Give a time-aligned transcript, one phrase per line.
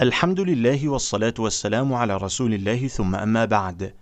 [0.00, 3.94] الحمد لله والصلاة والسلام على رسول الله ثم أما بعد.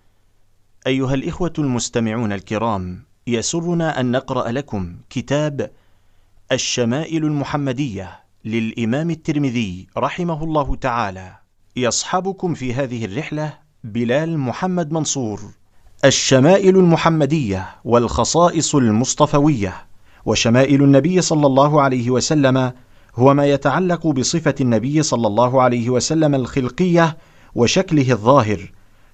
[0.87, 5.71] أيها الإخوة المستمعون الكرام يسرنا أن نقرأ لكم كتاب
[6.51, 11.35] الشمائل المحمدية للإمام الترمذي رحمه الله تعالى.
[11.75, 13.53] يصحبكم في هذه الرحلة
[13.83, 15.41] بلال محمد منصور.
[16.05, 19.87] الشمائل المحمدية والخصائص المصطفوية
[20.25, 22.73] وشمائل النبي صلى الله عليه وسلم
[23.15, 27.17] هو ما يتعلق بصفة النبي صلى الله عليه وسلم الخلقية
[27.55, 28.71] وشكله الظاهر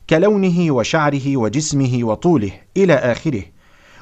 [0.09, 3.43] كلونه وشعره وجسمه وطوله إلى آخره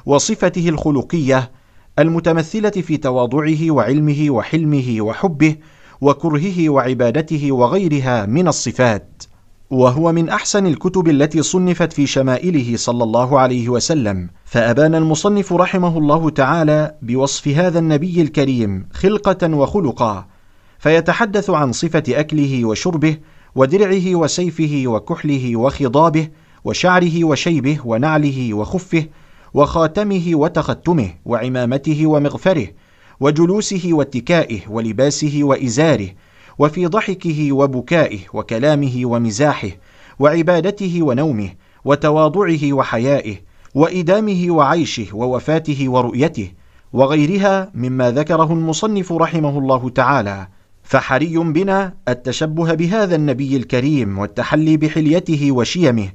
[0.06, 1.50] وصفته الخلقية
[1.98, 5.56] المتمثلة في تواضعه وعلمه وحلمه وحبه
[6.00, 9.22] وكرهه وعبادته وغيرها من الصفات.
[9.70, 15.98] وهو من أحسن الكتب التي صنفت في شمائله صلى الله عليه وسلم فأبان المصنف رحمه
[15.98, 20.26] الله تعالى بوصف هذا النبي الكريم خلقة وخلقا
[20.78, 23.16] فيتحدث عن صفة أكله وشربه
[23.54, 26.28] ودرعه وسيفه وكحله وخضابه
[26.64, 29.06] وشعره وشيبه ونعله وخفه
[29.54, 32.66] وخاتمه وتختمه وعمامته ومغفره
[33.20, 36.08] وجلوسه واتكائه ولباسه وإزاره
[36.60, 39.68] وفي ضحكه وبكائه وكلامه ومزاحه
[40.18, 41.50] وعبادته ونومه
[41.84, 43.36] وتواضعه وحيائه
[43.74, 46.52] وإدامه وعيشه ووفاته ورؤيته
[46.92, 50.48] وغيرها مما ذكره المصنف رحمه الله تعالى.
[50.82, 56.08] فحري بنا التشبه بهذا النبي الكريم والتحلي بحليته وشيمه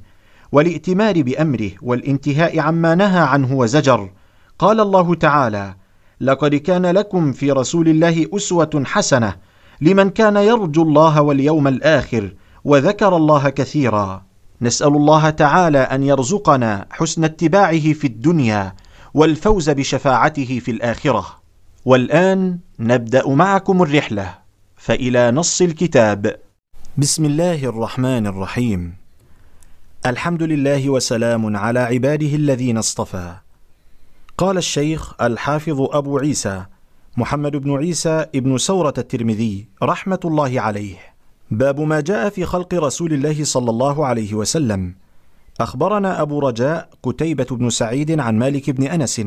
[0.52, 4.10] والائتمار بأمره والانتهاء عما نهى عنه وزجر.
[4.58, 5.74] قال الله تعالى
[6.20, 9.34] لقد كان لكم في رسول الله أسوة حسنة
[9.80, 14.22] لمن كان يرجو الله واليوم الآخر وذكر الله كثيرا.
[14.62, 18.74] نسأل الله تعالى أن يرزقنا حسن اتباعه في الدنيا
[19.14, 21.26] والفوز بشفاعته في الآخرة.
[21.84, 24.34] والآن نبدأ معكم الرحلة.
[24.76, 26.36] فإلى نص الكتاب.
[26.98, 28.94] بسم الله الرحمن الرحيم.
[30.06, 33.34] الحمد لله وسلام على عباده الذين اصطفى.
[34.38, 36.64] قال الشيخ الحافظ أبو عيسى
[37.18, 40.96] محمد بن عيسى ابن سورة الترمذي رحمة الله عليه.
[41.50, 44.94] باب ما جاء في خلق رسول الله صلى الله عليه وسلم.
[45.60, 49.20] أخبرنا أبو رجاء قتيبة بن سعيد عن مالك بن أنس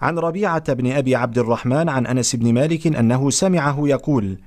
[0.00, 4.38] عن ربيعة بن أبي عبد الرحمن عن أنس بن مالك أنه سمعه يقول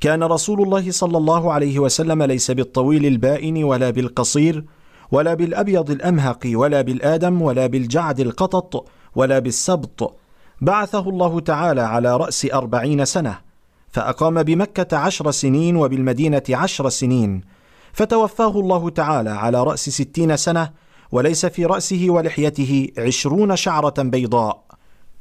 [0.00, 4.64] كان رسول الله صلى الله عليه وسلم ليس بالطويل البائن ولا بالقصير
[5.10, 10.18] ولا بالأبيض الأمهق ولا بالآدم ولا بالجعد القطط ولا بالسبط
[10.60, 13.38] بعثه الله تعالى على رأس أربعين سنة
[13.88, 17.40] فأقام بمكة عشر سنين وبالمدينة عشر سنين
[17.92, 20.70] فتوفاه الله تعالى على رأس ستين سنة
[21.12, 24.64] وليس في رأسه ولحيته عشرون شعرة بيضاء.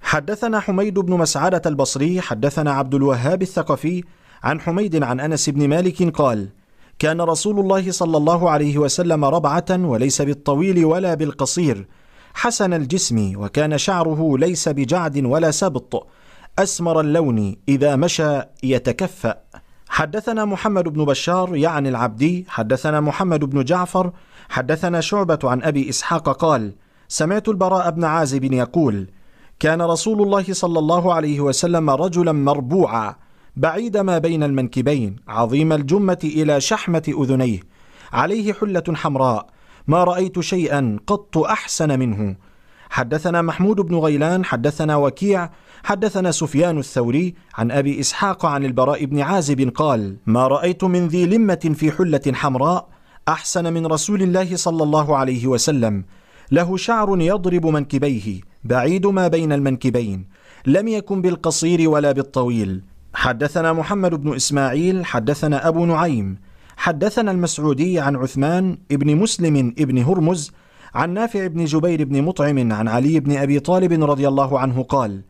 [0.01, 4.03] حدثنا حميد بن مسعدة البصري حدثنا عبد الوهاب الثقفي
[4.43, 6.49] عن حميد عن أنس بن مالك قال
[6.99, 11.87] كان رسول الله صلى الله عليه وسلم ربعة وليس بالطويل ولا بالقصير
[12.37, 16.07] حسن الجسم وكان شعره ليس بجعد ولا سبط.
[16.59, 19.35] أسمر اللون إذا مشى يتكفأ.
[19.89, 24.11] حدثنا محمد بن بشار يعني العبدي حدثنا محمد بن جعفر
[24.49, 26.75] حدثنا شعبة عن أبي إسحاق قال
[27.07, 29.07] سمعت البراء بن عازب يقول
[29.59, 33.15] كان رسول الله صلى الله عليه وسلم رجلا مربوعا
[33.55, 37.59] بعيد ما بين المنكبين عظيم الجمة إلى شحمة أذنيه
[38.13, 39.56] عليه حلة حمراء
[39.87, 42.35] ما رأيت شيئا قط أحسن منه.
[42.89, 45.49] حدثنا محمود بن غيلان حدثنا وكيع
[45.83, 51.25] حدثنا سفيان الثوري عن أبي إسحاق عن البراء بن عازب قال ما رأيت من ذي
[51.25, 52.87] لمة في حلة حمراء
[53.27, 56.05] أحسن من رسول الله صلى الله عليه وسلم.
[56.51, 60.27] له شعر يضرب منكبيه بعيد ما بين المنكبين.
[60.65, 62.83] لم يكن بالقصير ولا بالطويل.
[63.13, 66.37] حدثنا محمد بن إسماعيل حدثنا أبو نعيم.
[66.77, 70.51] حدثنا المسعودي عن عثمان ابن مسلم ابن هرمز
[70.93, 75.21] عن نافع بن جبير بن مطعم عن علي بن أبي طالب رضي الله عنه قال: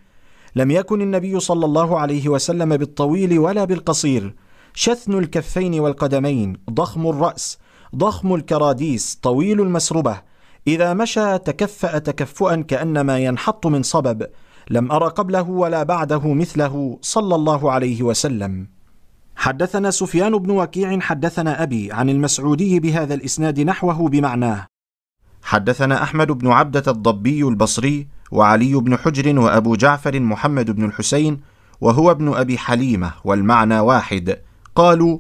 [0.56, 4.36] لم يكن النبي صلى الله عليه وسلم بالطويل ولا بالقصير،
[4.74, 7.57] شثن الكفين والقدمين، ضخم الرأس،
[7.95, 10.22] ضخم الكراديس، طويل المسربة،
[10.68, 14.27] إذا مشى تكفأ تكفؤا كأنما ينحط من صبب،
[14.69, 18.76] لم أر قبله ولا بعده مثله صلى الله عليه وسلم.
[19.38, 24.68] حدثنا سفيان بن وكيع حدثنا أبي عن المسعودي بهذا الإسناد نحوه بمعناه.
[25.44, 31.42] حدثنا أحمد بن عبدة الضبي البصري وعلي بن حجر وأبو جعفر محمد بن الحسين
[31.81, 34.38] وهو ابن أبي حليمة والمعنى واحد.
[34.75, 35.19] قالوا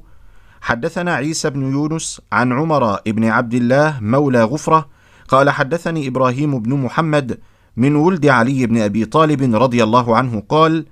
[0.61, 4.89] حدثنا عيسى بن يونس عن عمر بن عبد الله مولى غفرة
[5.27, 7.39] قال حدثني إبراهيم بن محمد
[7.77, 10.85] من ولد علي بن أبي طالب رضي الله عنه قال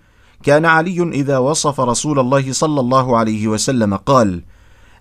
[0.45, 4.42] كان علي إذا وصف رسول الله صلى الله عليه وسلم قال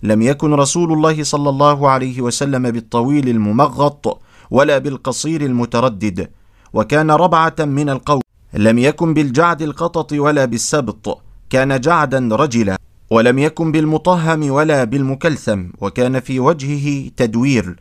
[0.03, 4.21] لم يكن رسول الله صلى الله عليه وسلم بالطويل الممغط
[4.51, 6.31] ولا بالقصير المتردد
[6.73, 8.21] وكان ربعة من القوم.
[8.55, 12.77] لم يكن بالجعد القطط ولا بالسبط كان جعدا رجلا.
[13.11, 17.77] ولم يكن بالمطهم ولا بالمكلثم وكان في وجهه تدوير.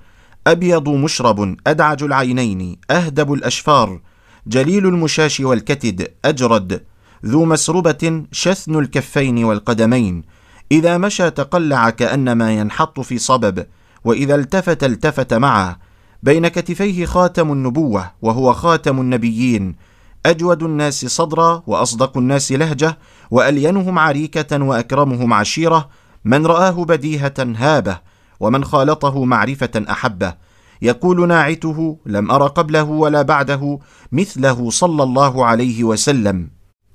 [0.48, 4.01] أبيض مشرب أدعج العينين أهدب الأشفار.
[4.48, 6.93] جليل المشاش والكتد أجرد.
[7.25, 10.24] ذو مسربة شثن الكفين والقدمين.
[10.72, 13.66] إذا مشى تقلع كأنما ينحط في صبب
[14.04, 15.80] وإذا التفت التفت معه.
[16.24, 19.75] بين كتفيه خاتم النبوة وهو خاتم النبيين.
[20.25, 22.98] أجود الناس صدرا وأصدق الناس لهجة
[23.31, 25.90] وألينهم عريكة وأكرمهم عشيرة.
[26.26, 28.00] من رآه بديهة هابة
[28.40, 30.34] ومن خالطه معرفة أحبة.
[30.81, 33.80] يقول ناعته لم أر قبله ولا بعده
[34.12, 36.50] مثله صلى الله عليه وسلم.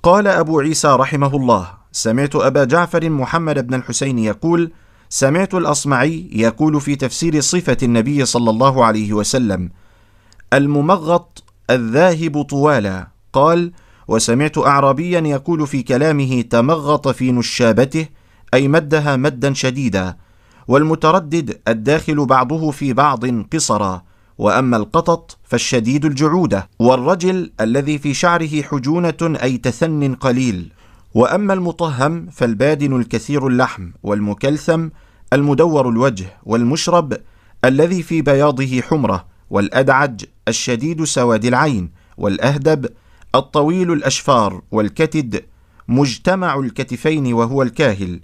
[0.09, 4.73] قال أبو عيسى رحمه الله سمعت أبا جعفر محمد بن الحسين يقول
[5.09, 9.71] سمعت الأصمعي يقول في تفسير صفة النبي صلى الله عليه وسلم
[10.53, 13.09] الممغط الذاهب طوالا.
[13.33, 13.73] قال
[14.09, 18.07] وسمعت أعرابيا يقول في كلامه تمغط في نشابته
[18.55, 20.17] أي مدها مدا شديدا
[20.69, 24.03] والمتردد الداخل بعضه في بعض قصرا.
[24.38, 30.73] وأما القطط فالشديد الجعوده والرجل الذي في شعره حجونة أي تثن قليل.
[31.14, 34.88] وأما المطهم فالبادن الكثير اللحم والمكلثم
[35.32, 37.17] المدور الوجه والمشرب
[37.64, 42.87] الذي في بياضه حمرة والأدعج الشديد سواد العين والأهدب
[43.35, 45.44] الطويل الأشفار والكتد
[45.88, 48.20] مجتمع الكتفين وهو الكاهل.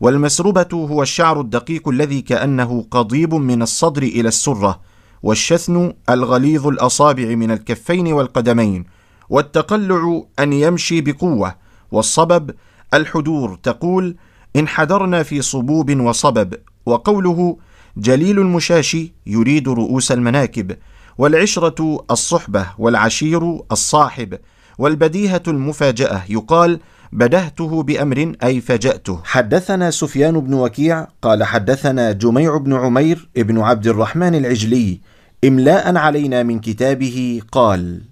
[0.00, 4.80] والمسربة هو الشعر الدقيق الذي كأنه قضيب من الصدر إلى السرة.
[5.22, 8.84] والشثن الغليظ الأصابع من الكفين والقدمين
[9.28, 11.54] والتقلع أن يمشي بقوة
[11.92, 12.50] والصبب
[12.94, 14.16] الحدور تقول
[14.56, 16.54] انحدرنا في صبوب وصبب
[16.86, 17.56] وقوله
[17.96, 20.76] جليل المشاشي يريد رؤوس المناكب
[21.18, 24.38] والعشرة الصحبة والعشير الصاحب
[24.78, 26.80] والبديهة المفاجأة يقال
[27.16, 33.86] بدهته بأمر أي فجأته حدثنا سفيان بن وكيع قال حدثنا جميع بن عمير ابن عبد
[33.86, 35.00] الرحمن العجلي
[35.44, 38.02] إملاء علينا من كتابه قال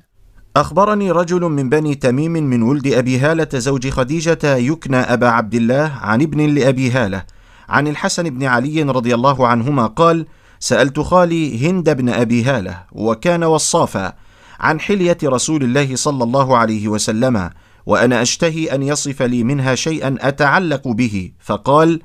[0.56, 5.92] أخبرني رجل من بني تميم من ولد أبي هالة زوج خديجة يكنى أبا عبد الله
[6.00, 7.24] عن ابن لأبي هالة
[7.68, 10.26] عن الحسن بن علي رضي الله عنهما قال
[10.60, 14.12] سألت خالي هند بن أبي هالة وكان وصافا
[14.60, 17.50] عن حلية رسول الله صلى الله عليه وسلم
[17.86, 21.30] وأنا أشتهي أن يصف لي منها شيئا أتعلق به.
[21.40, 22.00] فقال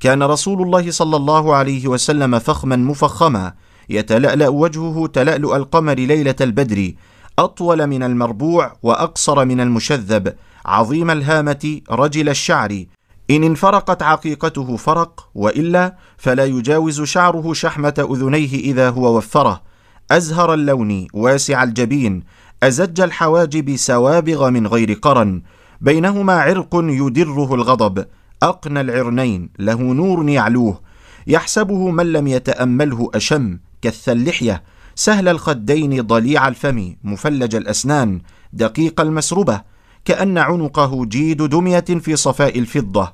[0.00, 3.54] كان رسول الله صلى الله عليه وسلم فخما مفخما
[3.88, 6.92] يتلألأ وجهه تلألؤ القمر ليلة البدر
[7.38, 10.34] أطول من المربوع وأقصر من المشذب
[10.66, 12.84] عظيم الهامة رجل الشعر.
[13.30, 19.62] إن انفرقت عقيقته فرق وإلا فلا يجاوز شعره شحمة أذنيه إذا هو وفره.
[20.10, 22.22] أزهر اللون واسع الجبين
[22.62, 25.42] أزج الحواجب سوابغ من غير قرن
[25.80, 28.06] بينهما عرق يدره الغضب
[28.42, 30.80] أقنى العرنين له نور يعلوه
[31.26, 34.62] يحسبه من لم يتأمله أشم كث اللحية
[34.94, 38.20] سهل الخدين ضليع الفم مفلج الأسنان
[38.52, 39.62] دقيق المسربة
[40.04, 43.12] كأن عنقه جيد دمية في صفاء الفضة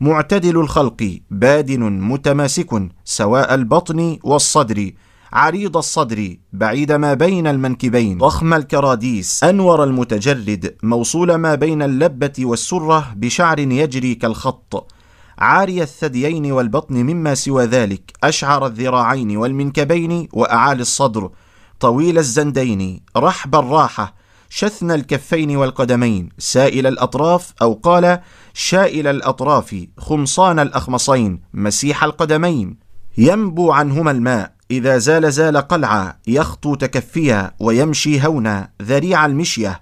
[0.00, 4.90] معتدل الخلق بادن متماسك سواء البطن والصدر
[5.32, 8.18] عريض الصدر بعيد ما بين المنكبين.
[8.18, 9.44] ضخم الكراديس.
[9.44, 14.92] أنور المتجرد موصول ما بين اللبة والسرة بشعر يجري كالخط.
[15.38, 18.12] عاري الثديين والبطن مما سوى ذلك.
[18.24, 21.30] أشعر الذراعين والمنكبين وأعالي الصدر.
[21.80, 23.00] طويل الزندين.
[23.16, 24.14] رحب الراحة.
[24.48, 26.28] شثن الكفين والقدمين.
[26.38, 28.20] سائل الأطراف أو قال
[28.54, 31.40] شائل الأطراف خمصان الأخمصين.
[31.54, 32.78] مسيح القدمين.
[33.18, 34.55] ينبو عنهما الماء.
[34.70, 39.80] إذا زال زال قلعا يخطو تكفيا ويمشي هونا ذريع المشية.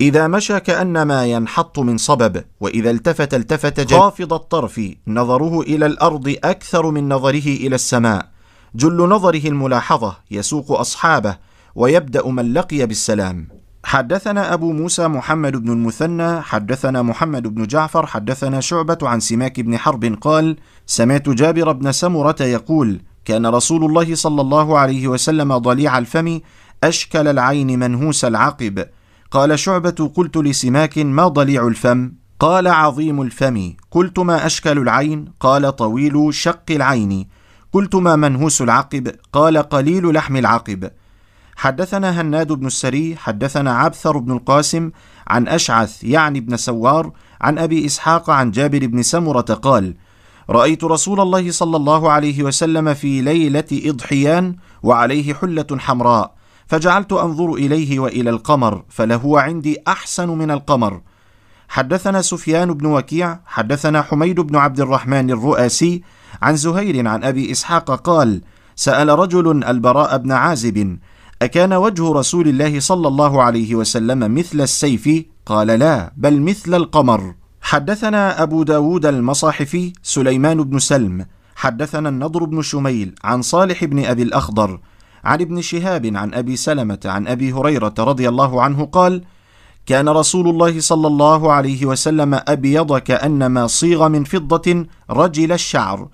[0.00, 6.90] إذا مشى كأنما ينحط من صبب وإذا التفت التفت خافض الطرف نظره إلى الأرض أكثر
[6.90, 8.30] من نظره إلى السماء.
[8.74, 11.36] جل نظره الملاحظة يسوق أصحابه
[11.74, 13.48] ويبدأ من لقي بالسلام.
[13.84, 19.78] حدثنا أبو موسى محمد بن المثنى حدثنا محمد بن جعفر حدثنا شعبة عن سماك بن
[19.78, 20.56] حرب قال
[20.86, 26.40] سمعت جابر بن سمرة يقول كان رسول الله صلى الله عليه وسلم ضليع الفم
[26.84, 28.86] أشكل العين منهوس العقب.
[29.30, 33.72] قال شعبة قلت لسماك ما ضليع الفم؟ قال عظيم الفم.
[33.90, 37.28] قلت ما أشكل العين؟ قال طويل شق العين.
[37.72, 40.90] قلت ما منهوس العقب؟ قال قليل لحم العقب.
[41.56, 44.90] حدثنا هناد بن السري حدثنا عبثر بن القاسم
[45.28, 49.94] عن أشعث يعني بن سوار عن أبي إسحاق عن جابر بن سمرة قال
[50.50, 56.34] رأيت رسول الله صلى الله عليه وسلم في ليلة إضحيان وعليه حلة حمراء
[56.66, 61.00] فجعلت أنظر إليه وإلى القمر فلهو عندي أحسن من القمر.
[61.68, 66.02] حدثنا سفيان بن وكيع حدثنا حميد بن عبد الرحمن الرؤاسي
[66.42, 68.42] عن زهير عن أبي إسحاق قال
[68.76, 70.98] سأل رجل البراء بن عازب
[71.42, 77.34] أكان وجه رسول الله صلى الله عليه وسلم مثل السيف؟ قال لا بل مثل القمر.
[77.60, 81.26] حدثنا أبو داود المصاحفي سليمان بن سلم
[81.56, 84.80] حدثنا النضر بن شميل عن صالح بن أبي الأخضر
[85.24, 89.22] عن ابن شهاب عن أبي سلمة عن أبي هريرة رضي الله عنه قال
[89.86, 96.08] كان رسول الله صلى الله عليه وسلم أبيض كأنما صيغ من فضة رجل الشعر.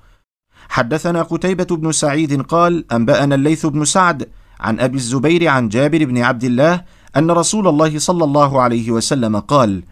[0.69, 4.29] حدثنا قتيبة بن سعيد قال أنبأنا الليث بن سعد
[4.61, 6.85] عن أبي الزبير عن جابر بن عبد الله
[7.17, 9.83] أن رسول الله صلى الله عليه وسلم قال: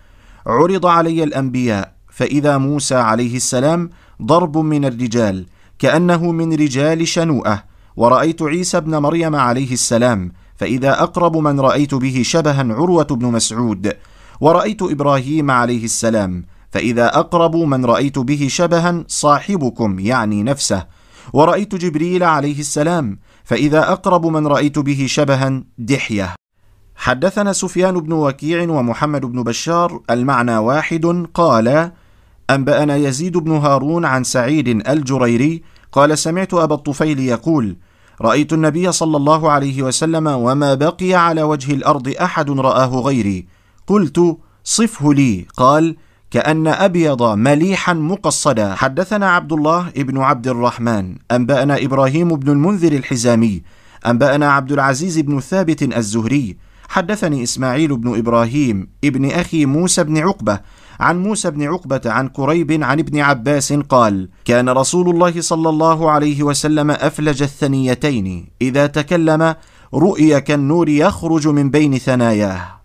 [0.47, 3.91] عرض علي الأنبياء فإذا موسى عليه السلام
[4.23, 5.47] ضرب من الرجال
[5.79, 7.63] كأنه من رجال شنوءة
[7.97, 13.93] ورأيت عيسى ابن مريم عليه السلام فإذا أقرب من رأيت به شبها عروة بن مسعود
[14.41, 20.87] ورأيت إبراهيم عليه السلام فإذا أقرب من رأيت به شبها صاحبكم يعني نفسه
[21.33, 26.35] ورأيت جبريل عليه السلام فإذا أقرب من رأيت به شبها دحية.
[27.05, 31.93] حدثنا سفيان بن وكيع ومحمد بن بشار المعنى واحد قال
[32.51, 37.77] أنبأنا يزيد بن هارون عن سعيد الجريري قال سمعت أبا الطفيل يقول
[38.21, 43.47] رأيت النبي صلى الله عليه وسلم وما بقي على وجه الأرض أحد رآه غيري.
[43.87, 45.47] قلت صفه لي.
[45.57, 45.97] قال
[46.31, 48.75] كأن أبيض مليحا مقصدا.
[48.75, 51.17] حدثنا عبد الله ابن عبد الرحمن.
[51.31, 53.63] أنبأنا إبراهيم بن المنذر الحزامي.
[54.07, 56.64] أنبأنا عبد العزيز بن ثابت الزهري.
[56.89, 60.61] حدثني إسماعيل بن إبراهيم ابن أخي موسى بن عقبة
[61.01, 66.11] عن موسى بن عقبة عن كريب عن ابن عباس قال: كان رسول الله صلى الله
[66.11, 69.55] عليه وسلم أفلج الثنيتين، إذا تكلم
[69.95, 72.81] رؤي كالنور يخرج من بين ثناياه.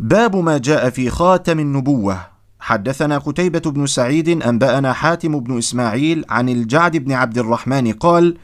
[0.00, 2.20] باب ما جاء في خاتم النبوة.
[2.60, 8.36] حدثنا قتيبة بن سعيد أنبأنا حاتم بن إسماعيل عن الجعد بن عبد الرحمن قال: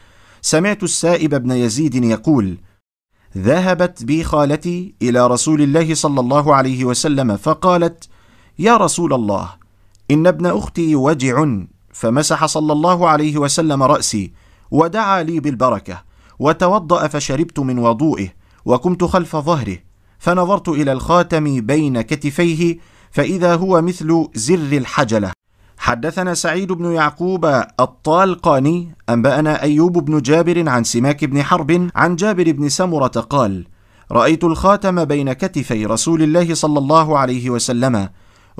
[0.42, 2.58] سمعت السائب بن يزيد يقول:
[3.38, 8.08] ذهبت بي خالتي إلى رسول الله صلى الله عليه وسلم فقالت
[8.58, 9.50] يا رسول الله
[10.10, 11.46] إن ابن أختي وجع
[11.92, 14.32] فمسح صلى الله عليه وسلم رأسي
[14.70, 16.02] ودعا لي بالبركة
[16.38, 18.28] وتوضأ فشربت من وضوئه
[18.64, 19.78] وكنت خلف ظهره
[20.18, 22.78] فنظرت إلى الخاتم بين كتفيه
[23.10, 25.32] فإذا هو مثل زر الحجلة.
[25.80, 27.44] حدثنا سعيد بن يعقوب
[27.80, 33.66] الطالقاني أنبأنا أيوب بن جابر عن سماك بن حرب عن جابر بن سمرة قال:
[34.12, 38.08] رأيت الخاتم بين كتفي رسول الله صلى الله عليه وسلم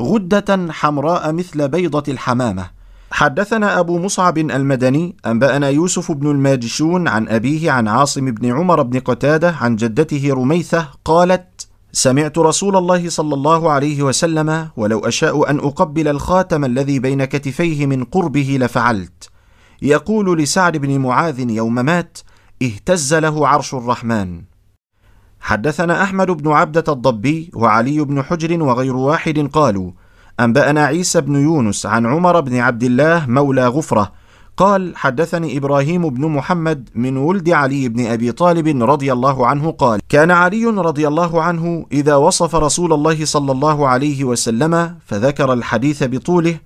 [0.00, 2.70] غدة حمراء مثل بيضة الحمامة.
[3.10, 9.00] حدثنا أبو مصعب المدني أنبأنا يوسف بن الماجشون عن أبيه عن عاصم بن عمر بن
[9.00, 11.44] قتادة عن جدته رميثة قالت:
[11.92, 17.86] سمعت رسول الله صلى الله عليه وسلم ولو أشاء أن أقبل الخاتم الذي بين كتفيه
[17.86, 19.30] من قربه لفعلت.
[19.82, 22.18] يقول لسعد بن معاذ يوم مات
[22.62, 24.42] اهتز له عرش الرحمن.
[25.40, 29.90] حدثنا أحمد بن عبدة الضبي وعلي بن حجر وغير واحد قالوا
[30.40, 34.12] أنبأنا عيسى بن يونس عن عمر بن عبد الله مولى غفرة
[34.60, 40.00] قال حدثني إبراهيم بن محمد من ولد علي بن أبي طالب رضي الله عنه قال
[40.08, 46.02] كان علي رضي الله عنه إذا وصف رسول الله صلى الله عليه وسلم فذكر الحديث
[46.02, 46.56] بطوله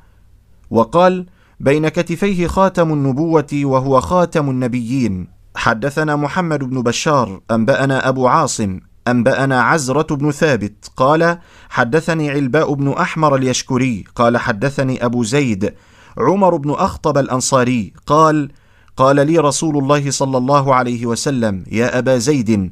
[0.71, 1.27] وقال
[1.61, 5.29] بين كتفيه خاتم النبوة وهو خاتم النبيين.
[5.57, 11.39] حدثنا محمد بن بشار أنبأنا أبو عاصم أنبأنا عزرة بن ثابت قال
[11.71, 15.75] حدثني علباء بن أحمر اليشكري قال حدثني أبو زيد
[16.18, 18.50] عمر بن أخطب الأنصاري قال
[18.97, 22.71] قال لي رسول الله صلى الله عليه وسلم يا أبا زيد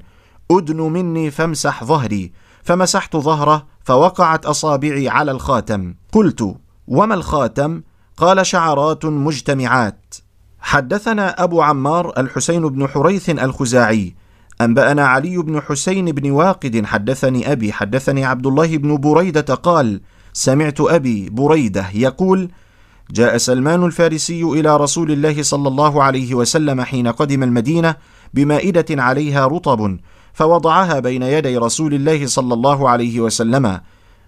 [0.51, 2.33] أدن مني فامسح ظهري.
[2.63, 5.95] فمسحت ظهره فوقعت أصابعي على الخاتم.
[6.13, 6.57] قلت
[6.89, 7.83] وما الخاتم؟
[8.17, 10.15] قال شعرات مجتمعات.
[10.61, 14.15] حدثنا أبو عمار الحسين بن حريث الخزاعي
[14.61, 20.01] أنبأنا علي بن حسين بن واقد حدثني أبي حدثني عبد الله بن بريدة قال
[20.33, 22.51] سمعت أبي بريدة يقول
[23.11, 27.97] جاء سلمان الفارسي إلى رسول الله صلى الله عليه وسلم حين قدم المدينة
[28.35, 29.99] بمائدة عليها رطب
[30.33, 33.81] فوضعها بين يدي رسول الله صلى الله عليه وسلم.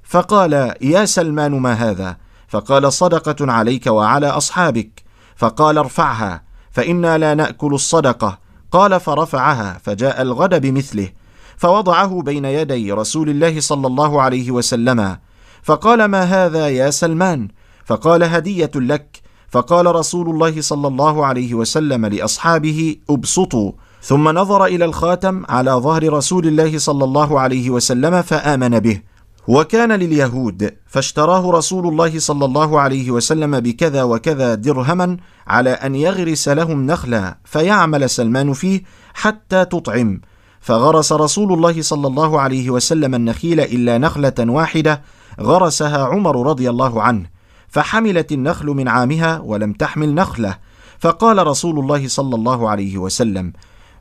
[0.03, 2.17] فقال يا سلمان ما هذا؟
[2.49, 5.03] فقال صدقة عليك وعلى أصحابك.
[5.37, 8.39] فقال ارفعها فإنا لا نأكل الصدقة.
[8.71, 9.79] قال فرفعها.
[9.83, 11.09] فجاء الغد بمثله
[11.57, 15.19] فوضعه بين يدي رسول الله صلى الله عليه وسلم.
[15.63, 17.49] فقال ما هذا يا سلمان؟
[17.85, 19.21] فقال هدية لك.
[19.51, 23.73] فقال رسول الله صلى الله عليه وسلم لأصحابه أبسطوا.
[24.03, 29.01] ثم نظر إلى الخاتم على ظهر رسول الله صلى الله عليه وسلم فآمن به.
[29.49, 36.49] وكان لليهود فاشتراه رسول الله صلى الله عليه وسلم بكذا وكذا درهما على أن يغرس
[36.49, 38.83] لهم نخلا فيعمل سلمان فيه
[39.15, 40.21] حتى تطعم.
[40.61, 45.03] فغرس رسول الله صلى الله عليه وسلم النخيل إلا نخلة واحدة
[45.41, 47.34] غرسها عمر رضي الله عنه.
[47.75, 50.59] فحملت النخل من عامها ولم تحمل نخلة.
[50.99, 53.53] فقال رسول الله صلى الله عليه وسلم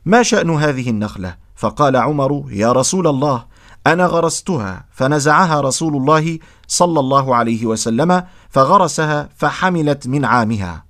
[0.04, 3.44] ما شأن هذه النخلة؟ فقال عمر يا رسول الله
[3.86, 4.84] أنا غرستها.
[4.90, 10.84] فنزعها رسول الله صلى الله عليه وسلم فغرسها فحملت من عامها.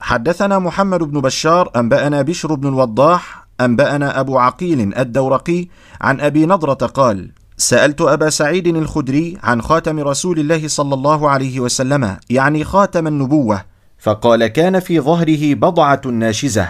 [0.00, 5.68] حدثنا محمد بن بشار أنبأنا بشر بن الوضاح أنبأنا أبو عقيل الدورقي
[6.00, 11.60] عن أبي نضرة قال سألت أبا سعيد الخدري عن خاتم رسول الله صلى الله عليه
[11.60, 13.64] وسلم يعني خاتم النبوة
[13.98, 16.68] فقال كان في ظهره بضعة ناشزة.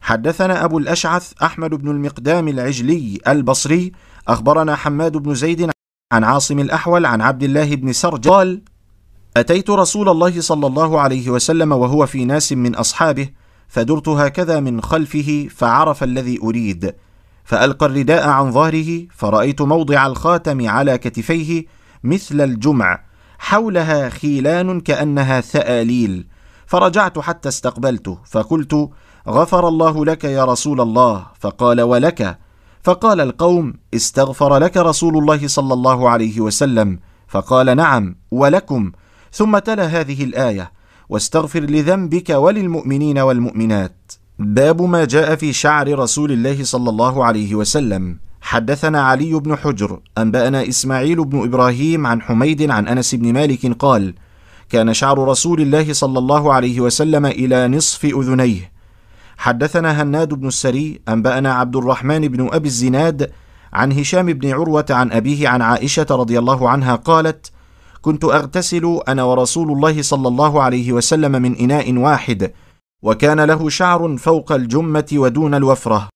[0.00, 3.92] حدثنا أبو الأشعث أحمد بن المقدام العجلي البصري
[4.28, 5.70] أخبرنا حماد بن زيد
[6.12, 8.62] عن عاصم الأحول عن عبد الله بن سرج قال
[9.36, 13.28] أتيت رسول الله صلى الله عليه وسلم وهو في ناس من أصحابه
[13.68, 16.94] فدرت هكذا من خلفه فعرف الذي أريد.
[17.46, 21.64] فألقى الرداء عن ظهره فرأيت موضع الخاتم على كتفيه
[22.04, 23.00] مثل الجمع
[23.38, 26.26] حولها خيلان كأنها ثآليل.
[26.66, 28.90] فرجعت حتى استقبلته فقلت
[29.28, 31.26] غفر الله لك يا رسول الله.
[31.40, 32.38] فقال ولك؟
[32.82, 36.98] فقال القوم استغفر لك رسول الله صلى الله عليه وسلم.
[37.28, 38.92] فقال نعم ولكم.
[39.32, 40.72] ثم تلا هذه الآية
[41.08, 44.05] واستغفر لذنبك وللمؤمنين والمؤمنات.
[44.38, 48.18] باب ما جاء في شعر رسول الله صلى الله عليه وسلم.
[48.40, 54.14] حدثنا علي بن حجر أنبأنا إسماعيل بن إبراهيم عن حميد عن أنس بن مالك قال
[54.68, 58.72] كان شعر رسول الله صلى الله عليه وسلم إلى نصف أذنيه.
[59.36, 63.30] حدثنا هناد بن السري أنبأنا عبد الرحمن بن أبي الزناد
[63.72, 67.50] عن هشام بن عروة عن أبيه عن عائشة رضي الله عنها قالت
[68.02, 72.52] كنت أغتسل أنا ورسول الله صلى الله عليه وسلم من إناء واحد.
[73.06, 76.08] وكان له شعر فوق الجمة ودون الوفرة.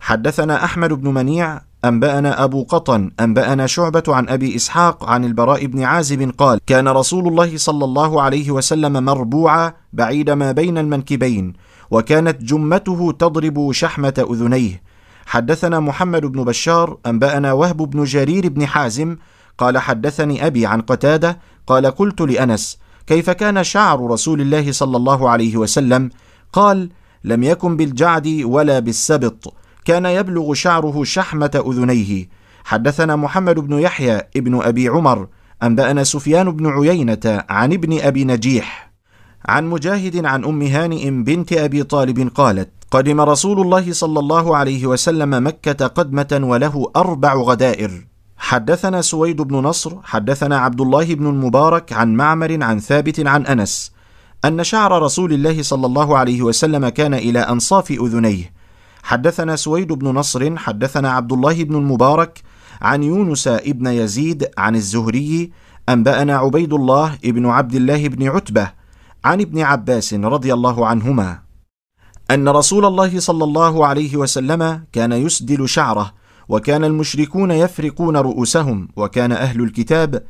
[0.00, 5.82] حدثنا أحمد بن منيع أنبأنا أبو قطن أنبأنا شعبة عن أبي إسحاق عن البراء بن
[5.82, 11.52] عازب قال كان رسول الله صلى الله عليه وسلم مربوعا بعيد ما بين المنكبين
[11.90, 14.82] وكانت جمته تضرب شحمة أذنيه.
[15.26, 19.16] حدثنا محمد بن بشار أنبأنا وهب بن جرير بن حازم
[19.58, 22.78] قال حدثني أبي عن قتادة قال قلت لأنس
[23.08, 26.10] كيف كان شعر رسول الله صلى الله عليه وسلم؟
[26.52, 26.90] قال
[27.24, 32.28] لم يكن بالجعد ولا بالسبط كان يبلغ شعره شحمة أذنيه.
[32.64, 35.28] حدثنا محمد بن يحيى ابن أبي عمر
[35.62, 38.92] أنبأنا سفيان بن عيينة عن ابن أبي نجيح.
[39.44, 44.86] عن مجاهد عن أم هانئ بنت أبي طالب قالت قدم رسول الله صلى الله عليه
[44.86, 48.06] وسلم مكة قدمة وله أربع غدائر.
[48.38, 53.92] حدثنا سويد بن نصر حدثنا عبد الله بن المبارك عن معمر عن ثابت عن أنس
[54.44, 58.52] أن شعر رسول الله صلى الله عليه وسلم كان إلى أنصاف أذنيه.
[59.02, 62.42] حدثنا سويد بن نصر حدثنا عبد الله بن المبارك
[62.82, 65.50] عن يونس ابن يزيد عن الزهري
[65.88, 68.70] أنبأنا عبيد الله ابن عبد الله بن عتبة
[69.24, 71.38] عن ابن عباس رضي الله عنهما
[72.30, 76.12] أن رسول الله صلى الله عليه وسلم كان يسدل شعره
[76.48, 80.22] وكان المشركون يفرقون رؤوسهم وكان أهل الكتاب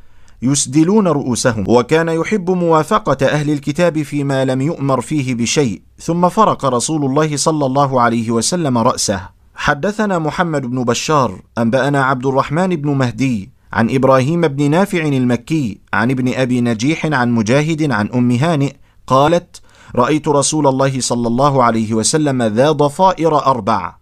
[0.42, 5.82] يسدلون رؤوسهم وكان يحب موافقة أهل الكتاب فيما لم يؤمر فيه بشيء.
[5.98, 9.20] ثم فرق رسول الله صلى الله عليه وسلم رأسه.
[9.54, 16.10] حدثنا محمد بن بشار أنبأنا عبد الرحمن بن مهدي عن إبراهيم بن نافع المكي عن
[16.10, 18.72] ابن أبي نجيح عن مجاهد عن أم هانئ
[19.06, 19.60] قالت
[19.96, 23.97] رأيت رسول الله صلى الله عليه وسلم ذا ضفائر أربع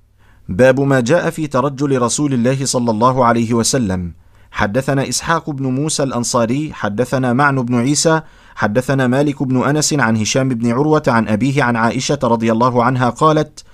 [0.49, 4.13] باب ما جاء في ترجل رسول الله صلى الله عليه وسلم.
[4.51, 8.21] حدثنا إسحاق بن موسى الأنصاري حدثنا معن بن عيسى
[8.55, 13.11] حدثنا مالك بن أنس عن هشام بن عروة عن أبيه عن عائشة رضي الله عنها
[13.11, 13.65] قالت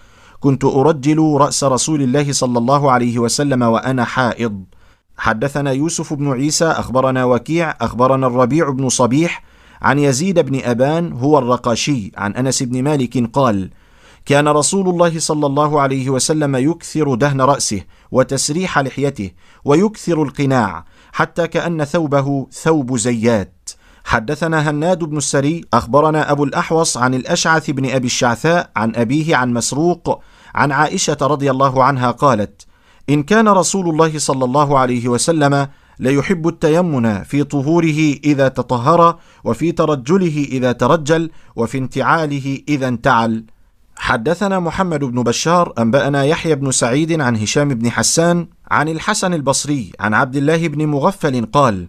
[0.41, 4.65] كنت أرجل رأس رسول الله صلى الله عليه وسلم وأنا حائض.
[5.19, 9.45] حدثنا يوسف بن عيسى أخبرنا وكيع أخبرنا الربيع بن صبيح
[9.83, 13.71] عن يزيد بن أبان هو الرقاشي عن أنس بن مالك قال
[14.27, 17.81] كان رسول الله صلى الله عليه وسلم يكثر دهن رأسه
[18.11, 19.31] وتسريح لحيته
[19.65, 23.71] ويكثر القناع حتى كأن ثوبه ثوب زيات.
[24.05, 29.53] حدثنا هناد بن السري أخبرنا أبو الأحوص عن الأشعث بن أبي الشعثاء عن أبيه عن
[29.53, 30.23] مسروق
[30.55, 32.67] عن عائشة رضي الله عنها قالت
[33.11, 39.73] إن كان رسول الله صلى الله عليه وسلم ليحب التيمن في طهوره إذا تطهر وفي
[39.73, 43.45] ترجله إذا ترجل وفي انتعاله إذا انتعل.
[43.97, 49.93] حدثنا محمد بن بشار أنبأنا يحيى بن سعيد عن هشام بن حسان عن الحسن البصري
[50.01, 51.89] عن عبد الله بن مغفل قال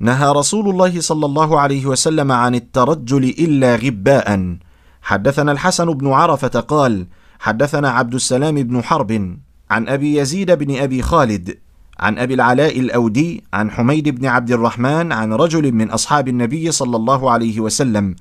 [0.00, 4.56] نهى رسول الله صلى الله عليه وسلم عن الترجل إلا غباء
[5.02, 7.06] حدثنا الحسن بن عرفة قال
[7.40, 9.36] حدثنا عبد السلام بن حرب
[9.70, 11.58] عن أبي يزيد بن أبي خالد
[12.00, 16.96] عن أبي العلاء الأودي عن حميد بن عبد الرحمن عن رجل من أصحاب النبي صلى
[16.96, 18.14] الله عليه وسلم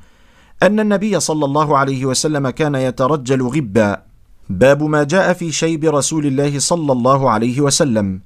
[0.64, 4.02] أن النبي صلى الله عليه وسلم كان يترجل غبا.
[4.50, 8.22] باب ما جاء في شيب رسول الله صلى الله عليه وسلم.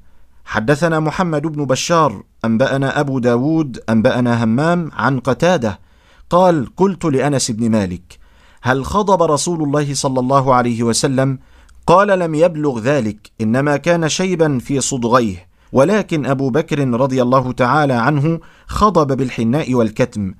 [0.46, 5.80] حدثنا محمد بن بشار أنبأنا أبو داود أنبأنا همام عن قتادة.
[6.30, 8.20] قال قلت لأنس بن مالك
[8.62, 11.40] هل خضب رسول الله صلى الله عليه وسلم؟
[11.88, 15.48] قال لم يبلغ ذلك إنما كان شيبا في صدغيه.
[15.72, 20.34] ولكن أبو بكر رضي الله تعالى عنه خضب بالحناء والكتم.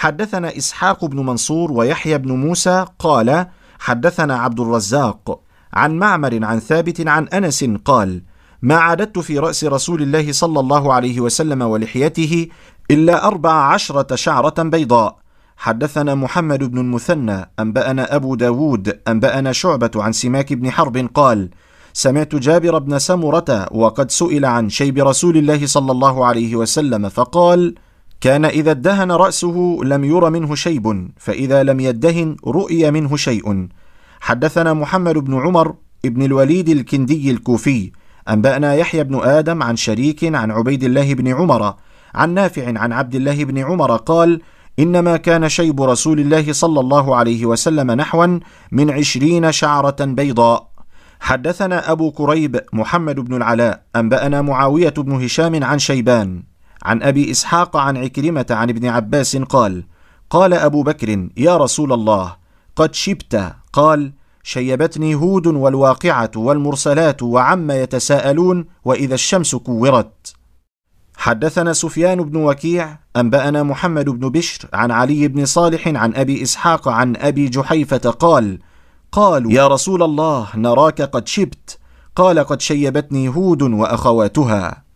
[0.00, 3.46] حدثنا إسحاق بن منصور ويحيى بن موسى قال
[3.78, 5.40] حدثنا عبد الرزاق
[5.72, 8.22] عن معمر عن ثابت عن أنس قال
[8.62, 12.48] ما عددت في رأس رسول الله صلى الله عليه وسلم ولحيته
[12.90, 15.18] إلا أربع عشرة شعرة بيضاء.
[15.56, 21.50] حدثنا محمد بن المثنى أنبأنا أبو داود أنبأنا شعبة عن سماك بن حرب قال
[21.92, 27.74] سمعت جابر بن سمرة وقد سئل عن شيب رسول الله صلى الله عليه وسلم فقال
[28.20, 33.68] كان إذا ادهن رأسه لم ير منه شيب فإذا لم يدهن رؤي منه شيء.
[34.20, 37.92] حدثنا محمد بن عمر ابن الوليد الكندي الكوفي
[38.28, 41.74] أنبأنا يحيى بن آدم عن شريك عن عبيد الله بن عمر
[42.14, 44.40] عن نافع عن عبد الله بن عمر قال
[44.78, 48.38] إنما كان شيب رسول الله صلى الله عليه وسلم نحوا
[48.72, 50.70] من عشرين شعرة بيضاء.
[51.20, 56.49] حدثنا أبو كريب محمد بن العلاء أنبأنا معاوية بن هشام عن شيبان.
[56.82, 59.84] عن أبي إسحاق عن عكرمة عن ابن عباس قال
[60.30, 62.36] قال أبو بكر يا رسول الله
[62.76, 63.52] قد شبت.
[63.72, 64.12] قال
[64.42, 70.34] شيبتني هود والواقعة والمرسلات وعما يتساءلون وإذا الشمس كورت.
[71.16, 76.88] حدثنا سفيان بن وكيع أنبأنا محمد بن بشر عن علي بن صالح عن أبي إسحاق
[76.88, 78.58] عن أبي جحيفة قال
[79.12, 81.78] قالوا يا رسول الله نراك قد شبت.
[82.16, 84.89] قال قد شيبتني هود وأخواتها.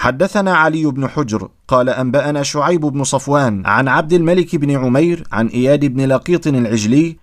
[0.00, 5.46] حدثنا علي بن حجر قال أنبأنا شعيب بن صفوان عن عبد الملك بن عمير عن
[5.46, 7.16] إياد بن لقيط العجلي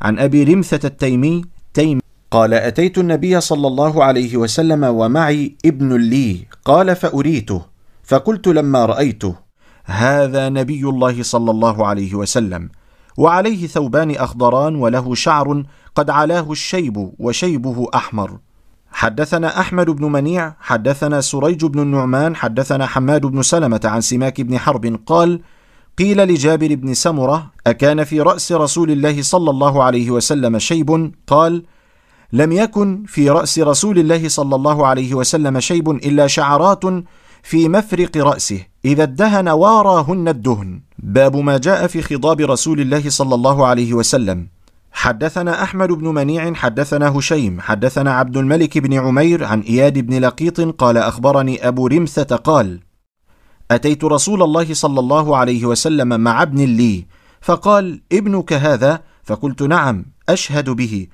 [0.00, 1.44] عن أبي رمثة التيمي
[1.74, 7.62] تيم قال أتيت النبي صلى الله عليه وسلم ومعي ابن لي قال فأريته
[8.04, 9.34] فقلت لما رأيته
[9.84, 12.68] هذا نبي الله صلى الله عليه وسلم
[13.16, 15.62] وعليه ثوبان أخضران وله شعر
[15.94, 18.38] قد علاه الشيب وشيبه أحمر
[18.96, 24.58] حدثنا أحمد بن منيع حدثنا سريج بن النعمان حدثنا حماد بن سلمة عن سماك بن
[24.58, 25.40] حرب قال
[25.98, 31.62] قيل لجابر بن سمرة أكان في رأس رسول الله صلى الله عليه وسلم شيب؟ قال
[32.32, 36.84] لم يكن في رأس رسول الله صلى الله عليه وسلم شيب إلا شعرات
[37.42, 40.80] في مفرق رأسه إذا ادهن واراهن الدهن.
[40.98, 44.55] باب ما جاء في خضاب رسول الله صلى الله عليه وسلم.
[44.98, 50.60] حدثنا أحمد بن منيع حدثنا هشيم حدثنا عبد الملك بن عمير عن إياد بن لقيط
[50.60, 52.80] قال أخبرني أبو رمثه قال
[53.70, 57.06] أتيت رسول الله صلى الله عليه وسلم مع ابن لي
[57.40, 61.06] فقال ابنك هذا؟ فقلت نعم أشهد به.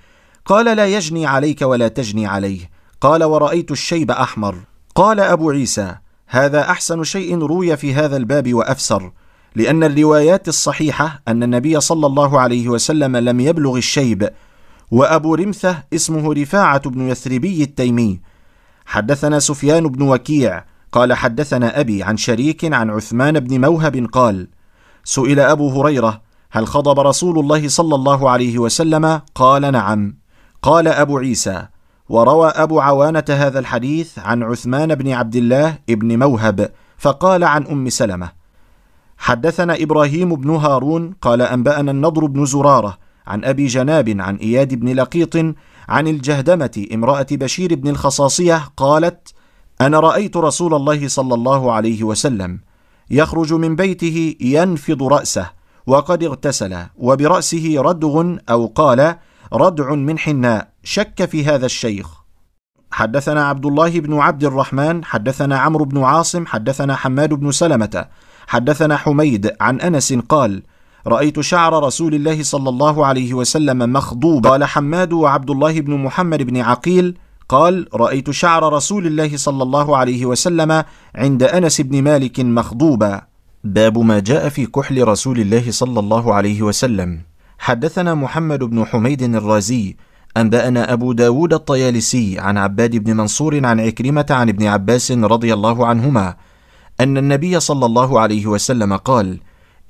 [0.45, 2.71] قال لا يجني عليك ولا تجني عليه.
[3.01, 4.57] قال ورأيت الشيب أحمر.
[4.95, 5.95] قال أبو عيسى
[6.27, 9.13] هذا أحسن شيء روي في هذا الباب وأفسر.
[9.55, 14.31] لأن الروايات الصحيحة أن النبي صلى الله عليه وسلم لم يبلغ الشيب
[14.91, 18.21] وأبو رمثة اسمه رفاعة بن يثربي التيمي.
[18.87, 24.49] حدثنا سفيان بن وكيع قال حدثنا أبي عن شريك عن عثمان بن موهب قال
[25.05, 30.17] سئل أبو هريرة هل خضب رسول الله صلى الله عليه وسلم؟ قال نعم.
[30.63, 31.67] قال أبو عيسى
[32.09, 37.89] وروى أبو عوانة هذا الحديث عن عثمان بن عبد الله بن موهب فقال عن أم
[37.89, 38.42] سلمة.
[39.23, 44.89] حدثنا إبراهيم بن هارون قال أنبأنا النضر بن زرارة عن أبي جناب عن إياد بن
[44.89, 45.37] لقيط
[45.89, 49.35] عن الجهدمة امرأة بشير بن الخصاصية قالت
[49.81, 52.61] أنا رأيت رسول الله صلى الله عليه وسلم
[53.11, 55.51] يخرج من بيته ينفض رأسه
[55.87, 59.17] وقد اغتسل وبرأسه ردغ أو قال
[59.53, 62.23] ردع من حناء شك في هذا الشيخ.
[62.93, 68.07] حدثنا عبد الله بن عبد الرحمن حدثنا عمرو بن عاصم حدثنا حماد بن سلمة
[68.53, 70.63] حدثنا حميد عن أنس قال
[71.07, 74.51] رأيت شعر رسول الله صلى الله عليه وسلم مخضوبا.
[74.51, 77.17] قال حماد وعبد الله بن محمد بن عقيل
[77.49, 80.85] قال رأيت شعر رسول الله صلى الله عليه وسلم
[81.15, 83.23] عند أنس بن مالك مخضوبا.
[83.65, 87.21] باب ما جاء في كحل رسول الله صلى الله عليه وسلم.
[87.59, 89.97] حدثنا محمد بن حميد الرازي
[90.37, 95.87] أنبأنا أبو داود الطيالسي عن عباد بن منصور عن عكرمة عن ابن عباس رضي الله
[95.87, 96.35] عنهما
[97.03, 99.41] أن النبي صلى الله عليه وسلم قال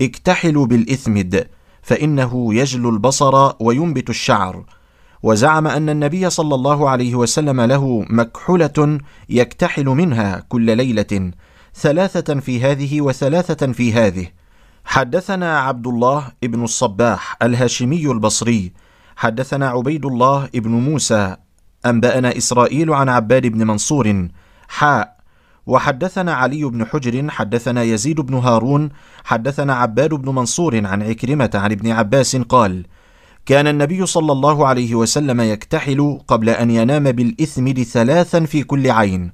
[0.01, 1.47] اكتحلوا بالإثمد
[1.81, 4.65] فإنه يجلو البصر وينبت الشعر.
[5.23, 8.99] وزعم أن النبي صلى الله عليه وسلم له مكحلة
[9.29, 11.31] يكتحل منها كل ليلة
[11.75, 14.27] ثلاثة في هذه وثلاثة في هذه.
[14.85, 18.73] حدثنا عبد الله ابن الصباح الهاشمي البصري
[19.15, 21.35] حدثنا عبيد الله ابن موسى
[21.85, 24.27] أنبأنا إسرائيل عن عباد بن منصور
[24.67, 25.12] حاء
[25.67, 28.89] وحدثنا علي بن حجر حدثنا يزيد بن هارون
[29.23, 32.85] حدثنا عباد بن منصور عن عكرمة عن ابن عباس قال
[33.45, 39.31] كان النبي صلى الله عليه وسلم يكتحل قبل أن ينام بالإثمد ثلاثا في كل عين.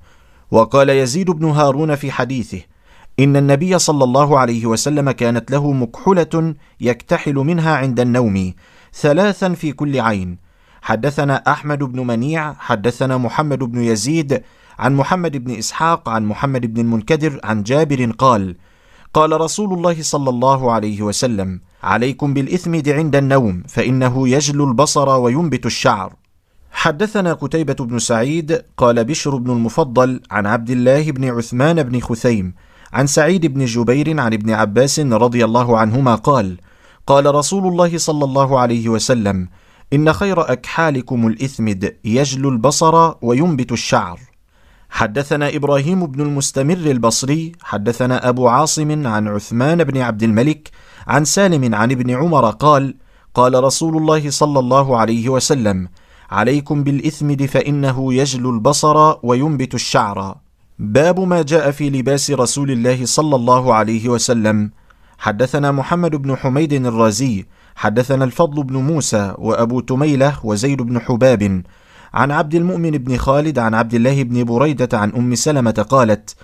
[0.52, 2.62] وقال يزيد بن هارون في حديثه
[3.20, 8.54] إن النبي صلى الله عليه وسلم كانت له مكحلة يكتحل منها عند النوم
[8.94, 10.38] ثلاثا في كل عين.
[10.82, 14.42] حدثنا أحمد بن منيع حدثنا محمد بن يزيد
[14.80, 18.56] عن محمد بن إسحاق عن محمد بن المنكدر عن جابر قال
[19.14, 25.66] قال رسول الله صلى الله عليه وسلم عليكم بالإثمد عند النوم فإنه يجلو البصر وينبت
[25.66, 26.14] الشعر.
[26.72, 32.54] حدثنا قتيبة بن سعيد قال بشر بن المفضل عن عبد الله بن عثمان بن خثيم
[32.94, 36.58] عن سعيد بن جبير عن ابن عباس رضي الله عنهما قال
[37.08, 39.48] قال رسول الله صلى الله عليه وسلم
[39.94, 44.29] إن خير أكحالكم الإثمد يجلو البصر وينبت الشعر.
[44.90, 50.72] حدثنا إبراهيم بن المستمر البصري حدثنا أبو عاصم عن عثمان بن عبد الملك
[51.08, 52.96] عن سالم عن ابن عمر قال
[53.34, 55.88] قال رسول الله صلى الله عليه وسلم
[56.32, 60.38] عليكم بالإثمد فإنه يجلو البصر وينبت الشعر.
[60.80, 64.72] باب ما جاء في لباس رسول الله صلى الله عليه وسلم.
[65.18, 71.64] حدثنا محمد بن حميد الرازي حدثنا الفضل بن موسى وأبو تميلة وزيد بن حباب.
[72.14, 76.36] عن عبد المؤمن بن خالد عن عبد الله بن بريدة عن أم سلمة قالت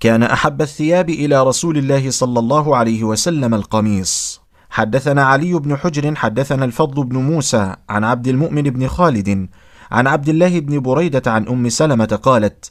[0.00, 4.40] كان أحب الثياب إلى رسول الله صلى الله عليه وسلم القميص.
[4.70, 9.48] حدثنا علي بن حجر حدثنا الفضل بن موسى عن عبد المؤمن بن خالد
[9.90, 12.70] عن عبد الله بن بريدة عن أم سلمة قالت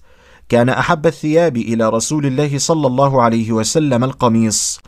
[0.49, 4.79] كان أحب الثياب إلى رسول الله صلى الله عليه وسلم القميص.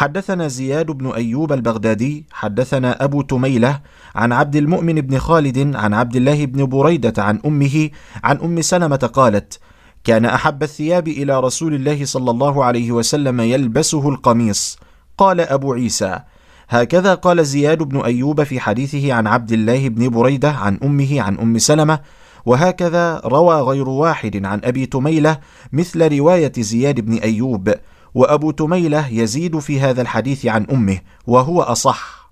[0.00, 3.80] حدثنا زياد بن أيوب البغدادي حدثنا أبو تميلة
[4.14, 7.90] عن عبد المؤمن بن خالد عن عبد الله بن بريدة عن أمه
[8.24, 9.58] عن أم سلمة قالت
[10.04, 14.78] كان أحب الثياب إلى رسول الله صلى الله عليه وسلم يلبسه القميص.
[15.18, 16.18] قال أبو عيسى
[16.68, 21.38] هكذا قال زياد بن أيوب في حديثه عن عبد الله بن بريدة عن أمه عن
[21.38, 22.00] أم سلمة
[22.46, 25.38] وهكذا روى غير واحد عن أبي تميلة
[25.72, 27.74] مثل رواية زياد بن أيوب.
[28.14, 32.30] وأبو تميلة يزيد في هذا الحديث عن أمه وهو أصح.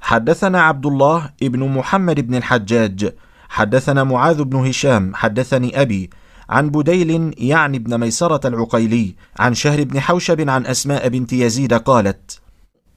[0.00, 3.12] حدثنا عبد الله ابن محمد بن الحجاج
[3.48, 6.10] حدثنا معاذ بن هشام حدثني أبي
[6.50, 12.40] عن بديل يعني ابن ميسرة العقيلي عن شهر بن حوشب عن أسماء بنت يزيد قالت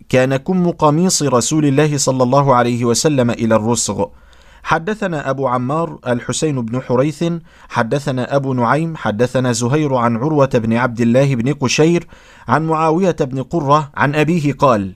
[0.09, 4.05] كان كم قميص رسول الله صلى الله عليه وسلم إلى الرسغ
[4.63, 7.23] حدثنا أبو عمار الحسين بن حريث
[7.69, 12.07] حدثنا أبو نعيم حدثنا زهير عن عروة بن عبد الله بن قشير
[12.47, 14.93] عن معاوية بن قرة عن أبيه قال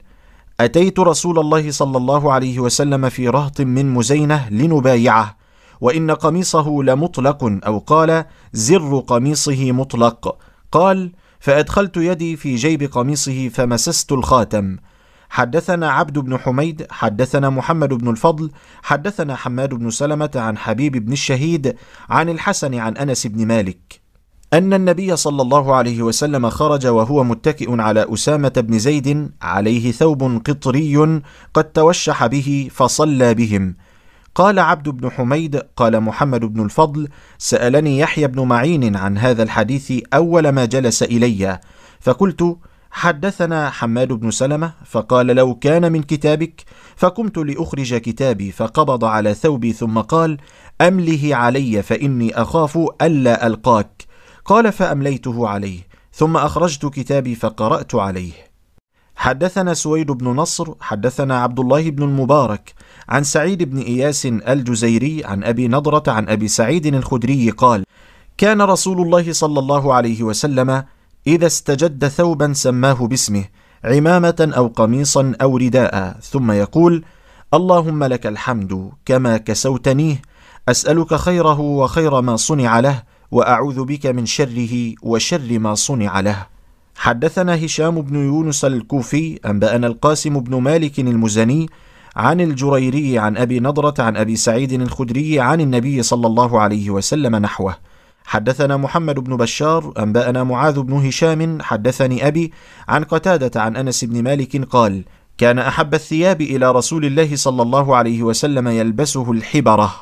[0.60, 5.38] أتيت رسول الله صلى الله عليه وسلم في رهط من مزينة لنبايعه
[5.82, 10.38] وإن قميصه لمطلق أو قال زر قميصه مطلق.
[10.72, 14.78] قال فأدخلت يدي في جيب قميصه فمسست الخاتم.
[15.30, 18.52] حدثنا عبد بن حميد حدثنا محمد بن الفضل
[18.84, 21.76] حدثنا حماد بن سلمة عن حبيب بن الشهيد
[22.10, 24.02] عن الحسن عن أنس بن مالك.
[24.54, 30.42] أن النبي صلى الله عليه وسلم خرج وهو متكئ على أسامة بن زيد عليه ثوب
[30.46, 31.22] قطري
[31.54, 33.76] قد توشح به فصلى بهم.
[34.36, 39.94] قال عبد بن حميد قال محمد بن الفضل سألني يحيى بن معين عن هذا الحديث
[40.14, 41.60] أول ما جلس إلي
[42.00, 42.58] فقلت
[42.92, 46.64] حدثنا حماد بن سلمة فقال لو كان من كتابك
[46.96, 50.38] فقمت لأخرج كتابي فقبض على ثوبي ثم قال
[50.82, 54.04] أمله علي فإني أخاف ألا ألقاك.
[54.46, 55.80] قال فأمليته عليه
[56.14, 58.32] ثم أخرجت كتابي فقرأت عليه.
[59.16, 62.74] حدثنا سويد بن نصر حدثنا عبد الله بن المبارك
[63.10, 67.84] عن سعيد بن إياس الجزيري عن أبي نضرة عن أبي سعيد الخدري قال
[68.38, 70.84] كان رسول الله صلى الله عليه وسلم
[71.28, 73.46] إذا استجد ثوبا سماه باسمه
[73.84, 77.04] عمامة أو قميصا أو رداء ثم يقول
[77.54, 80.22] اللهم لك الحمد كما كسوتنيه
[80.70, 86.46] أسألك خيره وخير ما صنع له وأعوذ بك من شره وشر ما صنع له.
[86.96, 91.70] حدثنا هشام بن يونس الكوفي أنبأنا القاسم بن مالك المزني
[92.16, 97.36] عن الجريري عن أبي نضرة عن أبي سعيد الخدري عن النبي صلى الله عليه وسلم
[97.36, 97.76] نحوه.
[98.28, 102.52] حدثنا محمد بن بشار أنبأنا معاذ بن هشام حدثني أبي
[102.88, 105.04] عن قتادة عن أنس بن مالك قال
[105.38, 109.94] كان أحب الثياب إلى رسول الله صلى الله عليه وسلم يلبسه الحبرة.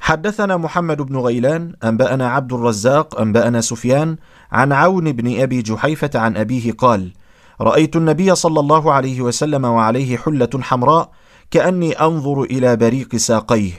[0.00, 4.16] حدثنا محمد بن غيلان أنبأنا عبد الرزاق أنبأنا سفيان
[4.52, 7.12] عن عون بن أبي جحيفة عن أبيه قال
[7.60, 11.10] رأيت النبي صلى الله عليه وسلم وعليه حلة حمراء
[11.50, 13.72] كأني أنظر إلى بريق ساقيه.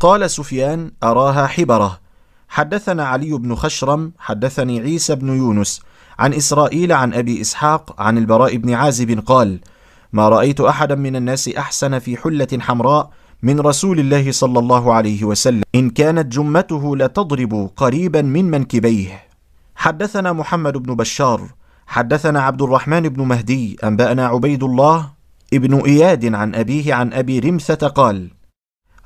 [0.00, 2.07] قال سفيان أراها حبرة.
[2.48, 5.80] حدثنا علي بن خشرم حدثني عيسى بن يونس
[6.18, 9.60] عن إسرائيل عن أبي إسحاق عن البراء بن عازب قال
[10.12, 13.10] ما رأيت أحدا من الناس أحسن في حلة حمراء
[13.42, 15.62] من رسول الله صلى الله عليه وسلم.
[15.74, 19.22] إن كانت جمته لتضرب قريبا من منكبيه.
[19.76, 21.40] حدثنا محمد بن بشار
[21.86, 25.10] حدثنا عبد الرحمن بن مهدي أنبأنا عبيد الله
[25.54, 28.30] ابن إياد عن أبيه عن أبي رمثة قال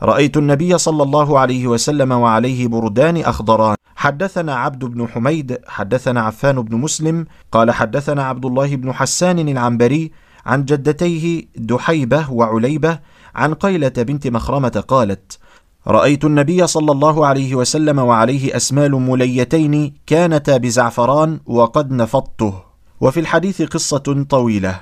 [0.02, 3.76] رأيت النبي صلى الله عليه وسلم وعليه بردان أخضران.
[3.96, 10.12] حدثنا عبد بن حميد حدثنا عفان بن مسلم قال حدثنا عبد الله بن حسان العنبري
[10.46, 12.98] عن جدتيه دحيبة وعليبة
[13.34, 15.38] عن قيلة بنت مخرمة قالت
[15.86, 22.54] رأيت النبي صلى الله عليه وسلم وعليه أسمال مليتين كانتا بزعفران وقد نفضته.
[23.00, 24.80] وفي الحديث قصة طويلة.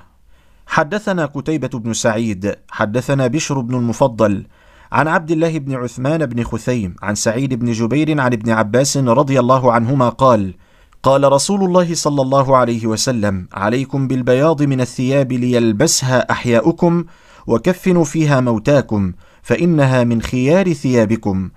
[0.66, 4.46] حدثنا قتيبة بن سعيد حدثنا بشر بن المفضل
[4.92, 9.40] عن عبد الله بن عثمان بن خثيم عن سعيد بن جبير عن ابن عباس رضي
[9.40, 10.54] الله عنهما قال
[11.02, 17.04] قال رسول الله صلى الله عليه وسلم عليكم بالبياض من الثياب ليلبسها أحياؤكم
[17.46, 21.50] وكفنوا فيها موتاكم فإنها من خيار ثيابكم.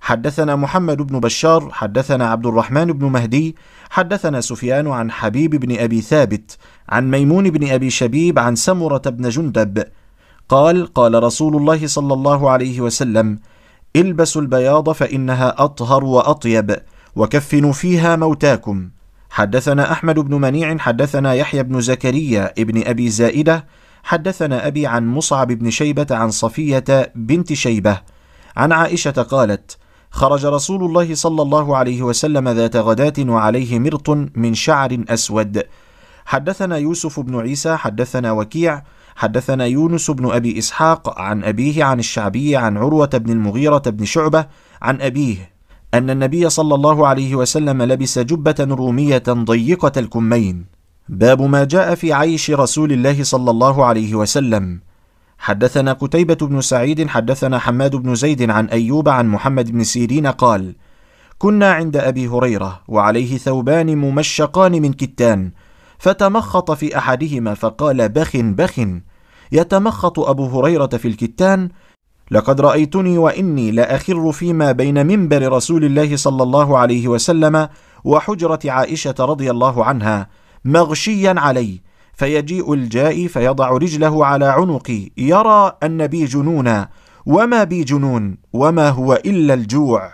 [0.00, 3.56] حدثنا محمد بن بشار حدثنا عبد الرحمن بن مهدي
[3.90, 9.28] حدثنا سفيان عن حبيب بن أبي ثابت عن ميمون بن أبي شبيب عن سمرة بن
[9.28, 9.84] جندب.
[10.48, 13.38] قال قال رسول الله صلى الله عليه وسلم
[13.96, 16.76] البسوا البياض فإنها أطهر وأطيب
[17.16, 18.90] وكفنوا فيها موتاكم.
[19.30, 23.66] حدثنا أحمد بن منيع حدثنا يحيى بن زكريا ابن أبي زائدة
[24.02, 28.00] حدثنا أبي عن مصعب بن شيبة عن صفية بنت شيبة
[28.56, 29.78] عن عائشة قالت
[30.10, 35.62] خرج رسول الله صلى الله عليه وسلم ذات غداة وعليه مرط من شعر أسود.
[36.26, 38.82] حدثنا يوسف بن عيسى حدثنا وكيع
[39.16, 44.46] حدثنا يونس بن أبي إسحاق عن أبيه عن الشعبي عن عروة بن المغيرة بن شعبة
[44.82, 45.54] عن أبيه
[45.94, 50.66] أن النبي صلى الله عليه وسلم لبس جبة رومية ضيقة الكمين.
[51.08, 54.80] باب ما جاء في عيش رسول الله صلى الله عليه وسلم.
[55.38, 60.74] حدثنا قتيبة بن سعيد حدثنا حماد بن زيد عن أيوب عن محمد بن سيرين قال:
[61.38, 65.50] كنا عند أبي هريرة وعليه ثوبان ممشقان من كتان،
[66.04, 68.80] فتمخط في أحدهما فقال: بخ بخ،
[69.52, 71.68] يتمخط أبو هريرة في الكتان،
[72.30, 77.68] لقد رأيتني وإني لأخر فيما بين منبر رسول الله صلى الله عليه وسلم
[78.04, 80.28] وحجرة عائشة رضي الله عنها،
[80.64, 81.80] مغشيا علي،
[82.14, 86.88] فيجيء الجائي فيضع رجله على عنقي يرى أن بي جنونا
[87.26, 90.12] وما بي جنون وما هو إلا الجوع.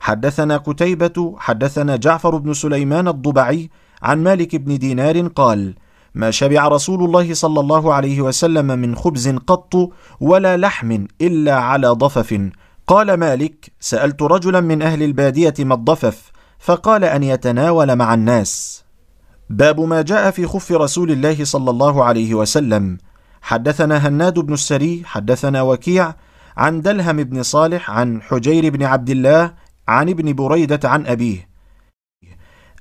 [0.00, 3.70] حدثنا قتيبة حدثنا جعفر بن سليمان الضبعي
[4.02, 5.74] عن مالك بن دينار قال
[6.14, 11.88] ما شبع رسول الله صلى الله عليه وسلم من خبز قط ولا لحم إلا على
[11.88, 12.50] ضفف.
[12.86, 18.84] قال مالك سألت رجلا من أهل البادية ما الضفف فقال أن يتناول مع الناس.
[19.50, 22.98] باب ما جاء في خف رسول الله صلى الله عليه وسلم.
[23.42, 26.14] حدثنا هناد بن السري حدثنا وكيع
[26.56, 29.54] عن دلهم بن صالح عن حجير بن عبد الله
[29.88, 31.47] عن ابن بريدة عن أبيه.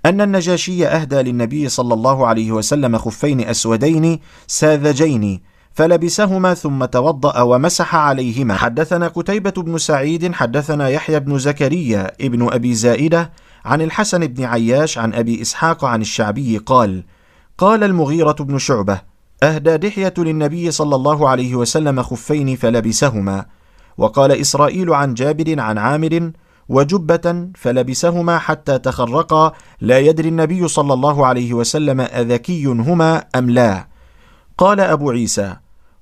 [0.08, 5.42] أن النجاشي أهدى للنبي صلى الله عليه وسلم خفين أسودين ساذجين
[5.74, 8.56] فلبسهما ثم توضأ ومسح عليهما.
[8.56, 13.32] حدثنا قتيبة بن سعيد حدثنا يحيى بن زكريا ابن أبي زائدة
[13.66, 17.04] عن الحسن بن عياش عن أبي إسحاق عن الشعبي قال
[17.58, 19.02] قال المغيرة بن شعبة
[19.44, 23.46] أهدى دحية للنبي صلى الله عليه وسلم خفين فلبسهما.
[23.98, 26.32] وقال إسرائيل عن جابر عن عامر
[26.70, 29.52] وجبة فلبسهما حتى تخرقا.
[29.82, 33.88] لا يدري النبي صلى الله عليه وسلم أذكي هما أم لا.
[34.58, 35.56] قال أبو عيسى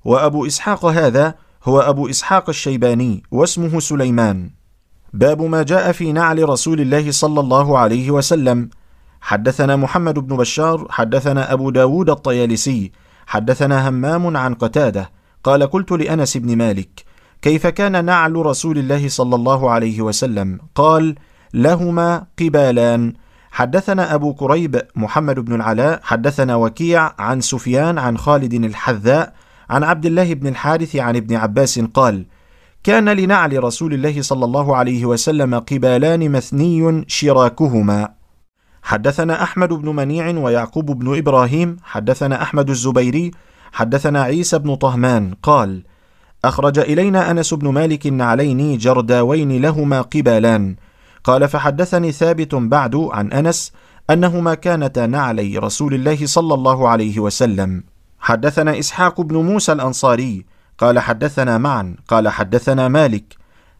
[0.04, 4.50] وأبو إسحاق هذا هو أبو إسحاق الشيباني واسمه سليمان.
[5.12, 8.70] باب ما جاء في نعل رسول الله صلى الله عليه وسلم.
[9.20, 12.92] حدثنا محمد بن بشار حدثنا أبو داود الطيالسي
[13.26, 15.10] حدثنا همام عن قتادة.
[15.44, 17.04] قال قلت لأنس بن مالك
[17.42, 21.14] كيف كان نعل رسول الله صلى الله عليه وسلم؟ قال
[21.54, 23.12] لهما قبالان.
[23.50, 29.32] حدثنا أبو كريب محمد بن العلاء حدثنا وكيع عن سفيان عن خالد الحذاء
[29.70, 32.26] عن عبد الله بن الحارث عن ابن عباس قال
[32.84, 38.08] كان لنعل رسول الله صلى الله عليه وسلم قبالان مثني شراكهما.
[38.82, 43.30] حدثنا أحمد بن منيع ويعقوب بن إبراهيم حدثنا أحمد الزبيري
[43.72, 45.82] حدثنا عيسى بن طهمان قال
[46.46, 50.76] أخرج إلينا أنس بن مالك نعلين جرداوين لهما قبالان.
[51.24, 53.72] قال فحدثني ثابت بعد عن أنس
[54.10, 57.84] أنهما كانتا نعلي رسول الله صلى الله عليه وسلم.
[58.18, 60.46] حدثنا إسحاق بن موسى الأنصاري
[60.78, 63.36] قال حدثنا معا قال حدثنا مالك.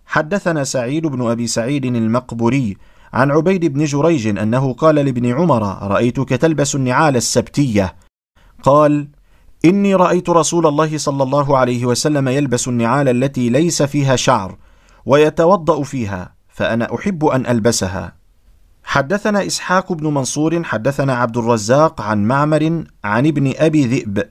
[0.07, 2.77] حدثنا سعيد بن أبي سعيد المقبوري
[3.13, 7.95] عن عبيد بن جريج أنه قال لابن عمر رأيتك تلبس النعال السبتية
[8.63, 9.09] قال
[9.65, 14.57] إني رأيت رسول الله صلى الله عليه وسلم يلبس النعال التي ليس فيها شعر
[15.07, 18.17] ويتوضأ فيها فأنا أحب أن ألبسها.
[18.85, 24.23] حدثنا إسحاق بن منصور حدثنا عبد الرزاق عن معمر عن ابن أبي ذئب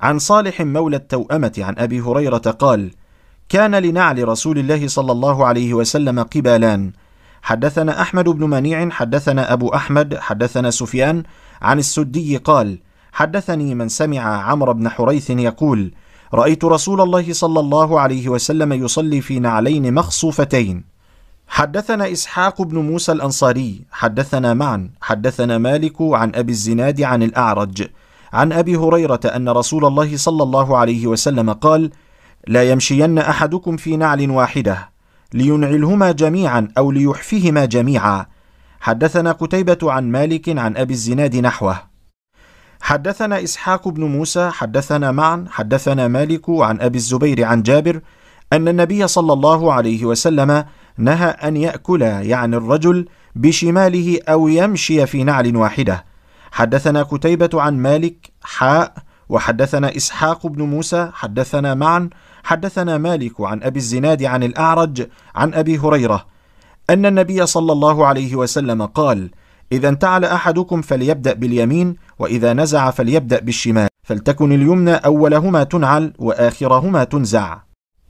[0.00, 2.90] عن صالح مولى التوأمة عن أبي هريرة قال
[3.48, 6.92] كان لنعل رسول الله صلى الله عليه وسلم قبالان.
[7.42, 11.22] حدثنا أحمد بن منيع حدثنا أبو أحمد حدثنا سفيان
[11.62, 12.78] عن السدي قال
[13.16, 15.94] حدثني من سمع عمرو بن حريث يقول
[16.34, 20.84] رأيت رسول الله صلى الله عليه وسلم يصلي في نعلين مخصوفتين.
[21.48, 27.88] حدثنا إسحاق بن موسى الأنصاري حدثنا معا حدثنا مالك عن أبي الزناد عن الأعرج.
[28.32, 31.90] عن أبي هريرة أن رسول الله صلى الله عليه وسلم قال
[32.46, 34.90] لا يمشين أحدكم في نعل واحدة.
[35.34, 38.26] لينعلهما جميعا أو ليحفهما جميعا.
[38.80, 41.95] حدثنا قتيبة عن مالك عن أبي الزناد نحوه.
[42.86, 48.00] حدثنا إسحاق بن موسى حدثنا معا حدثنا مالك عن أبي الزبير عن جابر
[48.52, 50.64] أن النبي صلى الله عليه وسلم
[50.96, 56.04] نهى أن يأكل يعني الرجل بشماله أو يمشي في نعل واحدة.
[56.52, 58.94] حدثنا كتيبة عن مالك حاء
[59.28, 62.10] وحدثنا إسحاق بن موسى حدثنا معا
[62.44, 66.26] حدثنا مالك عن أبي الزناد عن الأعرج عن أبي هريرة
[66.90, 69.30] أن النبي صلى الله عليه وسلم قال
[69.72, 73.88] إذا انتعل أحدكم فليبدأ باليمين وإذا نزع فليبدأ بالشمال.
[74.02, 77.58] فلتكن اليمنى أولهما تنعل وآخرهما تنزع.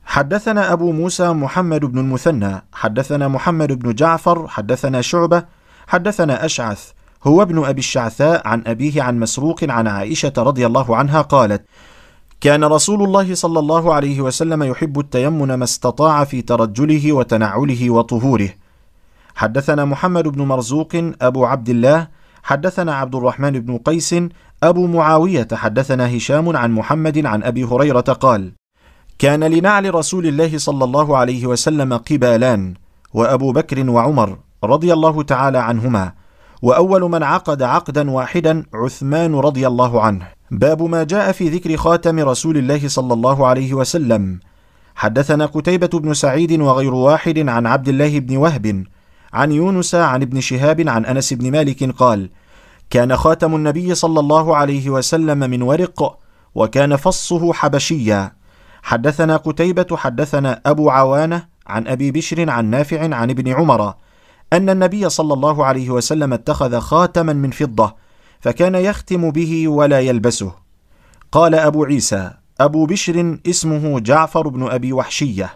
[0.04, 5.44] حدثنا أبو موسى محمد بن المثنى حدثنا محمد بن جعفر حدثنا شعبة
[5.86, 6.90] حدثنا أشعث.
[7.24, 11.64] هو ابن أبي الشعثاء عن أبيه عن مسروق عن عائشة رضي الله عنها قالت
[12.40, 18.50] كان رسول الله صلى الله عليه وسلم يحب التيمن ما استطاع في ترجله وتنعله وطهوره.
[19.36, 20.88] حدثنا محمد بن مرزوق
[21.22, 22.08] أبو عبد الله
[22.42, 24.14] حدثنا عبد الرحمن بن قيس
[24.62, 28.52] أبو معاوية حدثنا هشام عن محمد عن أبي هريرة قال
[29.18, 32.74] كان لنعل رسول الله صلى الله عليه وسلم قبالان
[33.14, 36.12] وأبو بكر وعمر رضي الله تعالى عنهما
[36.62, 40.28] وأول من عقد عقدا واحدا عثمان رضي الله عنه.
[40.50, 44.40] باب ما جاء في ذكر خاتم رسول الله صلى الله عليه وسلم.
[44.94, 48.84] حدثنا قتيبة بن سعيد وغير واحد عن عبد الله بن وهب
[49.36, 52.30] عن يونس عن ابن شهاب عن أنس بن مالك قال
[52.90, 56.18] كان خاتم النبي صلى الله عليه وسلم من ورق
[56.54, 58.32] وكان فصه حبشيا
[58.82, 63.94] حدثنا قتيبة حدثنا أبو عوانة عن أبي بشر عن نافع عن ابن عمر
[64.52, 67.94] أن النبي صلى الله عليه وسلم اتخذ خاتما من فضة
[68.40, 70.52] فكان يختم به ولا يلبسه.
[71.32, 72.30] قال أبو عيسى
[72.60, 75.50] أبو بشر اسمه جعفر بن أبي وحشية.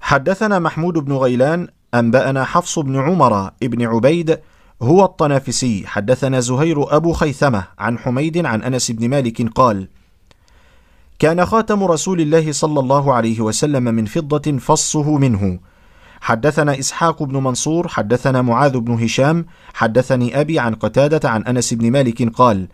[0.00, 4.38] حدثنا محمود بن غيلان أنبأنا حفص بن عمر ابن عبيد
[4.82, 5.86] هو الطنافسي.
[5.86, 9.88] حدثنا زهير أبو خيثمة عن حميد عن أنس بن مالك قال
[11.18, 15.58] كان خاتم رسول الله صلى الله عليه وسلم من فضة فصه منه.
[16.20, 21.90] حدثنا إسحاق بن منصور حدثنا معاذ بن هشام حدثني أبي عن قتادة عن أنس بن
[21.90, 22.68] مالك قال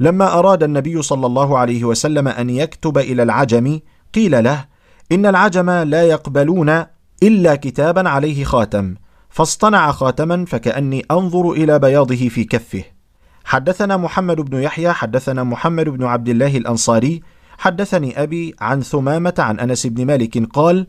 [0.00, 3.80] لما أراد النبي صلى الله عليه وسلم أن يكتب إلى العجم
[4.14, 4.64] قيل له
[5.12, 6.84] إن العجم لا يقبلون
[7.22, 8.94] إلا كتابا عليه خاتم
[9.30, 12.84] فاصطنع خاتما فكأني أنظر إلى بياضه في كفه.
[13.44, 17.22] حدثنا محمد بن يحيى حدثنا محمد بن عبد الله الأنصاري
[17.58, 20.86] حدثني أبي عن ثمامة عن أنس بن مالك قال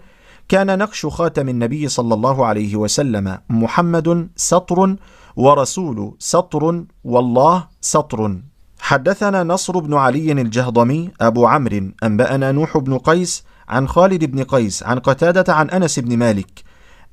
[0.49, 4.95] كان نقش خاتم النبي صلى الله عليه وسلم محمد سطر
[5.36, 8.41] ورسول سطر والله سطر.
[8.79, 14.84] حدثنا نصر بن علي الجهضمي أبو عمرو أنبأنا نوح بن قيس عن خالد بن قيس
[14.84, 16.64] عن قتادة عن أنس بن مالك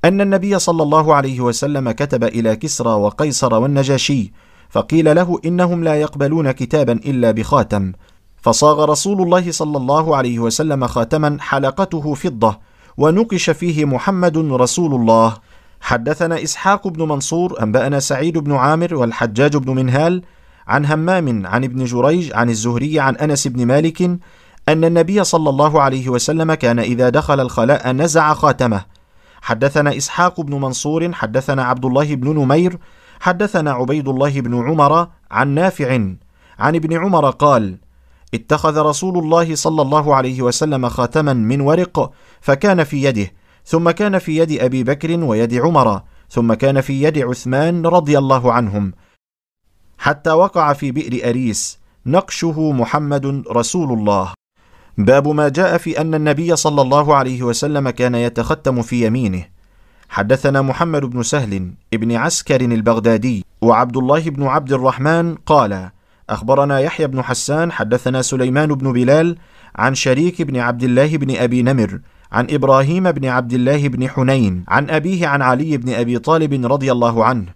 [0.05, 4.33] أن النبي صلى الله عليه وسلم كتب إلى كسرى وقيصر والنجاشي
[4.71, 7.93] فقيل له إنهم لا يقبلون كتابا إلا بخاتم.
[8.37, 12.59] فصاغ رسول الله صلى الله عليه وسلم خاتما حلقته فضة
[12.97, 15.37] ونقش فيه محمد رسول الله.
[15.81, 20.23] حدثنا إسحاق بن منصور أنبأنا سعيد بن عامر والحجاج بن منهال
[20.67, 24.19] عن همام عن ابن جريج عن الزهري عن أنس بن مالك
[24.73, 28.85] أن النبي صلى الله عليه وسلم كان إذا دخل الخلاء نزع خاتمه.
[29.43, 32.79] حدثنا إسحاق بن منصور حدثنا عبد الله بن نمير
[33.21, 35.93] حدثنا عبيد الله بن عمر عن نافع
[36.59, 37.79] عن ابن عمر قال
[38.35, 43.33] اتخذ رسول الله صلى الله عليه وسلم خاتما من ورق فكان في يده
[43.65, 48.53] ثم كان في يد أبي بكر ويد عمر ثم كان في يد عثمان رضي الله
[48.53, 48.93] عنهم.
[49.99, 54.33] حتى وقع في بئر أريس نقشه محمد رسول الله.
[55.05, 59.45] باب ما جاء في أن النبي صلى الله عليه وسلم كان يتختم في يمينه.
[60.09, 65.91] حدثنا محمد بن سهل ابن عسكر البغدادي وعبد الله بن عبد الرحمن قال
[66.31, 69.37] أخبرنا يحيى بن حسان حدثنا سليمان بن بلال
[69.77, 72.01] عن شريك بن عبد الله بن أبي نمر
[72.33, 76.93] عن إبراهيم بن عبد الله بن حنين عن أبيه عن علي بن أبي طالب رضي
[76.93, 77.47] الله عنه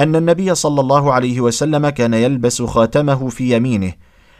[0.00, 3.92] أن النبي صلى الله عليه وسلم كان يلبس خاتمه في يمينه.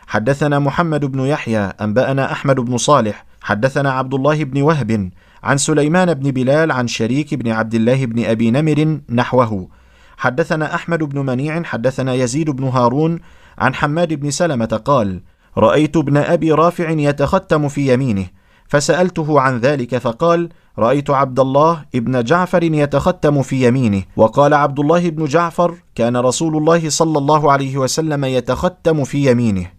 [0.07, 5.11] حدثنا محمد بن يحيى أنبأنا أحمد بن صالح حدثنا عبد الله بن وهب
[5.43, 9.69] عن سليمان بن بلال عن شريك بن عبد الله بن أبي نمر نحوه.
[10.17, 13.19] حدثنا أحمد بن منيع حدثنا يزيد بن هارون
[13.59, 15.21] عن حماد بن سلمة قال
[15.59, 18.27] رأيت ابن أبي رافع يتختم في يمينه
[18.69, 20.49] فسألته عن ذلك فقال
[20.79, 26.57] رأيت عبد الله ابن جعفر يتختم في يمينه وقال عبد الله بن جعفر كان رسول
[26.57, 29.76] الله صلى الله عليه وسلم يتختم في يمينه.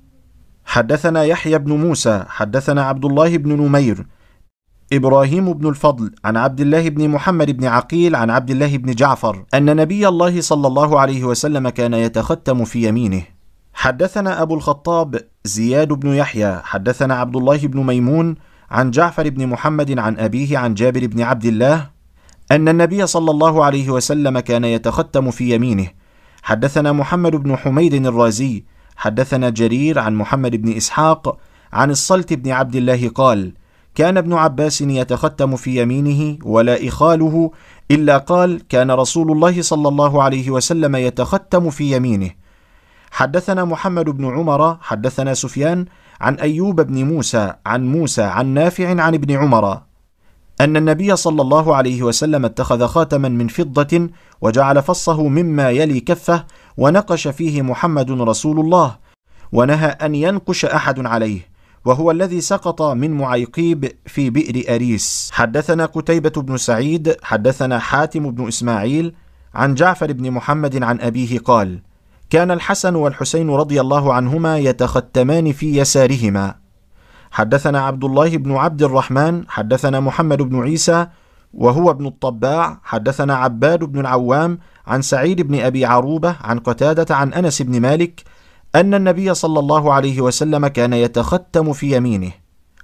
[0.68, 4.06] حدثنا يحيى بن موسى حدثنا عبد الله بن نمير
[4.94, 9.46] إبراهيم بن الفضل عن عبد الله بن محمد بن عقيل عن عبد الله بن جعفر
[9.54, 13.24] أن نبي الله صلى الله عليه وسلم كان يتختم في يمينه.
[13.74, 18.36] حدثنا أبو الخطاب زياد بن يحيى حدثنا عبد الله بن ميمون
[18.72, 21.90] عن جعفر بن محمد عن أبيه عن جابر بن عبد الله
[22.52, 25.88] أن النبي صلى الله عليه وسلم كان يتختم في يمينه.
[26.44, 28.66] حدثنا محمد بن حميد الرازي
[28.98, 31.38] حدثنا جرير عن محمد بن إسحاق
[31.74, 33.54] عن الصلت بن عبد الله قال
[33.96, 37.52] كان ابن عباس يتختم في يمينه ولا إخاله
[37.92, 42.30] إلا قال كان رسول الله صلى الله عليه وسلم يتختم في يمينه.
[43.12, 45.86] حدثنا محمد بن عمر حدثنا سفيان
[46.22, 49.82] عن أيوب بن موسى عن موسى عن نافع عن ابن عمر
[50.62, 54.10] أن النبي صلى الله عليه وسلم اتخذ خاتما من فضة
[54.42, 56.46] وجعل فصه مما يلي كفه
[56.78, 58.96] ونقش فيه محمد رسول الله
[59.52, 61.42] ونهى أن ينقش أحد عليه
[61.86, 65.30] وهو الذي سقط من معيقيب في بئر أريس.
[65.34, 69.14] حدثنا قتيبة بن سعيد حدثنا حاتم بن إسماعيل
[69.56, 71.80] عن جعفر بن محمد عن أبيه قال
[72.30, 76.56] كان الحسن والحسين رضي الله عنهما يتختمان في يسارهما.
[77.32, 81.08] حدثنا عبد الله بن عبد الرحمن حدثنا محمد بن عيسى
[81.54, 87.34] وهو ابن الطباع حدثنا عباد بن العوام عن سعيد بن أبي عروبة عن قتادة عن
[87.34, 88.24] أنس بن مالك
[88.76, 92.32] أن النبي صلى الله عليه وسلم كان يتختم في يمينه.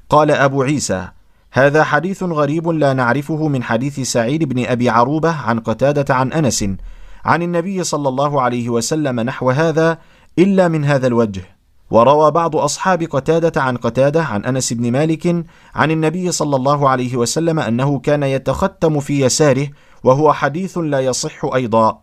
[0.10, 1.08] قال أبو عيسى
[1.52, 6.66] هذا حديث غريب لا نعرفه من حديث سعيد بن أبي عروبة عن قتادة عن أنس
[7.26, 9.98] عن النبي صلى الله عليه وسلم نحو هذا
[10.40, 11.42] إلا من هذا الوجه.
[11.92, 15.46] وروى بعض أصحاب قتادة عن قتادة عن أنس بن مالك
[15.76, 19.68] عن النبي صلى الله عليه وسلم أنه كان يتختم في يساره
[20.04, 22.00] وهو حديث لا يصح أيضا.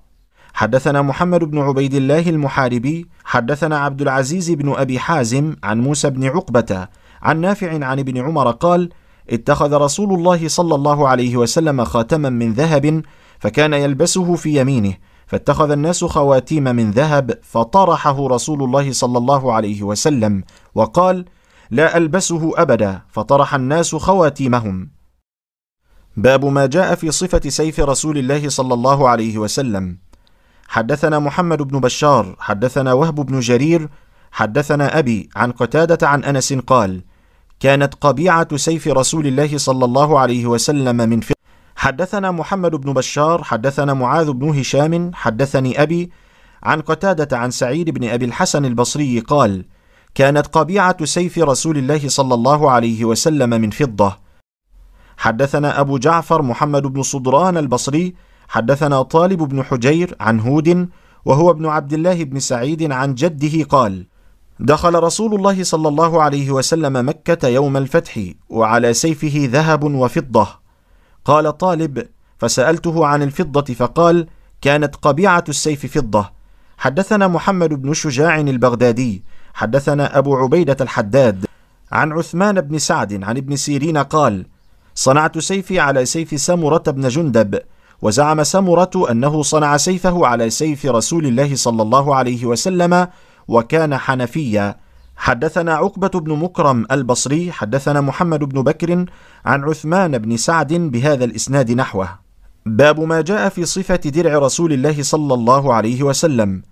[0.55, 6.24] حدثنا محمد بن عبيد الله المحاربي حدثنا عبد العزيز بن أبي حازم عن موسى بن
[6.24, 6.88] عقبة
[7.22, 8.90] عن نافع عن ابن عمر قال
[9.30, 13.03] اتخذ رسول الله صلى الله عليه وسلم خاتما من ذهب
[13.38, 14.94] فكان يلبسه في يمينه
[15.26, 20.42] فاتخذ الناس خواتيم من ذهب فطرحه رسول الله صلى الله عليه وسلم
[20.74, 21.24] وقال
[21.70, 24.99] لا ألبسه أبدا فطرح الناس خواتيمهم.
[26.16, 29.98] باب ما جاء في صفة سيف رسول الله صلى الله عليه وسلم.
[30.68, 33.88] حدثنا محمد بن بشار حدثنا وهب بن جرير
[34.32, 37.00] حدثنا أبي عن قتادة عن أنس قال
[37.61, 41.34] كانت قبيعة سيف رسول الله صلى الله عليه وسلم من فضه
[41.76, 46.11] حدثنا محمد بن بشار حدثنا معاذ بن هشام حدثني أبي
[46.62, 49.64] عن قتادة عن سعيد بن أبي الحسن البصري قال
[50.14, 54.30] كانت قبيعة سيف رسول الله صلى الله عليه وسلم من فضة.
[55.21, 58.14] حدثنا أبو جعفر محمد بن صدران البصري
[58.49, 60.89] حدثنا طالب بن حجير عن هود
[61.25, 64.07] وهو ابن عبد الله بن سعيد عن جده قال
[64.61, 70.49] دخل رسول الله صلى الله عليه وسلم مكة يوم الفتح وعلى سيفه ذهب وفضة.
[71.25, 72.07] قال طالب
[72.39, 74.27] فسألته عن الفضة فقال
[74.61, 76.31] كانت قبيعة السيف فضة.
[76.79, 81.47] حدثنا محمد بن شجاع البغدادي حدثنا أبو عبيدة الحداد.
[81.93, 84.47] عن عثمان بن سعد عن ابن سيرين قال
[85.01, 87.59] صنعت سيفي على سيف سمرة بن جندب
[88.03, 93.09] وزعم سمرة أنه صنع سيفه على سيف رسول الله صلى الله عليه وسلم
[93.48, 94.76] وكان حنفيا.
[95.16, 99.05] حدثنا عقبة بن مكرم البصري حدثنا محمد بن بكر
[99.44, 102.09] عن عثمان بن سعد بهذا الإسناد نحوه.
[102.66, 106.62] باب ما جاء في صفة درع رسول الله صلى الله عليه وسلم.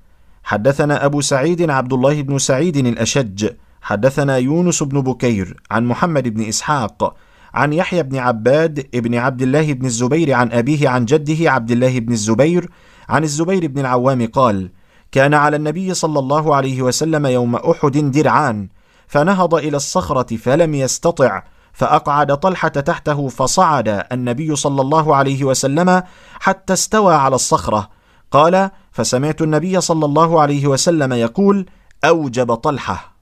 [0.45, 3.49] حدثنا أبو سعيد عبد الله بن سعيد الأشج.
[3.83, 7.17] حدثنا يونس بن بكير عن محمد بن إسحاق.
[7.55, 12.01] عن يحيى بن عباد ابن عبد الله بن الزبير عن أبيه عن جده عبد الله
[12.01, 12.71] بن الزبير
[13.09, 14.71] عن الزبير بن العوام قال
[15.13, 18.69] كان على النبي صلى الله عليه وسلم يوم أحد درعان
[19.07, 21.43] فنهض إلى الصخرة فلم يستطع
[21.73, 26.03] فأقعد طلحة تحته فصعد النبي صلى الله عليه وسلم
[26.41, 27.89] حتى استوى على الصخرة.
[28.31, 31.67] قال فسمعت النبي صلى الله عليه وسلم يقول
[32.05, 33.18] أوجب طلحة.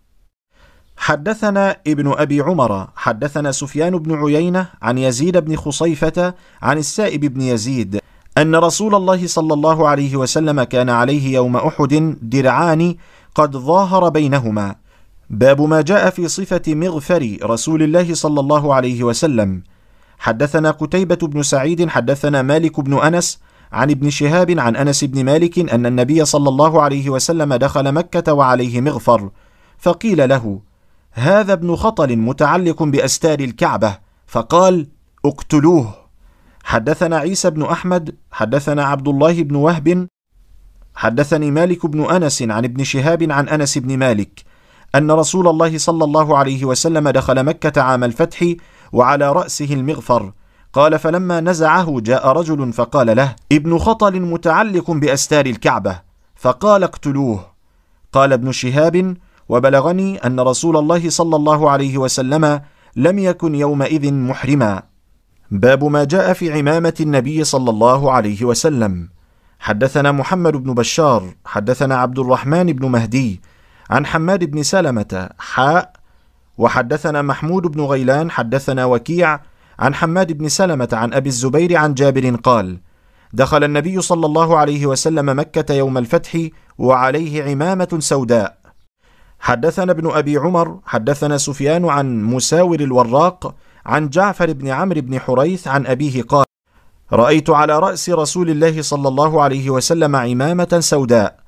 [0.96, 7.40] حدثنا ابن أبي عمر حدثنا سفيان بن عيينة عن يزيد بن خصيفة عن السائب بن
[7.40, 8.00] يزيد
[8.38, 12.94] أن رسول الله صلى الله عليه وسلم كان عليه يوم أحد درعان
[13.34, 14.74] قد ظاهر بينهما.
[15.30, 19.62] باب ما جاء في صفة مغفر رسول الله صلى الله عليه وسلم.
[20.18, 23.40] حدثنا قتيبة بن سعيد حدثنا مالك بن أنس
[23.72, 28.32] عن ابن شهاب عن أنس بن مالك أن النبي صلى الله عليه وسلم دخل مكة
[28.32, 29.30] وعليه مغفر
[29.78, 30.60] فقيل له
[31.18, 34.86] هذا ابن خطل متعلق بأستار الكعبة فقال
[35.24, 35.94] اقتلوه.
[36.64, 40.08] حدثنا عيسى بن أحمد حدثنا عبد الله بن وهب
[40.94, 44.44] حدثني مالك بن أنس عن ابن شهاب عن أنس بن مالك
[44.94, 48.54] أن رسول الله صلى الله عليه وسلم دخل مكة عام الفتح
[48.92, 50.32] وعلى رأسه المغفر
[50.72, 56.00] قال فلما نزعه جاء رجل فقال له ابن خطل متعلق بأستار الكعبة
[56.34, 57.46] فقال اقتلوه.
[58.12, 59.16] قال ابن شهاب
[59.48, 62.60] وبلغني أن رسول الله صلى الله عليه وسلم
[62.96, 64.82] لم يكن يومئذ محرما.
[65.50, 69.08] باب ما جاء في عمامة النبي صلى الله عليه وسلم.
[69.58, 73.40] حدثنا محمد بن بشار حدثنا عبد الرحمن بن مهدي
[73.90, 75.92] عن حماد بن سلمة حاء
[76.58, 79.40] وحدثنا محمود بن غيلان حدثنا وكيع
[79.78, 82.78] عن حماد بن سلمة عن أبي الزبير عن جابر قال
[83.32, 86.38] دخل النبي صلى الله عليه وسلم مكة يوم الفتح
[86.78, 88.65] وعليه عمامة سوداء.
[89.40, 93.54] حدثنا ابن أبي عمر حدثنا سفيان عن مساور الوراق
[93.86, 96.44] عن جعفر بن عمرو بن حريث عن أبيه قال
[97.12, 101.38] رأيت على رأس رسول الله صلى الله عليه وسلم عمامة سوداء.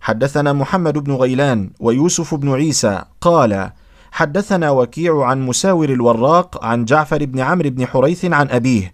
[0.00, 3.02] حدثنا محمد بن غيلان ويوسف بن عيسى.
[3.20, 3.70] قال
[4.12, 8.92] حدثنا وكيع عن مساور الوراق عن جعفر بن عمرو بن حريث عن أبيه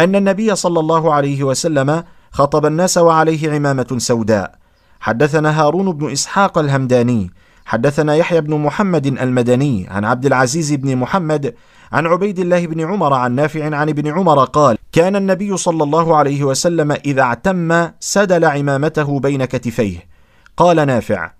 [0.00, 4.54] أن النبي صلى الله عليه وسلم خطب الناس وعليه عمامة سوداء.
[5.00, 7.30] حدثنا هارون بن إسحاق الهمداني
[7.66, 11.54] حدثنا يحيى بن محمد المدني عن عبد العزيز بن محمد
[11.92, 16.16] عن عبيد الله بن عمر عن نافع عن ابن عمر قال كان النبي صلى الله
[16.16, 19.98] عليه وسلم إذا اعتم سدل عمامته بين كتفيه.
[20.56, 21.30] قال نافع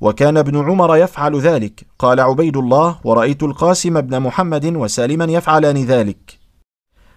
[0.00, 1.86] وكان ابن عمر يفعل ذلك.
[1.98, 6.38] قال عبيد الله ورأيت القاسم بن محمد وسالما يفعلان ذلك.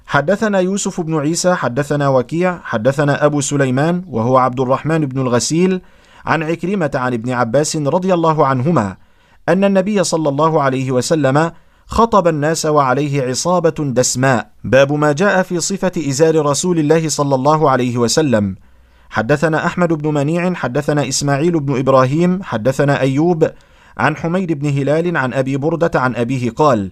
[0.05, 5.81] حدثنا يوسف بن عيسى حدثنا وكيع حدثنا أبو سليمان وهو عبد الرحمن بن الغسيل
[6.25, 8.97] عن عكرمة عن ابن عباس رضي الله عنهما
[9.49, 11.51] أن النبي صلى الله عليه وسلم
[11.85, 14.51] خطب الناس وعليه عصابة دسماء.
[14.63, 18.55] باب ما جاء في صفة إزار رسول الله صلى الله عليه وسلم.
[19.09, 23.49] حدثنا أحمد بن منيع حدثنا إسماعيل بن إبراهيم حدثنا أيوب
[23.97, 26.91] عن حميد بن هلال عن أبي بردة عن أبيه قال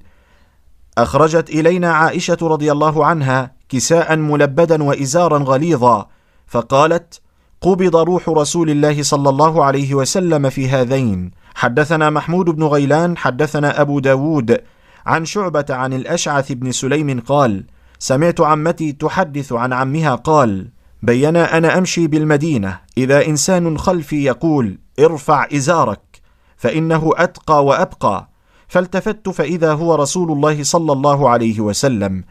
[0.97, 6.07] أخرجت إلينا عائشة رضي الله عنها كساء ملبدا وإزارا غليظا
[6.47, 7.21] فقالت
[7.64, 11.32] قبض روح رسول الله صلى الله عليه وسلم في هذين.
[11.55, 14.57] حدثنا محمود بن غيلان حدثنا أبو داود
[15.05, 17.64] عن شعبة عن الأشعث بن سليم قال
[17.99, 20.68] سمعت عمتي تحدث عن عمها قال
[21.03, 26.22] بينا أنا أمشي بالمدينة إذا إنسان خلفي يقول ارفع إزارك
[26.57, 28.30] فإنه أتقى وأبقى.
[28.68, 32.24] فالتفت فإذا هو رسول الله صلى الله عليه وسلم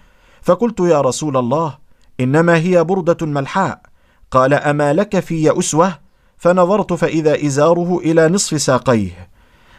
[0.42, 1.78] فقلت يا رسول الله
[2.20, 3.89] إنما هي بردة ملحاء
[4.30, 5.98] قال أما لك في أسوة؟
[6.38, 9.28] فنظرت فإذا إزاره إلى نصف ساقيه.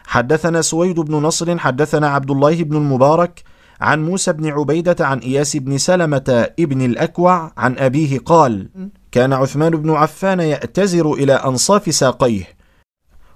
[0.06, 3.42] حدثنا سويد بن نصر حدثنا عبد الله بن المبارك
[3.80, 8.68] عن موسى بن عبيدة عن إياس بن سلمة ابن الأكوع عن أبيه قال
[9.12, 12.44] كان عثمان بن عفان يأتزر إلى أنصاف ساقيه.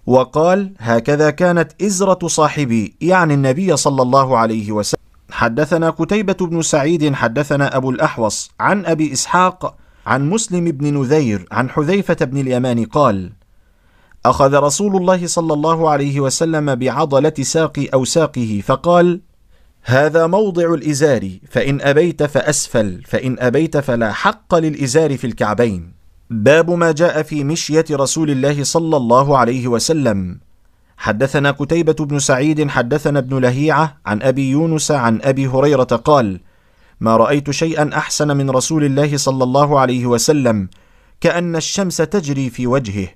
[0.07, 5.01] وقال هكذا كانت إزرة صاحبي يعني النبي صلى الله عليه وسلم.
[5.31, 9.77] حدثنا كتيبة بن سعيد حدثنا أبو الأحوص عن أبي إسحاق
[10.07, 13.33] عن مسلم بن نذير عن حذيفة بن اليمان قال:
[14.27, 19.21] أخذ رسول الله صلى الله عليه وسلم بعضلة ساق أو ساقه فقال
[19.83, 25.93] هذا موضع الإزار فإن أبيت فأسفل فإن أبيت فلا حق للإزار في الكعبين.
[26.31, 30.41] باب ما جاء في مشية رسول الله صلى الله عليه وسلم.
[30.97, 36.41] حدثنا كتيبة بن سعيد حدثنا ابن لهيعة عن أبي يونس عن أبي هريرة قال
[37.01, 40.69] ما رأيت شيئا أحسن من رسول الله صلى الله عليه وسلم
[41.21, 43.09] كأن الشمس تجري في وجهه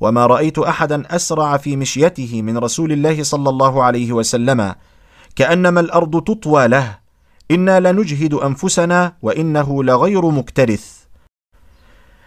[0.00, 4.74] وما رأيت احدا أسرع في مشيته من رسول الله صلى الله عليه وسلم
[5.36, 6.98] كأنما الأرض تطوى له
[7.50, 10.96] إنا لنجهد أنفسنا وإنه لغير مكترث.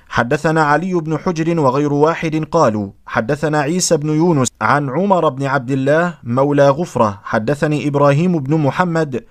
[0.10, 5.72] حدثنا علي بن حجر وغير واحد قالوا حدثنا عيسى بن يونس عن عمر بن عبد
[5.72, 9.26] الله مولى غفرة حدثني إبراهيم بن محمد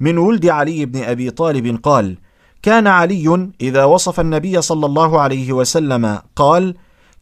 [0.00, 2.18] من ولد علي بن أبي طالب قال
[2.62, 6.74] كان علي إذا وصف النبي صلى الله عليه وسلم قال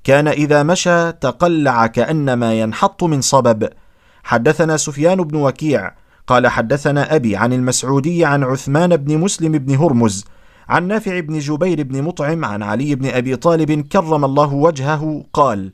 [0.05, 3.69] كان إذا مشى تقلع كأنما ينحط من صبب.
[4.25, 5.95] حدثنا سفيان بن وكيع
[6.27, 10.25] قال حدثنا أبي عن المسعودي عن عثمان بن مسلم بن هرمز
[10.69, 15.73] عن نافع بن جبير بن مطعم عن علي بن أبي طالب كرم الله وجهه قال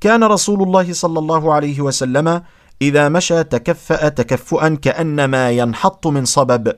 [0.00, 2.42] كان رسول الله صلى الله عليه وسلم
[2.82, 6.72] إذا مشى تكفأ تكفؤا كأنما ينحط من صبب.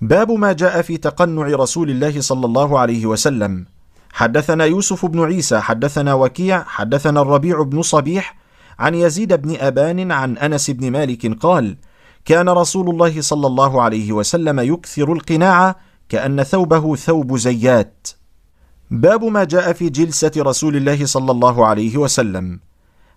[0.00, 3.66] باب ما جاء في تقنع رسول الله صلى الله عليه وسلم.
[4.12, 8.38] حدثنا يوسف بن عيسى حدثنا وكيع حدثنا الربيع بن صبيح
[8.78, 11.76] عن يزيد بن أبان عن أنس بن مالك قال
[12.24, 15.76] كان رسول الله صلى الله عليه وسلم يكثر القناع
[16.08, 18.08] كأن ثوبه ثوب زيات.
[18.90, 22.60] باب ما جاء في جلسة رسول الله صلى الله عليه وسلم.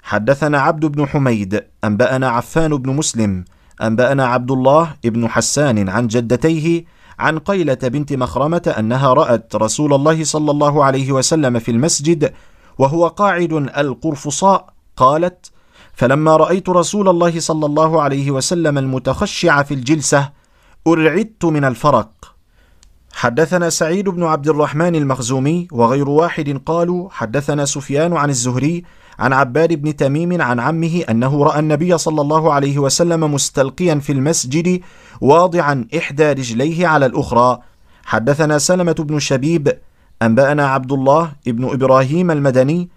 [0.03, 3.45] حدثنا عبد بن حميد أنبأنا عفان بن مسلم
[3.81, 6.85] أنبأنا عبد الله بن حسان عن جدتيه
[7.19, 12.33] عن قيلة بنت مخرمة أنها رأت رسول الله صلى الله عليه وسلم في المسجد
[12.77, 15.51] وهو قاعد القرفصاء قالت
[15.93, 20.29] فلما رأيت رسول الله صلى الله عليه وسلم المتخشع في الجلسة
[20.87, 22.35] أرعدت من الفرق.
[23.13, 28.83] حدثنا سعيد بن عبد الرحمن المخزومي وغير واحد قالوا حدثنا سفيان عن الزهري
[29.21, 34.11] عن عباد بن تميم عن عمه أنه رأى النبي صلى الله عليه وسلم مستلقيا في
[34.11, 34.81] المسجد
[35.21, 37.59] واضعا إحدى رجليه على الأخرى.
[38.03, 39.77] حدثنا سلمة بن شبيب
[40.21, 42.89] أنبأنا عبد الله بن إبراهيم المدني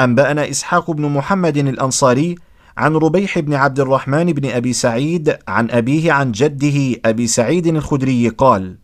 [0.00, 2.34] أنبأنا إسحاق بن محمد الأنصاري
[2.76, 8.28] عن ربيح بن عبد الرحمن بن أبي سعيد عن أبيه عن جده أبي سعيد الخدري
[8.28, 8.78] قال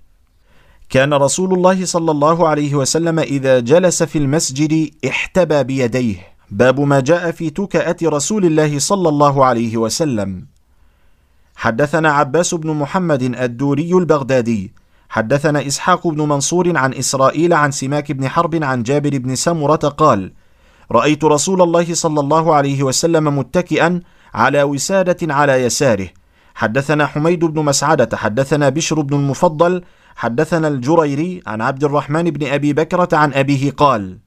[0.90, 7.00] كان رسول الله صلى الله عليه وسلم إذا جلس في المسجد احتبى بيديه باب ما
[7.00, 10.46] جاء في تكأة رسول الله صلى الله عليه وسلم.
[11.56, 14.72] حدثنا عباس بن محمد الدوري البغدادي.
[15.08, 20.32] حدثنا إسحاق بن منصور عن إسرائيل عن سماك بن حرب عن جابر بن سمرة قال
[20.92, 24.00] رأيت رسول الله صلى الله عليه وسلم متكئا
[24.34, 26.08] على وسادة على يساره.
[26.54, 29.82] حدثنا حميد بن مسعدة حدثنا بشر بن المفضل
[30.16, 34.18] حدثنا الجريري عن عبد الرحمن بن أبي بكرة عن أبيه قال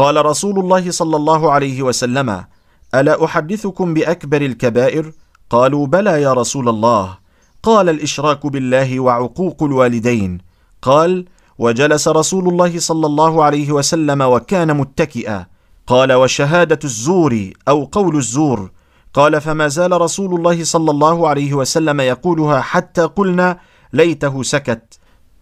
[0.00, 2.44] قال رسول الله صلى الله عليه وسلم
[2.94, 5.12] ألا أحدثكم بأكبر الكبائر؟
[5.50, 7.18] قالوا بلى يا رسول الله.
[7.62, 10.38] قال الإشراك بالله وعقوق الوالدين.
[10.82, 11.24] قال
[11.58, 15.46] وجلس رسول الله صلى الله عليه وسلم وكان متكئا.
[15.86, 18.70] قال وشهادة الزور أو قول الزور.
[19.14, 23.58] قال فما زال رسول الله صلى الله عليه وسلم يقولها حتى قلنا
[23.92, 24.99] ليته سكت.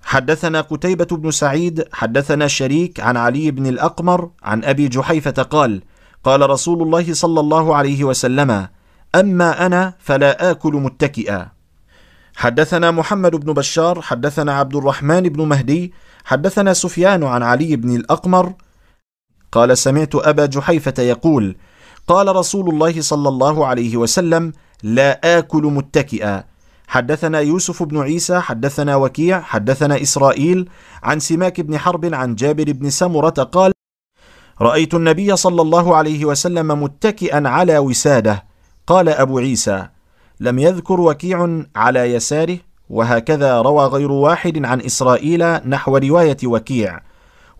[0.08, 5.82] حدثنا قتيبة بن سعيد حدثنا شريك عن علي بن الأقمر عن أبي جحيفة قال
[6.24, 8.68] قال رسول الله صلى الله عليه وسلم
[9.14, 11.48] أما أنا فلا آكل متكئا.
[12.36, 15.92] حدثنا محمد بن بشار حدثنا عبد الرحمن بن مهدي
[16.24, 18.52] حدثنا سفيان عن علي بن الأقمر.
[19.52, 21.56] قال سمعت أبا جحيفة يقول
[22.06, 24.52] قال رسول الله صلى الله عليه وسلم
[24.82, 26.44] لا آكل متكئا.
[26.88, 30.68] حدثنا يوسف بن عيسى حدثنا وكيع حدثنا إسرائيل
[31.02, 33.72] عن سماك بن حرب عن جابر بن سمرة قال
[34.60, 38.44] رأيت النبي صلى الله عليه وسلم متكئا على وسادة.
[38.86, 39.88] قال أبو عيسى
[40.40, 42.58] لم يذكر وكيع على يساره
[42.90, 47.00] وهكذا روى غير واحد عن إسرائيل نحو رواية وكيع.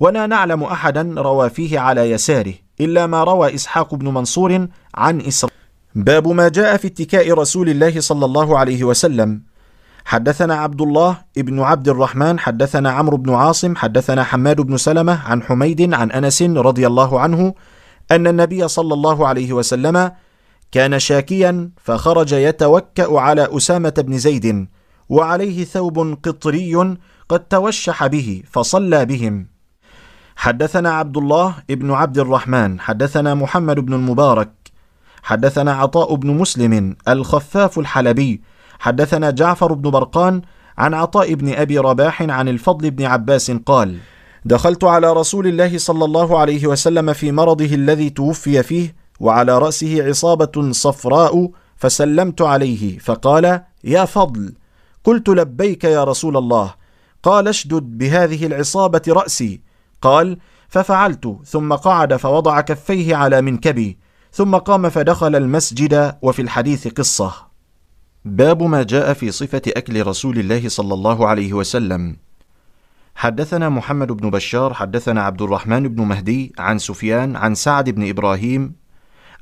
[0.01, 5.58] ولا نعلم أحدا روى فيه على يساره إلا ما روى إسحاق بن منصور عن إسرائيل.
[5.95, 9.43] باب ما جاء في اتكاء رسول الله صلى الله عليه وسلم.
[10.05, 15.43] حدثنا عبد الله ابن عبد الرحمن حدثنا عمرو بن عاصم حدثنا حماد بن سلمة عن
[15.43, 17.55] حميد عن أنس رضي الله عنه
[18.11, 20.13] أن النبي صلى الله عليه وسلم
[20.73, 24.67] كان شاكيا فخرج يتوكأ على أسامة بن زيد
[25.09, 26.97] وعليه ثوب قطري
[27.29, 29.47] قد توشح به فصلى بهم.
[30.37, 34.51] حدثنا عبد الله ابن عبد الرحمن حدثنا محمد بن المبارك
[35.29, 38.43] حدثنا عطاء بن مسلم الخفاف الحلبي.
[38.79, 40.43] حدثنا جعفر بن برقان
[40.79, 43.99] عن عطاء بن أبي رباح عن الفضل بن عباس قال
[44.45, 50.09] دخلت على رسول الله صلى الله عليه وسلم في مرضه الذي توفي فيه وعلى رأسه
[50.09, 54.53] عصابة صفراء فسلمت عليه فقال يا فضل
[55.05, 56.75] قلت لبيك يا رسول الله
[57.23, 59.61] قال اشدد بهذه العصابة رأسي
[60.03, 67.33] قال ففعلت ثم قعد فوضع كفيه على منكبي ثم قام فدخل المسجد وفي الحديث قصة.
[68.25, 72.17] باب ما جاء في صفة أكل رسول الله صلى الله عليه وسلم.
[73.15, 78.75] حدثنا محمد بن بشار حدثنا عبد الرحمن بن مهدي عن سفيان عن سعد بن إبراهيم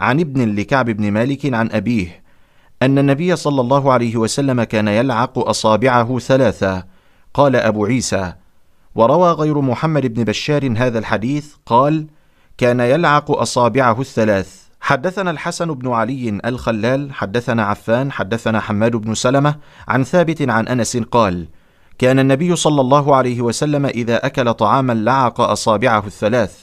[0.01, 2.23] عن ابن لكعب بن مالك عن أبيه
[2.83, 6.85] أن النبي صلى الله عليه وسلم كان يلعق أصابعه ثلاثة.
[7.35, 8.33] قال أبو عيسى
[8.95, 12.07] وروى غير محمد بن بشار هذا الحديث قال
[12.59, 14.66] كان يلعق أصابعه الثلاث.
[14.87, 19.57] حدثنا الحسن بن علي الخلال حدثنا عفان حدثنا حماد بن سلمة
[19.89, 21.49] عن ثابت عن أنس قال
[21.99, 26.63] كان النبي صلى الله عليه وسلم إذا أكل طعاما لعق أصابعه الثلاث.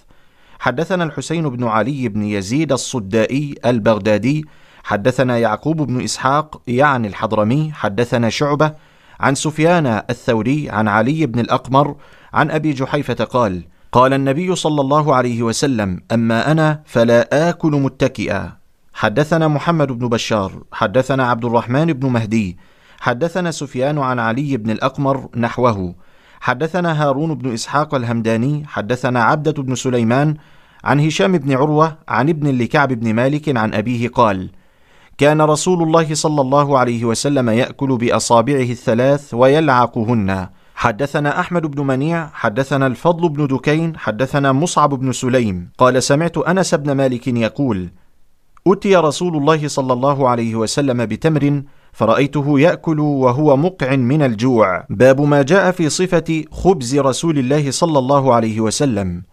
[0.59, 4.45] حدثنا الحسين بن علي بن يزيد الصدائي البغدادي
[4.83, 8.73] حدثنا يعقوب بن إسحاق يعني الحضرمي حدثنا شعبة
[9.19, 11.95] عن سفيان الثوري عن علي بن الأقمر
[12.33, 13.63] عن أبي جحيفة قال
[13.93, 18.51] قال النبي صلى الله عليه وسلم أما أنا فلا آكل متكئا.
[18.93, 22.57] حدثنا محمد بن بشار حدثنا عبد الرحمن بن مهدي
[22.99, 25.95] حدثنا سفيان عن علي بن الأقمر نحوه
[26.41, 30.35] حدثنا هارون بن إسحاق الهمداني حدثنا عبدة بن سليمان
[30.83, 34.49] عن هشام بن عروة عن ابن لكعب بن مالك عن أبيه قال
[35.17, 40.47] كان رسول الله صلى الله عليه وسلم يأكل بأصابعه الثلاث ويلعقهن.
[40.75, 45.69] حدثنا أحمد بن منيع حدثنا الفضل بن دكين حدثنا مصعب بن سليم.
[45.77, 47.89] قال سمعت أنس بن مالك يقول
[48.67, 51.63] أتي رسول الله صلى الله عليه وسلم بتمر
[51.93, 54.85] فرأيته يأكل وهو مقع من الجوع.
[54.89, 59.23] باب ما جاء في صفة خبز رسول الله صلى الله عليه وسلم.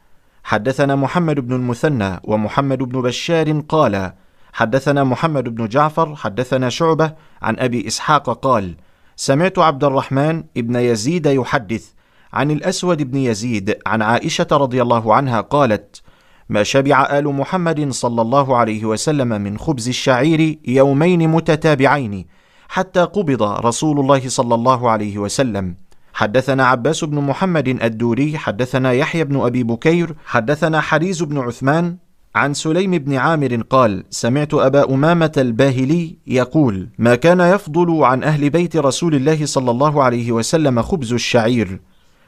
[0.45, 4.13] حدثنا محمد بن المثنى ومحمد بن بشار قال
[4.53, 7.13] حدثنا محمد بن جعفر حدثنا شعبة
[7.43, 8.77] عن أبي إسحاق قال
[9.23, 11.85] سمعت عبد الرحمن ابن يزيد يحدث
[12.33, 16.03] عن الأسود بن يزيد عن عائشة رضي الله عنها قالت
[16.49, 22.27] ما شبع آل محمد صلى الله عليه وسلم من خبز الشعير يومين متتابعين
[22.69, 25.77] حتى قبض رسول الله صلى الله عليه وسلم.
[26.13, 31.97] حدثنا عباس بن محمد الدوري حدثنا يحيى بن أبي بكير حدثنا حريز بن عثمان
[32.35, 38.51] عن سليم بن عامر قال سمعت أبا أمامة الباهلي يقول ما كان يفضل عن أهل
[38.51, 41.81] بيت رسول الله صلى الله عليه وسلم خبز الشعير.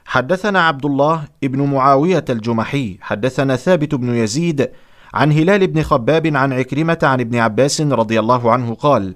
[0.04, 4.70] حدثنا عبد الله بن معاوية الجمحي حدثنا ثابت بن يزيد
[5.14, 9.14] عن هلال بن خباب عن عكرمة عن ابن عباس رضي الله عنه قال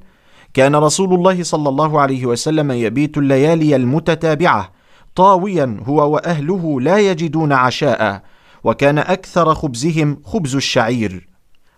[0.55, 4.73] كان رسول الله صلى الله عليه وسلم يبيت الليالي المتتابعة.
[5.17, 8.23] طاويا هو وأهله لا يجدون عشاء.
[8.67, 11.29] وكان أكثر خبزهم خبز الشعير.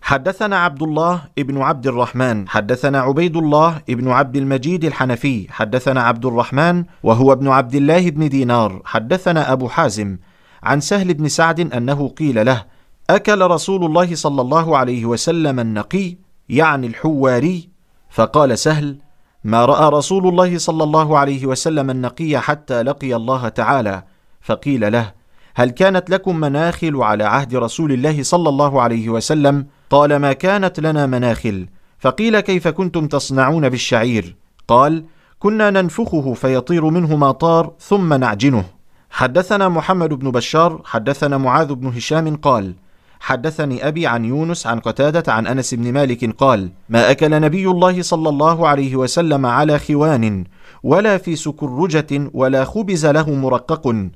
[0.03, 6.27] حدثنا عبد الله ابن عبد الرحمن حدثنا عبيد الله ابن عبد المجيد الحنفي حدثنا عبد
[6.27, 10.19] الرحمن وهو ابن عبد الله بن دينار حدثنا أبو حازم
[10.63, 12.65] عن سهل بن سعد أنه قيل له
[13.11, 16.17] أكل رسول الله صلى الله عليه وسلم النقي
[16.49, 17.69] يعني الحواري؟
[18.11, 18.99] فقال سهل
[19.45, 24.03] ما رأى رسول الله صلى الله عليه وسلم النقي حتى لقي الله تعالى.
[24.41, 25.18] فقيل له
[25.59, 30.81] هل كانت لكم مناخل على عهد رسول الله صلى الله عليه وسلم؟ قال ما كانت
[30.81, 31.67] لنا مناخل.
[31.99, 34.37] فقيل كيف كنتم تصنعون بالشعير؟
[34.69, 35.05] قال
[35.39, 38.65] كنا ننفخه فيطير منه ما طار ثم نعجنه.
[39.11, 42.75] حدثنا محمد بن بشار حدثنا معاذ بن هشام قال
[43.21, 48.03] حدثني أبي عن يونس عن قتادة عن أنس بن مالك قال ما أكل نبي الله
[48.03, 50.45] صلى الله عليه وسلم على خوان
[50.83, 54.09] ولا في سكرجة ولا خبز له مرقق.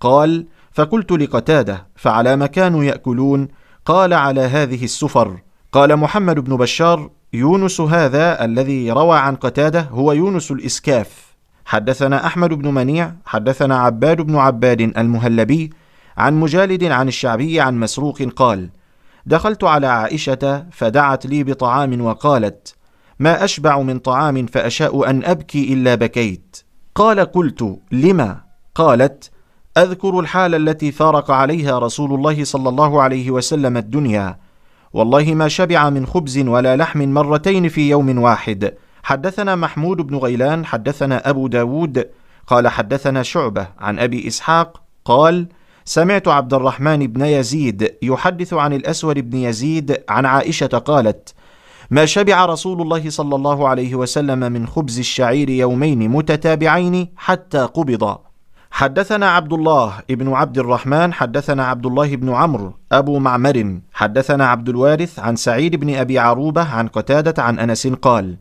[0.00, 3.48] قال فقلت لقتادة فعلى ما كانوا يأكلون؟
[3.84, 5.40] قال على هذه السفر.
[5.72, 11.30] قال محمد بن بشار يونس هذا الذي روى عن قتادة هو يونس الإسكاف.
[11.64, 15.70] حدثنا أحمد بن منيع حدثنا عباد بن عباد المهلبي
[16.16, 18.70] عن مجالد عن الشعبي عن مسروق قال
[19.26, 22.74] دخلت على عائشة فدعت لي بطعام وقالت
[23.18, 26.56] ما أشبع من طعام فأشاء أن أبكي إلا بكيت.
[26.94, 28.40] قال قلت لما؟
[28.74, 29.30] قالت
[29.76, 34.38] أذكر الحال التي فارق عليها رسول الله صلى الله عليه وسلم الدنيا.
[34.92, 38.74] والله ما شبع من خبز ولا لحم مرتين في يوم واحد.
[39.02, 42.08] حدثنا محمود بن غيلان حدثنا أبو داود
[42.46, 45.48] قال حدثنا شعبة عن أبي إسحاق قال
[45.84, 51.34] سمعت عبد الرحمن بن يزيد يحدث عن الأسود بن يزيد عن عائشة قالت
[51.90, 58.29] ما شبع رسول الله صلى الله عليه وسلم من خبز الشعير يومين متتابعين حتى قبض.
[58.70, 63.80] حدثنا عبد الله بن عبد الرحمن حدثنا عبد الله بن عمرو أبو معمر.
[63.92, 68.36] حدثنا عبد الوارث عن سعيد بن أبي عروبة عن قتادة عن أنس قال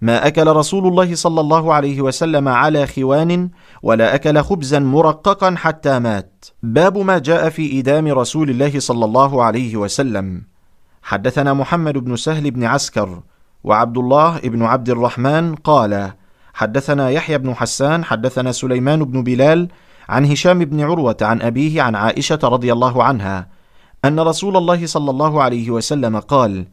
[0.00, 3.50] ما أكل رسول الله صلى الله عليه وسلم على خوان
[3.82, 6.44] ولا أكل خبزا مرققا حتى مات.
[6.62, 10.42] باب ما جاء في ايدام رسول الله صلى الله عليه وسلم.
[11.02, 13.22] حدثنا محمد بن سهل بن عسكر
[13.64, 16.12] وعبد الله بن عبد الرحمن قال
[16.62, 19.68] حدثنا يحيى بن حسان حدثنا سليمان بن بلال
[20.08, 23.48] عن هشام بن عروة عن أبيه عن عائشة رضي الله عنها
[24.04, 26.66] أن رسول الله صلى الله عليه وسلم قال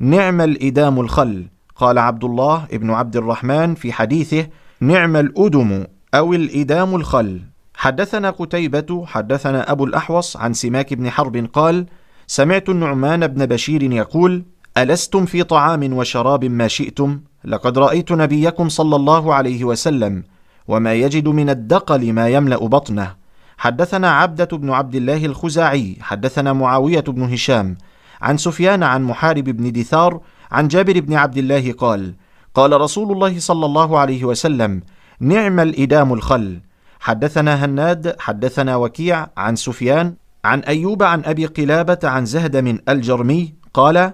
[0.00, 1.46] نعم الإدام الخل.
[1.76, 4.46] قال عبد الله بن عبد الرحمن في حديثه
[4.80, 5.84] نعم الأدم
[6.14, 7.40] أو الإدام الخل.
[7.74, 11.86] حدثنا قتيبة حدثنا أبو الأحوص عن سماك بن حرب قال
[12.26, 14.44] سمعت النعمان بن بشير يقول
[14.78, 20.22] ألستم في طعام وشراب ما شئتم؟ لقد رأيت نبيكم صلى الله عليه وسلم
[20.68, 23.14] وما يجد من الدقل ما يملأ بطنه.
[23.58, 27.76] حدثنا عبدة بن عبد الله الخزاعي حدثنا معاوية بن هشام
[28.22, 30.20] عن سفيان عن محارب بن دثار
[30.52, 32.14] عن جابر بن عبد الله قال
[32.54, 34.82] قال رسول الله صلى الله عليه وسلم
[35.20, 36.60] نعم الإدام الخل.
[37.00, 43.54] حدثنا هناد حدثنا وكيع عن سفيان عن أيوب عن أبي قلابة عن زهد من الجرمي
[43.74, 44.12] قال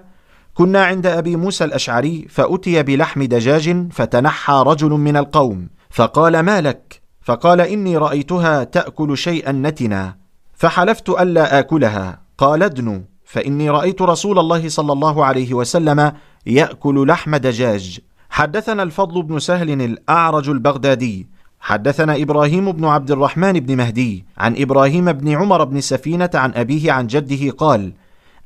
[0.53, 7.01] كنا عند أبي موسى الأشعري فأتي بلحم دجاج فتنحى رجل من القوم فقال ما لك؟
[7.21, 10.15] فقال إني رأيتها تأكل شيئا نتنا
[10.53, 12.21] فحلفت ألا آكلها.
[12.37, 16.11] قال ادنوا فإني رأيت رسول الله صلى الله عليه وسلم
[16.45, 17.99] يأكل لحم دجاج.
[18.29, 21.27] حدثنا الفضل بن سهل الأعرج البغدادي.
[21.59, 26.91] حدثنا إبراهيم بن عبد الرحمن بن مهدي عن إبراهيم بن عمر بن سفينة عن أبيه
[26.91, 27.93] عن جده قال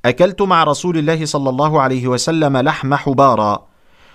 [0.08, 3.68] أكلت مع رسول الله صلى الله عليه وسلم لحم حبارا.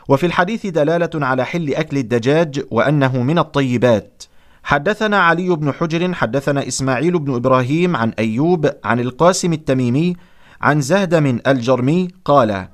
[0.08, 4.22] وفي الحديث دلالة على حل أكل الدجاج وأنه من الطيبات.
[4.62, 10.16] حدثنا علي بن حجر حدثنا إسماعيل بن إبراهيم عن أيوب عن القاسم التميمي
[10.60, 12.68] عن زهدم الجرمي قال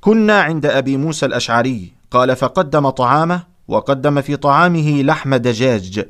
[0.00, 1.92] كنا عند أبي موسى الأشعري.
[2.10, 6.08] قال فقدم طعامه وقدم في طعامه لحم دجاج.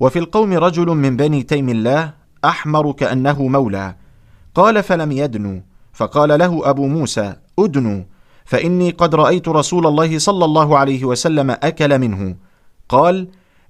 [0.00, 2.12] وفي القوم رجل من بني تيم الله
[2.44, 3.94] أحمر كأنه مولى.
[4.54, 5.60] قال فلم يدنوا
[5.96, 8.02] فقال له أبو موسى ادنوا
[8.44, 12.36] فإني قد رأيت رسول الله صلى الله عليه وسلم أكل منه.
[12.88, 13.28] قال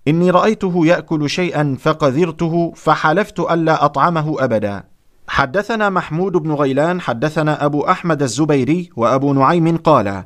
[0.08, 4.84] إني رأيته يأكل شيئا فقذرته فحلفت الا أطعمه ابدا.
[5.28, 10.24] حدثنا محمود بن غيلان حدثنا أبو أحمد الزبيري وأبو نعيم قال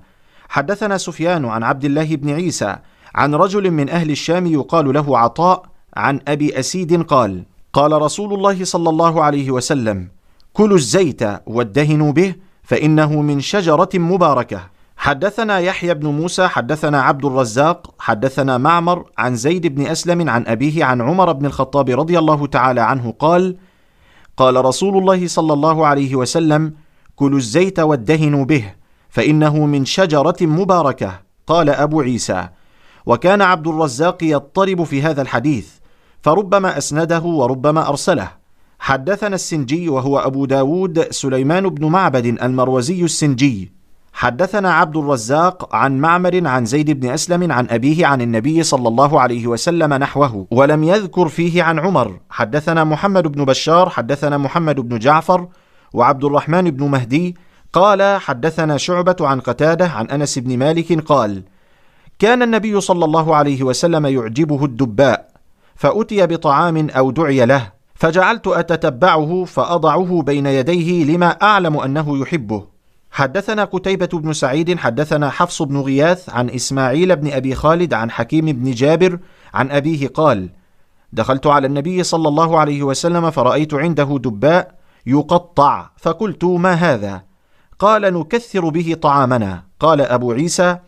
[0.49, 2.77] حدثنا سفيان عن عبد الله بن عيسى
[3.15, 5.63] عن رجل من أهل الشام يقال له عطاء
[5.97, 10.20] عن أبي أسيد قال قال رسول الله صلى الله عليه وسلم
[10.61, 14.61] كلوا الزيت وادهنوا به فإنه من شجرة مباركة.
[14.97, 20.85] حدثنا يحيى بن موسى حدثنا عبد الرزاق حدثنا معمر عن زيد بن أسلم عن أبيه
[20.85, 23.57] عن عمر بن الخطاب رضي الله تعالى عنه قال
[24.37, 26.75] قال رسول الله صلى الله عليه وسلم
[27.17, 28.75] كلوا الزيت وادهنوا به
[29.09, 31.21] فإنه من شجرة مباركة.
[31.47, 32.49] قال أبو عيسى
[33.07, 35.69] وكان عبد الرزاق يضطرب في هذا الحديث
[36.23, 38.40] فربما أسنده وربما أرسله.
[38.83, 43.73] حدثنا السنجي وهو أبو داود سليمان بن معبد المروزي السنجي.
[44.13, 49.21] حدثنا عبد الرزاق عن معمر عن زيد بن أسلم عن أبيه عن النبي صلى الله
[49.21, 52.21] عليه وسلم نحوه ولم يذكر فيه عن عمر.
[52.31, 55.49] حدثنا محمد بن بشار حدثنا محمد بن جعفر
[55.93, 57.37] وعبد الرحمن بن مهدي.
[57.73, 61.43] قال حدثنا شعبة عن قتادة عن أنس بن مالك قال
[62.19, 65.29] كان النبي صلى الله عليه وسلم يعجبه الدباء
[65.75, 67.80] فأتي بطعام أو دعي له.
[68.01, 72.67] فجعلت أتتبعه فأضعه بين يديه لما أعلم أنه يحبه.
[73.11, 78.47] حدثنا قتيبة بن سعيد حدثنا حفص بن غياث عن إسماعيل بن أبي خالد عن حكيم
[78.47, 79.19] بن جابر
[79.55, 80.49] عن أبيه قال:
[81.13, 84.75] دخلت على النبي صلى الله عليه وسلم فرأيت عنده دباء
[85.07, 87.23] يقطع فقلت ما هذا؟
[87.79, 90.79] قال نكثر به طعامنا، قال أبو عيسى: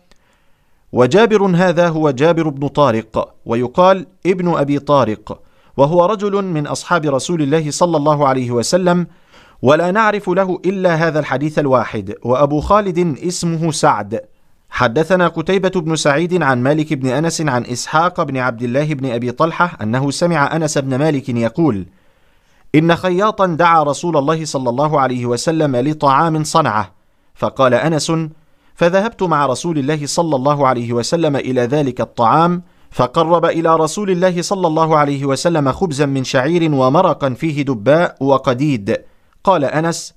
[0.91, 3.33] وجابر هذا هو جابر بن طارق.
[3.45, 5.39] ويقال ابن أبي طارق.
[5.77, 9.07] وهو رجل من أصحاب رسول الله صلى الله عليه وسلم
[9.61, 14.21] ولا نعرف له إلا هذا الحديث الواحد وأبو خالد اسمه سعد.
[14.69, 19.31] حدثنا قتيبة بن سعيد عن مالك بن أنس عن إسحاق بن عبد الله بن أبي
[19.31, 21.85] طلحة أنه سمع أنس بن مالك يقول:
[22.75, 26.91] إن خياطا دعا رسول الله صلى الله عليه وسلم لطعام صنعة،
[27.35, 28.11] فقال أنس:
[28.75, 32.63] فذهبت مع رسول الله صلى الله عليه وسلم إلى ذلك الطعام
[32.93, 38.97] فقرب إلى رسول الله صلى الله عليه وسلم خبزا من شعير ومرقا فيه دباء وقديد.
[39.43, 40.13] قال أنس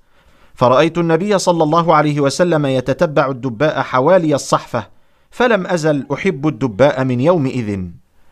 [0.55, 4.87] فرأيت النبي صلى الله عليه وسلم يتتبع الدباء حوالي الصحفة
[5.31, 7.81] فلم أزل أحب الدباء من يومئذ.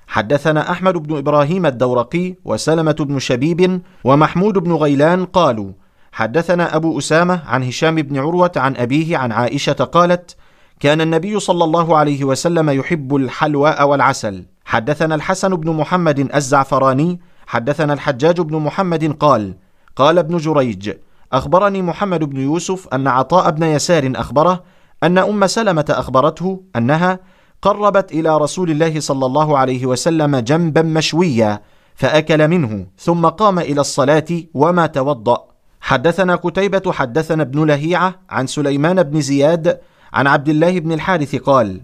[0.07, 5.72] حدثنا أحمد بن إبراهيم الدورقي وسلمة بن شبيب ومحمود بن غيلان قالوا
[6.12, 10.36] حدثنا أبو أسامة عن هشام بن عروة عن أبيه عن عائشة قالت
[10.81, 14.45] كان النبي صلى الله عليه وسلم يحب الحلواء والعسل.
[14.64, 19.55] حدثنا الحسن بن محمد الزعفراني حدثنا الحجاج بن محمد قال
[19.97, 20.93] قال ابن جريج
[21.33, 24.62] أخبرني محمد بن يوسف أن عطاء بن يسار أخبره
[25.03, 27.18] أن أم سلمة أخبرته أنها
[27.62, 31.62] قربت إلى رسول الله صلى الله عليه وسلم جنبا مشويا
[31.95, 35.45] فأكل منه ثم قام إلى الصلاة وما توضأ.
[35.81, 39.81] حدثنا قتيبة حدثنا ابن لهيعة عن سليمان بن زياد
[40.14, 41.80] عن عبد الله بن الحارث قال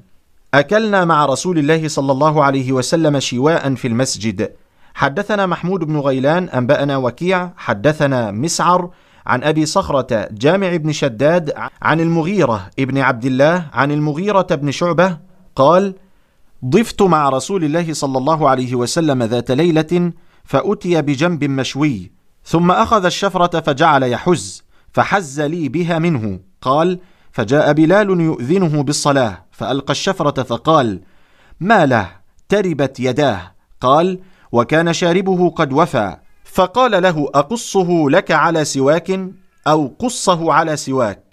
[0.55, 4.53] أكلنا مع رسول الله صلى الله عليه وسلم شواء في المسجد.
[4.95, 7.51] حدثنا محمود بن غيلان أنبأنا وكيع.
[7.57, 8.91] حدثنا مسعر
[9.27, 11.53] عن أبي صخرة جامع بن شداد
[11.83, 15.19] عن المغيرة ابن عبد الله عن المغيرة بن شعبة
[15.57, 15.95] قال
[16.65, 20.13] ضفت مع رسول الله صلى الله عليه وسلم ذات ليلة
[20.45, 22.13] فأتي بجنب مشوي
[22.45, 24.63] ثم أخذ الشفرة فجعل يحز
[24.93, 26.41] فحز لي بها منه.
[26.61, 26.99] قال
[27.33, 31.01] فجاء بلال يؤذنه بالصلاة فألقى الشفرة فقال
[31.61, 32.11] ما له؟
[32.49, 33.53] تربت يداه.
[33.81, 34.19] قال
[34.53, 36.17] وكان شاربه قد وفى.
[36.45, 39.21] فقال له أقصه لك على سواك
[39.67, 41.31] أو قصه على سواك.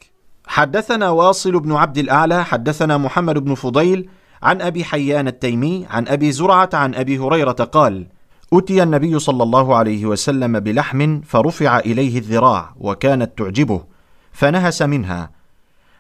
[0.48, 4.10] حدثنا واصل بن عبد الأعلى حدثنا محمد بن فضيل
[4.44, 8.08] عن أبي حيان التيمي عن أبي زرعة عن أبي هريرة قال
[8.54, 13.84] أتي النبي صلى الله عليه وسلم بلحم فرفع إليه الذراع وكانت تعجبه
[14.32, 15.37] فنهس منها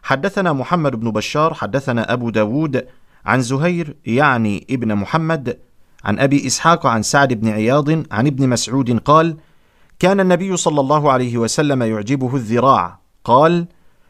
[0.07, 2.85] حدثنا محمد بن بشار حدثنا أبو داود
[3.25, 5.57] عن زهير يعني ابن محمد
[6.03, 9.37] عن أبي إسحاق عن سعد بن عياض عن ابن مسعود قال
[9.99, 12.99] كان النبي صلى الله عليه وسلم يعجبه الذراع.
[13.23, 13.67] قال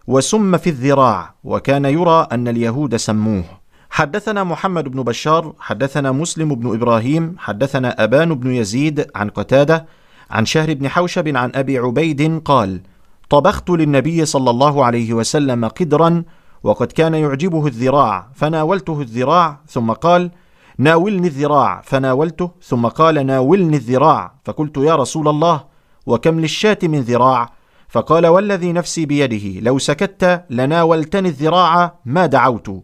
[0.07, 3.43] وسم في الذراع وكان يرى أن اليهود سموه.
[3.89, 9.85] حدثنا محمد بن بشار حدثنا مسلم بن إبراهيم حدثنا أبان بن يزيد عن قتادة
[10.31, 12.81] عن شهر بن حوشب عن أبي عبيد قال
[13.29, 16.23] طبخت للنبي صلى الله عليه وسلم قدرا
[16.63, 20.31] وقد كان يعجبه الذراع فناولته الذراع ثم قال
[20.77, 21.81] ناولني الذراع.
[21.85, 24.33] فناولته ثم قال ناولني الذراع.
[24.45, 25.63] فقلت يا رسول الله
[26.05, 27.53] وكم للشاة من ذراع؟
[27.89, 32.83] فقال والذي نفسي بيده لو سكت لناولتني الذراع ما دعوت.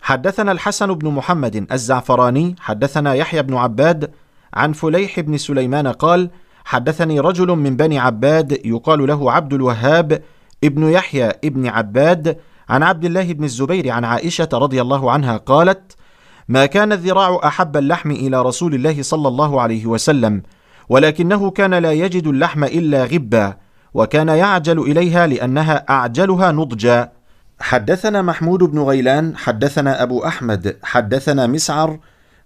[0.00, 4.10] حدثنا الحسن بن محمد الزعفراني حدثنا يحيى بن عباد
[4.54, 6.30] عن فليح بن سليمان قال
[6.66, 10.22] حدثني رجل من بني عباد يقال له عبد الوهاب
[10.64, 12.36] ابن يحيى ابن عباد
[12.68, 15.96] عن عبد الله بن الزبير عن عائشة رضي الله عنها قالت
[16.48, 20.42] ما كان الذراع أحب اللحم إلى رسول الله صلى الله عليه وسلم
[20.88, 23.56] ولكنه كان لا يجد اللحم إلا غبا
[23.94, 27.12] وكان يعجل إليها لأنها أعجلها نضجا.
[27.60, 31.98] حدثنا محمود بن غيلان حدثنا أبو أحمد حدثنا مسعر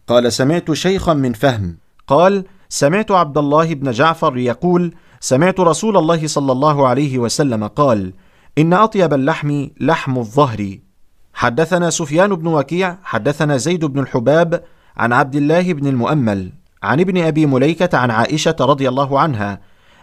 [0.06, 1.76] قال سمعت شيخا من فهم.
[2.06, 8.12] قال سمعت عبد الله بن جعفر يقول سمعت رسول الله صلى الله عليه وسلم قال
[8.58, 10.78] إن أطيب اللحم لحم الظهر.
[11.34, 14.64] حدثنا سفيان بن وكيع حدثنا زيد بن الحباب
[14.96, 16.52] عن عبد الله بن المؤمل
[16.82, 19.60] عن ابن أبي مليكة عن عائشة رضي الله عنها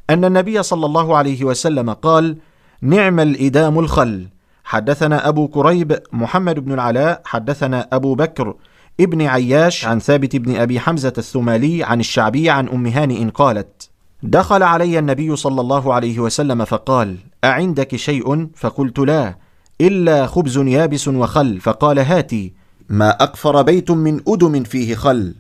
[0.10, 2.38] أن النبي صلى الله عليه وسلم قال
[2.82, 4.28] نعم الإدام الخل.
[4.64, 8.56] حدثنا أبو كريب محمد بن العلاء حدثنا أبو بكر
[9.00, 13.90] ابن عياش عن ثابت بن أبي حمزة الثمالي عن الشعبي عن أم هانئ قالت
[14.24, 19.38] دخل علي النبي صلى الله عليه وسلم فقال أعندك شيء؟ فقلت لا
[19.82, 22.54] إلا خبز يابس وخل فقال هاتي
[22.90, 25.36] ما أقفر بيت من أدم فيه خل.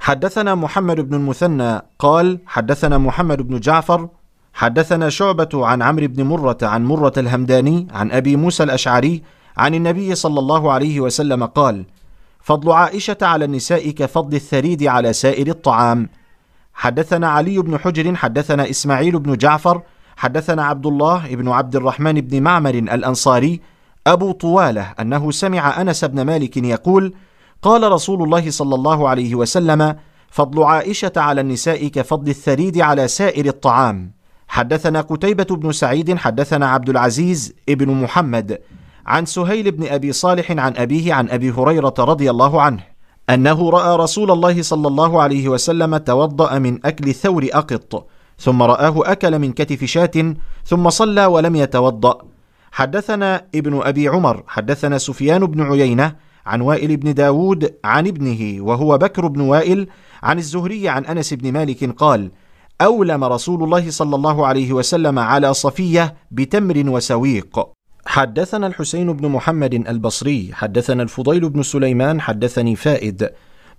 [0.00, 4.08] حدثنا محمد بن المثنى قال حدثنا محمد بن جعفر
[4.52, 9.22] حدثنا شعبة عن عمرو بن مرة عن مرة الهمداني عن أبي موسى الأشعري
[9.56, 11.84] عن النبي صلى الله عليه وسلم قال:
[12.48, 16.08] فضل عائشة على النساء كفضل الثريد على سائر الطعام.
[16.74, 19.82] حدثنا علي بن حجر حدثنا إسماعيل بن جعفر
[20.16, 23.60] حدثنا عبد الله بن عبد الرحمن بن معمر الأنصاري
[24.06, 27.14] أبو طوالة أنه سمع أنس بن مالك يقول:
[27.62, 29.96] قال رسول الله صلى الله عليه وسلم:
[30.30, 34.12] فضل عائشة على النساء كفضل الثريد على سائر الطعام.
[34.48, 38.58] حدثنا قتيبة بن سعيد حدثنا عبد العزيز ابن محمد
[39.08, 42.80] عن سهيل بن أبي صالح عن أبيه عن أبي هريرة رضي الله عنه
[43.30, 48.06] أنه رأى رسول الله صلى الله عليه وسلم توضأ من أكل ثور أقط
[48.38, 52.18] ثم رآه أكل من كتف شاة ثم صلى ولم يتوضأ.
[52.72, 56.16] حدثنا ابن أبي عمر حدثنا سفيان بن عيينة
[56.46, 59.88] عن وائل بن داود عن ابنه وهو بكر بن وائل
[60.22, 62.30] عن الزهري عن أنس بن مالك قال
[62.80, 67.77] أولم رسول الله صلى الله عليه وسلم على صفية بتمر وسويق.
[68.08, 73.30] حدثنا الحسين بن محمد البصري حدثنا الفضيل بن سليمان حدثني فائد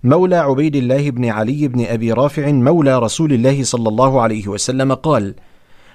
[0.04, 4.94] مولى عبيد الله بن علي بن أبي رافع مولى رسول الله صلى الله عليه وسلم
[4.94, 5.34] قال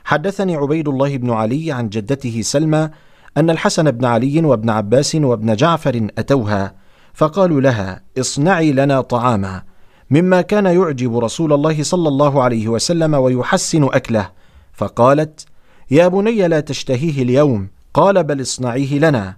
[0.06, 2.90] حدثني عبيد الله بن علي عن جدته سلمى
[3.38, 6.74] أن الحسن بن علي وابن عباس وابن جعفر أتوها
[7.14, 9.64] فقالوا لها اصنعي لنا طعاما
[10.10, 14.30] مما كان يعجب رسول الله صلى الله عليه وسلم ويحسن أكله
[14.74, 15.45] فقالت
[15.91, 19.38] يا بني لا تشتهيه اليوم قال بل اصنعيه لنا.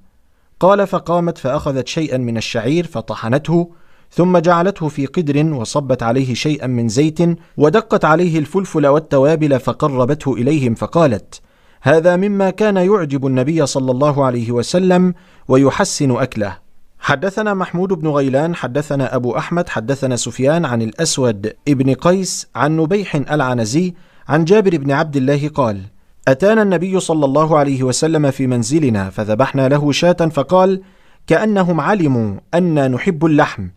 [0.59, 3.71] قال فقامت فأخذت شيئا من الشعير فطحنته
[4.11, 7.19] ثم جعلته في قدر وصبت عليه شيئا من زيت
[7.57, 11.41] ودقت عليه الفلفل والتوابل فقربته إليهم فقالت
[11.81, 15.13] هذا مما كان يعجب النبي صلى الله عليه وسلم
[15.47, 16.57] ويحسن أكله.
[16.99, 23.15] حدثنا محمود بن غيلان حدثنا أبو أحمد حدثنا سفيان عن الأسود ابن قيس عن نبيح
[23.15, 23.93] العنزي
[24.27, 25.96] عن جابر بن عبد الله قال
[26.27, 30.81] أتانا النبي صلى الله عليه وسلم في منزلنا فذبحنا له شاة فقال
[31.27, 33.67] كأنهم علموا أنا نحب اللحم.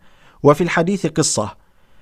[0.43, 1.51] وفي الحديث قصة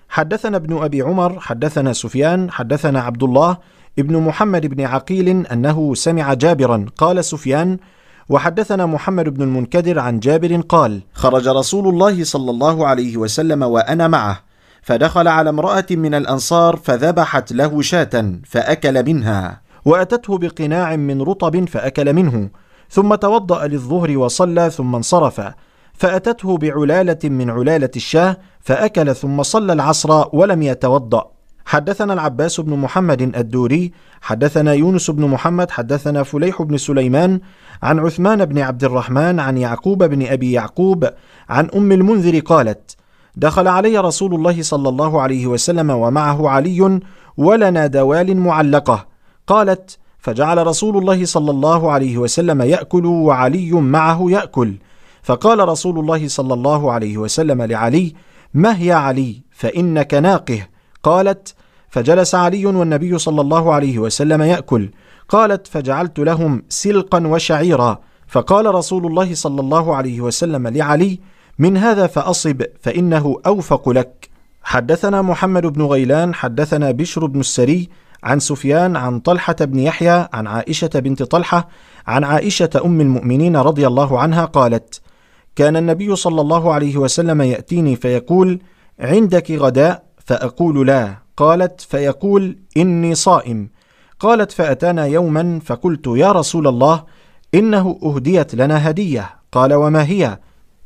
[0.10, 3.58] حدثنا ابن أبي عمر حدثنا سفيان حدثنا عبد الله
[4.00, 7.78] ابن محمد بن عقيل أنه سمع جابرا قال سفيان
[8.30, 14.08] وحدثنا محمد بن المنكدر عن جابر قال خرج رسول الله صلى الله عليه وسلم وأنا
[14.08, 14.40] معه
[14.82, 19.69] فدخل على امرأة من الأنصار فذبحت له شاة فأكل منها.
[19.90, 22.50] وأتته بقناع من رطب فأكل منه
[22.90, 25.42] ثم توضأ للظهر وصلى ثم انصرف
[25.94, 31.32] فأتته بعلالة من علالة الشاه فأكل ثم صلى العصر ولم يتوضأ.
[31.66, 33.92] حدثنا العباس بن محمد الدوري
[34.22, 37.40] حدثنا يونس بن محمد حدثنا فليح بن سليمان
[37.84, 41.10] عن عثمان بن عبد الرحمن عن يعقوب بن أبي يعقوب
[41.50, 42.96] عن أم المنذر قالت
[43.36, 47.00] دخل علي رسول الله صلى الله عليه وسلم ومعه علي
[47.38, 49.09] ولنا دوال معلقة
[49.50, 54.76] قالت فجعل رسول الله صلى الله عليه وسلم يأكل وعلي معه يأكل.
[55.24, 58.14] فقال رسول الله صلى الله عليه وسلم لعلي
[58.54, 60.68] ما هي علي؟ فإنك ناقه.
[61.04, 61.56] قالت
[61.90, 64.90] فجلس علي والنبي صلى الله عليه وسلم يأكل.
[65.30, 68.00] قالت فجعلت لهم سلقا وشعيرا.
[68.28, 71.20] فقال رسول الله صلى الله عليه وسلم لعلي
[71.60, 74.30] من هذا فأصب فإنه أوفق لك.
[74.64, 77.90] حدثنا محمد بن غيلان حدثنا بشر بن السري
[78.24, 81.68] عن سفيان عن طلحة بن يحيى عن عائشة بنت طلحة
[82.08, 85.02] عن عائشة أم المؤمنين رضي الله عنها قالت
[85.56, 88.60] كان النبي صلى الله عليه وسلم يأتيني فيقول
[89.00, 91.16] عندك غداء؟ فأقول لا.
[91.38, 93.70] قالت فيقول إني صائم.
[94.20, 97.04] قالت فأتانا يوما فقلت يا رسول الله
[97.54, 99.30] إنه أهديت لنا هدية.
[99.52, 100.40] قال وما هي؟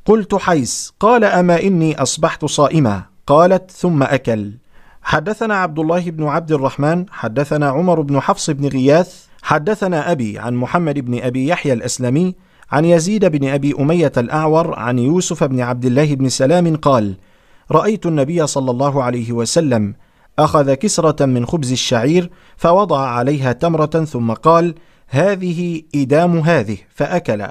[0.05, 0.93] قلت حيس.
[0.99, 3.03] قال أما إني أصبحت صائما.
[3.27, 4.51] قالت ثم أكل.
[5.03, 10.55] حدثنا عبد الله بن عبد الرحمن حدثنا عمر بن حفص بن غياث حدثنا أبي عن
[10.55, 12.35] محمد بن أبي يحيى الأسلمي
[12.71, 17.17] عن يزيد بن أبي أمية الأعور عن يوسف بن عبد الله بن سلام قال
[17.71, 19.93] رأيت النبي صلى الله عليه وسلم
[20.39, 24.75] أخذ كسرة من خبز الشعير فوضع عليها تمرة ثم قال
[25.07, 27.47] هذه إدام هذه فأكل.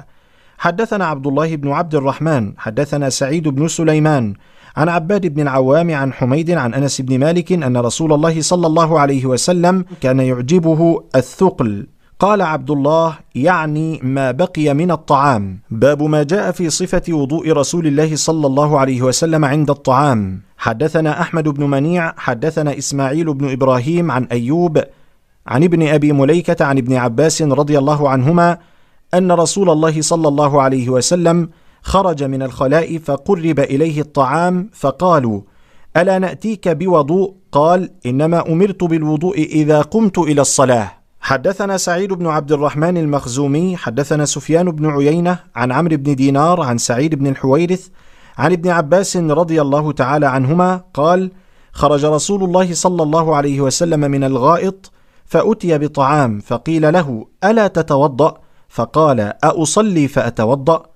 [0.58, 4.34] حدثنا عبد الله بن عبد الرحمن حدثنا سعيد بن سليمان
[4.76, 9.00] عن عباد بن العوام عن حميد عن أنس بن مالك أن رسول الله صلى الله
[9.00, 11.86] عليه وسلم كان يعجبه الثقل.
[12.18, 15.58] قال عبد الله يعني ما بقي من الطعام.
[15.70, 20.40] باب ما جاء في صفة وضوء رسول الله صلى الله عليه وسلم عند الطعام.
[20.58, 24.82] حدثنا أحمد بن منيع حدثنا إسماعيل بن إبراهيم عن أيوب
[25.46, 28.58] عن ابن أبي مليكة عن ابن عباس رضي الله عنهما
[29.14, 31.48] أن رسول الله صلى الله عليه وسلم
[31.82, 35.40] خرج من الخلاء فقرب إليه الطعام فقالوا
[35.96, 40.92] ألا نأتيك بوضوء؟ قال إنما أمرت بالوضوء إذا قمت إلى الصلاة.
[41.20, 46.78] حدثنا سعيد بن عبد الرحمن المخزومي حدثنا سفيان بن عيينة عن عمرو بن دينار عن
[46.78, 47.88] سعيد بن الحويرث
[48.38, 51.30] عن ابن عباس رضي الله تعالى عنهما قال
[51.72, 54.90] خرج رسول الله صلى الله عليه وسلم من الغائط
[55.24, 58.34] فأتي بطعام فقيل له ألا تتوضأ؟
[58.68, 60.91] فقال اصلي فأتوضأ؟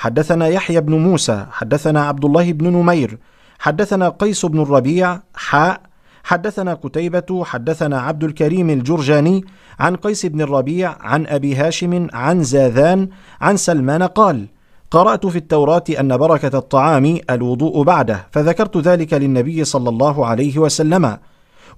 [0.00, 3.18] حدثنا يحيى بن موسى حدثنا عبد الله بن نمير
[3.58, 5.80] حدثنا قيس بن الربيع حاء
[6.24, 9.44] حدثنا قتيبة حدثنا عبد الكريم الجرجاني
[9.80, 13.08] عن قيس بن الربيع عن أبي هاشم عن زاذان
[13.40, 14.46] عن سلمان قال:
[14.90, 21.18] قرأت في التوراة أن بركة الطعام الوضوء بعده، فذكرت ذلك للنبي صلى الله عليه وسلم،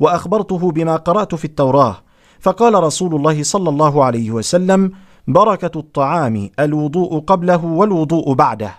[0.01, 1.97] وأخبرته بما قرأت في التوراة،
[2.41, 4.93] فقال رسول الله صلى الله عليه وسلم:
[5.29, 8.75] بركة الطعام الوضوء قبله والوضوء بعده.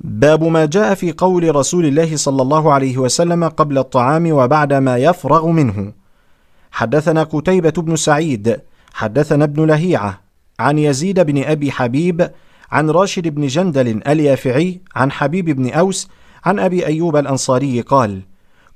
[0.00, 4.96] باب ما جاء في قول رسول الله صلى الله عليه وسلم قبل الطعام وبعد ما
[4.96, 5.92] يفرغ منه
[6.72, 8.60] حدثنا قتيبة بن سعيد
[8.92, 10.20] حدثنا ابن لهيعة
[10.60, 12.30] عن يزيد بن أبي حبيب
[12.72, 16.08] عن راشد بن جندل اليافعي عن حبيب بن أوس
[16.44, 18.20] عن أبي أيوب الأنصاري قال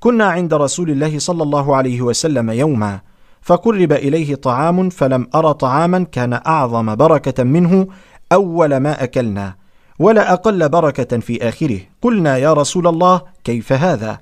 [0.01, 3.01] كنا عند رسول الله صلى الله عليه وسلم يوما
[3.45, 7.87] فقرب إليه طعام فلم أر طعاما كان أعظم بركة منه
[8.33, 9.55] أول ما أكلنا
[9.99, 11.81] ولا أقل بركة في آخره.
[12.03, 14.19] قلنا يا رسول الله كيف هذا؟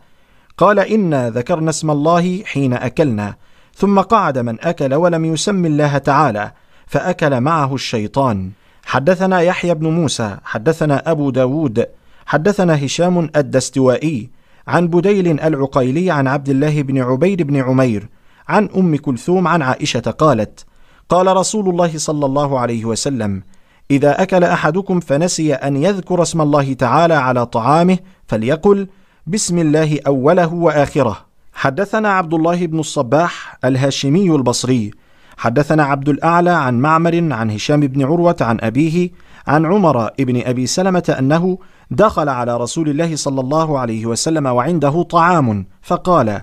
[0.59, 3.35] قال إنا ذكرنا اسم الله حين أكلنا.
[3.75, 6.53] ثم قعد من أكل ولم يسم الله تعالى
[6.87, 8.51] فأكل معه الشيطان.
[8.85, 11.87] حدثنا يحيى بن موسى حدثنا أبو داود
[12.27, 14.31] حدثنا هشام الدستوائي
[14.69, 18.09] عن بديل العقيلي عن عبد الله بن عبيد بن عمير
[18.49, 20.65] عن أم كلثوم عن عائشة قالت
[21.09, 23.43] قال رسول الله صلى الله عليه وسلم
[23.91, 28.89] إذا أكل أحدكم فنسي أن يذكر اسم الله تعالى على طعامه فليقل
[29.27, 31.17] بسم الله أوله وآخره.
[31.53, 34.91] حدثنا عبد الله بن الصباح الهاشمي البصري.
[35.37, 39.11] حدثنا عبد الأعلى عن معمر عن هشام بن عروة عن أبيه
[39.47, 41.59] عن عمر بن أبي سلمة أنه
[41.91, 46.43] دخل على رسول الله صلى الله عليه وسلم وعنده طعام فقال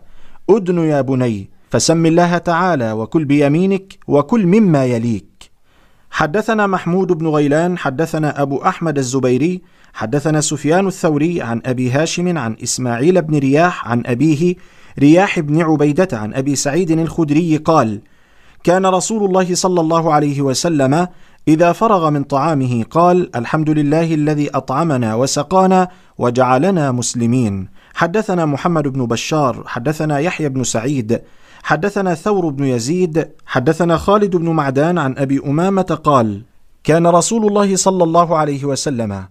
[0.50, 5.52] أدن يا بني فسم الله تعالى وكل بيمينك وكل مما يليك.
[6.12, 9.62] حدثنا محمود بن غيلان حدثنا أبو أحمد الزبيري
[9.94, 14.56] حدثنا سفيان الثوري عن أبي هاشم عن إسماعيل بن رياح عن أبيه
[15.00, 18.02] رياح بن عبيدة عن أبي سعيد الخدري قال
[18.64, 21.08] كان رسول الله صلى الله عليه وسلم
[21.48, 25.88] إذا فرغ من طعامه قال الحمد لله الذي أطعمنا وسقانا
[26.18, 27.68] وجعلنا مسلمين.
[27.94, 31.22] حدثنا محمد بن بشار حدثنا يحيى بن سعيد
[31.64, 36.44] حدثنا ثور بن يزيد حدثنا خالد بن معدان عن أبي أمامة قال
[36.84, 39.26] كان رسول الله صلى الله عليه وسلم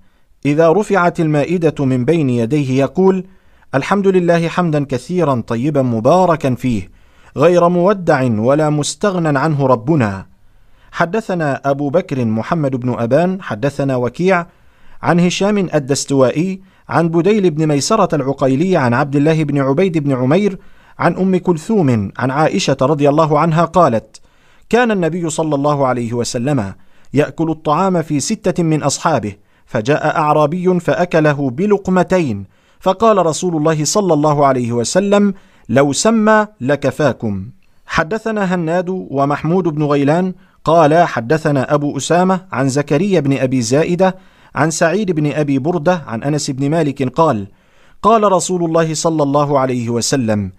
[0.47, 3.25] إذا رفعت المائدة من بين يديه يقول
[3.75, 6.91] الحمد لله حمدا كثيرا طيبا مباركا فيه
[7.37, 10.27] غير مودع ولا مستغنى عنه ربنا.
[10.93, 14.47] حدثنا أبو بكر محمد بن أبان حدثنا وكيع
[15.03, 20.59] عن هشام الدستوائي عن بديل بن ميسرة العقيلي عن عبد الله بن عبيد بن عمير
[20.99, 24.21] عن أم كلثوم عن عائشة رضي الله عنها قالت
[24.69, 26.75] كان النبي صلى الله عليه وسلم
[27.15, 29.35] يأكل الطعام في ستة من أصحابه
[29.67, 32.45] فجاء أعرابي فأكله بلقمتين
[32.81, 35.35] فقال رسول الله صلى الله عليه وسلم
[35.69, 37.49] لو سمى لكفاكم.
[37.87, 40.35] حدثنا هناد ومحمود بن غيلان
[40.65, 44.17] قال حدثنا أبو أسامة عن زكريا بن أبي زائدة
[44.55, 47.47] عن سعيد بن أبي بردة عن أنس بن مالك قال
[48.03, 50.53] قال رسول الله صلى الله عليه وسلم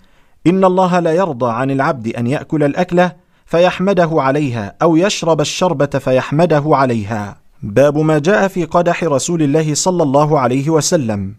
[0.48, 3.11] إن الله لا يرضى عن العبد أن يأكل الأكلة
[3.45, 7.38] فيحمده عليها أو يشرب الشربة فيحمده عليها.
[7.64, 11.36] باب ما جاء في قدح رسول الله صلى الله عليه وسلم.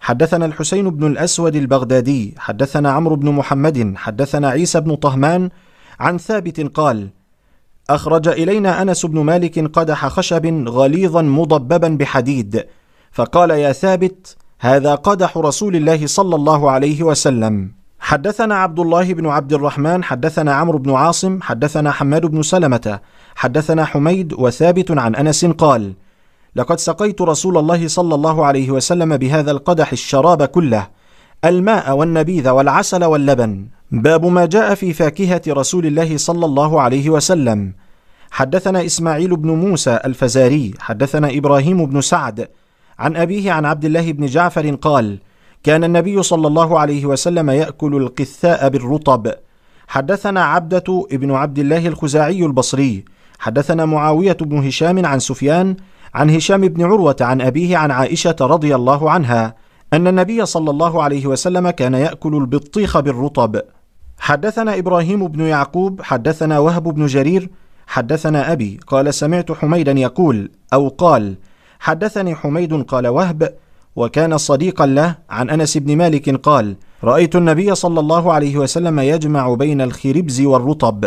[0.00, 5.50] حدثنا الحسين بن الأسود البغدادي، حدثنا عمرو بن محمد، حدثنا عيسى بن طهمان
[6.00, 7.08] عن ثابت قال:
[7.90, 12.66] أخرج إلينا أنس بن مالك قدح خشب غليظا مضببا بحديد،
[13.12, 17.77] فقال يا ثابت: هذا قدح رسول الله صلى الله عليه وسلم.
[18.00, 23.00] حدثنا عبد الله بن عبد الرحمن حدثنا عمرو بن عاصم حدثنا حماد بن سلمة
[23.36, 25.94] حدثنا حميد وثابت عن أنس قال:
[26.56, 30.88] لقد سقيت رسول الله صلى الله عليه وسلم بهذا القدح الشراب كله
[31.44, 33.66] الماء والنبيذ والعسل واللبن.
[33.90, 37.72] باب ما جاء في فاكهة رسول الله صلى الله عليه وسلم.
[38.30, 42.48] حدثنا إسماعيل بن موسى الفزاري حدثنا إبراهيم بن سعد.
[42.98, 45.18] عن أبيه عن عبد الله بن جعفر قال
[45.68, 49.32] كان النبي صلى الله عليه وسلم يأكل القثاء بالرطب.
[49.88, 53.04] حدثنا عبدة ابن عبد الله الخزاعي البصري.
[53.38, 55.76] حدثنا معاوية بن هشام عن سفيان
[56.14, 59.54] عن هشام بن عروة عن أبيه عن عائشة رضي الله عنها
[59.92, 63.60] أن النبي صلى الله عليه وسلم كان يأكل البطيخ بالرطب.
[64.18, 67.50] حدثنا إبراهيم بن يعقوب حدثنا وهب بن جرير
[67.86, 71.34] حدثنا أبي قال سمعت حميدا يقول أو قال
[71.80, 73.54] حدثني حميد قال وهب
[73.98, 79.54] وكان صديقا له عن أنس بن مالك قال: رأيت النبي صلى الله عليه وسلم يجمع
[79.54, 81.04] بين الخربز والرطب.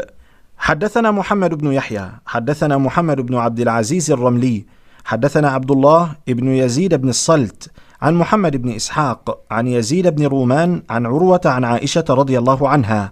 [0.58, 4.66] حدثنا محمد بن يحيى، حدثنا محمد بن عبد العزيز الرملي،
[5.06, 10.84] حدثنا عبد الله بن يزيد بن الصلت، عن محمد بن إسحاق، عن يزيد بن رومان،
[10.90, 13.12] عن عروة عن عائشة رضي الله عنها،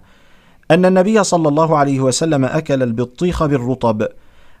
[0.70, 4.06] أن النبي صلى الله عليه وسلم أكل البطيخ بالرطب.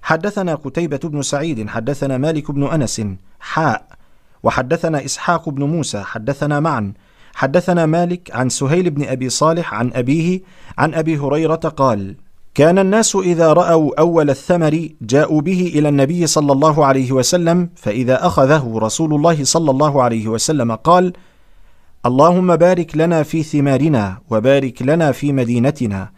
[0.02, 3.02] حدثنا قتيبة بن سعيد حدثنا مالك بن أنس
[3.40, 3.99] حاء
[4.42, 6.92] وحدثنا إسحاق بن موسى حدثنا معا.
[7.34, 10.40] حدثنا مالك عن سهيل بن أبي صالح عن أبيه
[10.78, 12.16] عن أبي هريرة قال
[12.54, 18.26] كان الناس إذا رأوا أول الثمر جاءوا به إلى النبي صلى الله عليه وسلم فإذا
[18.26, 21.12] أخذه رسول الله صلى الله عليه وسلم قال
[22.06, 26.10] اللهم بارك لنا في ثمارنا وبارك لنا في مدينتنا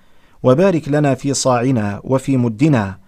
[0.43, 2.99] وبارك لنا في صاعنا وفي مدنا.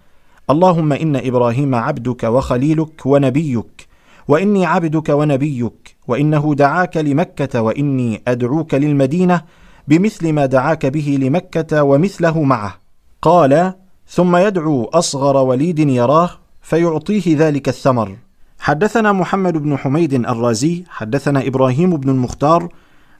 [0.49, 3.87] اللهم إن إبراهيم عبدك وخليلك ونبيك
[4.27, 9.41] وإني عبدك ونبيك وإنه دعاك لمكة وإني أدعوك للمدينة
[9.87, 12.77] بمثل ما دعاك به لمكة ومثله معه.
[13.21, 13.73] قال
[14.07, 16.29] ثم يدعو أصغر وليد يراه
[16.61, 18.15] فيعطيه ذلك الثمر.
[18.59, 22.69] حدثنا محمد بن حميد الرازي حدثنا إبراهيم بن المختار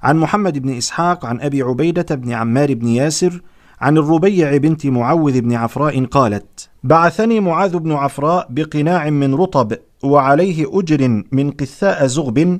[0.03, 3.41] عن محمد بن إسحاق عن أبي عبيدة بن عمار بن ياسر
[3.81, 9.73] عن الربيع بنت معوذ بن عفراء قالت بعثني معاذ بن عفراء بقناع من رطب
[10.03, 12.59] وعليه أجر من قثاء زغب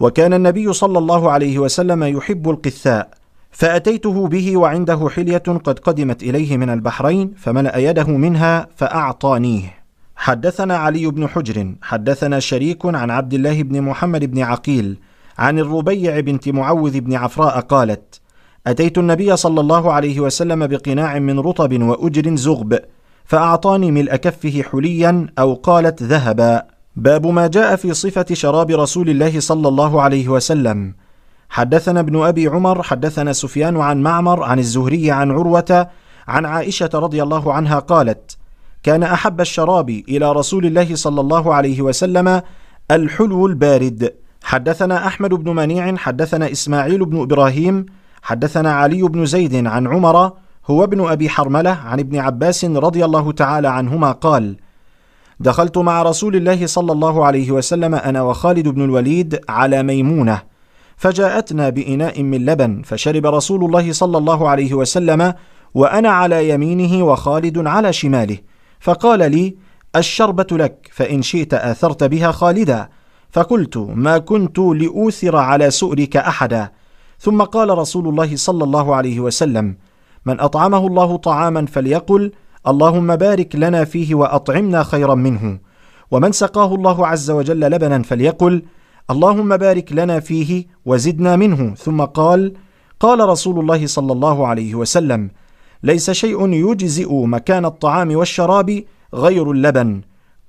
[0.00, 3.10] وكان النبي صلى الله عليه وسلم يحب القثاء
[3.50, 9.82] فأتيته به وعنده حلية قد قدمت إليه من البحرين فملأ يده منها فأعطانيه.
[10.16, 14.98] حدثنا علي بن حجر حدثنا شريك عن عبد الله بن محمد بن عقيل
[15.38, 18.20] عن الربيع بنت معوذ بن عفراء قالت
[18.66, 22.78] أتيت النبي صلى الله عليه وسلم بقناع من رطب وأجر زغب
[23.24, 26.62] فأعطاني ملء كفه حليا أو قالت ذهبا.
[26.96, 30.94] باب ما جاء في صفة شراب رسول الله صلى الله عليه وسلم.
[31.48, 35.88] حدثنا ابن أبي عمر حدثنا سفيان عن معمر عن الزهري عن عروة
[36.28, 38.36] عن عائشة رضي الله عنها قالت
[38.82, 42.42] كان أحب الشراب إلى رسول الله صلى الله عليه وسلم
[42.90, 44.14] الحلو البارد.
[44.42, 47.86] حدثنا أحمد بن منيع حدثنا إسماعيل بن إبراهيم
[48.22, 50.32] حدثنا علي بن زيد عن عمر
[50.66, 54.56] هو ابن أبي حرملة عن ابن عباس رضي الله تعالى عنهما قال
[55.40, 60.42] دخلت مع رسول الله صلى الله عليه وسلم أنا وخالد بن الوليد على ميمونة
[60.96, 65.34] فجاءتنا بإناء من لبن فشرب رسول الله صلى الله عليه وسلم
[65.74, 68.38] وأنا على يمينه وخالد على شماله
[68.80, 69.56] فقال لي
[69.96, 72.88] الشربة لك فإن شئت آثرت بها خالدا
[73.30, 76.70] فقلت ما كنت لأوثر على سؤرك أحدا
[77.22, 79.76] ثم قال رسول الله صلى الله عليه وسلم
[80.26, 82.32] من أطعمه الله طعاما فليقل
[82.66, 85.58] اللهم بارك لنا فيه وأطعمنا خيرا منه
[86.10, 88.62] ومن سقاه الله عز وجل لبنا فليقل
[89.10, 91.74] اللهم بارك لنا فيه وزدنا منه.
[91.74, 92.52] ثم قال
[93.00, 95.30] قال رسول الله صلى الله عليه وسلم
[95.82, 98.84] ليس شيء يجزئ مكان الطعام والشراب
[99.14, 100.00] غير اللبن.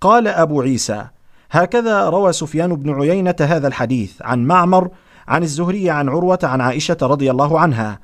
[0.02, 1.06] قال أبو عيسى
[1.52, 4.90] هكذا روى سفيان بن عيينة هذا الحديث عن معمر
[5.28, 8.00] عن الزهري عن عروة عن عائشة رضي الله عنها.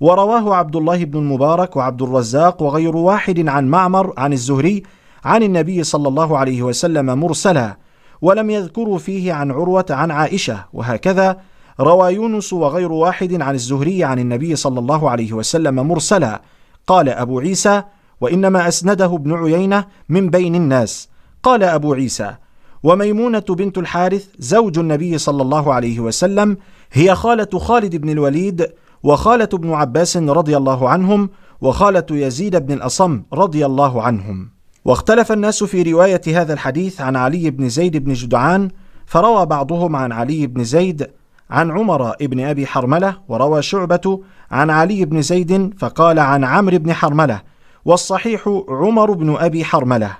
[0.00, 4.82] ورواه عبد الله بن المبارك وعبد الرزاق وغير واحد عن معمر عن الزهري
[5.24, 7.76] عن النبي صلى الله عليه وسلم مرسلا.
[8.22, 10.64] ولم يذكروا فيه عن عروة عن عائشة.
[10.72, 11.36] وهكذا
[11.80, 16.42] روى يونس وغير واحد عن الزهري عن النبي صلى الله عليه وسلم مرسلا.
[16.86, 17.82] قال أبو عيسى
[18.20, 21.08] وإنما أسنده ابن عيينة من بين الناس.
[21.42, 22.34] قال أبو عيسى
[22.82, 26.56] وميمونة بنت الحارث زوج النبي صلى الله عليه وسلم
[26.92, 28.66] هي خالة خالد بن الوليد
[29.02, 31.30] وخالة ابن عباس رضي الله عنهم
[31.60, 34.50] وخالة يزيد بن الأصم رضي الله عنهم.
[34.84, 38.68] واختلف الناس في رواية هذا الحديث عن علي بن زيد بن جدعان
[39.06, 41.06] فروى بعضهم عن علي بن زيد
[41.50, 46.92] عن عمر بن أبي حرملة وروى شعبة عن علي بن زيد فقال عن عمرو بن
[46.92, 47.42] حرملة
[47.84, 50.16] والصحيح عمر بن أبي حرملة.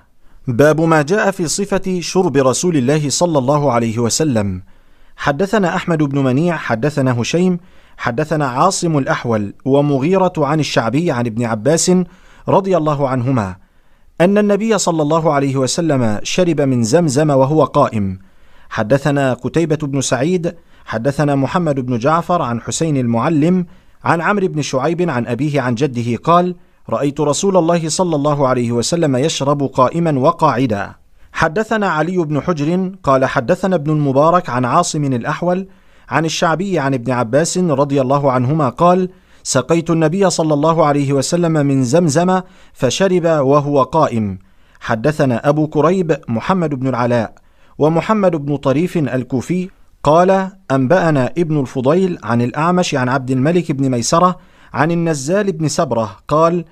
[0.47, 4.63] باب ما جاء في صفة شرب رسول الله صلى الله عليه وسلم.
[5.17, 7.59] حدثنا أحمد بن منيع حدثنا هشيم
[7.97, 11.93] حدثنا عاصم الأحول ومغيرة عن الشعبي عن ابن عباس
[12.49, 13.57] رضي الله عنهما
[14.21, 18.19] أن النبي صلى الله عليه وسلم شرب من زمزم وهو قائم.
[18.71, 20.55] حدثنا قتيبة بن سعيد
[20.85, 23.67] حدثنا محمد بن جعفر عن حسين المعلم
[24.05, 26.55] عن عمرو بن شعيب عن أبيه عن جده قال
[26.93, 30.85] رأيت رسول الله صلى الله عليه وسلم يشرب قائما وقاعدا.
[31.33, 35.59] حدثنا علي بن حجر قال حدثنا ابن المبارك عن عاصم الأحول
[36.09, 39.09] عن الشعبي عن ابن عباس رضي الله عنهما قال
[39.43, 42.41] سقيت النبي صلى الله عليه وسلم من زمزم
[42.73, 44.39] فشرب وهو قائم.
[44.81, 47.35] حدثنا أبو كريب محمد بن العلاء
[47.79, 49.71] ومحمد بن طريف الكوفي
[50.03, 54.37] قال أنبأنا ابن الفضيل عن الأعمش عن عبد الملك بن ميسرة
[54.73, 56.65] عن النزال بن سبرة قال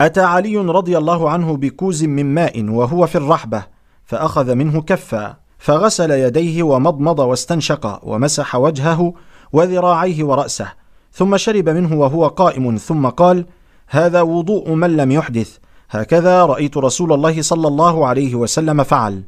[0.00, 3.62] أتى علي رضي الله عنه بكوز من ماء وهو في الرحبة
[4.04, 9.14] فأخذ منه كفا فغسل يديه ومضمض واستنشق ومسح وجهه
[9.52, 10.72] وذراعيه ورأسه
[11.12, 13.46] ثم شرب منه وهو قائم ثم قال
[13.88, 15.56] هذا وضوء من لم يحدث
[15.90, 19.22] هكذا رأيت رسول الله صلى الله عليه وسلم فعل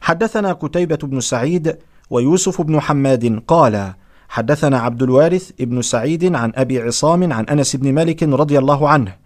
[0.00, 1.78] حدثنا قتيبه بن سعيد
[2.10, 3.92] ويوسف بن حماد قال
[4.28, 9.21] حدثنا عبد الوارث ابن سعيد عن أبي عصام عن أنس بن مالك رضي الله عنه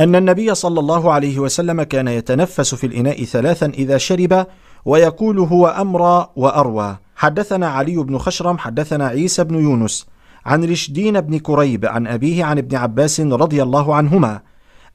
[0.00, 4.46] أن النبي صلى الله عليه وسلم كان يتنفس في الإناء ثلاثا إذا شرب
[4.84, 6.96] ويقول هو أمرى وأروى.
[7.16, 10.06] حدثنا علي بن خشرم حدثنا عيسى بن يونس
[10.46, 14.40] عن رشدين بن كريب عن أبيه عن ابن عباس رضي الله عنهما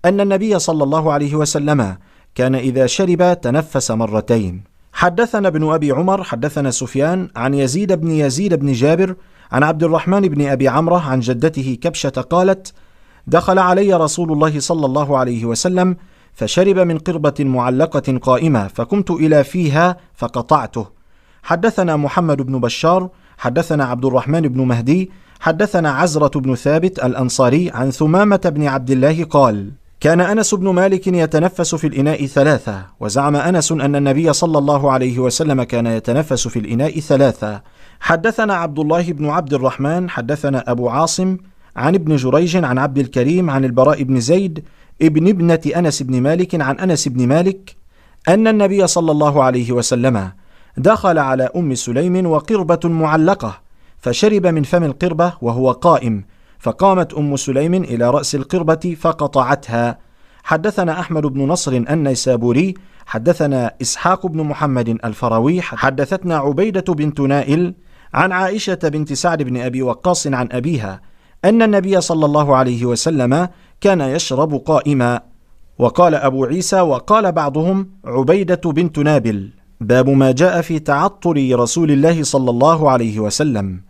[0.06, 1.98] أن النبي صلى الله عليه وسلم
[2.36, 4.64] كان إذا شرب تنفس مرتين.
[4.94, 9.15] حدثنا ابن أبي عمر حدثنا سفيان عن يزيد بن يزيد بن جابر
[9.52, 12.73] عن عبد الرحمن بن أبي عمرة عن جدته كبشة قالت
[13.27, 15.97] دخل علي رسول الله صلى الله عليه وسلم
[16.34, 20.88] فشرب من قربة معلقة قائمة فقمت إلى فيها فقطعته.
[21.43, 27.91] حدثنا محمد بن بشار حدثنا عبد الرحمن بن مهدي حدثنا عزرة بن ثابت الأنصاري عن
[27.91, 33.72] ثمامة بن عبد الله قال كان أنس بن مالك يتنفس في الإناء ثلاثة وزعم أنس
[33.72, 37.61] أن النبي صلى الله عليه وسلم كان يتنفس في الإناء ثلاثة.
[37.99, 41.38] حدثنا عبد الله بن عبد الرحمن حدثنا أبو عاصم
[41.76, 44.64] عن ابن جريج عن عبد الكريم عن البراء بن زيد
[45.02, 47.76] ابن ابنة أنس بن مالك عن أنس بن مالك
[48.27, 50.31] أن النبي صلى الله عليه وسلم
[50.77, 53.61] دخل على أم سليم وقربة معلقة
[53.97, 56.23] فشرب من فم القربة وهو قائم
[56.60, 59.97] فقامت أم سليم إلى رأس القربة فقطعتها.
[60.43, 62.73] حدثنا أحمد بن نصر النيسابوري
[63.06, 67.73] حدثنا إسحاق بن محمد الفروي حدثتنا عبيدة بنت نائل
[68.14, 71.02] عن عائشة بنت سعد بن أبي وقاص عن أبيها
[71.45, 73.49] أن النبي صلى الله عليه وسلم
[73.81, 75.22] كان يشرب قائما.
[75.80, 79.49] وقال أبو عيسى وقال بعضهم عبيدة بنت نابل
[79.81, 83.81] باب ما جاء في تعطر رسول الله صلى الله عليه وسلم.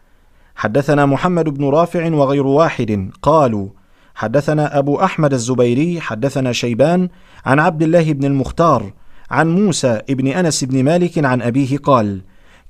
[0.55, 3.67] حدثنا محمد بن رافع وغير واحد قالوا
[4.15, 7.09] حدثنا أبو أحمد الزبيري حدثنا شيبان
[7.45, 8.93] عن عبد الله بن المختار
[9.31, 12.21] عن موسى بن أنس بن مالك عن أبيه قال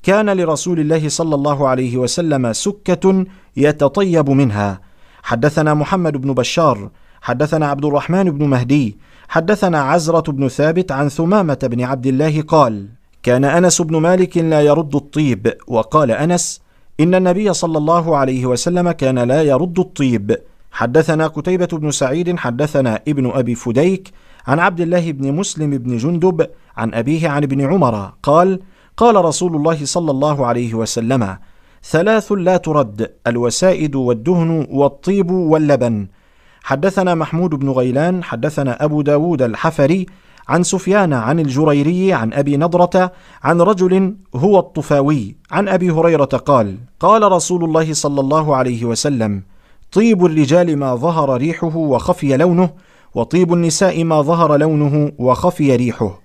[0.04, 3.26] كان لرسول الله صلى الله عليه وسلم سكة
[3.58, 4.82] يتطيب منها.
[5.24, 6.90] حدثنا محمد بن بشار
[7.22, 8.98] حدثنا عبد الرحمن بن مهدي
[9.30, 12.88] حدثنا عزرة بن ثابت عن ثمامة بن عبد الله قال
[13.24, 16.62] كان أنس بن مالك لا يرد الطيب وقال أنس
[17.00, 20.38] إن النبي صلى الله عليه وسلم كان لا يرد الطيب.
[20.72, 24.12] حدثنا قتيبة بن سعيد حدثنا ابن أبي فديك
[24.48, 28.60] عن عبد الله بن مسلم بن جندب عن أبيه عن ابن عمر قال
[28.98, 31.38] قال رسول الله صلى الله عليه وسلم
[31.90, 36.08] ثلاث لا ترد الوسائد والدهن والطيب واللبن.
[36.64, 40.06] حدثنا محمود بن غيلان حدثنا أبو داود الحفري
[40.48, 43.12] عن سفيان عن الجريري عن أبي نضرة
[43.44, 49.44] عن رجل هو الطفاوي عن أبي هريرة قال قال رسول الله صلى الله عليه وسلم
[49.92, 52.70] طيب الرجال ما ظهر ريحه وخفي لونه
[53.16, 56.22] وطيب النساء ما ظهر لونه وخفي ريحه.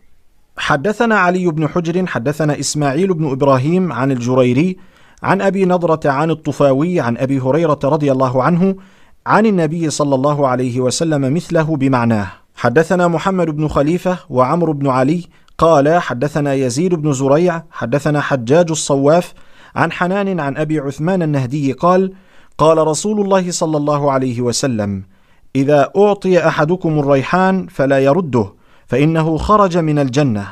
[0.56, 4.76] حدثنا علي بن حجر حدثنا إسماعيل بن إبراهيم عن الجريري
[5.22, 8.76] عن أبي نضرة عن الطفاوي عن أبي هريرة رضي الله عنه
[9.26, 12.26] عن النبي صلى الله عليه وسلم مثله بمعناه.
[12.56, 15.24] حدثنا محمد بن خليفة وعمرو بن علي
[15.58, 19.34] قال حدثنا يزيد بن زريع حدثنا حجاج الصواف
[19.76, 22.12] عن حنان عن أبي عثمان النهدي قال
[22.58, 25.04] قال رسول الله صلى الله عليه وسلم
[25.56, 28.52] إذا أعطي أحدكم الريحان فلا يرده
[28.86, 30.46] فإنه خرج من الجنة.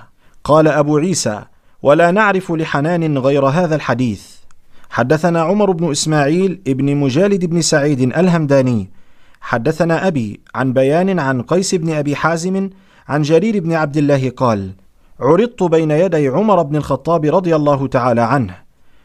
[0.45, 1.43] قال أبو عيسى
[1.83, 4.38] ولا نعرف لحنان غير هذا الحديث.
[4.91, 8.91] حدثنا عمر بن إسماعيل ابن مجالد بن سعيد الهمداني.
[9.41, 12.71] حدثنا أبي عن بيان عن قيس بن أبي حازم
[13.09, 14.71] عن جرير بن عبد الله قال
[15.21, 18.55] عرضت بين يدي عمر بن الخطاب رضي الله تعالى عنه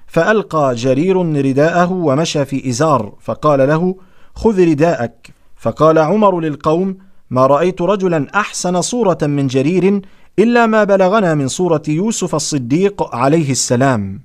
[0.08, 3.96] فألقى جرير رداءه ومشى في إزار فقال له
[4.36, 6.98] خذ رداءك فقال عمر للقوم
[7.30, 10.02] ما رأيت رجلا أحسن صورة من جرير
[10.40, 14.22] إلا ما بلغنا من صورة يوسف الصديق عليه السلام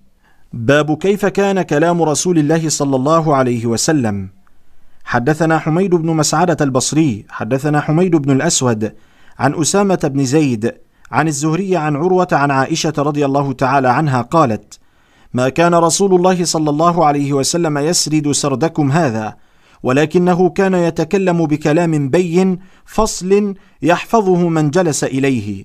[0.52, 4.28] باب كيف كان كلام رسول الله صلى الله عليه وسلم.
[5.04, 8.92] حدثنا حميد بن مسعدة البصري حدثنا حميد بن الأسود
[9.38, 10.74] عن أسامة بن زيد
[11.12, 14.78] عن الزهري عن عروة عن عائشة رضي الله تعالى عنها قالت
[15.34, 19.36] ما كان رسول الله صلى الله عليه وسلم يسرد سردكم هذا
[19.82, 25.64] ولكنه كان يتكلم بكلام بين فصل يحفظه من جلس إليه.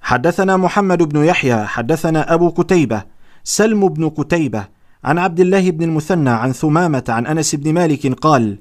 [0.00, 3.13] حدثنا محمد بن يحيى حدثنا أبو كتيبه
[3.44, 4.64] سلم بن كتيبه
[5.04, 8.58] عن عبد الله بن المثنى عن ثمامة عن أنس بن مالك قال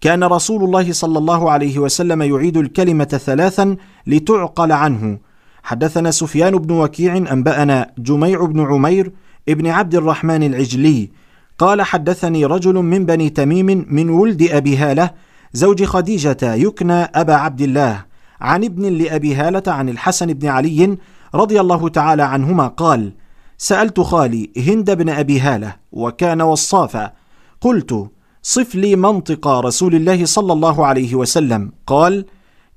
[0.00, 5.18] كان رسول الله صلى الله عليه وسلم يعيد الكلمة ثلاثا لتعقل عنه.
[5.62, 9.12] حدثنا سفيان بن وكيع أنبأنا جميع بن عمير
[9.48, 11.10] ابن عبد الرحمن العجلي.
[11.58, 15.10] قال حدثني رجل من بني تميم من ولد أبي هالة
[15.52, 18.04] زوج خديجة يكنى أبا عبد الله.
[18.40, 20.98] عن ابن لأبي هالة عن الحسن بن علي
[21.34, 23.12] رضي الله تعالى عنهما قال
[23.58, 27.12] سألت خالي هند بن أبي هالة وكان وصافا
[27.60, 28.10] قلت
[28.42, 31.72] صف لي منطق رسول الله صلى الله عليه وسلم.
[31.86, 32.24] قال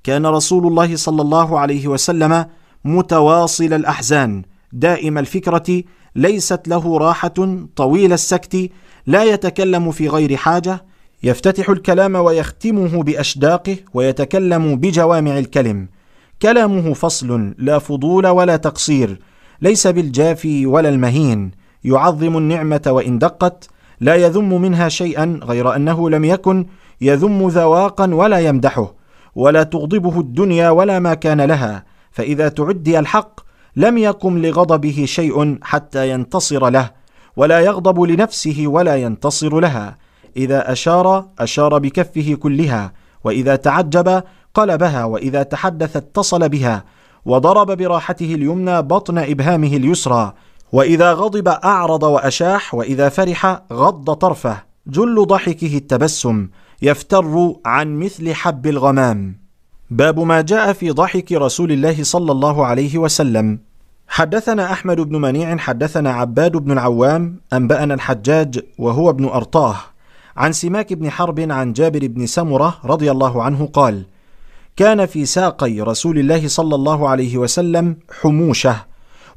[0.03, 2.45] كان رسول الله صلى الله عليه وسلم
[2.85, 4.43] متواصل الأحزان
[4.73, 5.83] دائم الفكرة
[6.15, 8.69] ليست له راحة طويل السكت
[9.07, 10.85] لا يتكلم في غير حاجة
[11.23, 15.87] يفتتح الكلام ويختمه بأشداقه ويتكلم بجوامع الكلم
[16.41, 19.19] كلامه فصل لا فضول ولا تقصير
[19.61, 21.51] ليس بالجافي ولا المهين
[21.83, 23.69] يعظم النعمة وإن دقت
[23.99, 26.65] لا يذم منها شيئا غير أنه لم يكن
[27.01, 28.93] يذم ذواقا ولا يمدحه
[29.35, 33.39] ولا تغضبه الدنيا ولا ما كان لها فإذا تعدي الحق
[33.75, 36.91] لم يقم لغضبه شيء حتى ينتصر له
[37.35, 39.97] ولا يغضب لنفسه ولا ينتصر لها
[40.37, 42.93] إذا أشار أشار بكفه كلها
[43.23, 44.23] وإذا تعجب
[44.53, 46.83] قلبها وإذا تحدث اتصل بها
[47.27, 50.33] وضرب براحته اليمنى بطن إبهامه اليسرى
[50.71, 54.57] وإذا غضب أعرض وأشاح وإذا فرح غض طرفه.
[54.87, 56.47] جل ضحكه التبسم
[56.81, 59.39] يفتر عن مثل حب الغمام.
[59.89, 63.59] باب ما جاء في ضحك رسول الله صلى الله عليه وسلم.
[64.07, 69.75] حدثنا أحمد بن منيع حدثنا عباد بن العوام أنبأنا الحجاج وهو ابن أرطاه.
[70.37, 74.03] عن سماك بن حرب عن جابر بن سمرة رضي الله عنه قال
[74.77, 78.75] كان في ساقي رسول الله صلى الله عليه وسلم حموشة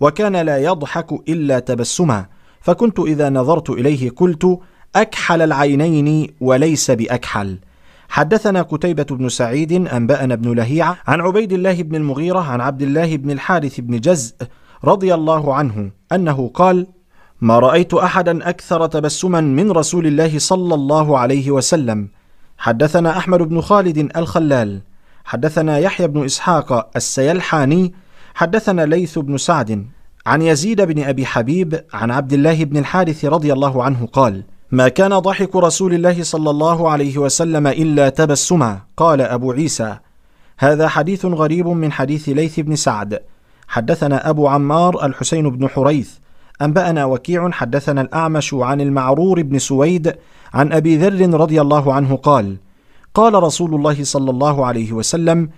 [0.00, 2.26] وكان لا يضحك إلا تبسما
[2.60, 4.58] فكنت إذا نظرت إليه قلت
[4.96, 7.58] أكحل العينين وليس بأكحل
[8.08, 13.16] حدثنا قتيبة بن سعيد أنبأنا بن لهيعة عن عبيد الله بن المغيرة عن عبد الله
[13.16, 14.34] بن الحارث بن جزء
[14.84, 16.86] رضي الله عنه أنه قال:
[17.40, 22.08] ما رأيت أحدا أكثر تبسما من رسول الله صلى الله عليه وسلم.
[22.58, 24.80] حدثنا أحمد بن خالد الخلال،
[25.24, 27.94] حدثنا يحيى بن إسحاق السيلحاني،
[28.34, 29.86] حدثنا ليث بن سعد
[30.26, 34.88] عن يزيد بن أبي حبيب عن عبد الله بن الحارث رضي الله عنه قال: ما
[34.88, 38.80] كان ضحك رسول الله صلى الله عليه وسلم إلا تبسما.
[38.97, 39.97] قال أبو عيسى
[40.59, 43.20] هذا حديث غريب من حديث ليث بن سعد.
[43.68, 46.10] حدثنا أبو عمار الحسين بن حريث.
[46.62, 50.14] أنبأنا وكيع حدثنا الأعمش عن المعرور بن سويد
[50.55, 52.56] عن أبي ذر رضي الله عنه قال
[53.15, 55.49] قال رسول الله صلى الله عليه وسلم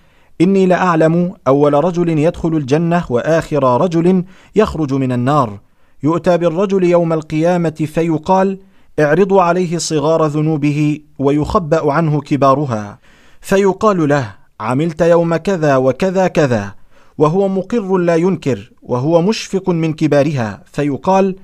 [0.40, 4.24] إني لأعلم أول رجل يدخل الجنة وآخر رجل
[4.56, 5.60] يخرج من النار.
[6.02, 8.58] يؤتى بالرجل يوم القيامة فيقال
[9.00, 12.98] اعرضوا عليه صغار ذنوبه ويخبأ عنه كبارها.
[13.40, 16.74] فيقال له عملت يوم كذا وكذا كذا
[17.18, 20.62] وهو مقر لا ينكر وهو مشفق من كبارها.
[20.72, 21.36] فيقال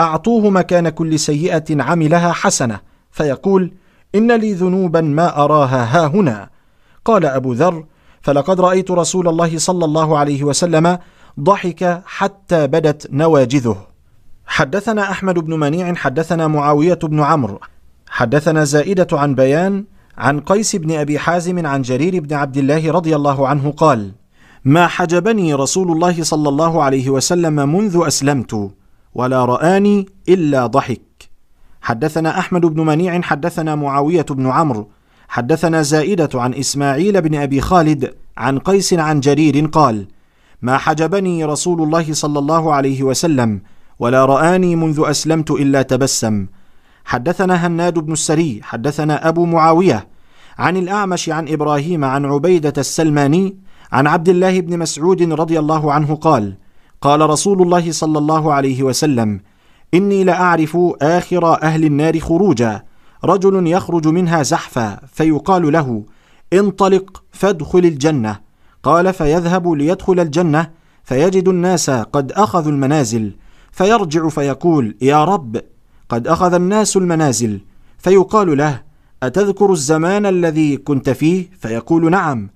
[0.00, 2.80] أعطوه مكان كل سيئة عملها حسنة.
[3.10, 3.72] فيقول
[4.14, 6.50] إن لي ذنوبا ما أراها ها هنا.
[7.04, 7.84] قال أبو ذر
[8.22, 10.98] فلقد رأيت رسول الله صلى الله عليه وسلم
[11.40, 13.76] ضحك حتى بدت نواجذه.
[14.46, 17.60] حدثنا أحمد بن منيع حدثنا معاوية بن عمرو.
[18.08, 19.84] حدثنا زائدة عن بيان
[20.18, 24.12] عن قيس بن أبي حازم عن جرير بن عبد الله رضي الله عنه قال
[24.64, 28.70] ما حجبني رسول الله صلى الله عليه وسلم منذ أسلمت
[29.14, 31.09] ولا رآني إلا ضحك.
[31.82, 34.88] حدثنا أحمد بن منيع حدثنا معاوية بن عمرو
[35.28, 40.06] حدثنا زائدة عن إسماعيل بن أبي خالد عن قيس عن جرير قال
[40.62, 43.60] ما حجبني رسول الله صلى الله عليه وسلم
[43.98, 46.46] ولا رآني منذ أسلمت إلا تبسم.
[47.04, 50.06] حدثنا هناد بن السري حدثنا أبو معاوية
[50.58, 53.56] عن الأعمش عن إبراهيم عن عبيدة السلماني
[53.92, 56.54] عن عبد الله بن مسعود رضي الله عنه قال
[57.00, 59.40] قال رسول الله صلى الله عليه وسلم
[59.94, 62.82] إني لأعرف آخر أهل النار خروجا.
[63.24, 66.04] رجل يخرج منها زحفا فيقال له
[66.52, 68.40] انطلق فادخل الجنة.
[68.82, 70.70] قال فيذهب ليدخل الجنة
[71.04, 73.36] فيجد الناس قد أخذوا المنازل.
[73.72, 75.60] فيرجع فيقول يا رب
[76.08, 77.60] قد أخذ الناس المنازل.
[77.98, 78.82] فيقال له
[79.22, 82.50] أتذكر الزمان الذي كنت فيه؟ فيقول نعم.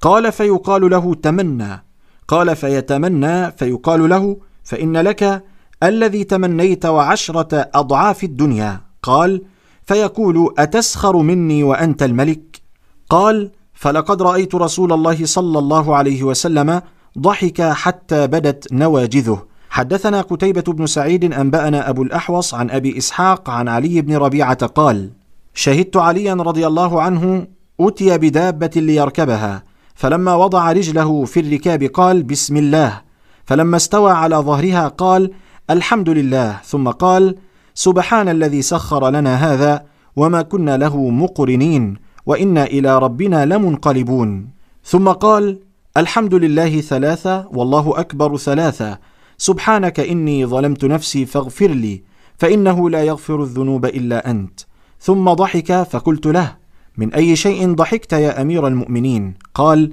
[0.00, 1.84] قال فيقال له تمنى.
[2.28, 5.44] قال فيتمنى؟ فيقال له فإن لك
[5.82, 8.80] الذي تمنيت وعشرة أضعاف الدنيا.
[9.02, 9.42] قال
[9.84, 12.62] فيقول أتسخر مني وأنت الملك؟
[13.10, 16.82] قال فلقد رأيت رسول الله صلى الله عليه وسلم
[17.18, 19.42] ضحك حتى بدت نواجذه.
[19.70, 25.10] حدثنا قتيبة بن سعيد أنبأنا أبو الأحوص عن أبي إسحاق عن علي بن ربيعة قال:
[25.54, 27.46] شهدت عليا رضي الله عنه
[27.80, 29.62] أتي بدابة ليركبها،
[29.94, 33.00] فلما وضع رجله في الركاب قال: بسم الله،
[33.44, 35.30] فلما استوى على ظهرها قال:
[35.70, 37.34] الحمد لله، ثم قال:
[37.74, 39.84] سبحان الذي سخر لنا هذا
[40.16, 44.48] وما كنا له مقرنين وإنا إلى ربنا لمنقلبون.
[44.84, 45.60] ثم قال:
[45.96, 48.98] الحمد لله ثلاثة والله أكبر ثلاثة.
[49.38, 52.02] سبحانك إني ظلمت نفسي فاغفر لي
[52.38, 54.60] فإنه لا يغفر الذنوب إلا أنت.
[55.00, 56.56] ثم ضحك فقلت له
[56.96, 59.92] من أي شيء ضحكت يا أمير المؤمنين؟ قال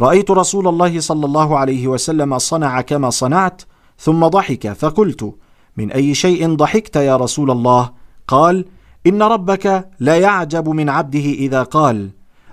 [0.00, 3.62] رأيت رسول الله صلى الله عليه وسلم صنع كما صنعت
[4.00, 5.34] ثم ضحك فقلت
[5.76, 7.90] من أي شيء ضحكت يا رسول الله؟
[8.28, 8.64] قال
[9.06, 12.10] إن ربك لا يعجب من عبده إذا قال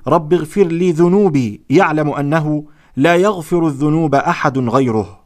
[0.08, 2.64] رب اغفر لي ذنوبي يعلم أنه
[2.96, 5.20] لا يغفر الذنوب أحد غيره.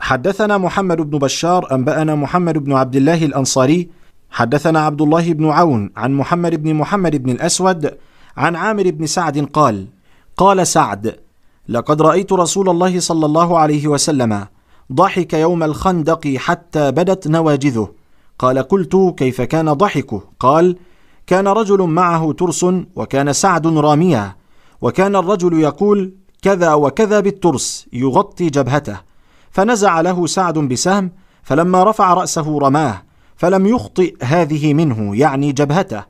[0.00, 3.88] حدثنا محمد بن بشار أنبأنا محمد بن عبد الله الأنصاري
[4.30, 7.90] حدثنا عبد الله بن عون عن محمد بن محمد بن الأسود
[8.36, 9.86] عن عامر بن سعد قال
[10.36, 11.16] قال سعد
[11.68, 14.46] لقد رأيت رسول الله صلى الله عليه وسلم
[14.92, 17.88] ضحك يوم الخندق حتى بدت نواجذه.
[18.38, 20.76] قال قلت كيف كان ضحكه قال
[21.26, 22.66] كان رجل معه ترس
[22.96, 24.36] وكان سعد راميا
[24.80, 29.00] وكان الرجل يقول كذا وكذا بالترس يغطي جبهته.
[29.50, 31.12] فنزع له سعد بسهم
[31.42, 33.02] فلما رفع رأسه رماه
[33.36, 36.04] فلم يخطئ هذه منه يعني جبهته.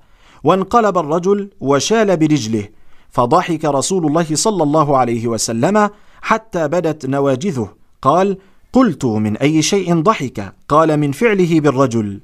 [0.45, 2.69] وانقلب الرجل وشال برجله.
[3.11, 5.91] فضحك رسول الله صلى الله عليه وسلم
[6.23, 7.69] حتى بدت نواجذه.
[8.03, 8.39] قال
[8.75, 12.21] قلت من أي شيء ضحك قال من فعله بالرجل.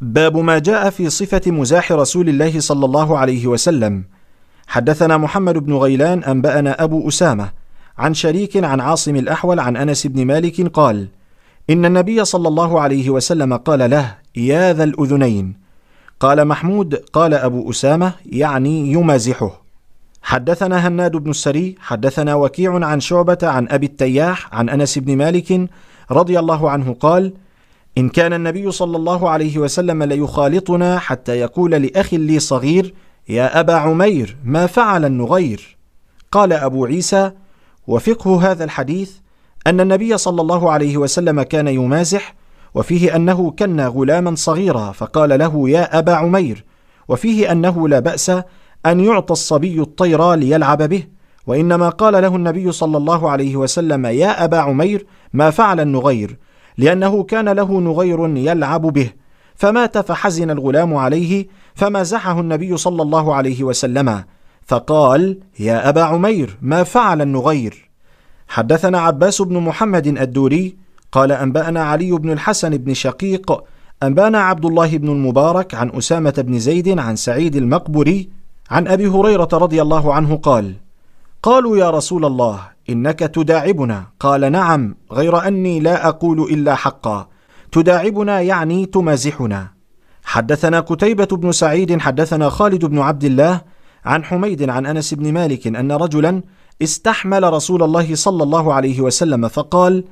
[0.00, 4.04] باب ما جاء في صفة مزاح رسول الله صلى الله عليه وسلم.
[4.66, 7.50] حدثنا محمد بن غيلان أنبأنا أبو أسامة
[7.98, 11.08] عن شريك عن عاصم الأحول عن أنس بن مالك قال
[11.70, 15.56] إن النبي صلى الله عليه وسلم قال له يا ذا الأذنين.
[16.20, 19.64] قال محمود قال أبو أسامة يعني يمازحه.
[20.22, 25.68] حدثنا هناد بن السري حدثنا وكيع عن شعبة عن أبي التياح عن أنس بن مالك
[26.10, 27.34] رضي الله عنه قال
[27.98, 32.94] إن كان النبي صلى الله عليه وسلم ليخالطنا حتى يقول لأخ لي صغير
[33.28, 35.76] يا أبا عمير ما فعل النغير؟
[36.32, 37.30] قال أبو عيسى
[37.86, 39.12] وفقه هذا الحديث
[39.66, 42.34] أن النبي صلى الله عليه وسلم كان يمازح
[42.74, 46.64] وفيه أنه كن غلاما صغيرا فقال له يا أبا عمير
[47.08, 48.30] وفيه أنه لا بأس
[48.86, 51.04] أن يعطى الصبي الطير ليلعب به.
[51.46, 56.38] وإنما قال له النبي صلى الله عليه وسلم يا أبا عمير ما فعل النغير؟
[56.78, 59.10] لأنه كان له نغير يلعب به.
[59.54, 64.24] فمات فحزن الغلام عليه فمازحه النبي صلى الله عليه وسلم.
[64.66, 67.90] فقال يا أبا عمير ما فعل النغير؟
[68.48, 70.76] حدثنا عباس بن محمد الدوري
[71.12, 73.64] قال أنبأنا علي بن الحسن بن شقيق
[74.02, 78.28] أنبأنا عبد الله بن المبارك عن أسامة بن زيد عن سعيد المقبري
[78.70, 80.74] عن أبي هريرة رضي الله عنه قال
[81.44, 82.60] قالوا يا رسول الله
[82.90, 84.04] إنك تداعبنا.
[84.20, 87.28] قال نعم غير أني لا أقول إلا حقا.
[87.72, 89.68] تداعبنا يعني تمازحنا.
[90.24, 93.60] حدثنا قتيبة بن سعيد حدثنا خالد بن عبد الله
[94.04, 96.42] عن حميد عن أنس بن مالك أن رجلا
[96.82, 100.04] استحمل رسول الله صلى الله عليه وسلم فقال: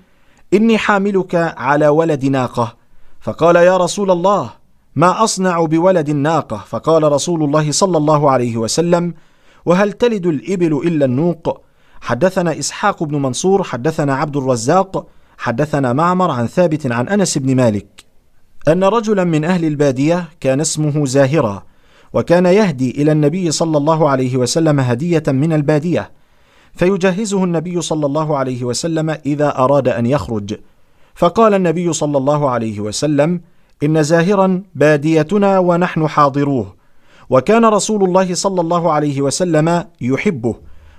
[0.54, 2.76] إني حاملك على ولد ناقة.
[3.20, 4.50] فقال يا رسول الله
[4.96, 9.14] ما أصنع بولد الناقه فقال رسول الله صلى الله عليه وسلم
[9.66, 11.60] وهل تلد الإبل إلا النوق؟
[12.00, 15.06] حدثنا إسحاق بن منصور حدثنا عبد الرزاق
[15.38, 18.04] حدثنا معمر عن ثابت عن أنس بن مالك.
[18.68, 21.62] أن رجلا من أهل البادية كان اسمه زاهرا
[22.12, 26.10] وكان يهدي إلى النبي صلى الله عليه وسلم هدية من البادية
[26.74, 30.54] فيجهزه النبي صلى الله عليه وسلم إذا أراد أن يخرج.
[31.14, 33.40] فقال النبي صلى الله عليه وسلم
[33.82, 36.81] إن زاهرا باديتنا ونحن حاضروه
[37.32, 40.54] وكان رسول الله صلى الله عليه وسلم يحبه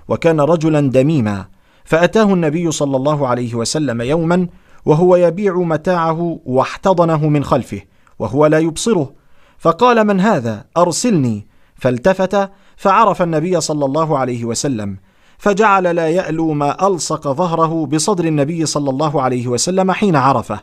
[0.08, 1.44] وكان رجلا دميما
[1.84, 4.48] فأتاه النبي صلى الله عليه وسلم يوما
[4.84, 7.80] وهو يبيع متاعه واحتضنه من خلفه
[8.18, 9.12] وهو لا يبصره.
[9.58, 11.46] فقال من هذا؟ أرسلني.
[11.74, 14.96] فالتفت فعرف النبي صلى الله عليه وسلم
[15.38, 20.60] فجعل لا يألو ما ألصق ظهره بصدر النبي صلى الله عليه وسلم حين عرفه.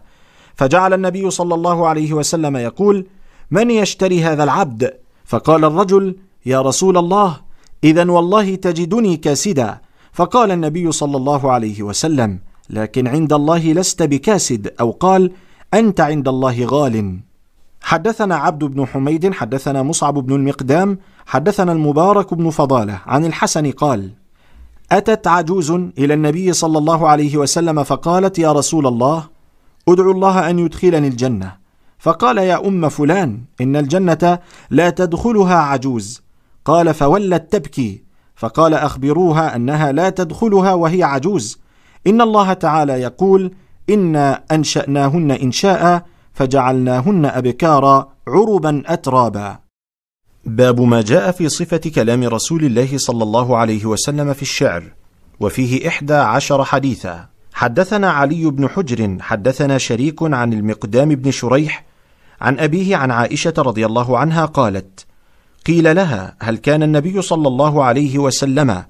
[0.56, 3.08] فجعل النبي صلى الله عليه وسلم يقول
[3.52, 5.01] من يشتري هذا العبد؟
[5.32, 7.30] فقال الرجل يا رسول الله
[7.84, 9.70] اذا والله تجدني كاسدا.
[10.14, 12.40] فقال النبي صلى الله عليه وسلم
[12.70, 14.74] لكن عند الله لست بكاسد.
[14.80, 15.32] أو قال
[15.74, 17.20] أنت عند الله غال.
[17.82, 24.12] حدثنا عبد بن حميد حدثنا مصعب بن المقدام حدثنا المبارك بن فضالة عن الحسن قال
[24.92, 29.24] أتت عجوز إلى النبي صلى الله عليه وسلم فقالت يا رسول الله
[29.88, 31.61] أدعو الله أن يدخلني الجنة.
[32.02, 36.22] فقال يا أم فلان إن الجنة لا تدخلها عجوز.
[36.66, 38.04] قال فولت تبكي.
[38.36, 41.60] فقال أخبروها أنها لا تدخلها وهي عجوز.
[42.08, 43.52] إن الله تعالى يقول
[43.90, 49.60] إنا أنشأناهن إنشاء فجعلناهن أبكارا عربا اترابا.
[50.46, 54.84] باب ما جاء في صفة كلام رسول الله صلى الله عليه وسلم في الشعر
[55.40, 57.28] وفيه إحدى عشر حديثا.
[57.54, 61.91] حدثنا علي بن حجر حدثنا شريك عن المقدام بن شريح
[62.42, 65.06] عن أبيه عن عائشة رضي الله عنها قالت
[65.68, 68.84] قيل لها هل كان النبي صلى الله عليه وسلم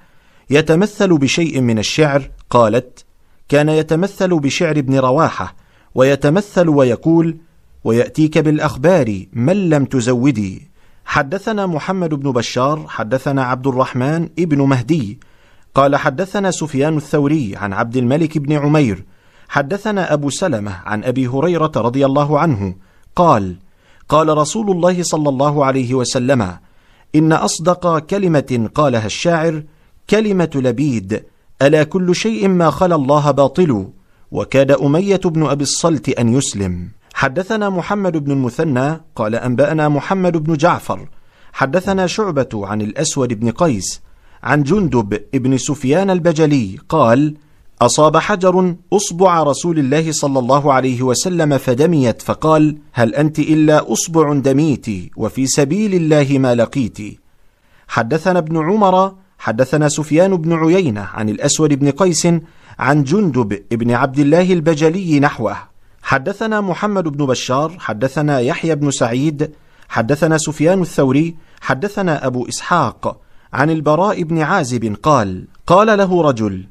[0.49, 3.05] يتمثل بشيء من الشعر؟ قالت
[3.49, 5.55] كان يتمثل بشعر ابن رواحة
[5.95, 7.37] ويتمثل ويقول
[7.83, 10.71] ويأتيك بالأخبار من لم تزودي.
[11.05, 15.19] حدثنا محمد بن بشار حدثنا عبد الرحمن ابن مهدي
[15.75, 19.05] قال حدثنا سفيان الثوري عن عبد الملك بن عمير
[19.49, 22.75] حدثنا أبو سلمة عن أبي هريرة رضي الله عنه
[23.15, 23.55] قال
[24.09, 26.57] قال رسول الله صلى الله عليه وسلم
[27.15, 29.63] إن أصدق كلمة قالها الشاعر
[30.09, 31.23] كلمة لبيد
[31.61, 33.87] ألا كل شيء ما خلا الله باطل
[34.31, 36.89] وكاد أمية بن أبي الصلت أن يسلم.
[37.13, 41.09] حدثنا محمد بن المثنى قال أنبأنا محمد بن جعفر.
[41.53, 44.01] حدثنا شعبة عن الأسود بن قيس
[44.43, 47.35] عن جندب بن سفيان البجلي قال
[47.81, 54.33] أصاب حجر أصبع رسول الله صلى الله عليه وسلم فدميت فقال هل أنت إلا أصبع
[54.33, 54.85] دميت
[55.17, 56.97] وفي سبيل الله ما لقيت.
[57.87, 62.27] حدثنا ابن عمر حدثنا سفيان بن عيينة عن الأسود بن قيس
[62.79, 65.57] عن جندب بن عبد الله البجلي نحوه.
[66.03, 69.51] حدثنا محمد بن بشار حدثنا يحيى بن سعيد
[69.89, 73.21] حدثنا سفيان الثوري حدثنا أبو إسحاق
[73.53, 76.70] عن البراء بن عازب قال قال له رجل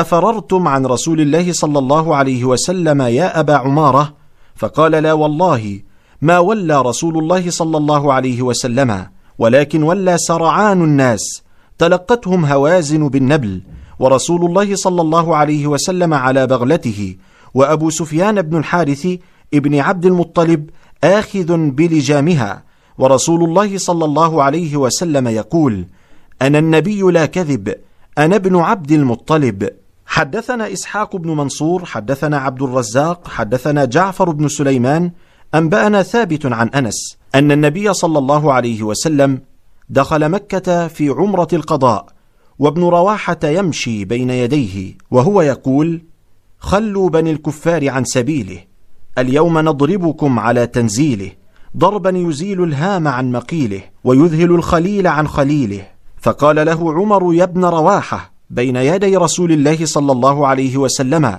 [0.00, 4.14] أفررتم عن رسول الله صلى الله عليه وسلم يا أبا عمارة؟
[4.56, 5.80] فقال لا والله
[6.22, 9.06] ما ولى رسول الله صلى الله عليه وسلم
[9.38, 11.42] ولكن ولى سرعان الناس
[11.78, 13.62] تلقتهم هوازن بالنبل
[13.98, 17.16] ورسول الله صلى الله عليه وسلم على بغلته
[17.54, 19.08] وأبو سفيان بن الحارث
[19.54, 20.70] ابن عبد المطلب
[21.04, 22.62] آخذ بلجامها
[22.98, 25.86] ورسول الله صلى الله عليه وسلم يقول
[26.42, 27.74] أنا النبي لا كذب
[28.18, 29.68] أنا ابن عبد المطلب.
[30.08, 35.10] حدثنا إسحاق بن منصور حدثنا عبد الرزاق حدثنا جعفر بن سليمان
[35.54, 39.40] أنبأنا ثابت عن أنس أن النبي صلى الله عليه وسلم
[39.88, 42.06] دخل مكة في عمرة القضاء
[42.58, 46.02] وابن رواحة يمشي بين يديه وهو يقول
[46.58, 48.58] خلوا بني الكفار عن سبيله
[49.18, 51.30] اليوم نضربكم على تنزيله
[51.76, 55.86] ضربا يزيل الهام عن مقيله ويذهل الخليل عن خليله
[56.20, 61.38] فقال له عمر يا ابن رواحة بين يدي رسول الله صلى الله عليه وسلم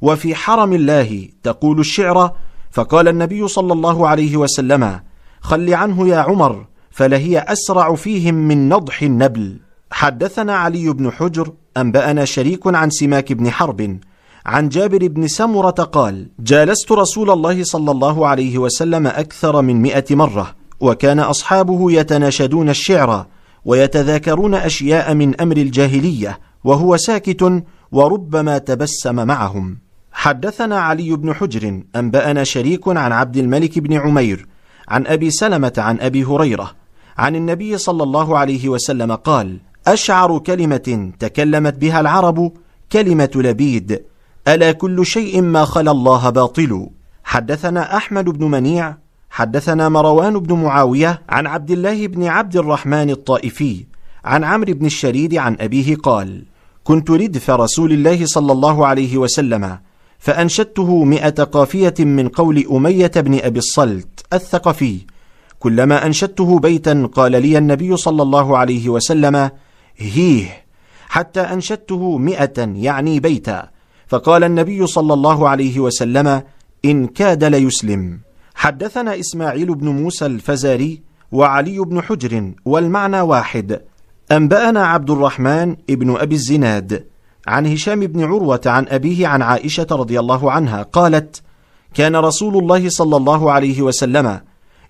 [0.00, 2.32] وفي حرم الله تقول الشعر
[2.70, 5.00] فقال النبي صلى الله عليه وسلم
[5.40, 9.60] خل عنه يا عمر فلهي أسرع فيهم من نضح النبل.
[9.90, 13.98] حدثنا علي بن حجر أنبأنا شريك عن سماك بن حرب
[14.46, 20.14] عن جابر بن سمرة قال جالست رسول الله صلى الله عليه وسلم أكثر من مئة
[20.14, 23.26] مرة وكان أصحابه يتناشدون الشعر
[23.64, 27.62] ويتذاكرون أشياء من أمر الجاهلية وهو ساكت
[27.92, 29.78] وربما تبسم معهم.
[30.12, 34.46] حدثنا علي بن حجر أنبأنا شريك عن عبد الملك بن عمير
[34.88, 36.72] عن أبي سلمة عن أبي هريرة
[37.18, 42.52] عن النبي صلى الله عليه وسلم قال أشعر كلمة تكلمت بها العرب
[42.92, 44.02] كلمة لبيد
[44.48, 46.88] ألا كل شيء ما خلا الله باطل.
[47.24, 48.96] حدثنا أحمد بن منيع
[49.30, 53.86] حدثنا مروان بن معاوية عن عبد الله بن عبد الرحمن الطائفي
[54.24, 56.44] عن عمرو بن الشريد عن أبيه قال
[56.84, 59.78] كنت ردف رسول الله صلى الله عليه وسلم
[60.18, 64.98] فأنشدته مئة قافية من قول أمية بن أبي الصلت الثقفي.
[65.58, 69.50] كلما أنشدته بيتا قال لي النبي صلى الله عليه وسلم
[69.96, 70.64] هيه
[71.08, 73.68] حتى أنشدته مئة يعني بيتا.
[74.06, 76.42] فقال النبي صلى الله عليه وسلم
[76.84, 78.20] إن كاد ليسلم
[78.54, 83.80] حدثنا إسماعيل بن موسى الفزاري وعلي بن حجر والمعنى واحد.
[84.32, 87.04] أنبأنا عبد الرحمن ابن أبي الزناد
[87.46, 91.42] عن هشام بن عروة عن أبيه عن عائشة رضي الله عنها قالت
[91.94, 94.40] كان رسول الله صلى الله عليه وسلم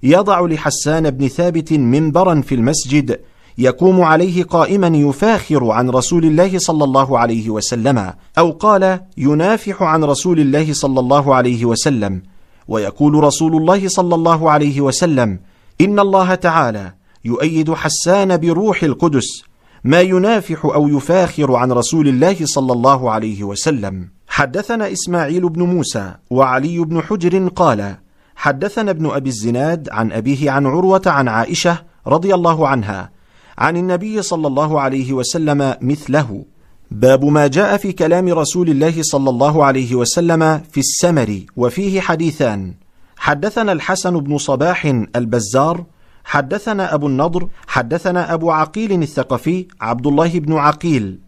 [0.03, 3.21] يضع لحسان بن ثابت منبرا في المسجد
[3.59, 10.05] يقوم عليه قائما يفاخر عن رسول الله صلى الله عليه وسلم أو قال ينافح عن
[10.05, 12.23] رسول الله صلى الله عليه وسلم
[12.69, 15.39] ويقول رسول الله صلى الله عليه وسلم
[15.81, 19.43] إن الله تعالى يؤيد حسان بروح القدس
[19.85, 24.09] ما ينافح أو يفاخر عن رسول الله صلى الله عليه وسلم.
[24.29, 27.97] حدثنا إسماعيل بن موسى وعلي بن حجر قال
[28.37, 33.11] حدثنا ابن أبي الزناد عن أبيه عن عروة عن عائشة رضي الله عنها
[33.59, 36.45] عن النبي صلى الله عليه وسلم مثله.
[36.91, 42.75] باب ما جاء في كلام رسول الله صلى الله عليه وسلم في السمر وفيه حديثان.
[43.17, 44.85] حدثنا الحسن بن صباح
[45.17, 45.85] البزار
[46.29, 51.19] حدثنا أبو النضر حدثنا أبو عقيل الثقفي عبد الله بن عقيل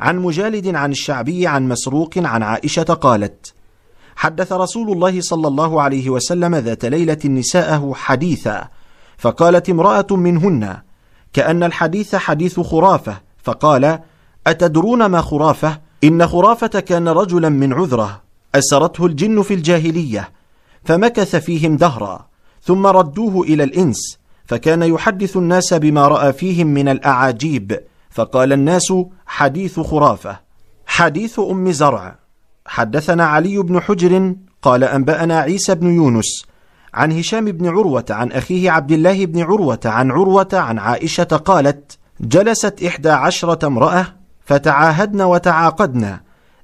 [0.00, 3.54] عن مجالد عن الشعبي عن مسروق عن عائشة قالت
[4.16, 8.68] حدث رسول الله صلى الله عليه وسلم ذات ليلة نساءه حديثا
[9.18, 10.76] فقالت امرأة منهن
[11.32, 13.98] كأن الحديث حديث خرافة فقال
[14.46, 18.22] أتدرون ما خرافة؟ إن خرافة كان رجلا من عذرة
[18.54, 20.30] أسرته الجن في الجاهلية
[20.84, 22.26] فمكث فيهم دهرا
[22.62, 24.19] ثم ردوه إلى الإنس
[24.50, 28.92] فكان يحدث الناس بما رأى فيهم من الأعاجيب فقال الناس
[29.26, 30.40] حديث خرافة.
[30.86, 32.18] حديث أم زرع.
[32.66, 36.44] حدثنا علي بن حجر قال أنبأنا عيسى بن يونس
[36.94, 41.98] عن هشام بن عروة عن أخيه عبد الله بن عروة عن عروة عن عائشة قالت
[42.20, 44.06] جلست إحدى عشرة امرأة
[44.44, 46.18] فتعاهدن وتعاقدن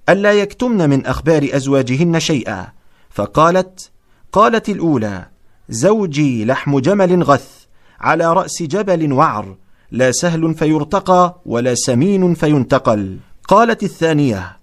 [0.09, 2.67] ألا يكتمن من أخبار أزواجهن شيئا.
[3.11, 3.91] فقالت
[4.33, 5.27] قالت الأولى
[5.69, 7.66] زوجي لحم جمل غث.
[8.01, 9.57] على رأس جبل وعر
[9.91, 13.19] لا سهل فيرتقى ولا سمين فينتقل.
[13.49, 14.57] قالت الثانية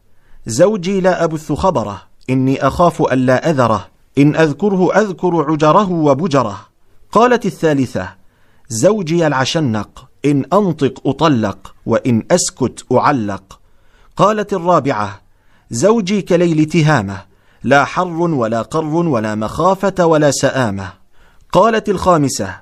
[0.45, 3.87] زوجي لا أبث خبره إني أخاف ألا أذره
[4.17, 6.59] إن أذكره أذكر عجره وبجره.
[7.11, 8.09] قالت الثالثة
[8.69, 13.59] زوجي العشنق إن أنطق أطلق وإن أسكت أعلق.
[14.15, 15.21] قالت الرابعة
[15.71, 17.21] زوجي كليل تهامة
[17.63, 20.93] لا حر ولا قر ولا مخافة ولا سآمة.
[21.51, 22.55] قالت الخامسة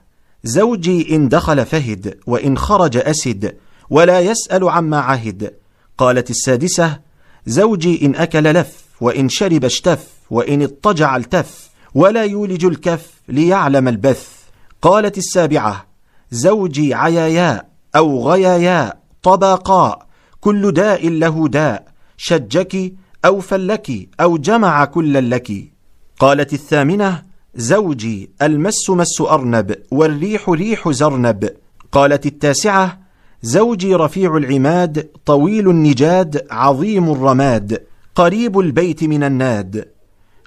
[0.43, 3.57] زوجي إن دخل فهد وإن خرج أسد
[3.89, 5.53] ولا يسأل عما عهد.
[5.97, 6.99] قالت السادسة
[7.45, 14.27] زوجي إن أكل لف وإن شرب اشتف وإن اضطجع التف ولا يولج الكف ليعلم البث.
[14.81, 15.85] قالت السابعة
[16.31, 20.07] زوجي عياياء أو غياياء طباقاء
[20.41, 21.88] كل داء له داء
[22.18, 22.93] شجك
[23.26, 25.51] أو فلك أو جمع كل لك.
[26.19, 31.49] قالت الثامنة زوجي المس مس أرنب والريح ريح زرنب.
[31.91, 32.99] قالت التاسعة
[33.41, 37.84] زوجي رفيع العماد طويل النجاد عظيم الرماد
[38.15, 39.88] قريب البيت من الناد.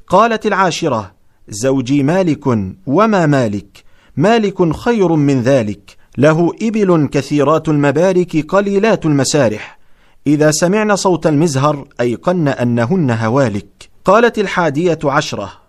[0.08, 1.12] قالت العاشرة
[1.48, 2.46] زوجي مالك
[2.86, 3.84] وما مالك؟
[4.16, 9.78] مالك خير من ذلك له إبل كثيرات المبارك قليلات المسارح.
[10.26, 13.88] إذا سمعن صوت المزهر أيقن أنهن هوالك.
[14.04, 15.63] قالت الحادية عشرة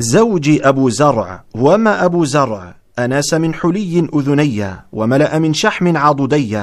[0.00, 6.60] زوجي أبو زرع وما أبو زرع؟ أناس من حلي أذني وملأ من شحم عضدي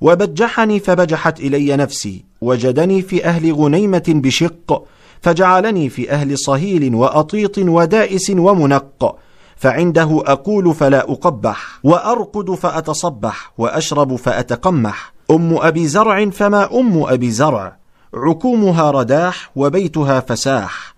[0.00, 4.84] وبجحني فبجحت إلي نفسي وجدني في أهل غنيمة بشق
[5.20, 9.16] فجعلني في أهل صهيل وأطيط ودائس ومنق.
[9.56, 15.12] فعنده أقول فلا أقبح وأرقد فأتصبح وأشرب فأتقمح.
[15.30, 17.76] أم أبي زرع فما أم أبي زرع؟
[18.14, 20.95] عكومها رداح وبيتها فساح.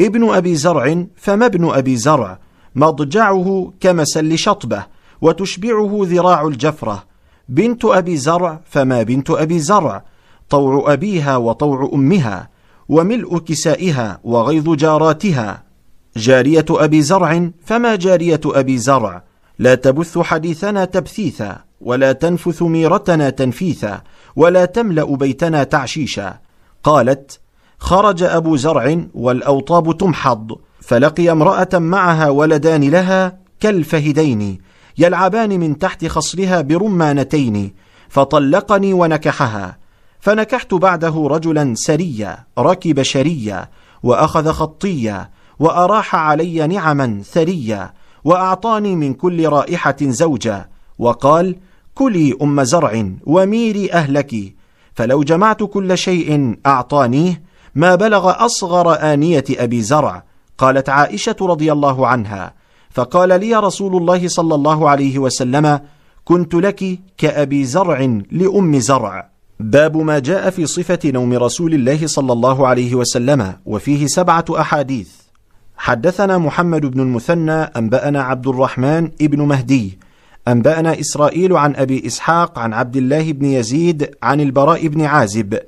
[0.00, 2.38] ابن أبي زرع فما ابن أبي زرع؟
[2.74, 4.86] مضجعه كمسل شطبة
[5.20, 7.04] وتشبعه ذراع الجفرة.
[7.48, 10.04] بنت أبي زرع فما بنت أبي زرع؟
[10.50, 12.50] طوع أبيها وطوع أمها
[12.88, 15.62] وملء كسائها وغيظ جاراتها.
[16.16, 19.22] جارية أبي زرع فما جارية أبي زرع؟
[19.58, 24.02] لا تبث حديثنا تبثيثا ولا تنفث ميرتنا تنفيثا
[24.36, 26.38] ولا تملأ بيتنا تعشيشا.
[26.82, 27.40] قالت
[27.78, 34.58] خرج أبو زرع والأوطاب تمحض فلقي امرأة معها ولدان لها كالفهدين
[34.98, 37.74] يلعبان من تحت خصرها برمانتين
[38.08, 39.78] فطلقني ونكحها
[40.20, 43.68] فنكحت بعده رجلا سريا ركب شريا
[44.02, 47.92] وأخذ خطيا وأراح علي نعما ثريا
[48.24, 50.68] وأعطاني من كل رائحة زوجا
[50.98, 51.56] وقال
[51.94, 54.54] كلي أم زرع وميري أهلك
[54.94, 57.42] فلو جمعت كل شيء أعطانيه
[57.78, 60.22] ما بلغ أصغر آنية أبي زرع
[60.58, 62.54] قالت عائشة رضي الله عنها
[62.90, 65.80] فقال لي رسول الله صلى الله عليه وسلم
[66.24, 69.30] كنت لك كأبي زرع لأم زرع.
[69.60, 75.08] باب ما جاء في صفة نوم رسول الله صلى الله عليه وسلم وفيه سبعة أحاديث.
[75.76, 79.98] حدثنا محمد بن المثنى أنبأنا عبد الرحمن ابن مهدي
[80.48, 85.58] أنبأنا إسرائيل عن أبي إسحاق عن عبد الله بن يزيد عن البراء بن عازب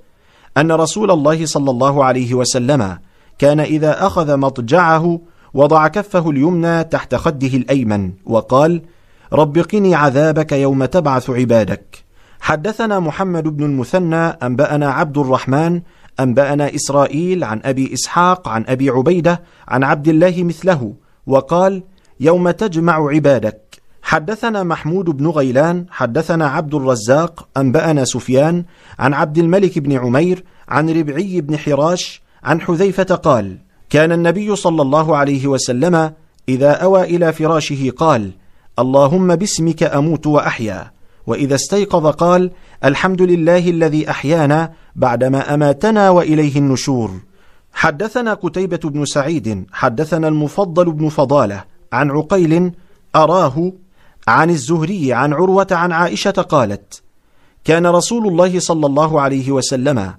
[0.56, 2.98] أن رسول الله صلى الله عليه وسلم
[3.38, 5.20] كان إذا أخذ مضجعه
[5.54, 8.82] وضع كفه اليمنى تحت خده الأيمن وقال
[9.32, 12.04] رب قني عذابك يوم تبعث عبادك.
[12.40, 15.80] حدثنا محمد بن المثنى أنبأنا عبد الرحمن
[16.20, 20.94] أنبأنا إسرائيل عن أبي إسحاق عن أبي عبيدة عن عبد الله مثله
[21.26, 21.82] وقال
[22.20, 23.69] يوم تجمع عبادك.
[24.10, 28.64] حدثنا محمود بن غيلان حدثنا عبد الرزاق أنبأنا سفيان
[28.98, 33.58] عن عبد الملك بن عمير عن ربعي بن حراش عن حذيفة قال
[33.90, 36.12] كان النبي صلى الله عليه وسلم
[36.48, 38.30] إذا أوى إلى فراشه قال
[38.78, 40.90] اللهم باسمك أموت وأحيا
[41.26, 42.50] وإذا استيقظ قال
[42.84, 47.10] الحمد لله الذي أحيانا بعدما أماتنا وإليه النشور
[47.72, 52.72] حدثنا قتيبة بن سعيد حدثنا المفضل بن فضالة عن عقيل
[53.16, 53.72] أراه
[54.28, 57.02] عن الزهري عن عروة عن عائشة قالت
[57.64, 60.14] كان رسول الله صلى الله عليه وسلم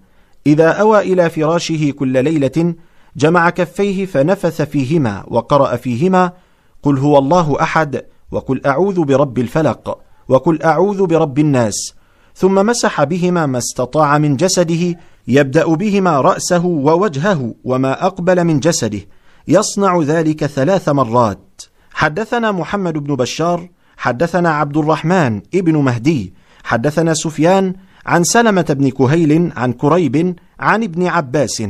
[0.47, 2.75] إذا أوى إلى فراشه كل ليلة
[3.15, 6.31] جمع كفيه فنفث فيهما وقرأ فيهما
[6.83, 9.97] قل هو الله أحد وقل أعوذ برب الفلق
[10.29, 11.93] وقل أعوذ برب الناس.
[12.35, 19.01] ثم مسح بهما ما استطاع من جسده يبدأ بهما رأسه ووجهه وما أقبل من جسده.
[19.47, 21.61] يصنع ذلك ثلاث مرات.
[21.91, 23.69] حدثنا محمد بن بشار
[24.01, 26.33] حدثنا عبد الرحمن ابن مهدي
[26.63, 27.73] حدثنا سفيان
[28.05, 31.61] عن سلمة بن كهيل عن كريب عن ابن عباس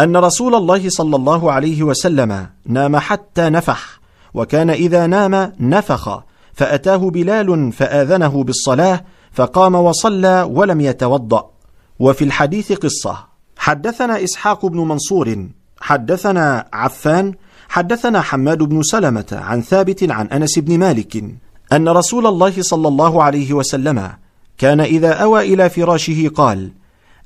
[0.00, 4.00] أن رسول الله صلى الله عليه وسلم نام حتى نفح
[4.34, 6.20] وكان إذا نام نفخ
[6.52, 11.50] فأتاه بلال فآذنه بالصلاة فقام وصلى ولم يتوضأ.
[11.98, 13.16] وفي الحديث قصة
[13.56, 15.46] حدثنا إسحاق بن منصور
[15.80, 17.34] حدثنا عفان
[17.68, 21.24] حدثنا حماد بن سلمة عن ثابت عن أنس بن مالك.
[21.72, 24.12] أن رسول الله صلى الله عليه وسلم
[24.58, 26.72] كان إذا أوى إلى فراشه قال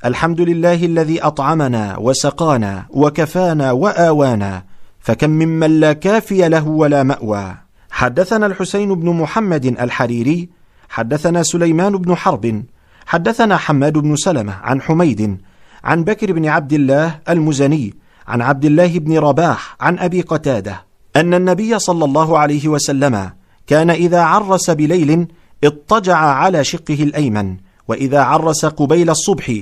[0.04, 4.64] الحمد لله الذي أطعمنا وسقانا وكفانا وآوانا
[5.00, 7.54] فكم ممن لا كافي له ولا مأوى.
[7.90, 10.48] حدثنا الحسين بن محمد الحريري
[10.88, 12.64] حدثنا سليمان بن حرب
[13.06, 15.38] حدثنا حماد بن سلمة عن حميد
[15.84, 17.94] عن بكر بن عبد الله المزني
[18.28, 20.84] عن عبد الله بن رباح عن أبي قتادة
[21.16, 23.30] أن النبي صلى الله عليه وسلم
[23.66, 25.26] كان إذا عرس بليل
[25.64, 27.56] اضطجع على شقه الأيمن
[27.88, 29.52] وإذا عرس قبيل الصبح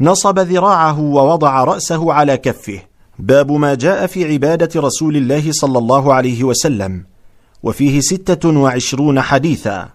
[0.00, 2.80] نصب ذراعه ووضع رأسه على كفه.
[3.18, 7.04] باب ما جاء في عبادة رسول الله صلى الله عليه وسلم.
[7.62, 9.88] وفيه ستة وعشرون حديثا.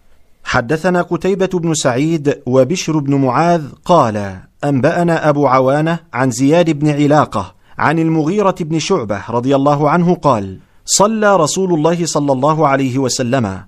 [0.43, 7.55] حدثنا قتيبة بن سعيد وبشر بن معاذ قال أنبأنا أبو عوانة عن زياد بن علاقة
[7.77, 13.63] عن المغيرة بن شعبة رضي الله عنه قال صلى رسول الله صلى الله عليه وسلم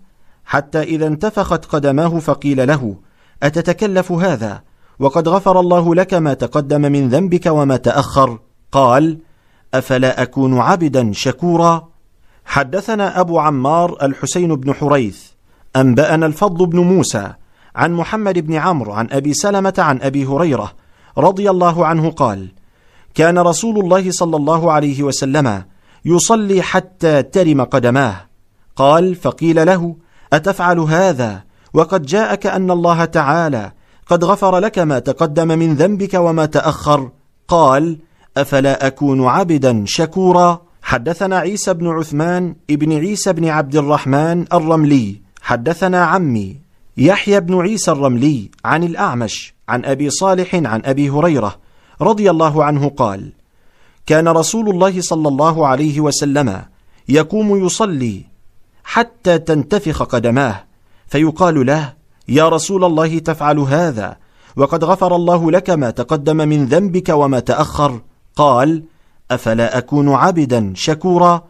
[0.46, 2.96] حتى إذا انتفخت قدماه فقيل له
[3.44, 4.62] أتتكلف هذا؟
[5.00, 8.40] وقد غفر الله لك ما تقدم من ذنبك وما تأخر؟
[8.72, 9.18] قال
[9.74, 11.90] أفلا أكون عبدا شكورا؟
[12.46, 15.24] حدثنا أبو عمار الحسين بن حريث
[15.76, 17.34] أنبأنا الفضل بن موسى
[17.76, 20.72] عن محمد بن عمرو عن أبي سلمة عن أبي هريرة
[21.18, 22.48] رضي الله عنه قال
[23.16, 25.64] كان رسول الله صلى الله عليه وسلم
[26.06, 28.16] يصلي حتى ترم قدماه.
[28.76, 29.96] قال فقيل له
[30.34, 31.44] أتفعل هذا؟
[31.74, 33.72] وقد جاءك أن الله تعالى
[34.08, 37.10] قد غفر لك ما تقدم من ذنبك وما تأخر.
[37.48, 37.98] قال
[38.38, 45.22] أفلا أكون عبدا شكورا؟ حدثنا عيسى بن عثمان ابن عيسى بن عبد الرحمن الرملي.
[45.42, 46.58] حدثنا عمي
[46.98, 51.56] يحيى بن عيسى الرملي عن الأعمش عن أبي صالح عن أبي هريرة
[52.02, 53.32] رضي الله عنه قال
[54.10, 56.62] كان رسول الله صلى الله عليه وسلم
[57.10, 58.26] يقوم يصلي
[58.84, 60.64] حتى تنتفخ قدماه
[61.08, 61.94] فيقال له
[62.28, 64.18] يا رسول الله تفعل هذا
[64.56, 68.02] وقد غفر الله لك ما تقدم من ذنبك وما تأخر.
[68.36, 68.84] قال
[69.32, 71.44] أفلا أكون عبدا شكورا؟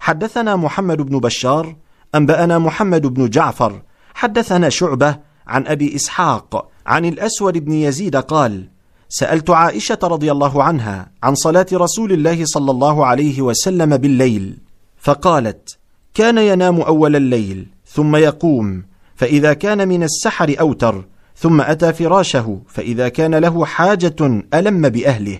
[0.00, 1.76] حدثنا محمد بن بشار
[2.14, 3.82] أنبأنا محمد بن جعفر
[4.14, 5.16] حدثنا شعبة
[5.46, 8.68] عن أبي إسحاق عن الأسود بن يزيد قال
[9.08, 14.58] سألت عائشة رضي الله عنها عن صلاة رسول الله صلى الله عليه وسلم بالليل
[14.98, 15.78] فقالت
[16.14, 18.82] كان ينام أول الليل ثم يقوم
[19.16, 21.04] فإذا كان من السحر أوتر
[21.36, 25.38] ثم أتى فراشه فإذا كان له حاجة ألم بأهله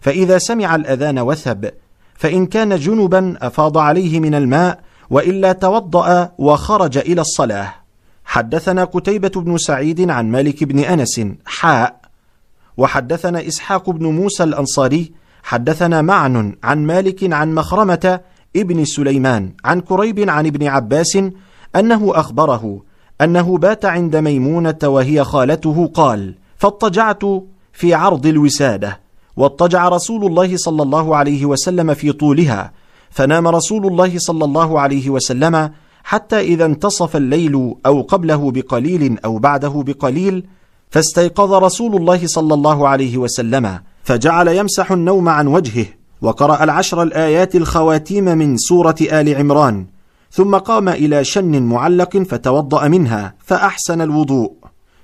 [0.00, 1.70] فإذا سمع الأذان وثب
[2.14, 4.80] فإن كان جنبا أفاض عليه من الماء
[5.10, 7.74] وإلا توضأ وخرج إلى الصلاة.
[8.24, 12.00] حدثنا قتيبة بن سعيد عن مالك بن أنس حاء
[12.78, 18.20] وحدثنا إسحاق بن موسى الأنصاري حدثنا معن عن مالك عن مخرمة
[18.56, 21.18] ابن سليمان عن كريب عن ابن عباس
[21.76, 22.82] أنه أخبره
[23.20, 27.22] أنه بات عند ميمونة وهي خالته قال فاضطجعت
[27.72, 29.00] في عرض الوسادة
[29.36, 32.72] واضطجع رسول الله صلى الله عليه وسلم في طولها
[33.10, 35.70] فنام رسول الله صلى الله عليه وسلم
[36.04, 40.46] حتى إذا انتصف الليل أو قبله بقليل أو بعده بقليل
[40.90, 45.86] فاستيقظ رسول الله صلى الله عليه وسلم فجعل يمسح النوم عن وجهه
[46.22, 49.86] وقرأ العشر الآيات الخواتيم من سورة آل عمران
[50.30, 54.52] ثم قام إلى شن معلق فتوضأ منها فأحسن الوضوء.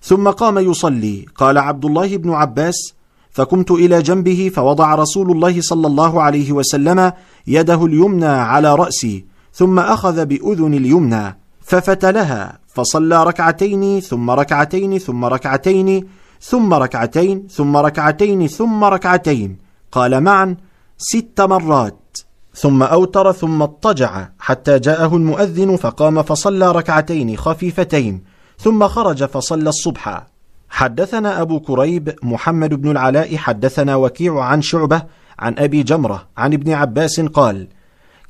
[0.02, 2.94] ثم قام يصلي قال عبد الله بن عباس
[3.32, 7.12] فقمت إلى جنبه فوضع رسول الله صلى الله عليه وسلم
[7.46, 12.58] يده اليمنى على رأسي ثم أخذ بأذن اليمنى ففتلها.
[12.74, 16.08] فصلى ركعتين ثم ركعتين ثم ركعتين
[16.40, 19.58] ثم ركعتين ثم ركعتين ثم ركعتين.
[19.92, 20.56] قال معا
[20.98, 22.16] ست مرات.
[22.54, 24.28] ثم أوتر ثم اضطجع.
[24.38, 28.24] حتى جاءه المؤذن فقام فصلى ركعتين خفيفتين.
[28.58, 30.26] ثم خرج فصلى الصبح.
[30.68, 35.02] حدثنا أبو كريب محمد بن العلاء حدثنا وكيع عن شعبة
[35.38, 37.68] عن أبي جمرة عن ابن عباس قال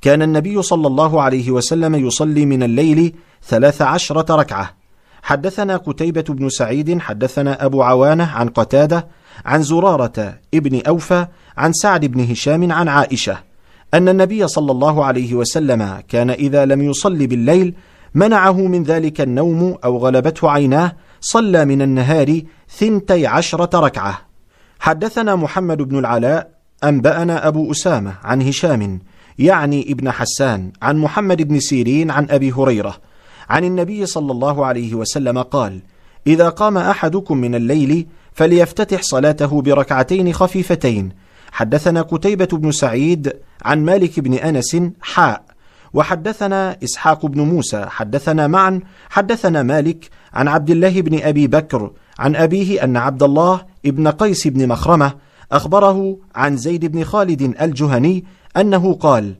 [0.05, 3.15] كان النبي صلى الله عليه وسلم يصلي من الليل
[3.45, 4.71] ثلاث عشرة ركعة.
[5.23, 9.07] حدثنا قتيبة بن سعيد حدثنا أبو عوانة عن قتادة
[9.45, 11.27] عن زرارة ابن أوفى
[11.57, 13.39] عن سعد بن هشام عن عائشة.
[13.95, 17.75] أن النبي صلى الله عليه وسلم كان إذا لم يصلي بالليل
[18.15, 24.19] منعه من ذلك النوم أو غلبته عيناه صلى من النهار ثنتي عشرة ركعة.
[24.81, 26.51] حدثنا محمد بن العلاء
[26.85, 29.01] أنبأنا أبو أسامة عن هشام
[29.39, 32.97] يعني ابن حسان عن محمد بن سيرين عن أبي هريرة.
[33.49, 35.81] عن النبي صلى الله عليه وسلم قال
[36.27, 41.25] إذا قام أحدكم من الليل فليفتتح صلاته بركعتين خفيفتين.
[41.53, 43.33] حدثنا كتيبة بن سعيد
[43.65, 45.43] عن مالك بن أنس حاء
[45.95, 48.81] وحدثنا إسحاق بن موسى حدثنا معا
[49.11, 54.49] حدثنا مالك عن عبد الله بن أبي بكر عن أبيه أن عبد الله ابن قيس
[54.49, 55.13] بن مخرمة
[55.53, 58.25] أخبره عن زيد بن خالد الجهني
[58.57, 59.35] أنه قال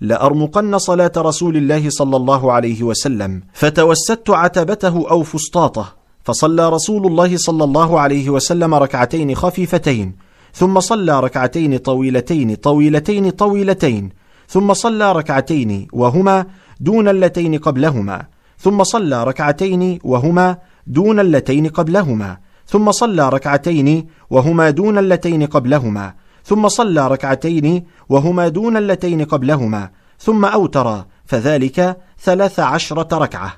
[0.00, 7.36] لأرمقن صلاة رسول الله صلى الله عليه وسلم فتوسدت عتبته أو فسطاطه فصلى رسول الله
[7.36, 10.12] صلى الله عليه وسلم ركعتين خفيفتين
[10.52, 14.08] ثم صلى ركعتين طويلتين طويلتين طويلتين
[14.48, 16.46] ثم صلى ركعتين وهما
[16.80, 18.22] دون اللتين قبلهما
[18.58, 26.14] ثم صلى ركعتين وهما دون اللتين قبلهما ثم صلى ركعتين وهما دون اللتين قبلهما
[26.44, 33.52] ثم صلى ركعتين وهما دون اللتين قبلهما ثم أوتر فذلك ثلاث عشرة ركعة.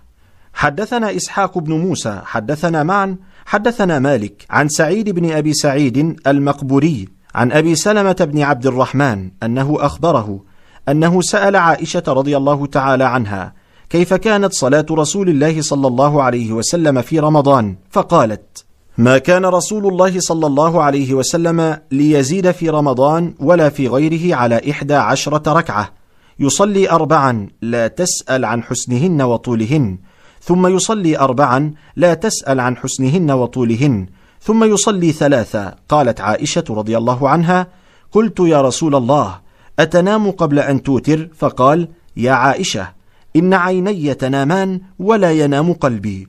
[0.55, 7.53] حدثنا إسحاق بن موسى حدثنا معا حدثنا مالك عن سعيد بن أبي سعيد المقبوري عن
[7.53, 10.45] أبي سلمة بن عبد الرحمن أنه أخبره
[10.89, 13.55] أنه سأل عائشة رضي الله تعالى عنها
[13.91, 18.65] كيف كانت صلاة رسول الله صلى الله عليه وسلم في رمضان فقالت
[18.99, 24.71] ما كان رسول الله صلى الله عليه وسلم ليزيد في رمضان ولا في غيره على
[24.71, 25.93] إحدى عشرة ركعة.
[26.39, 29.99] يصلي أربعا لا تسأل عن حسنهن وطولهن
[30.41, 34.07] ثم يصلي أربعا لا تسأل عن حسنهن وطولهن
[34.41, 37.67] ثم يصلي ثلاثا قالت عائشة رضي الله عنها.
[38.13, 39.41] قلت يا رسول الله
[39.79, 42.89] أتنام قبل أن توتر؟ فقال يا عائشة
[43.37, 46.29] إن عيني تنامان ولا ينام قلبي.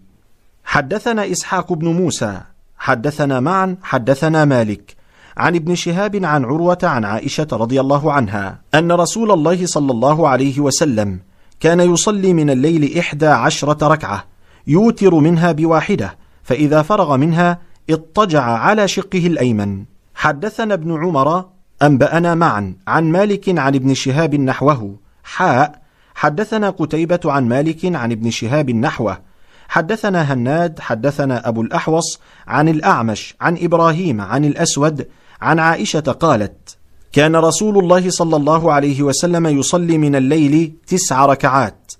[0.63, 2.41] حدثنا إسحاق بن موسى.
[2.83, 4.95] حدثنا معا حدثنا مالك.
[5.37, 10.27] عن ابن شهاب عن عروة عن عائشة رضي الله عنها أن رسول الله صلى الله
[10.27, 11.19] عليه وسلم
[11.59, 14.23] كان يصلي من الليل إحدى عشرة ركعة
[14.67, 19.83] يوتر منها بواحدة فإذا فرغ منها اضطجع على شقه الأيمن.
[20.15, 21.45] حدثنا ابن عمر
[21.81, 25.81] أنبأنا معا عن مالك عن ابن شهاب نحوه حاء.
[26.15, 29.32] حدثنا قتيبة عن مالك عن ابن شهاب نحوه
[29.73, 35.07] حدثنا هناد حدثنا أبو الأحوص عن الأعمش عن إبراهيم عن الأسود
[35.41, 36.77] عن عائشة قالت
[37.11, 41.91] كان رسول الله صلى الله عليه وسلم يصلي من الليل تسع ركعات.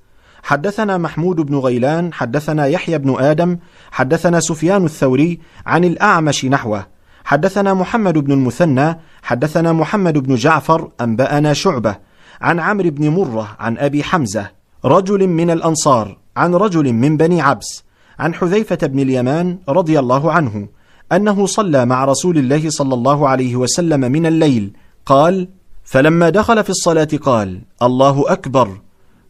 [0.44, 3.58] حدثنا محمود بن غيلان حدثنا يحيى بن آدم
[3.92, 6.88] حدثنا سفيان الثوري عن الأعمش نحوه.
[7.26, 11.96] حدثنا محمد بن المثنى حدثنا محمد بن جعفر أنبأنا شعبة.
[12.42, 14.52] عن عمرو بن مرة عن أبي حمزة
[14.86, 16.23] رجل من الأنصار.
[16.38, 17.84] عن رجل من بني عبس
[18.20, 20.68] عن حذيفة بن اليمان رضي الله عنه
[21.12, 24.74] أنه صلى مع رسول الله صلى الله عليه وسلم من الليل
[25.06, 25.48] قال
[25.84, 28.70] فلما دخل في الصلاة قال الله أكبر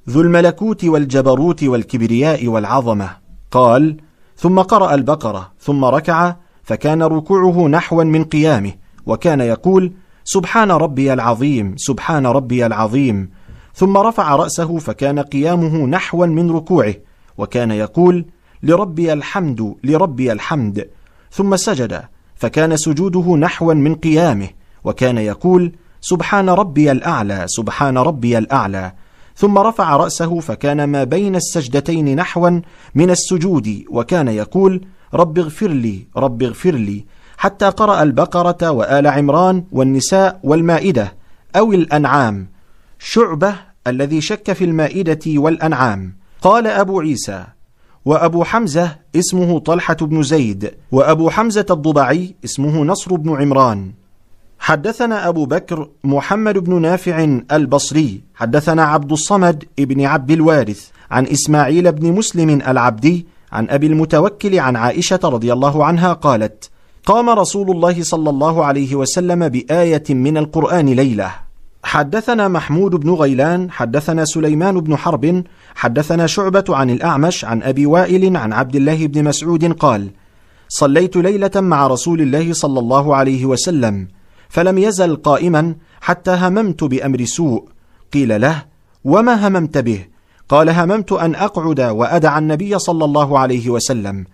[0.09, 3.09] ذو الملكوت والجبروت والكبرياء والعظمة
[3.51, 3.97] قال
[4.37, 8.71] ثم قرأ البقرة ثم ركع فكان ركوعه نحوا من قيامه
[9.05, 9.93] وكان يقول
[10.23, 13.29] سبحان ربي العظيم سبحان ربي العظيم
[13.75, 16.95] ثم رفع رأسه فكان قيامه نحوا من ركوعه
[17.37, 18.25] وكان يقول
[18.63, 20.89] لربي الحمد لربي الحمد.
[21.31, 22.01] ثم سجد
[22.35, 24.49] فكان سجوده نحوا من قيامه
[24.83, 25.71] وكان يقول
[26.01, 28.91] سبحان ربي الأعلى سبحان ربي الأعلى.
[29.35, 32.49] ثم رفع رأسه فكان ما بين السجدتين نحوا
[32.95, 34.81] من السجود وكان يقول
[35.13, 37.05] رب اغفر لي رب اغفر لي.
[37.37, 41.13] حتى قرأ البقرة وآل عمران والنساء والمائدة
[41.55, 42.52] أو الأنعام.
[43.05, 43.55] شعبة
[43.87, 46.15] الذي شك في المائدة والأنعام.
[46.41, 47.43] قال أبو عيسى
[48.05, 53.91] وأبو حمزة اسمه طلحة بن زيد وأبو حمزة الضبعي اسمه نصر بن عمران.
[54.59, 61.91] حدثنا أبو بكر محمد بن نافع البصري حدثنا عبد الصمد ابن عبد الوارث عن إسماعيل
[61.91, 66.69] بن مسلم العبدي عن أبي المتوكل عن عائشة رضي الله عنها قالت
[67.05, 71.31] قام رسول الله صلى الله عليه وسلم بآية من القرآن ليلة.
[71.83, 75.43] حدثنا محمود بن غيلان حدثنا سليمان بن حرب
[75.75, 80.09] حدثنا شعبة عن الأعمش عن أبي وائل عن عبد الله بن مسعود قال
[80.69, 84.07] صليت ليلة مع رسول الله صلى الله عليه وسلم
[84.49, 87.67] فلم يزل قائما حتى هممت بأمر سوء
[88.13, 88.63] قيل له
[89.03, 90.05] وما هممت به؟
[90.49, 94.25] قال هممت أن أقعد وأدع النبي صلى الله عليه وسلم.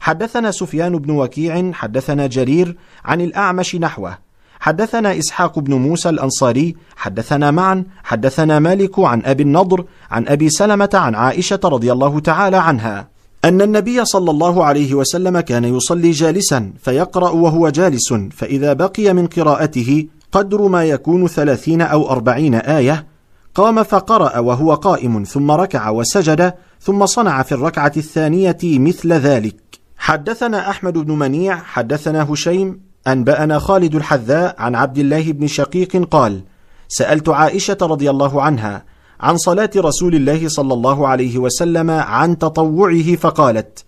[0.00, 4.18] حدثنا سفيان بن وكيع حدثنا جرير عن الأعمش نحوه.
[4.64, 10.90] حدثنا إسحاق بن موسى الأنصاري حدثنا معا حدثنا مالك عن أبي النضر عن أبي سلمة
[10.94, 13.08] عن عائشة رضي الله تعالى عنها.
[13.44, 19.26] أن النبي صلى الله عليه وسلم كان يصلي جالسا فيقرأ وهو جالس فإذا بقي من
[19.26, 23.06] قراءته قدر ما يكون ثلاثين أو أربعين آية.
[23.54, 29.56] قام فقرأ وهو قائم ثم ركع وسجد ثم صنع في الركعة الثانية مثل ذلك.
[29.96, 36.42] حدثنا أحمد بن منيع حدثنا هشيم أنبأنا خالد الحذاء عن عبد الله بن شقيق قال
[36.88, 38.84] سألت عائشة رضي الله عنها
[39.20, 43.84] عن صلاة رسول الله صلى الله عليه وسلم عن تطوعه فقالت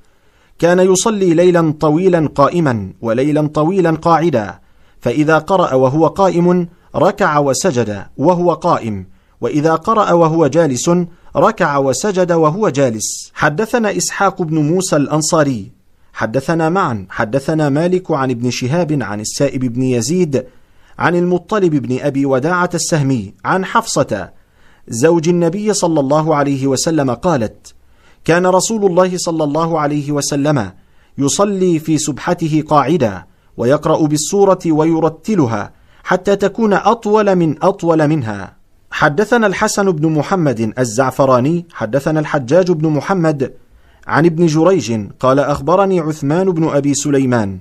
[0.58, 4.58] كان يصلي ليلا طويلا قائما وليلا طويلا قاعدا
[5.00, 9.06] فإذا قرأ وهو قائم ركع وسجد وهو قائم
[9.40, 10.90] وإذا قرأ وهو جالس
[11.36, 13.30] ركع وسجد وهو جالس.
[13.34, 15.75] حدثنا إسحاق بن موسى الأنصاري
[16.16, 17.06] حدثنا معا.
[17.10, 20.44] حدثنا مالك عن ابن شهاب عن السائب بن يزيد
[20.98, 24.30] عن المطلب بن أبي وداعة السهمي عن حفصة
[24.88, 27.74] زوج النبي صلى الله عليه وسلم قالت
[28.24, 30.72] كان رسول الله صلى الله عليه وسلم
[31.18, 33.24] يصلي في سبحته قاعدا
[33.56, 35.72] ويقرأ بالسورة ويرتلها
[36.04, 38.56] حتى تكون أطول من أطول منها.
[38.90, 43.52] حدثنا الحسن بن محمد الزعفراني حدثنا الحجاج بن محمد
[44.06, 47.58] عن ابن جريج قال أخبرني عثمان بن أبي سليمان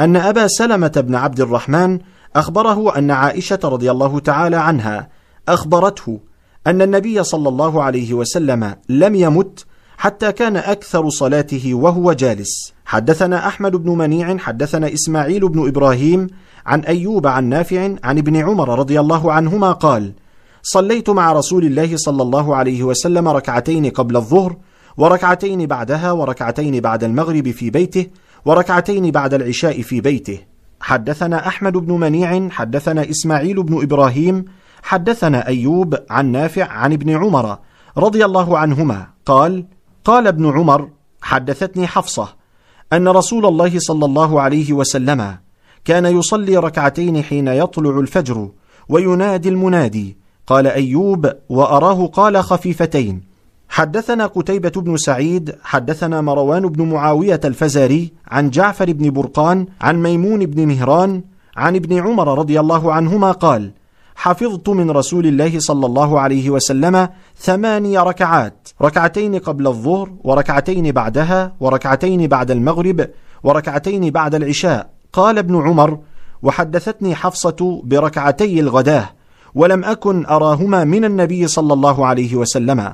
[0.00, 1.98] أن أبا سلمة بن عبد الرحمن
[2.36, 5.08] أخبره أن عائشة رضي الله تعالى عنها
[5.48, 6.18] أخبرته
[6.66, 9.66] أن النبي صلى الله عليه وسلم لم يمت
[9.98, 12.72] حتى كان أكثر صلاته وهو جالس.
[12.86, 16.26] حدثنا أحمد بن منيع حدثنا إسماعيل بن إبراهيم
[16.66, 20.12] عن أيوب عن نافع عن ابن عمر رضي الله عنهما قال
[20.62, 24.56] صليت مع رسول الله صلى الله عليه وسلم ركعتين قبل الظهر
[24.96, 28.06] وركعتين بعدها وركعتين بعد المغرب في بيته
[28.44, 30.38] وركعتين بعد العشاء في بيته.
[30.80, 34.44] حدثنا أحمد بن منيع حدثنا إسماعيل بن إبراهيم
[34.82, 37.58] حدثنا أيوب عن نافع عن ابن عمر
[37.98, 39.66] رضي الله عنهما قال
[40.04, 40.90] قال ابن عمر
[41.22, 42.28] حدثتني حفصة
[42.92, 45.36] أن رسول الله صلى الله عليه وسلم
[45.84, 48.50] كان يصلي ركعتين حين يطلع الفجر
[48.88, 50.16] وينادي المنادي.
[50.46, 53.22] قال أيوب وأراه قال خفيفتين.
[53.68, 60.46] حدثنا قتيبة بن سعيد حدثنا مروان بن معاوية الفزاري عن جعفر بن برقان عن ميمون
[60.46, 61.22] بن مهران
[61.56, 63.70] عن ابن عمر رضي الله عنهما قال
[64.16, 71.52] حفظت من رسول الله صلى الله عليه وسلم ثماني ركعات ركعتين قبل الظهر وركعتين بعدها
[71.60, 73.08] وركعتين بعد المغرب
[73.44, 74.90] وركعتين بعد العشاء.
[75.12, 75.98] قال ابن عمر
[76.42, 79.10] وحدثتني حفصة بركعتي الغداة
[79.54, 82.92] ولم أكن أراهما من النبي صلى الله عليه وسلم.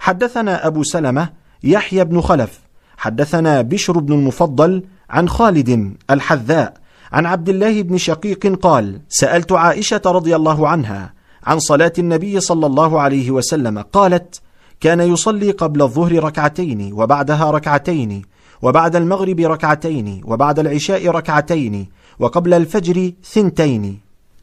[0.00, 1.28] حدثنا أبو سلمة
[1.64, 2.60] يحيى بن خلف
[2.96, 6.74] حدثنا بشر بن المفضل عن خالد الحذاء
[7.12, 11.12] عن عبد الله بن شقيق قال سألت عائشة رضي الله عنها
[11.44, 14.40] عن صلاة النبي صلى الله عليه وسلم قالت
[14.80, 18.22] كان يصلي قبل الظهر ركعتين وبعدها ركعتين
[18.62, 24.00] وبعد المغرب ركعتين وبعد العشاء ركعتين وقبل الفجر ثنتين.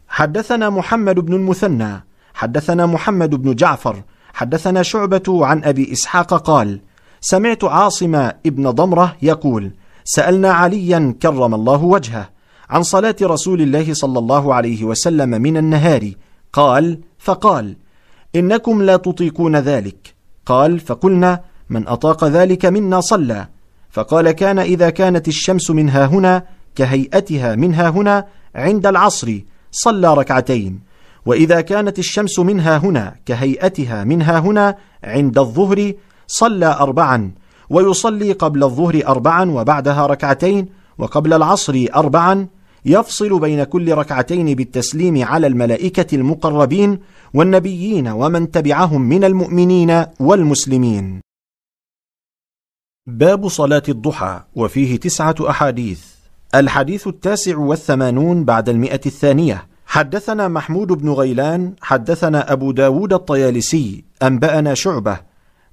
[0.08, 2.04] حدثنا محمد بن المثنى
[2.34, 4.04] حدثنا محمد بن جعفر
[4.38, 6.80] حدثنا شعبة عن أبي إسحاق قال
[7.22, 8.16] سمعت عاصم
[8.46, 9.72] ابن ضمرة يقول
[10.04, 12.30] سألنا عليا كرم الله وجهه
[12.70, 16.12] عن صلاة رسول الله صلى الله عليه وسلم من النهار.
[16.54, 17.76] قال فقال
[18.36, 20.16] إنكم لا تطيقون ذلك.
[20.46, 23.48] قال فقلنا من أطاق ذلك منا صلى.
[23.90, 26.44] فقال كان إذا كانت الشمس منها هنا
[26.76, 29.40] كهيئتها منها هنا عند العصر
[29.72, 30.87] صلى ركعتين.
[31.28, 35.94] وإذا كانت الشمس منها هنا كهيئتها منها هنا عند الظهر
[36.28, 37.32] صلى أربعا
[37.70, 40.66] ويصلي قبل الظهر أربعا وبعدها ركعتين
[40.98, 42.48] وقبل العصر أربعا
[42.86, 47.00] يفصل بين كل ركعتين بالتسليم على الملائكة المقربين
[47.34, 51.22] والنبيين ومن تبعهم من المؤمنين والمسلمين.
[53.08, 56.02] باب صلاة الضحى وفيه تسعة أحاديث.
[56.56, 59.68] الحديث التاسع والثمانون بعد المئة الثانية.
[59.88, 65.20] حدثنا محمود بن غيلان حدثنا أبو داود الطيالسي أنبأنا شعبة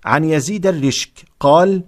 [0.04, 1.10] عن يزيد الرشك
[1.40, 1.84] قال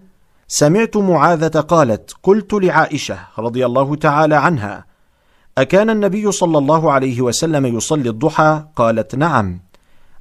[0.48, 4.84] سمعت معاذة قالت قلت لعائشة رضي الله تعالى عنها
[5.58, 9.60] أكان النبي صلى الله عليه وسلم يصلي الضحى؟ قالت نعم.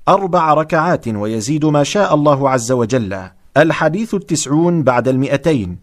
[0.08, 3.30] أربع ركعات ويزيد ما شاء الله عز وجل.
[3.58, 5.80] الحديث التسعون بعد المئتين.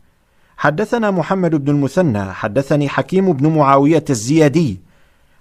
[0.56, 4.91] حدثنا محمد بن المثنى حدثني حكيم بن معاوية الزيادي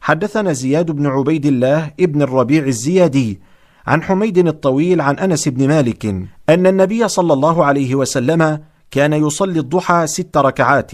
[0.01, 3.41] حدثنا زياد بن عبيد الله ابن الربيع الزيادي
[3.87, 6.05] عن حميد الطويل عن أنس بن مالك
[6.49, 8.59] أن النبي صلى الله عليه وسلم
[8.91, 10.91] كان يصلي الضحى ست ركعات.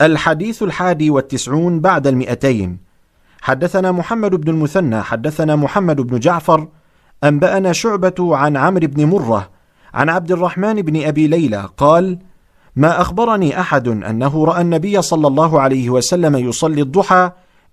[0.00, 2.78] الحديث الحادي والتسعون بعد المئتين.
[3.42, 6.68] حدثنا محمد بن المثنى حدثنا محمد بن جعفر
[7.24, 9.50] أنبأنا شعبة عن عمرو بن مرة
[9.94, 12.18] عن عبد الرحمن بن أبي ليلى قال
[12.76, 17.30] ما أخبرني أحد أنه رأى النبي صلى الله عليه وسلم يصلي الضحى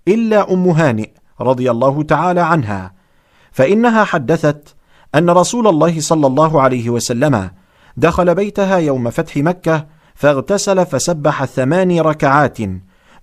[0.08, 1.10] إلا أم هانئ
[1.40, 2.92] رضي الله تعالى عنها
[3.52, 4.74] فإنها حدثت
[5.14, 7.50] أن رسول الله صلى الله عليه وسلم
[7.96, 12.58] دخل بيتها يوم فتح مكة فاغتسل فسبح ثمان ركعات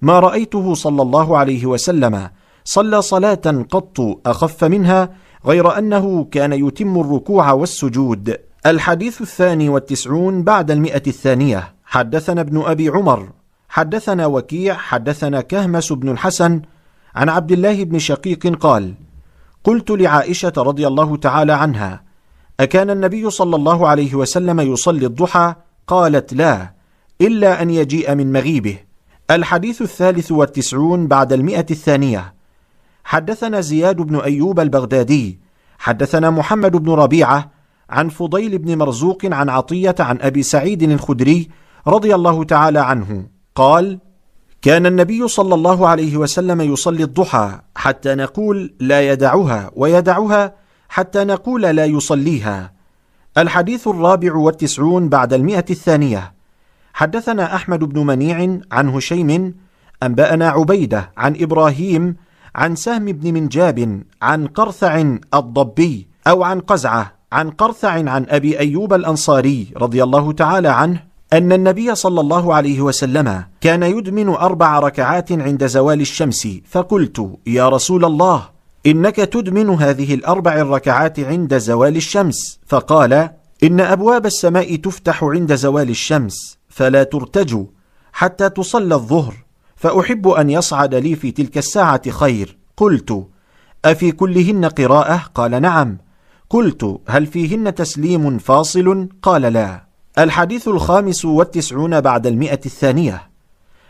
[0.02, 2.30] ما رأيته صلى الله عليه وسلم
[2.64, 5.10] صلى صلاة قط أخف منها
[5.46, 8.38] غير أنه كان يتم الركوع والسجود.
[8.66, 13.30] الحديث الثاني والتسعون بعد المئة الثانية حدثنا ابن أبي عمر
[13.70, 16.62] حدثنا وكيع حدثنا كهمس بن الحسن
[17.16, 18.94] عن عبد الله بن شقيق قال
[19.64, 22.04] قلت لعائشة رضي الله تعالى عنها
[22.60, 25.56] أكان النبي صلى الله عليه وسلم يصلي الضحى؟
[25.88, 26.74] قالت لا
[27.22, 28.78] إلا أن يجيء من مغيبه.
[29.32, 32.34] الحديث الثالث والتسعون بعد المئة الثانية.
[33.04, 35.40] حدثنا زياد بن أيوب البغدادي.
[35.80, 37.52] حدثنا محمد بن ربيعة
[37.90, 41.50] عن فضيل بن مرزوق عن عطية عن أبي سعيد الخدري
[41.88, 43.39] رضي الله تعالى عنه.
[43.60, 44.00] قال
[44.62, 50.54] كان النبي صلى الله عليه وسلم يصلي الضحى حتى نقول لا يدعها ويدعها
[50.90, 52.72] حتى نقول لا يصليها.
[53.38, 56.34] الحديث الرابع والتسعون بعد المئة الثانية.
[56.94, 59.56] حدثنا أحمد بن منيع عن هشيم
[60.04, 62.16] أنبأنا عبيدة عن إبراهيم
[62.56, 65.04] عن سهم بن منجاب عن قرثع
[65.34, 71.52] الضبي أو عن قزعة عن قرثع عن أبي أيوب الأنصاري رضي الله تعالى عنه أن
[71.52, 78.06] النبي صلى الله عليه وسلم كان يدمن أربع ركعات عند زوال الشمس فقلت يا رسول
[78.06, 78.50] الله
[78.86, 83.30] إنك تدمن هذه الأربع الركعات عند زوال الشمس فقال
[83.64, 87.66] إن أبواب السماء تفتح عند زوال الشمس فلا ترتج
[88.14, 89.34] حتى تصلى الظهر
[89.76, 93.28] فأحب أن يصعد لي في تلك الساعة خير قلت
[93.86, 95.98] أفي كلهن قراءة؟ قال نعم
[96.50, 99.89] قلت هل فيهن تسليم فاصل؟ قال لا
[100.20, 103.30] الحديث الخامس والتسعون بعد المئة الثانية.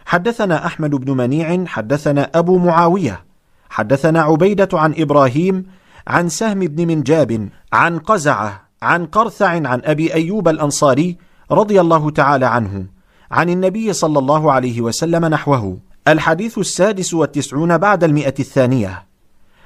[0.06, 3.26] حدثنا أحمد بن منيع حدثنا أبو معاوية
[3.70, 5.66] حدثنا عبيدة عن إبراهيم
[6.08, 11.18] عن سهم بن منجاب عن قزعة عن قرثع عن أبي أيوب الأنصاري
[11.52, 12.86] رضي الله تعالى عنه
[13.32, 15.78] عن النبي صلى الله عليه وسلم نحوه.
[16.08, 19.06] الحديث السادس والتسعون بعد المئة الثانية.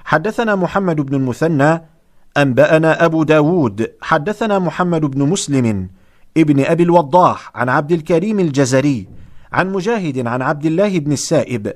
[0.06, 1.82] حدثنا محمد بن المثنى
[2.38, 5.90] أنبأنا أبو داود حدثنا محمد بن مسلم
[6.38, 9.08] ابن أبي الوضاح عن عبد الكريم الجزري
[9.54, 11.74] عن مجاهد عن عبد الله بن السائب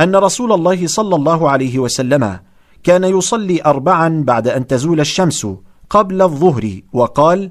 [0.00, 2.38] أن رسول الله صلى الله عليه وسلم
[2.84, 5.46] كان يصلي أربعا بعد أن تزول الشمس
[5.90, 7.50] قبل الظهر وقال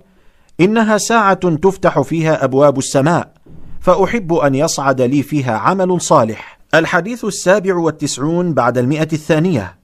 [0.59, 3.33] إنها ساعة تفتح فيها أبواب السماء
[3.81, 6.59] فأحب أن يصعد لي فيها عمل صالح.
[6.73, 9.75] الحديث السابع والتسعون بعد المئة الثانية.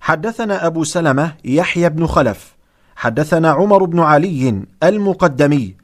[0.00, 2.56] حدثنا أبو سلمة يحيى بن خلف
[2.96, 5.74] حدثنا عمر بن علي المقدمي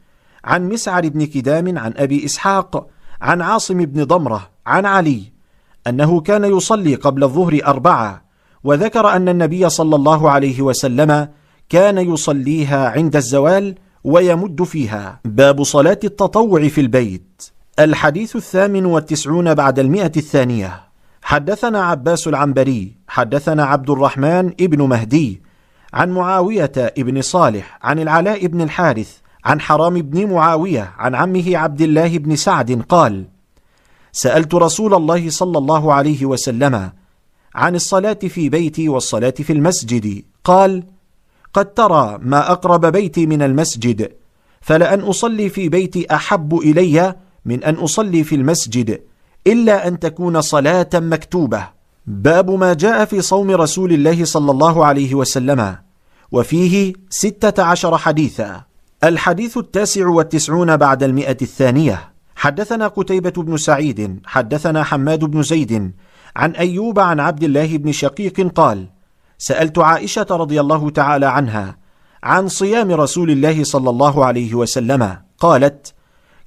[0.44, 2.86] عن مسعر بن كدام عن أبي إسحاق
[3.20, 5.22] عن عاصم بن ضمرة عن علي
[5.86, 8.22] أنه كان يصلي قبل الظهر أربعة
[8.64, 11.28] وذكر أن النبي صلى الله عليه وسلم
[11.68, 13.74] كان يصليها عند الزوال
[14.04, 15.20] ويمد فيها.
[15.24, 17.42] باب صلاة التطوع في البيت.
[17.78, 20.88] الحديث الثامن والتسعون بعد المئة الثانية.
[21.22, 25.42] حدثنا عباس العنبري حدثنا عبد الرحمن ابن مهدي
[25.94, 31.80] عن معاوية ابن صالح عن العلاء بن الحارث عن حرام بن معاوية عن عمه عبد
[31.80, 33.24] الله بن سعد قال
[34.12, 36.90] سألت رسول الله صلى الله عليه وسلم
[37.54, 40.24] عن الصلاة في بيتي والصلاة في المسجد.
[40.44, 40.84] قال
[41.54, 44.12] قد ترى ما أقرب بيتي من المسجد
[44.60, 49.00] فلأن أصلي في بيتي أحب إلي من أن أصلي في المسجد
[49.46, 51.68] إلا أن تكون صلاة مكتوبة.
[52.06, 55.76] باب ما جاء في صوم رسول الله صلى الله عليه وسلم
[56.32, 58.67] وفيه ستة عشر حديثا.
[59.04, 62.12] الحديث التاسع والتسعون بعد المئة الثانية.
[62.36, 65.92] حدثنا قتيبة بن سعيد حدثنا حماد بن زيد
[66.36, 68.86] عن أيوب عن عبد الله بن شقيق قال
[69.38, 71.76] سألت عائشة رضي الله تعالى عنها
[72.22, 75.94] عن صيام رسول الله صلى الله عليه وسلم قالت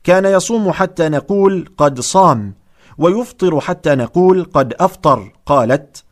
[0.03, 2.53] كان يصوم حتى نقول قد صام
[2.97, 6.03] ويفطر حتى نقول قد أفطر قالت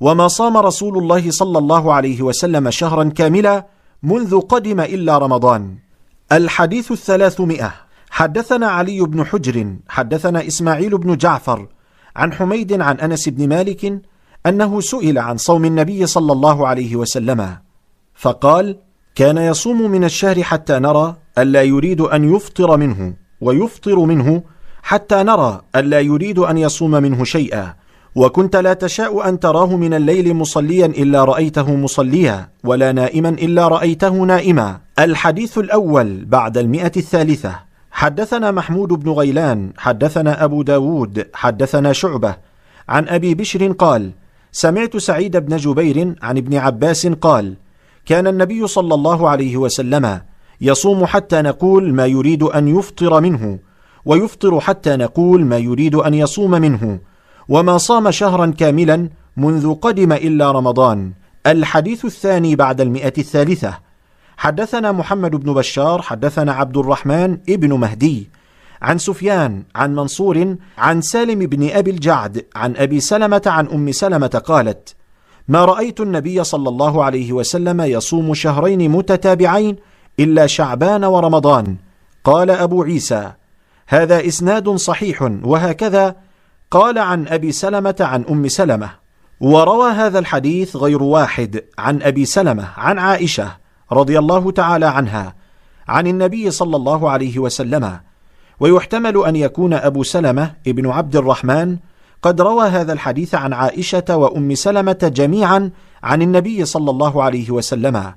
[0.00, 3.66] وما صام رسول الله صلى الله عليه وسلم شهرا كاملا
[4.02, 5.85] منذ قدم إلا رمضان.
[6.32, 7.74] الحديث الثلاثمائة.
[8.10, 11.68] حدثنا علي بن حجر حدثنا إسماعيل بن جعفر
[12.16, 14.02] عن حميد عن أنس بن مالك
[14.46, 17.56] أنه سئل عن صوم النبي صلى الله عليه وسلم
[18.14, 18.78] فقال
[19.14, 24.42] كان يصوم من الشهر حتى نرى الا يريد أن يفطر منه ويفطر منه
[24.82, 27.74] حتى نرى الا يريد أن يصوم منه شيئا.
[28.16, 34.10] وكنت لا تشاء أن تراه من الليل مصليا إلا رأيته مصليا ولا نائما إلا رأيته
[34.10, 34.80] نائما.
[34.98, 37.54] الحديث الأول بعد المئة الثالثة.
[37.90, 42.36] حدثنا محمود بن غيلان حدثنا أبو داود حدثنا شعبة.
[42.88, 44.10] عن أبي بشر قال
[44.52, 47.54] سمعت سعيد بن جبير عن ابن عباس قال
[48.06, 50.20] كان النبي صلى الله عليه وسلم
[50.60, 53.58] يصوم حتى نقول ما يريد أن يفطر منه
[54.04, 56.98] ويفطر حتى نقول ما يريد أن يصوم منه.
[57.48, 61.12] وما صام شهرا كاملا منذ قدم الا رمضان.
[61.46, 63.78] الحديث الثاني بعد المئة الثالثة.
[64.36, 68.30] حدثنا محمد بن بشار حدثنا عبد الرحمن ابن مهدي.
[68.82, 74.42] عن سفيان عن منصور عن سالم بن أبي الجعد عن أبي سلمة عن أم سلمة
[74.46, 74.94] قالت
[75.48, 79.76] ما رأيت النبي صلى الله عليه وسلم يصوم شهرين متتابعين
[80.20, 81.76] إلا شعبان ورمضان.
[82.24, 83.32] قال أبو عيسى
[83.86, 86.16] هذا إسناد صحيح وهكذا
[86.76, 88.90] قال عن أبي سلمة عن أم سلمة
[89.40, 93.56] وروى هذا الحديث غير واحد عن أبي سلمة عن عائشة
[93.92, 95.34] رضي الله تعالى عنها
[95.88, 98.00] عن النبي صلى الله عليه وسلم
[98.60, 101.76] ويحتمل أن يكون أبو سلمة ابن عبد الرحمن
[102.22, 105.70] قد روى هذا الحديث عن عائشة وأم سلمة جميعا
[106.02, 108.12] عن النبي صلى الله عليه وسلم.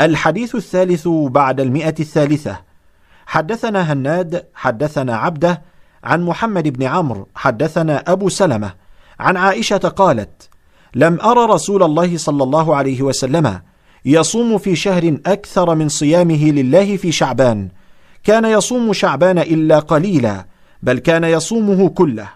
[0.00, 2.60] الحديث الثالث بعد المئة الثالثة.
[3.26, 5.62] حدثنا هناد حدثنا عبده
[6.04, 8.74] عن محمد بن عمرو حدثنا أبو سلمة
[9.20, 10.48] عن عائشة قالت
[10.94, 13.60] لم أرى رسول الله صلى الله عليه وسلم
[14.04, 17.68] يصوم في شهر أكثر من صيامه لله في شعبان.
[18.24, 20.46] كان يصوم شعبان إلا قليلا
[20.82, 22.28] بل كان يصومه كله.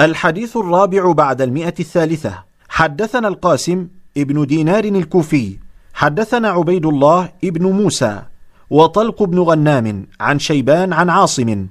[0.00, 2.44] الحديث الرابع بعد المئة الثالثة.
[2.68, 5.58] حدثنا القاسم ابن دينار الكوفي.
[5.94, 8.22] حدثنا عبيد الله ابن موسى
[8.70, 11.66] وطلق بن غنام عن شيبان عن عاصم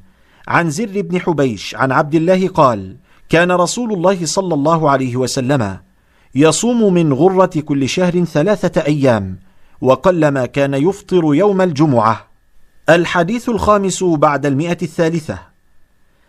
[0.48, 2.96] عن زر بن حبيش عن عبد الله قال
[3.30, 5.78] كان رسول الله صلى الله عليه وسلم
[6.36, 9.40] يصوم من غرة كل شهر ثلاثة أيام
[9.82, 12.28] وقلما كان يفطر يوم الجمعة.
[12.90, 15.40] الحديث الخامس بعد المئة الثالثة.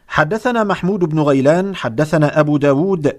[0.08, 3.16] حدثنا محمود بن غيلان حدثنا أبو داود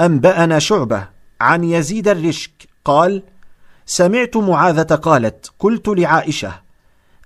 [0.00, 1.08] أنبأنا شعبة
[1.40, 3.22] عن يزيد الرشك قال
[3.86, 6.52] سمعت معاذة قالت قلت لعائشة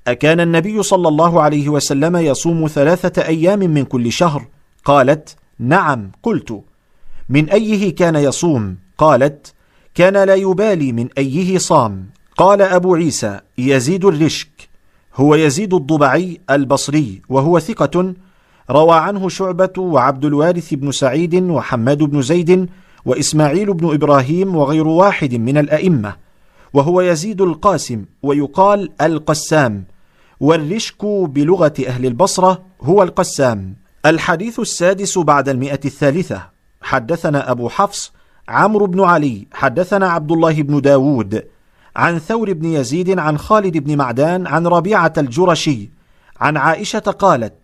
[0.09, 4.47] أكان النبي صلى الله عليه وسلم يصوم ثلاثة أيام من كل شهر؟
[4.85, 6.61] قالت نعم قلت.
[7.29, 9.55] من أيه كان يصوم؟ قالت
[9.95, 12.07] كان لا يبالي من أيه صام.
[12.37, 14.69] قال أبو عيسى يزيد الرشك.
[15.15, 18.15] هو يزيد الضبعي البصري وهو ثقة.
[18.71, 22.69] روى عنه شعبة وعبد الوارث بن سعيد وحماد بن زيد
[23.05, 26.17] وإسماعيل بن إبراهيم وغير واحد من الأئمة.
[26.73, 29.85] وهو يزيد القاسم ويقال القسام.
[30.41, 33.77] والرشك بلغة أهل البصرة هو القسام.
[34.07, 36.43] الحديث السادس بعد المئة الثالثة.
[36.83, 38.13] حدثنا أبو حفص
[38.49, 41.43] عمرو بن علي حدثنا عبد الله بن داود
[41.97, 45.91] عن ثور بن يزيد عن خالد بن معدان عن ربيعة الجرشي
[46.41, 47.55] عن عائشة قالت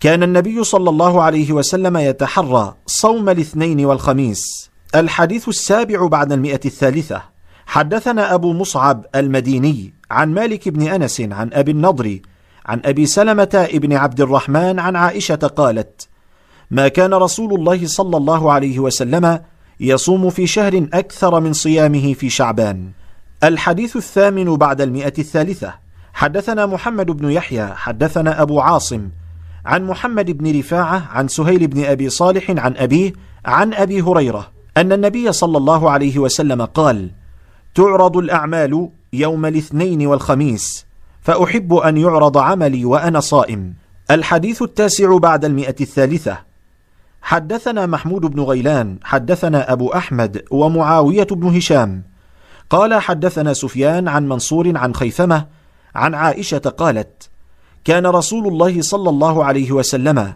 [0.00, 4.70] كان النبي صلى الله عليه وسلم يتحرى صوم الاثنين والخميس.
[4.94, 7.22] الحديث السابع بعد المئة الثالثة.
[7.68, 12.18] حدثنا أبو مصعب المديني عن مالك بن أنس عن أبي النضر
[12.66, 16.08] عن أبي سلمة ابن عبد الرحمن عن عائشة قالت
[16.70, 19.40] ما كان رسول الله صلى الله عليه وسلم
[19.80, 22.90] يصوم في شهر أكثر من صيامه في شعبان.
[23.44, 25.74] الحديث الثامن بعد المئة الثالثة.
[26.12, 29.08] حدثنا محمد بن يحيى حدثنا أبو عاصم
[29.66, 33.12] عن محمد بن رفاعة عن سهيل بن أبي صالح عن أبيه
[33.44, 37.17] عن أبي هريرة أن النبي صلى الله عليه وسلم قال
[37.78, 40.86] تعرض الأعمال يوم الاثنين والخميس
[41.20, 43.74] فأحب أن يعرض عملي وأنا صائم.
[44.10, 46.38] الحديث التاسع بعد المئة الثالثة.
[47.22, 52.02] حدثنا محمود بن غيلان حدثنا أبو أحمد ومعاوية بن هشام.
[52.70, 55.46] قال حدثنا سفيان عن منصور عن خيثمة
[55.94, 57.30] عن عائشة قالت
[57.84, 60.32] كان رسول الله صلى الله عليه وسلم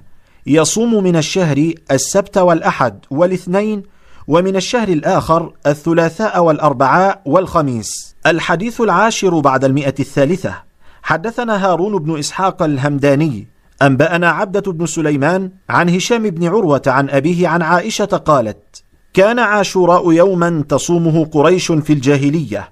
[0.47, 3.83] يصوم من الشهر السبت والأحد والاثنين
[4.29, 8.17] ومن الشهر الآخر الثلاثاء والأربعاء والخميس.
[8.27, 10.55] الحديث العاشر بعد المئة الثالثة.
[11.03, 13.47] حدثنا هارون بن إسحاق الهمداني.
[13.83, 18.83] أنبأنا عبدة بن سليمان عن هشام بن عروة عن أبيه عن عائشة قالت
[19.15, 22.71] كان عاشوراء يوما تصومه قريش في الجاهلية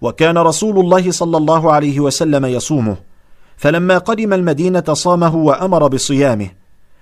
[0.00, 2.96] وكان رسول الله صلى الله عليه وسلم يصومه.
[3.56, 6.48] فلما قدم المدينة صامه وأمر بصيامه.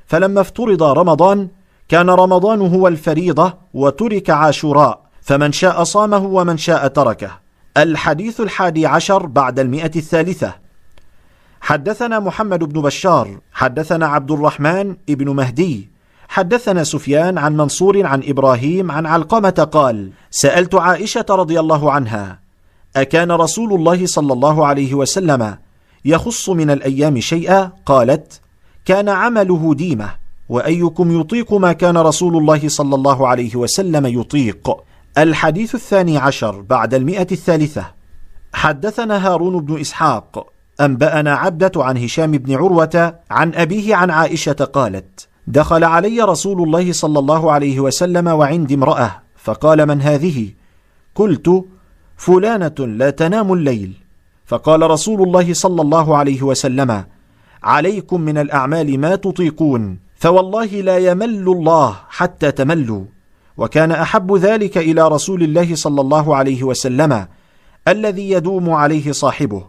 [0.06, 1.48] فلما افترض رمضان
[1.88, 7.30] كان رمضان هو الفريضة وترك عاشوراء فمن شاء صامه ومن شاء تركه.
[7.76, 10.54] الحديث الحادي عشر بعد المئة الثالثة.
[11.60, 15.88] حدثنا محمد بن بشار حدثنا عبد الرحمن ابن مهدي
[16.28, 22.38] حدثنا سفيان عن منصور عن إبراهيم عن علقمة قال سألت عائشة رضي الله عنها
[22.96, 25.56] أكان رسول الله صلى الله عليه وسلم
[26.04, 28.40] يخص من الأيام شيئا؟ قالت
[28.84, 30.25] كان عمله ديمة.
[30.48, 34.76] وأيكم يطيق ما كان رسول الله صلى الله عليه وسلم يطيق.
[35.18, 37.84] الحديث الثاني عشر بعد المئة الثالثة.
[38.54, 40.46] حدثنا هارون بن إسحاق
[40.80, 46.92] أنبأنا عبدة عن هشام بن عروة عن أبيه عن عائشة قالت دخل علي رسول الله
[46.92, 50.48] صلى الله عليه وسلم وعندي امرأة فقال من هذه؟
[51.14, 51.64] قلت
[52.16, 53.92] فلانة لا تنام الليل.
[54.46, 57.04] فقال رسول الله صلى الله عليه وسلم
[57.62, 60.05] عليكم من الأعمال ما تطيقون.
[60.16, 63.04] فوالله لا يمل الله حتى تملوا.
[63.56, 67.26] وكان أحب ذلك إلى رسول الله صلى الله عليه وسلم
[67.88, 69.66] الذي يدوم عليه صاحبه.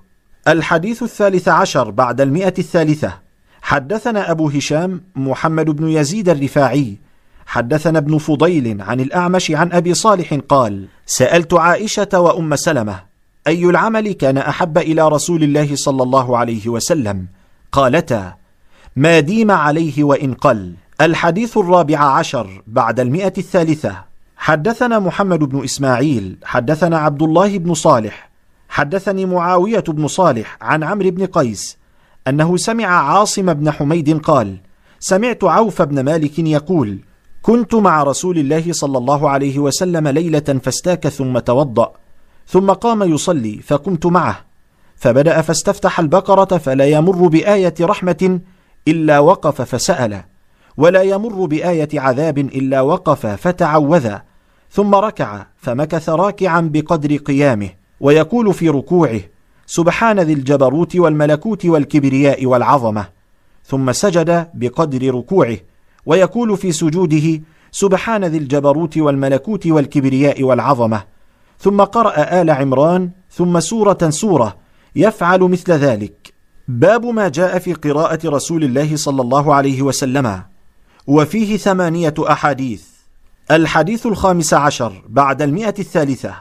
[0.47, 3.13] الحديث الثالث عشر بعد المئة الثالثة.
[3.61, 6.97] حدثنا أبو هشام محمد بن يزيد الرفاعي.
[7.45, 12.99] حدثنا ابن فضيل عن الأعمش عن أبي صالح قال سألت عائشة وأم سلمة
[13.47, 17.27] أي العمل كان أحب إلى رسول الله صلى الله عليه وسلم؟
[17.71, 18.33] قالتا
[18.97, 20.73] ما ديم عليه وإن قل.
[21.01, 24.03] الحديث الرابع عشر بعد المئة الثالثة.
[24.37, 28.29] حدثنا محمد بن إسماعيل حدثنا عبد الله بن صالح
[28.69, 31.77] حدثني معاوية بن صالح عن عمرو بن قيس
[32.27, 34.57] أنه سمع عاصم بن حميد قال
[34.99, 36.99] سمعت عوف بن مالك يقول
[37.41, 41.91] كنت مع رسول الله صلى الله عليه وسلم ليلة فاستاك ثم توضأ
[42.47, 44.39] ثم قام يصلي فقمت معه
[44.95, 48.39] فبدأ فاستفتح البقرة فلا يمر بآية رحمة
[48.87, 50.21] إلا وقف فسأل
[50.77, 54.15] ولا يمر بآية عذاب إلا وقف فتعوذ
[54.71, 57.69] ثم ركع فمكث راكعا بقدر قيامه
[57.99, 59.19] ويقول في ركوعه
[59.65, 63.05] سبحان ذي الجبروت والملكوت والكبرياء والعظمة
[63.65, 65.57] ثم سجد بقدر ركوعه
[66.05, 67.41] ويقول في سجوده
[67.71, 71.03] سبحان ذي الجبروت والملكوت والكبرياء والعظمة
[71.59, 74.57] ثم قرأ آل عمران ثم سورة سورة
[74.95, 76.36] يفعل مثل ذلك.
[76.67, 80.43] باب ما جاء في قراءة رسول الله صلى الله عليه وسلم.
[81.07, 82.83] وفيه ثمانية أحاديث.
[83.51, 86.35] الحديث الخامس عشر بعد المئة الثالثة.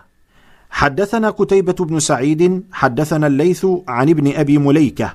[0.71, 5.15] حدثنا قتيبة بن سعيد حدثنا الليث عن ابن أبي مليكة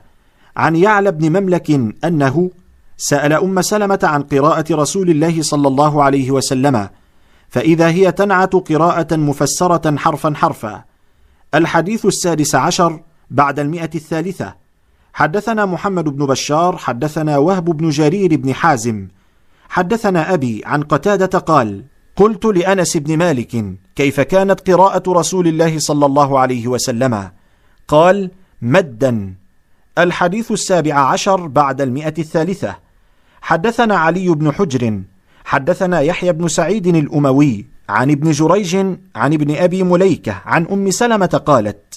[0.57, 1.71] عن يعلى بن مملك
[2.05, 2.51] أنه
[2.97, 6.89] سأل أم سلمة عن قراءة رسول الله صلى الله عليه وسلم
[7.49, 10.83] فإذا هي تنعت قراءة مفسرة حرفا حرفا.
[11.55, 12.99] الحديث السادس عشر
[13.29, 14.60] بعد المئة الثالثة.
[15.13, 19.07] حدثنا محمد بن بشار حدثنا وهب بن جرير بن حازم.
[19.69, 21.83] حدثنا أبي عن قتادة قال
[22.15, 23.65] قلت لأنس بن مالك
[23.95, 27.29] كيف كانت قراءة رسول الله صلى الله عليه وسلم؟
[27.87, 28.31] قال
[28.61, 29.33] مدا.
[29.97, 32.75] الحديث السابع عشر بعد المئة الثالثة.
[33.41, 35.01] حدثنا علي بن حجر.
[35.45, 38.75] حدثنا يحيى بن سعيد الأموي عن ابن جريج
[39.15, 41.90] عن ابن أبي مليكة عن أم سلمة قالت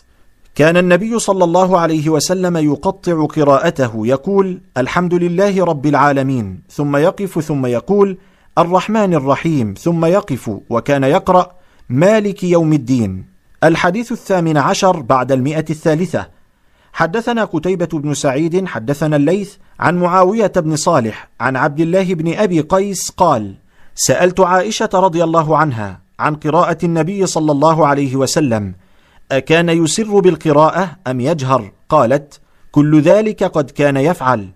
[0.55, 7.41] كان النبي صلى الله عليه وسلم يقطع قراءته يقول الحمد لله رب العالمين ثم يقف
[7.41, 8.19] ثم يقول
[8.59, 11.51] الرحمن الرحيم ثم يقف وكان يقرأ
[11.89, 13.25] مالك يوم الدين
[13.65, 16.29] الحديث الثامن عشر بعد المئة الثالثة.
[16.93, 22.61] حدثنا قتيبة بن سعيد حدثنا الليث عن معاوية بن صالح عن عبد الله بن أبي
[22.61, 23.55] قيس قال
[23.95, 28.75] سألت عائشة رضي الله عنها عن قراءة النبي صلى الله عليه وسلم
[29.33, 32.41] أكان يسر بالقراءة أم يجهر؟ قالت
[32.73, 34.49] كل ذلك قد كان يفعل.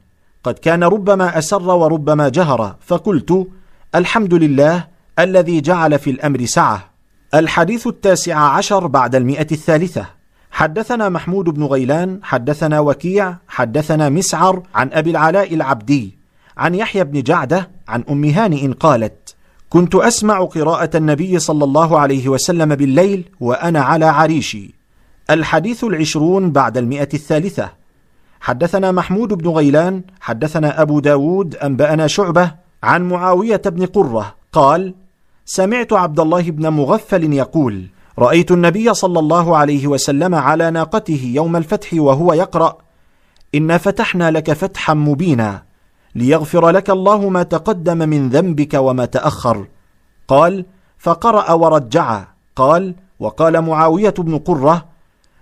[0.44, 2.76] قد كان ربما أسر وربما جهر.
[2.80, 3.48] فقلت
[3.94, 4.84] الحمد لله
[5.18, 6.90] الذي جعل في الأمر سعة.
[7.34, 10.06] الحديث التاسع عشر بعد المئة الثالثة.
[10.50, 16.18] حدثنا محمود بن غيلان حدثنا وكيع حدثنا مسعر عن أبي العلاء العبدي
[16.56, 19.36] عن يحيى بن جعدة عن أم هانئ قالت
[19.70, 24.74] كنت أسمع قراءة النبي صلى الله عليه وسلم بالليل وأنا على عريشي.
[25.30, 27.72] الحديث العشرون بعد المئة الثالثة.
[28.40, 34.94] حدثنا محمود بن غيلان حدثنا أبو داود أنبأنا شعبة عن معاوية بن قرة قال:
[35.44, 37.86] سمعت عبد الله بن مغفل يقول:
[38.18, 42.78] رأيت النبي صلى الله عليه وسلم على ناقته يوم الفتح وهو يقرأ:
[43.54, 45.67] إنا فتحنا لك فتحا مبينا.
[46.14, 49.66] ليغفر لك الله ما تقدم من ذنبك وما تأخر.
[50.28, 50.64] قال:
[50.98, 52.24] فقرأ ورجع،
[52.56, 54.84] قال: وقال معاوية بن قرة: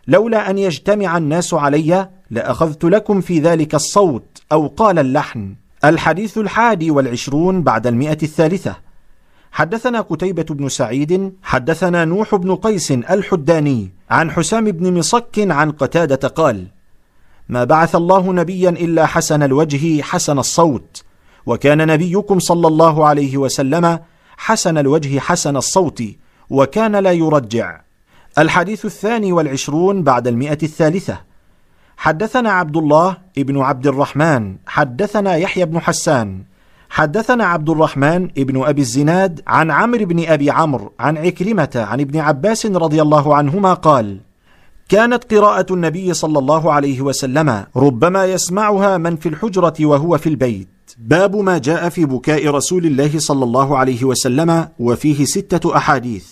[0.06, 5.54] لولا أن يجتمع الناس علي لأخذت لكم في ذلك الصوت أو قال اللحن.
[5.84, 8.76] الحديث الحادي والعشرون بعد المئة الثالثة.
[9.52, 16.28] حدثنا قتيبة بن سعيد حدثنا نوح بن قيس الحداني عن حسام بن مصك عن قتادة
[16.28, 16.66] قال
[17.48, 21.02] ما بعث الله نبيا إلا حسن الوجه حسن الصوت.
[21.46, 23.98] وكان نبيكم صلى الله عليه وسلم
[24.36, 26.02] حسن الوجه حسن الصوت
[26.50, 27.80] وكان لا يرجع.
[28.38, 31.20] الحديث الثاني والعشرون بعد المئة الثالثة.
[31.96, 36.44] حدثنا عبد الله ابن عبد الرحمن حدثنا يحيى بن حسان
[36.90, 42.20] حدثنا عبد الرحمن ابن أبي الزناد عن عمرو بن أبي عمرو عن عكرمة عن ابن
[42.20, 44.20] عباس رضي الله عنهما قال
[44.88, 50.68] كانت قراءة النبي صلى الله عليه وسلم ربما يسمعها من في الحجرة وهو في البيت.
[50.98, 56.26] باب ما جاء في بكاء رسول الله صلى الله عليه وسلم وفيه ستة أحاديث.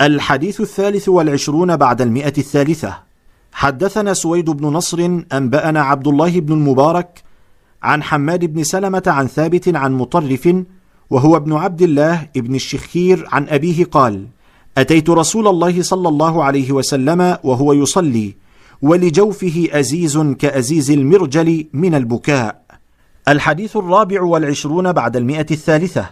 [0.00, 2.98] الحديث الثالث والعشرون بعد المئة الثالثة.
[3.52, 7.22] حدثنا سويد بن نصر أنبأنا عبد الله بن المبارك
[7.82, 10.54] عن حماد بن سلمة عن ثابت عن مطرف
[11.10, 14.26] وهو ابن عبد الله ابن الشخير عن أبيه قال
[14.78, 18.34] أتيت رسول الله صلى الله عليه وسلم وهو يصلي
[18.82, 22.62] ولجوفه أزيز كأزيز المرجل من البكاء.
[23.28, 26.10] الحديث الرابع والعشرون بعد المئة الثالثة.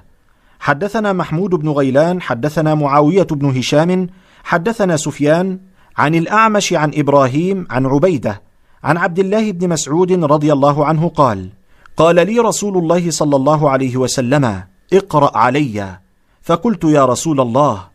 [0.61, 4.07] حدثنا محمود بن غيلان حدثنا معاوية بن هشام
[4.45, 5.59] حدثنا سفيان
[5.97, 8.43] عن الأعمش عن إبراهيم عن عبيدة
[8.85, 11.49] عن عبد الله بن مسعود رضي الله عنه قال
[11.97, 15.99] قال لي رسول الله صلى الله عليه وسلم اقرأ علي.
[16.43, 17.92] فقلت يا رسول الله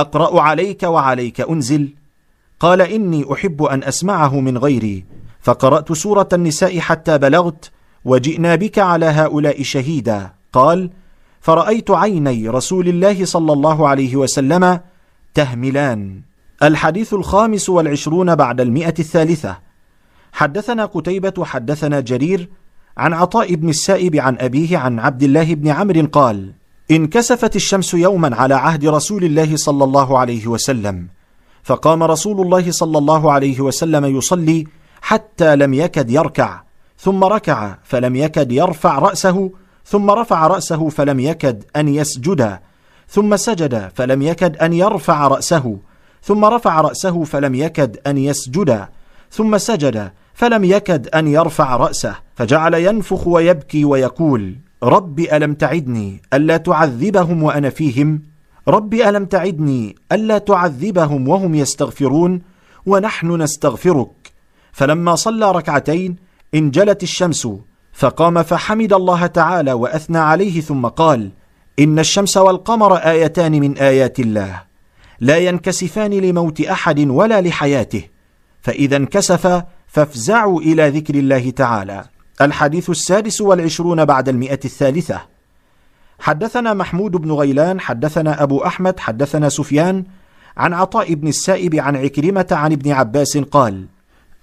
[0.00, 1.94] أقرأ عليك وعليك أنزل.
[2.60, 5.04] قال إني أحب أن أسمعه من غيري.
[5.40, 7.70] فقرأت سورة النساء حتى بلغت
[8.04, 10.30] وجئنا بك على هؤلاء شهيدا.
[10.52, 10.90] قال
[11.40, 14.80] فرأيت عيني رسول الله صلى الله عليه وسلم
[15.34, 16.20] تهملان.
[16.62, 19.58] الحديث الخامس والعشرون بعد المئة الثالثة.
[20.32, 22.48] حدثنا قتيبة حدثنا جرير
[22.96, 26.52] عن عطاء بن السائب عن أبيه عن عبد الله بن عمرو قال
[26.90, 31.08] انكسفت الشمس يوما على عهد رسول الله صلى الله عليه وسلم
[31.62, 34.64] فقام رسول الله صلى الله عليه وسلم يصلي
[35.02, 36.62] حتى لم يكد يركع
[36.98, 39.50] ثم ركع فلم يكد يرفع رأسه
[39.84, 42.58] ثم رفع رأسه فلم يكد أن يسجد
[43.08, 45.78] ثم سجد فلم يكد أن يرفع رأسه
[46.22, 48.86] ثم رفع رأسه فلم يكد أن يسجد
[49.30, 56.56] ثم سجد فلم يكد أن يرفع رأسه فجعل ينفخ ويبكي ويقول رب ألم تعدني ألا
[56.56, 58.22] تعذبهم وأنا فيهم؟
[58.68, 62.42] رب ألم تعدني ألا تعذبهم وهم يستغفرون
[62.86, 64.32] ونحن نستغفرك؟
[64.72, 66.16] فلما صلى ركعتين
[66.54, 67.48] انجلت الشمس
[67.92, 71.30] فقام فحمد الله تعالى وأثنى عليه ثم قال
[71.78, 74.62] إن الشمس والقمر آيتان من آيات الله
[75.20, 78.02] لا ينكسفان لموت أحد ولا لحياته
[78.62, 82.04] فإذا انكسف فافزعوا إلى ذكر الله تعالى.
[82.40, 85.20] الحديث السادس والعشرون بعد المئة الثالثة.
[86.18, 90.04] حدثنا محمود بن غيلان حدثنا أبو أحمد حدثنا سفيان
[90.56, 93.86] عن عطاء بن السائب عن عكرمة عن ابن عباس قال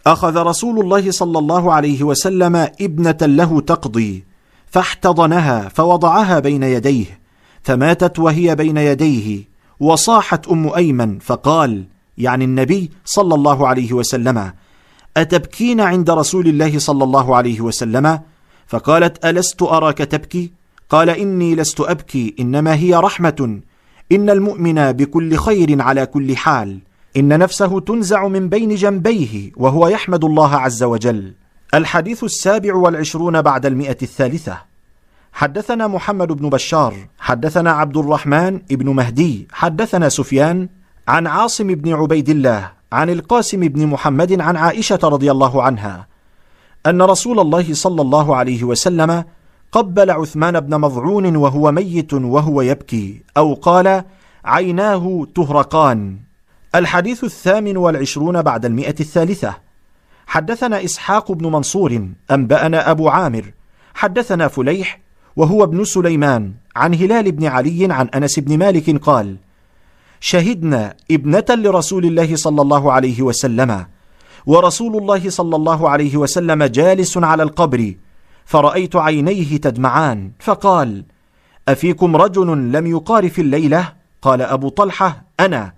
[0.08, 4.26] أخذ رسول الله صلى الله عليه وسلم ابنة له تقضي
[4.66, 7.20] فاحتضنها فوضعها بين يديه
[7.64, 9.44] فماتت وهي بين يديه
[9.80, 11.84] وصاحت أم أيمن فقال
[12.18, 14.52] يعني النبي صلى الله عليه وسلم
[15.18, 18.20] أتبكين عند رسول الله صلى الله عليه وسلم؟
[18.68, 20.52] فقالت ألست أراك تبكي؟
[20.90, 23.60] قال إني لست أبكي إنما هي رحمة.
[24.12, 26.80] إن المؤمن بكل خير على كل حال.
[27.18, 31.34] إن نفسه تنزع من بين جنبيه وهو يحمد الله عز وجل.
[31.74, 34.58] الحديث السابع والعشرون بعد المئة الثالثة.
[35.34, 40.70] حدثنا محمد بن بشار حدثنا عبد الرحمن بن مهدي حدثنا سفيان
[41.08, 46.08] عن عاصم بن عبيد الله عن القاسم بن محمد عن عائشة رضي الله عنها
[46.86, 49.24] أن رسول الله صلى الله عليه وسلم
[49.72, 54.04] قبل عثمان بن مضعون وهو ميت وهو يبكي أو قال
[54.46, 56.18] عيناه تهرقان.
[56.76, 59.56] الحديث الثامن والعشرون بعد المئة الثالثة.
[60.28, 63.52] حدثنا إسحاق بن منصور أنبأنا أبو عامر.
[63.94, 65.00] حدثنا فليح
[65.36, 69.38] وهو ابن سليمان عن هلال بن علي عن أنس بن مالك قال
[70.26, 73.86] شهدنا ابنة لرسول الله صلى الله عليه وسلم
[74.46, 77.94] ورسول الله صلى الله عليه وسلم جالس على القبر
[78.46, 81.04] فرأيت عينيه تدمعان فقال
[81.68, 85.74] أفيكم رجل لم يقارف الليلة؟ قال أبو طلحة أنا.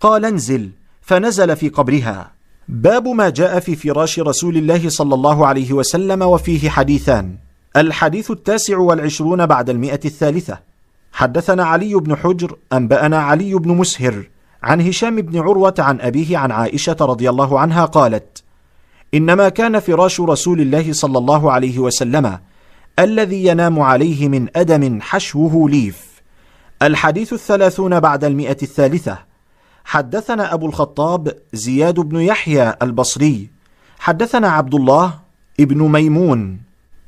[0.00, 0.70] قال انزل.
[1.00, 2.32] فنزل في قبرها.
[2.68, 7.36] باب ما جاء في فراش رسول الله صلى الله عليه وسلم وفيه حديثان
[7.76, 10.73] الحديث التاسع والعشرون بعد المئة الثالثة.
[11.14, 14.28] حدثنا علي بن حجر أنبأنا علي بن مسهر
[14.62, 18.42] عن هشام بن عروة عن أبيه عن عائشة رضي الله عنها قالت
[19.14, 22.38] إنما كان فراش رسول الله صلى الله عليه وسلم
[22.98, 26.22] الذي ينام عليه من أدم حشوه ليف.
[26.82, 29.18] الحديث الثلاثون بعد المئة الثالثة.
[29.84, 33.50] حدثنا أبو الخطاب زياد بن يحيى البصري.
[33.98, 35.14] حدثنا عبد الله
[35.60, 36.60] ابن ميمون.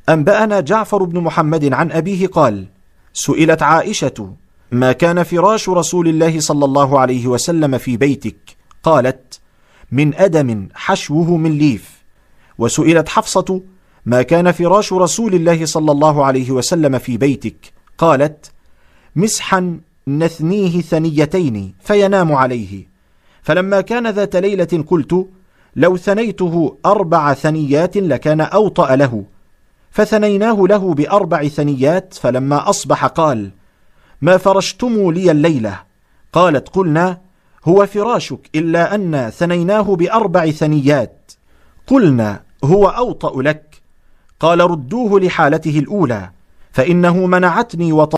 [0.09, 2.76] أنبأنا جعفر بن محمد عن أبيه قال
[3.19, 4.35] سئلت عائشة
[4.73, 9.41] ما كان فراش رسول الله صلى الله عليه وسلم في بيتك؟ قالت
[9.93, 12.03] من أدم حشوه من ليف.
[12.59, 13.63] وسئلت حفصة
[14.07, 18.53] ما كان فراش رسول الله صلى الله عليه وسلم في بيتك؟ قالت
[19.17, 22.89] مسحا نثنيه ثنيتين فينام عليه.
[23.43, 25.27] فلما كان ذات ليلة قلت
[25.77, 29.25] لو ثنيته أربع ثنيات لكان أوطأ له.
[29.97, 33.51] فثنيناه له بأربع ثنيات فلما أصبح قال
[34.23, 35.81] ما فرشتم لي الليلة؟
[36.33, 37.21] قالت قلنا
[37.65, 41.33] هو فراشك إلا أن ثنيناه بأربع ثنيات.
[41.87, 43.83] قلنا هو أوطأ لك.
[44.41, 46.31] قال ردوه لحالته الأولى
[46.73, 48.15] فإنه منعتني وط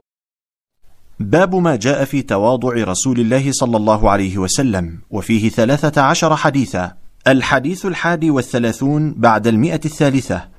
[1.21, 6.93] باب ما جاء في تواضع رسول الله صلى الله عليه وسلم وفيه ثلاثة عشر حديثا.
[7.27, 10.58] الحديث الحادي والثلاثون بعد المئة الثالثة.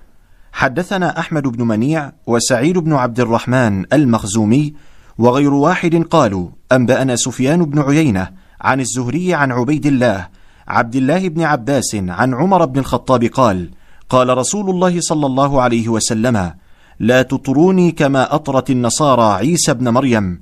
[0.52, 4.74] حدثنا أحمد بن منيع وسعيد بن عبد الرحمن المخزومي
[5.18, 8.30] وغير واحد قالوا أنبأنا سفيان بن عيينة
[8.62, 10.28] عن الزهري عن عبيد الله
[10.68, 13.70] عبد الله بن عباس عن عمر بن الخطاب قال
[14.10, 16.54] قال رسول الله صلى الله عليه وسلم
[17.00, 20.42] لا تطروني كما أطرت النصارى عيسى بن مريم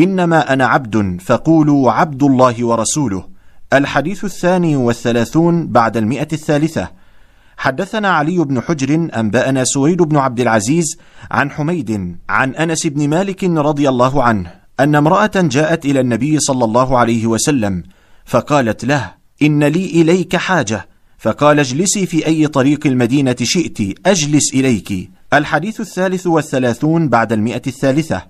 [0.00, 3.24] إنما أنا عبد فقولوا عبد الله ورسوله.
[3.72, 6.90] الحديث الثاني والثلاثون بعد المئة الثالثة.
[7.56, 10.98] حدثنا علي بن حجر أنبأنا سويد بن عبد العزيز
[11.30, 16.64] عن حميد عن أنس بن مالك رضي الله عنه أن امرأة جاءت إلى النبي صلى
[16.64, 17.82] الله عليه وسلم
[18.24, 20.88] فقالت له إن لي إليك حاجة.
[21.18, 25.10] فقال اجلسي في أي طريق المدينة شئت أجلس إليك.
[25.32, 28.22] الحديث الثالث والثلاثون بعد المئة الثالثة.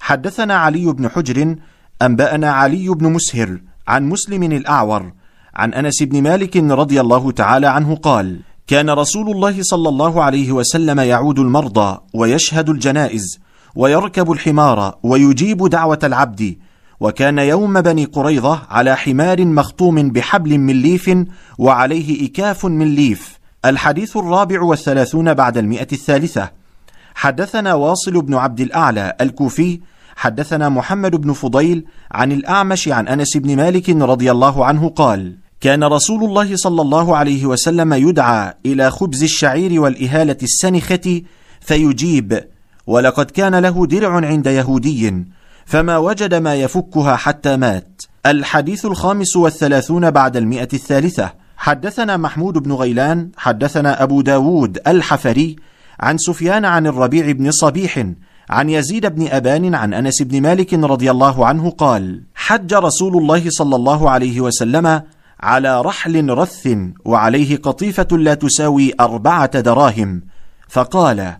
[0.00, 1.56] حدثنا علي بن حجر
[2.02, 5.12] أنبأنا علي بن مسهر عن مسلم الأعور
[5.54, 10.52] عن أنس بن مالك رضي الله تعالى عنه قال كان رسول الله صلى الله عليه
[10.52, 13.38] وسلم يعود المرضى ويشهد الجنائز
[13.74, 16.56] ويركب الحمار ويجيب دعوة العبد
[17.00, 21.10] وكان يوم بني قريظة على حمار مخطوم بحبل من ليف
[21.58, 23.38] وعليه إكاف من ليف.
[23.64, 26.50] الحديث الرابع والثلاثون بعد المئة الثالثة.
[27.14, 29.80] حدثنا واصل بن عبد الأعلى الكوفي
[30.16, 35.84] حدثنا محمد بن فضيل عن الأعمش عن أنس بن مالك رضي الله عنه قال كان
[35.84, 41.22] رسول الله صلى الله عليه وسلم يدعى إلى خبز الشعير والإهالة السنخة
[41.60, 42.44] فيجيب
[42.86, 45.24] ولقد كان له درع عند يهودي
[45.66, 48.02] فما وجد ما يفكها حتى مات.
[48.26, 51.32] الحديث الخامس والثلاثون بعد المئة الثالثة.
[51.56, 55.56] حدثنا محمود بن غيلان حدثنا أبو داود الحفري
[56.00, 58.06] عن سفيان عن الربيع بن صبيح
[58.50, 63.50] عن يزيد بن أبان عن أنس بن مالك رضي الله عنه قال حج رسول الله
[63.50, 65.02] صلى الله عليه وسلم
[65.40, 66.68] على رحل رث
[67.04, 70.22] وعليه قطيفة لا تساوي أربعة دراهم.
[70.68, 71.36] فقال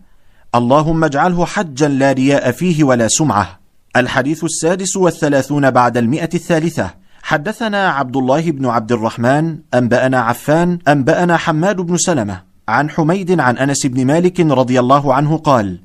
[0.55, 3.61] اللهم اجعله حجا لا رياء فيه ولا سمعة.
[3.97, 6.95] الحديث السادس والثلاثون بعد المئة الثالثة.
[7.23, 12.43] حدثنا عبد الله بن عبد الرحمن أنبأنا عفان أنبأنا حماد بن سلمة.
[12.69, 15.81] عن حميد عن أنس بن مالك رضي الله عنه قال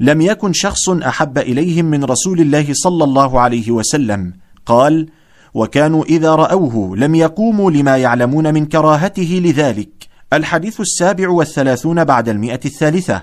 [0.00, 4.32] لم يكن شخص أحب إليهم من رسول الله صلى الله عليه وسلم.
[4.66, 5.08] قال
[5.54, 10.08] وكانوا إذا رأوه لم يقوموا لما يعلمون من كراهته لذلك.
[10.32, 13.22] الحديث السابع والثلاثون بعد المئة الثالثة.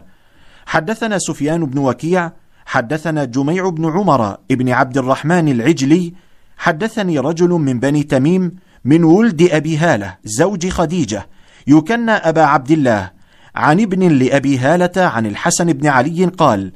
[0.66, 2.32] حدثنا سفيان بن وكيع
[2.66, 6.14] حدثنا جميع بن عمر ابن عبد الرحمن العجلي
[6.58, 11.28] حدثني رجل من بني تميم من ولد أبي هالة زوج خديجة
[11.68, 13.12] يكنى أبا عبد الله
[13.56, 16.72] عن ابن لأبي هالة عن الحسن بن علي قال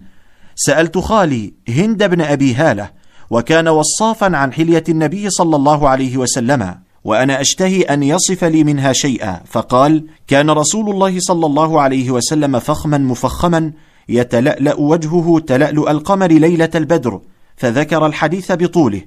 [0.56, 2.90] سألت خالي هند بن أبي هالة
[3.30, 8.94] وكان وصافا عن حلية النبي صلى الله عليه وسلم وأنا أشتهي أن يصف لي منها
[8.94, 9.42] شيئا.
[9.46, 13.72] فقال كان رسول الله صلى الله عليه وسلم فخما مفخما
[14.10, 17.22] يتلألأ وجهه تلألؤ القمر ليلة البدر
[17.58, 19.02] فذكر الحديث بطوله.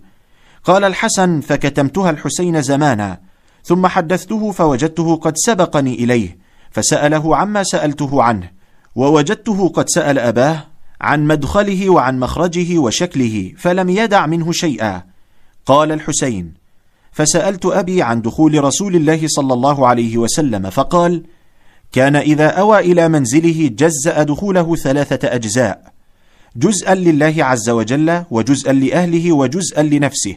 [0.64, 3.20] قال الحسن فكتمتها الحسين زمانا
[3.64, 6.38] ثم حدثته فوجدته قد سبقني إليه
[6.70, 8.50] فسأله عما سألته عنه
[8.94, 10.64] ووجدته قد سأل أباه
[11.00, 15.02] عن مدخله وعن مخرجه وشكله فلم يدع منه شيئا.
[15.66, 16.54] قال الحسين
[17.12, 21.22] فسألت أبي عن دخول رسول الله صلى الله عليه وسلم فقال
[21.92, 25.92] كان إذا أوى إلى منزله جزأ دخوله ثلاثة أجزاء
[26.56, 30.36] جزءا لله عز وجل وجزءا لأهله وجزءا لنفسه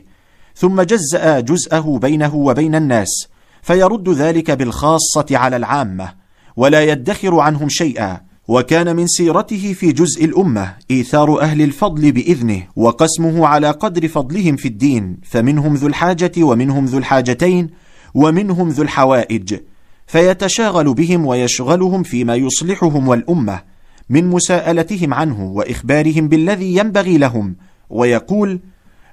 [0.55, 3.27] ثم جزأ جزءه بينه وبين الناس
[3.61, 6.13] فيرد ذلك بالخاصة على العامة
[6.55, 8.21] ولا يدخر عنهم شيئا.
[8.51, 14.67] وكان من سيرته في جزء الأمة إيثار أهل الفضل بإذنه وقسمه على قدر فضلهم في
[14.67, 17.69] الدين فمنهم ذو الحاجة ومنهم ذو الحاجتين
[18.13, 19.59] ومنهم ذو الحوائج.
[20.07, 23.61] فيتشاغل بهم ويشغلهم فيما يصلحهم والأمة
[24.09, 27.55] من مساءلتهم عنه وإخبارهم بالذي ينبغي لهم
[27.89, 28.59] ويقول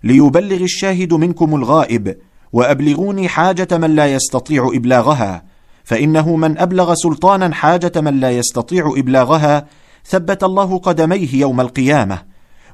[0.05, 2.17] ليبلغ الشاهد منكم الغائب
[2.52, 5.48] وأبلغوني حاجة من لا يستطيع إبلاغها
[5.89, 9.67] فإنه من أبلغ سلطانا حاجة من لا يستطيع إبلاغها
[10.05, 12.23] ثبت الله قدميه يوم القيامة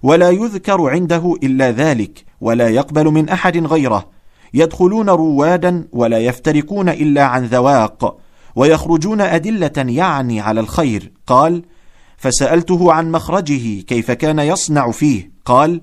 [0.02, 4.08] ولا يذكر عنده إلا ذلك ولا يقبل من أحد غيره
[4.54, 8.16] يدخلون روادا ولا يفترقون إلا عن ذواق
[8.56, 11.62] ويخرجون أدلة يعني على الخير قال
[12.16, 15.80] فسألته عن مخرجه كيف كان يصنع فيه قال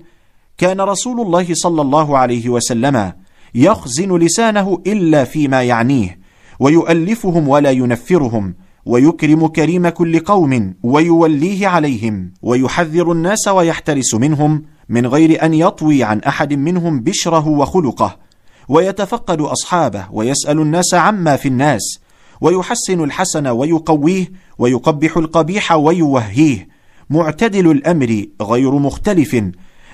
[0.58, 3.12] كان رسول الله صلى الله عليه وسلم
[3.54, 6.21] يخزن لسانه إلا فيما يعنيه
[6.62, 8.54] ويؤلفهم ولا ينفرهم
[8.86, 16.18] ويكرم كريم كل قوم ويوليه عليهم ويحذر الناس ويحترس منهم من غير أن يطوي عن
[16.18, 18.18] أحد منهم بشره وخلقه.
[18.68, 21.98] ويتفقد أصحابه ويسأل الناس عما في الناس
[22.40, 26.68] ويحسن الحسن ويقويه ويقبح القبيح ويوهيه.
[27.10, 29.42] معتدل الأمر غير مختلف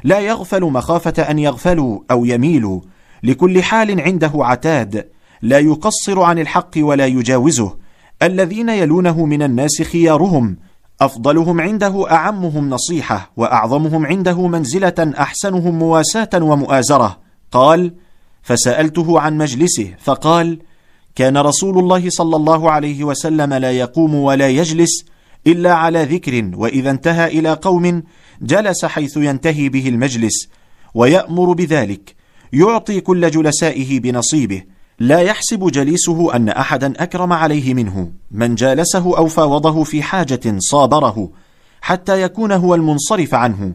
[0.05, 2.81] لا يغفل مخافة أن يغفلوا أو يميلوا.
[3.23, 7.77] لكل حال عنده عتاد لا يقصر عن الحق ولا يجاوزه.
[8.23, 10.57] الذين يلونه من الناس خيارهم
[11.01, 17.19] أفضلهم عنده أعمهم نصيحة وأعظمهم عنده منزلة أحسنهم مواساة ومؤازرة.
[17.53, 17.95] قال
[18.43, 20.59] فسألته عن مجلسه فقال
[21.15, 25.05] كان رسول الله صلى الله عليه وسلم لا يقوم ولا يجلس
[25.47, 28.03] إلا على ذكر وإذا انتهى إلى قوم
[28.43, 30.49] جلس حيث ينتهي به المجلس
[30.95, 32.15] ويأمر بذلك
[32.53, 34.63] يعطي كل جلسائه بنصيبه.
[35.01, 38.11] لا يحسب جليسه أن أحدا أكرم عليه منه.
[38.31, 41.31] من جالسه أو فاوضه في حاجة صابره
[41.81, 43.73] حتى يكون هو المنصرف عنه.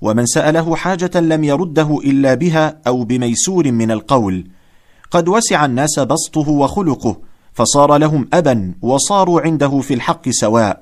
[0.00, 4.46] ومن سأله حاجة لم يرده إلا بها أو بميسور من القول.
[5.10, 7.16] قد وسع الناس بسطه وخلقه
[7.52, 10.80] فصار لهم أبا وصاروا عنده في الحق سواء.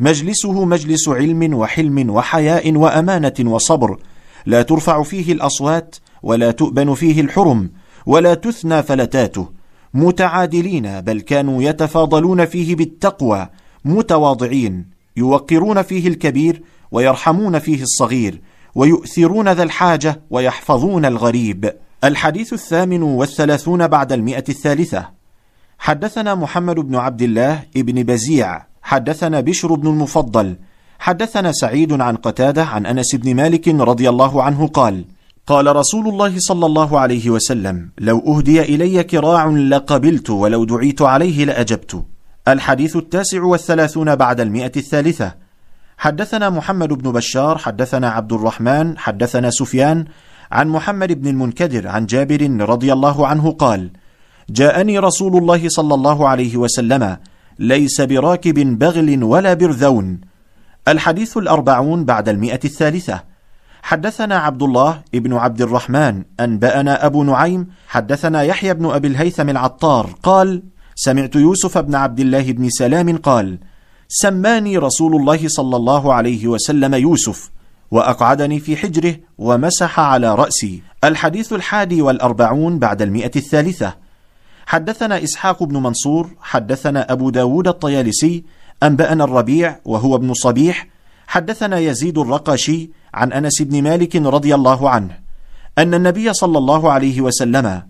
[0.00, 3.98] مجلسه مجلس علم وحلم وحياء وأمانة وصبر.
[4.46, 7.70] لا ترفع فيه الأصوات ولا تؤبن فيه الحرم.
[8.06, 9.48] ولا تثنى فلتاته.
[9.94, 13.48] متعادلين بل كانوا يتفاضلون فيه بالتقوى.
[13.84, 18.40] متواضعين يوقرون فيه الكبير ويرحمون فيه الصغير
[18.74, 21.72] ويؤثرون ذا الحاجة ويحفظون الغريب.
[22.04, 25.08] الحديث الثامن والثلاثون بعد المئة الثالثة.
[25.78, 28.66] حدثنا محمد بن عبد الله ابن بزيع.
[28.82, 30.56] حدثنا بشر بن المفضل.
[30.98, 35.04] حدثنا سعيد عن قتادة عن أنس بن مالك رضي الله عنه قال
[35.46, 41.44] قال رسول الله صلى الله عليه وسلم لو أهدي إلي كراع لقبلت ولو دعيت عليه
[41.44, 42.04] لأجبت.
[42.48, 45.34] الحديث التاسع والثلاثون بعد المئة الثالثة.
[45.98, 50.04] حدثنا محمد بن بشار حدثنا عبد الرحمن حدثنا سفيان
[50.52, 53.90] عن محمد بن المنكدر عن جابر رضي الله عنه قال
[54.50, 57.16] جاءني رسول الله صلى الله عليه وسلم
[57.58, 60.20] ليس براكب بغل ولا برذون.
[60.88, 63.33] الحديث الأربعون بعد المئة الثالثة.
[63.84, 70.10] حدثنا عبد الله ابن عبد الرحمن أنبأنا أبو نعيم حدثنا يحيى بن أبي الهيثم العطار
[70.22, 70.62] قال
[70.94, 73.58] سمعت يوسف بن عبد الله بن سلام قال
[74.08, 77.50] سماني رسول الله صلى الله عليه وسلم يوسف
[77.90, 80.82] وأقعدني في حجره ومسح على رأسي.
[81.04, 83.94] الحديث الحادي والأربعون بعد المئة الثالثة.
[84.66, 88.44] حدثنا إسحاق بن منصور حدثنا أبو داود الطيالسي
[88.82, 90.88] أنبأنا الربيع وهو ابن صبيح
[91.26, 95.18] حدثنا يزيد الرقاشي عن أنس بن مالك رضي الله عنه
[95.78, 97.82] أن النبي صلى الله عليه وسلم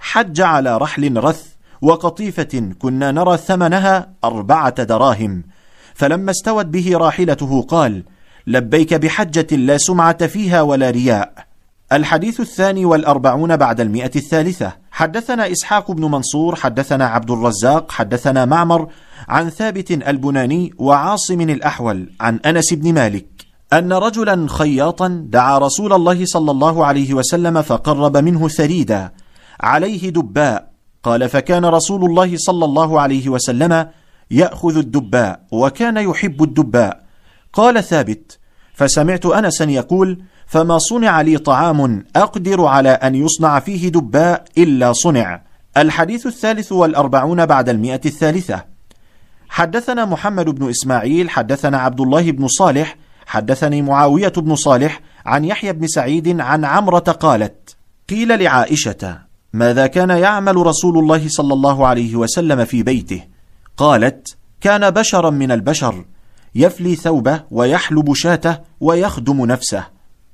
[0.00, 1.44] حج على رحل رث
[1.82, 5.42] وقطيفة كنا نرى ثمنها أربعة دراهم
[5.94, 8.02] فلما استوت به راحلته قال
[8.46, 11.34] لبيك بحجة لا سمعة فيها ولا رياء.
[11.92, 14.72] الحديث الثاني والأربعون بعد المئة الثالثة.
[14.90, 18.88] حدثنا إسحاق بن منصور حدثنا عبد الرزاق حدثنا معمر
[19.28, 23.39] عن ثابت البناني وعاصم الأحول عن أنس بن مالك.
[23.72, 29.12] أن رجلا خياطا دعا رسول الله صلى الله عليه وسلم فقرب منه ثريدا
[29.60, 30.70] عليه دباء.
[31.02, 33.88] قال فكان رسول الله صلى الله عليه وسلم
[34.30, 37.04] يأخذ الدباء وكان يحب الدباء.
[37.52, 38.38] قال ثابت
[38.74, 45.42] فسمعت أنسا يقول فما صنع لي طعام أقدر على أن يصنع فيه دباء إلا صنع.
[45.76, 48.64] الحديث الثالث والأربعون بعد المئة الثالثة.
[49.48, 52.96] حدثنا محمد بن إسماعيل حدثنا عبد الله بن صالح
[53.30, 57.76] حدثني معاوية بن صالح عن يحيى بن سعيد عن عمرة قالت
[58.08, 59.18] قيل لعائشة
[59.52, 63.22] ماذا كان يعمل رسول الله صلى الله عليه وسلم في بيته؟
[63.76, 66.04] قالت كان بشرا من البشر
[66.54, 69.84] يفلي ثوبه ويحلب شاته ويخدم نفسه.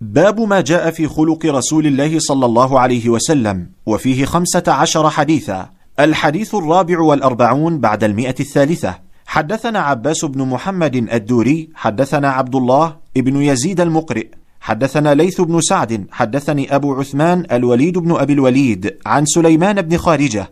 [0.01, 5.71] باب ما جاء في خلق رسول الله صلى الله عليه وسلم وفيه خمسة عشر حديثا.
[6.01, 9.06] الحديث الرابع والأربعون بعد المئة الثالثة.
[9.27, 14.27] حدثنا عباس بن محمد الدوري حدثنا عبد الله ابن يزيد المقرئ
[14.61, 20.51] حدثنا ليث بن سعد حدثني أبو عثمان الوليد بن أبي الوليد عن سليمان بن خارجة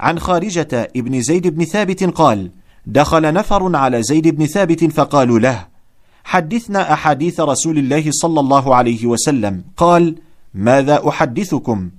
[0.00, 2.50] عن خارجة ابن زيد بن ثابت قال
[2.86, 5.66] دخل نفر على زيد بن ثابت فقالوا له
[6.24, 10.14] حدثنا أحاديث رسول الله صلى الله عليه وسلم قال
[10.54, 11.90] ماذا أحدثكم؟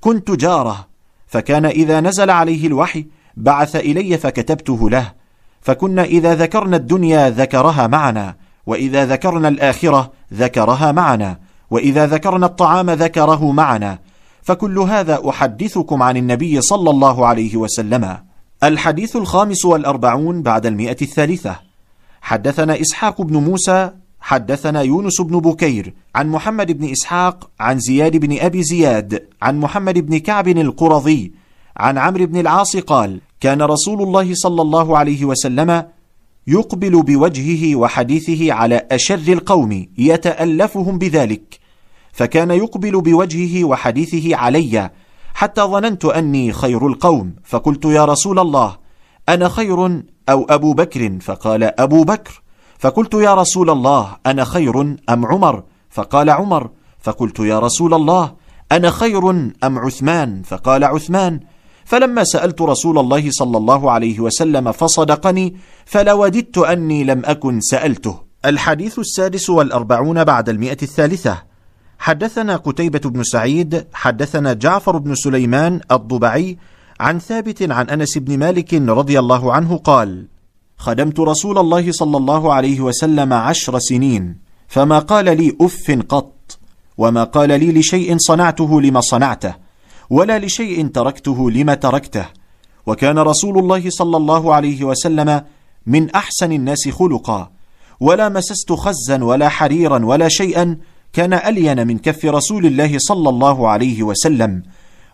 [0.00, 0.86] كنت جارة
[1.26, 5.12] فكان إذا نزل عليه الوحي بعث إلي فكتبته له
[5.64, 8.34] فكنا إذا ذكرنا الدنيا ذكرها معنا
[8.66, 11.38] وإذا ذكرنا الآخرة ذكرها معنا
[11.70, 13.98] وإذا ذكرنا الطعام ذكره معنا.
[14.42, 18.18] فكل هذا أحدثكم عن النبي صلى الله عليه وسلم.
[18.64, 21.60] الحديث الخامس والأربعون بعد المئة الثالثة.
[22.22, 28.38] حدثنا إسحاق بن موسى حدثنا يونس بن بكير عن محمد بن إسحاق عن زياد بن
[28.38, 31.32] أبي زياد عن محمد بن كعب القرظي
[31.76, 35.84] عن عمرو بن العاص قال كان رسول الله صلى الله عليه وسلم
[36.46, 41.60] يقبل بوجهه وحديثه على أشر القوم يتألفهم بذلك
[42.12, 44.90] فكان يقبل بوجهه وحديثه علي
[45.34, 48.76] حتى ظننت أني خير القوم فقلت يا رسول الله
[49.28, 52.42] أنا خير أو أبو بكر؟ فقال أبو بكر.
[52.78, 56.70] فقلت يا رسول الله أنا خير أم عمر؟ فقال عمر.
[57.00, 58.34] فقلت يا رسول الله
[58.72, 59.30] أنا خير
[59.64, 61.40] أم عثمان؟ فقال عثمان.
[61.84, 65.56] فلما سألت رسول الله صلى الله عليه وسلم فصدقني
[65.86, 68.20] فلوددت أني لم أكن سألته.
[68.44, 71.42] الحديث السادس والأربعون بعد المئة الثالثة.
[71.98, 76.58] حدثنا قتيبة بن سعيد حدثنا جعفر بن سليمان الضبعي
[77.00, 80.26] عن ثابت عن أنس بن مالك رضي الله عنه قال
[80.76, 84.38] خدمت رسول الله صلى الله عليه وسلم عشر سنين
[84.68, 86.58] فما قال لي أف قط
[86.98, 89.63] وما قال لي لشيء صنعته لما صنعته.
[90.10, 92.26] ولا لشيء تركته لما تركته.
[92.86, 95.42] وكان رسول الله صلى الله عليه وسلم
[95.86, 97.50] من أحسن الناس خلقا.
[98.00, 100.78] ولا مسست خزا ولا حريرا ولا شيئا
[101.12, 104.62] كان ألين من كف رسول الله صلى الله عليه وسلم.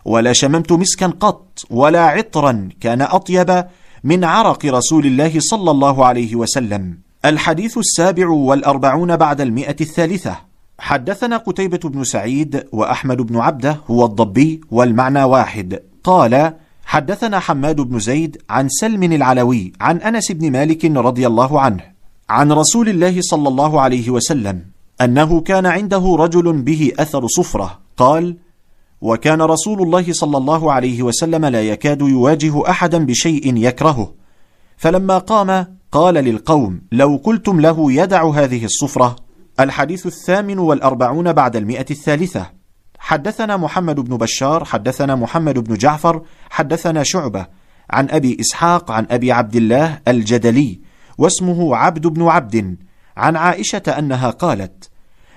[0.05, 3.65] ولا شممت مسكا قط ولا عطرا كان أطيب
[4.03, 6.97] من عرق رسول الله صلى الله عليه وسلم.
[7.25, 10.50] الحديث السابع والأربعون بعد المئة الثالثة.
[10.81, 15.79] حدثنا قتيبة بن سعيد وأحمد بن عبده هو الضبي والمعنى واحد.
[16.03, 16.53] قال
[16.85, 21.83] حدثنا حماد بن زيد عن سلم العلوي عن أنس بن مالك رضي الله عنه
[22.29, 24.61] عن رسول الله صلى الله عليه وسلم
[25.01, 27.79] أنه كان عنده رجل به أثر صفرة.
[27.97, 28.37] قال
[29.01, 34.13] وكان رسول الله صلى الله عليه وسلم لا يكاد يواجه أحدا بشيء يكرهه.
[34.77, 39.15] فلما قام قال للقوم لو قلتم له يدع هذه الصفرة
[39.63, 42.61] الحديث الثامن والأربعون بعد المئة الثالثة.
[42.99, 47.45] حدثنا محمد بن بشار حدثنا محمد بن جعفر حدثنا شعبة
[47.89, 50.79] عن أبي إسحاق عن أبي عبد الله الجدلي
[51.17, 52.77] واسمه عبد بن عبد
[53.17, 54.89] عن عائشة أنها قالت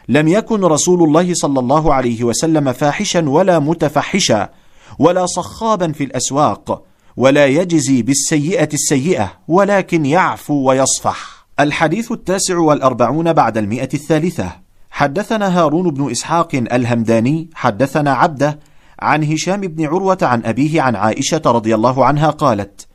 [0.08, 4.50] لم يكن رسول الله صلى الله عليه وسلم فاحشا ولا متفحشا
[4.98, 6.84] ولا صخابا في الأسواق
[7.16, 11.33] ولا يجزي بالسيئة السيئة ولكن يعفو ويصفح.
[11.60, 14.52] الحديث التاسع والأربعون بعد المئة الثالثة.
[14.90, 18.58] حدثنا هارون بن إسحاق الهمداني حدثنا عبده
[19.00, 22.86] عن هشام بن عروة عن أبيه عن عائشة رضي الله عنها قالت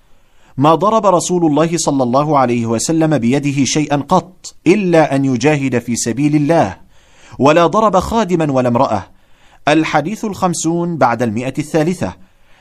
[0.58, 5.96] ما ضرب رسول الله صلى الله عليه وسلم بيده شيئا قط إلا أن يجاهد في
[5.96, 6.78] سبيل الله
[7.40, 9.04] ولا ضرب خادما ولا امرأة.
[9.68, 12.14] الحديث الخمسون بعد المئة الثالثة.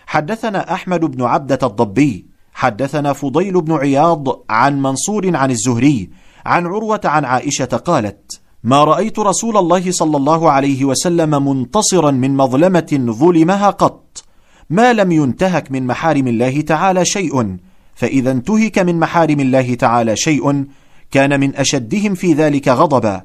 [0.07, 2.27] حدثنا أحمد بن عبدة الضبي
[2.59, 6.11] حدثنا فضيل بن عياض عن منصور عن الزهري
[6.47, 12.37] عن عروة عن عائشة قالت ما رأيت رسول الله صلى الله عليه وسلم منتصرا من
[12.37, 14.25] مظلمة ظلمها قط
[14.71, 17.57] ما لم ينتهك من محارم الله تعالى شيء
[17.95, 20.65] فإذا انتهك من محارم الله تعالى شيء
[21.11, 23.23] كان من أشدهم في ذلك غضبا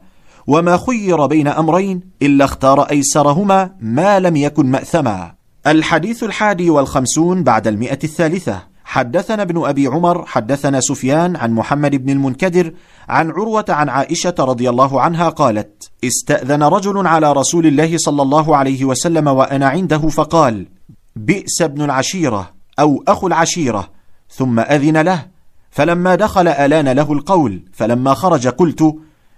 [0.47, 5.33] وما خير بين أمرين إلا اختار أيسرهما ما لم يكن مأثما.
[5.67, 8.72] الحديث الحادي والخمسون بعد المئة الثالثة.
[8.85, 12.73] حدثنا ابن أبي عمر حدثنا سفيان عن محمد بن المنكدر
[13.09, 18.57] عن عروة عن عائشة رضي الله عنها قالت استأذن رجل على رسول الله صلى الله
[18.57, 20.67] عليه وسلم وأنا عنده فقال
[21.15, 23.89] بئس ابن العشيرة أو أخو العشيرة
[24.29, 25.25] ثم أذن له
[25.71, 28.95] فلما دخل ألان له القول فلما خرج قلت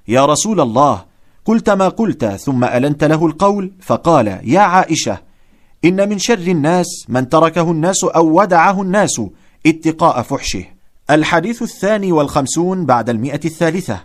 [0.08, 1.06] يا رسول الله
[1.46, 5.18] قلت ما قلت ثم ألنت له القول فقال يا عائشة
[5.86, 9.22] إن من شر الناس من تركه الناس أو ودعه الناس
[9.66, 10.66] اتقاء فحشه.
[11.10, 14.04] الحديث الثاني والخمسون بعد المئة الثالثة.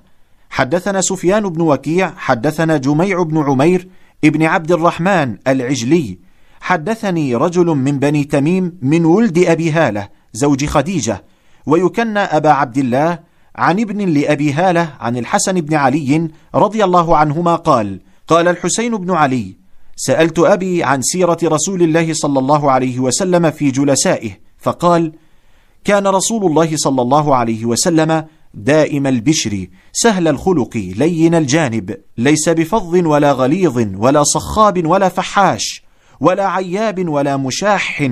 [0.51, 3.89] حدثنا سفيان بن وكيع حدثنا جميع بن عمير
[4.25, 6.19] ابن عبد الرحمن العجلي.
[6.61, 11.25] حدثني رجل من بني تميم من ولد أبي هالة زوج خديجة
[11.67, 13.19] ويكنى أبا عبد الله
[13.57, 19.11] عن ابن لأبي هالة عن الحسن بن علي رضي الله عنهما قال قال الحسين بن
[19.11, 19.57] علي
[20.03, 25.13] سألت أبي عن سيرة رسول الله صلى الله عليه وسلم في جلسائه فقال
[25.85, 32.95] كان رسول الله صلى الله عليه وسلم دائم البشر سهل الخلق لين الجانب ليس بفظ
[33.07, 35.83] ولا غليظ ولا صخاب ولا فحاش
[36.21, 38.11] ولا عياب ولا مشاح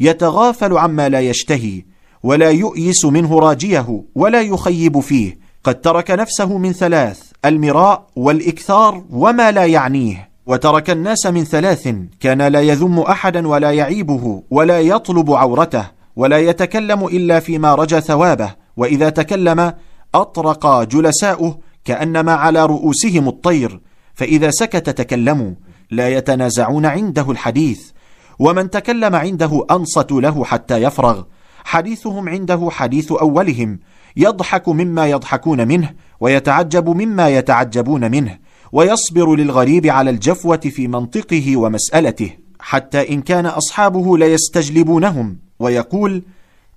[0.00, 1.84] يتغافل عما لا يشتهي
[2.22, 9.52] ولا يؤيس منه راجيه ولا يخيب فيه قد ترك نفسه من ثلاث المراء والإكثار وما
[9.52, 11.88] لا يعنيه وترك الناس من ثلاث
[12.20, 15.84] كان لا يذم أحدا ولا يعيبه ولا يطلب عورته
[16.16, 19.72] ولا يتكلم إلا فيما رجى ثوابه وإذا تكلم
[20.14, 23.80] أطرق جلساؤه كأنما على رؤوسهم الطير
[24.14, 25.50] فإذا سكت تكلموا
[25.90, 27.90] لا يتنازعون عنده الحديث
[28.38, 31.22] ومن تكلم عنده أنصت له حتى يفرغ
[31.64, 33.78] حديثهم عنده حديث أولهم
[34.16, 38.38] يضحك مما يضحكون منه ويتعجب مما يتعجبون منه
[38.72, 42.30] ويصبر للغريب على الجفوة في منطقه ومسألته
[42.60, 46.22] حتى إن كان أصحابه ليستجلبونهم ويقول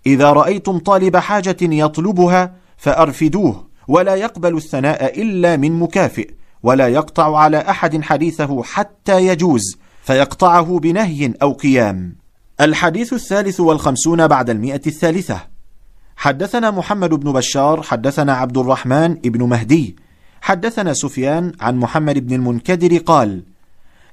[0.06, 6.32] إذا رأيتم طالب حاجة يطلبها فأرفدوه ولا يقبل الثناء إلا من مكافئ
[6.64, 12.16] ولا يقطع على أحد حديثه حتى يجوز فيقطعه بنهي أو قيام.
[12.62, 15.40] الحديث الثالث والخمسون بعد المئة الثالثة.
[16.16, 19.96] حدثنا محمد بن بشار حدثنا عبد الرحمن بن مهدي
[20.42, 23.44] حدثنا سفيان عن محمد بن المنكدر قال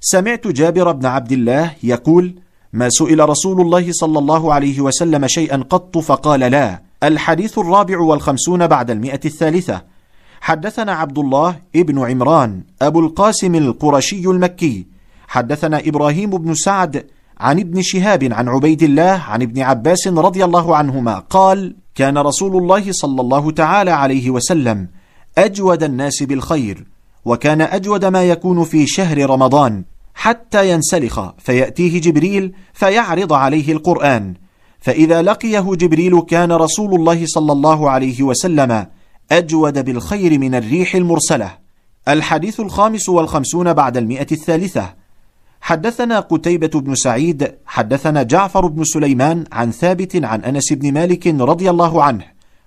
[0.01, 2.35] سمعت جابر بن عبد الله يقول
[2.73, 6.83] ما سئل رسول الله صلى الله عليه وسلم شيئا قط فقال لا.
[7.03, 9.83] الحديث الرابع والخمسون بعد المئة الثالثة.
[10.41, 14.87] حدثنا عبد الله ابن عمران أبو القاسم القرشي المكي.
[15.29, 17.07] حدثنا إبراهيم بن سعد
[17.41, 22.57] عن ابن شهاب عن عبيد الله عن ابن عباس رضي الله عنهما قال كان رسول
[22.57, 24.89] الله صلى الله تعالى عليه وسلم
[25.39, 26.87] أجود الناس بالخير
[27.25, 29.85] وكان أجود ما يكون في شهر رمضان
[30.15, 34.35] حتى ينسلخ فيأتيه جبريل فيعرض عليه القرآن.
[34.81, 38.87] فإذا لقيه جبريل كان رسول الله صلى الله عليه وسلم
[39.33, 41.59] أجود بالخير من الريح المرسلة.
[42.09, 44.95] الحديث الخامس والخمسون بعد المئة الثالثة.
[45.61, 51.71] حدثنا قتيبة بن سعيد حدثنا جعفر بن سليمان عن ثابت عن أنس بن مالك رضي
[51.71, 52.25] الله عنه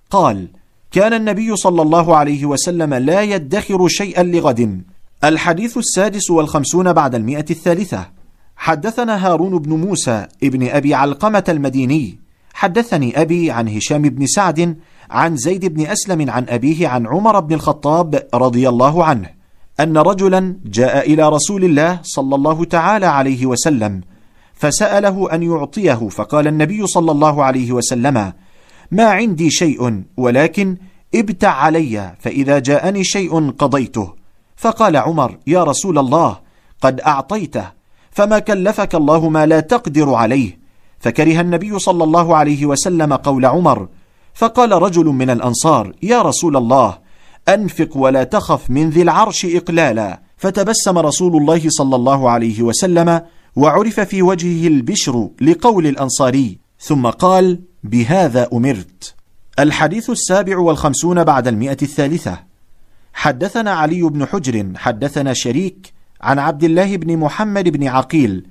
[0.10, 0.48] قال
[0.92, 4.82] كان النبي صلى الله عليه وسلم لا يدخر شيئا لغد.
[5.24, 8.10] الحديث السادس والخمسون بعد المئة الثالثة.
[8.56, 12.20] حدثنا هارون بن موسى ابن أبي علقمة المديني.
[12.54, 14.78] حدثني أبي عن هشام بن سعد
[15.10, 19.30] عن زيد بن أسلم عن أبيه عن عمر بن الخطاب رضي الله عنه
[19.80, 24.02] أن رجلا جاء إلى رسول الله صلى الله تعالى عليه وسلم
[24.54, 28.34] فسأله أن يعطيه فقال النبي صلى الله عليه وسلم
[28.92, 30.78] ما عندي شيء ولكن
[31.16, 34.14] ابتع علي فإذا جاءني شيء قضيته.
[34.56, 36.40] فقال عمر يا رسول الله
[36.82, 37.72] قد أعطيته
[38.12, 40.60] فما كلفك الله ما لا تقدر عليه.
[41.00, 43.88] فكره النبي صلى الله عليه وسلم قول عمر
[44.34, 46.98] فقال رجل من الأنصار يا رسول الله
[47.50, 50.22] أنفق ولا تخف من ذي العرش إقلالا.
[50.38, 53.22] فتبسم رسول الله صلى الله عليه وسلم
[53.56, 56.60] وعرف في وجهه البشر لقول الأنصاري.
[56.80, 59.16] ثم قال بهذا أمرت.
[59.60, 62.40] الحديث السابع والخمسون بعد المئة الثالثة.
[63.14, 68.48] حدثنا علي بن حجر حدثنا شريك عن عبد الله بن محمد بن عقيل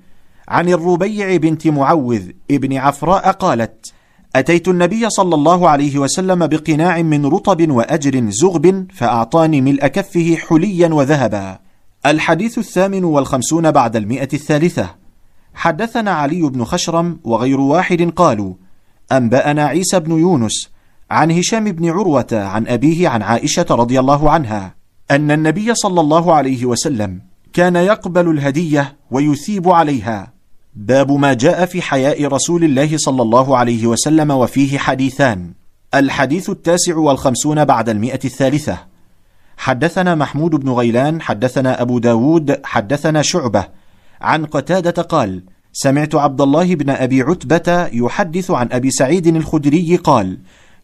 [0.49, 3.93] عن الربيع بنت معوذ ابن عفراء قالت
[4.37, 10.95] أتيت النبي صلى الله عليه وسلم بقناع من رطب وأجر زغب فأعطاني ملء كفه حليا
[10.95, 11.59] وذهبا.
[12.07, 14.95] الحديث الثامن والخمسون بعد المئة الثالثة.
[15.55, 18.55] حدثنا علي بن خشرم وغير واحد قالوا
[19.13, 20.69] أنبأنا عيسى بن يونس
[21.11, 24.75] عن هشام بن عروة عن أبيه عن عائشة رضي الله عنها
[25.11, 27.21] أن النبي صلى الله عليه وسلم
[27.53, 30.33] كان يقبل الهدية ويثيب عليها.
[30.75, 35.53] باب ما جاء في حياء رسول الله صلى الله عليه وسلم وفيه حديثان.
[35.95, 38.79] الحديث التاسع والخمسون بعد المئة الثالثة.
[39.57, 43.65] حدثنا محمود بن غيلان حدثنا أبو داود حدثنا شعبة.
[44.21, 45.43] عن قتادة قال
[45.83, 50.39] سمعت عبد الله بن أبي عتبة يحدث عن أبي سعيد الخدري قال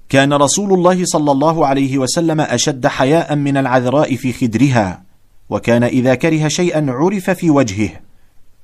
[0.08, 5.02] كان رسول الله صلى الله عليه وسلم أشد حياء من العذراء في خدرها
[5.50, 7.91] وكان إذا كره شيئا عرف في وجهه.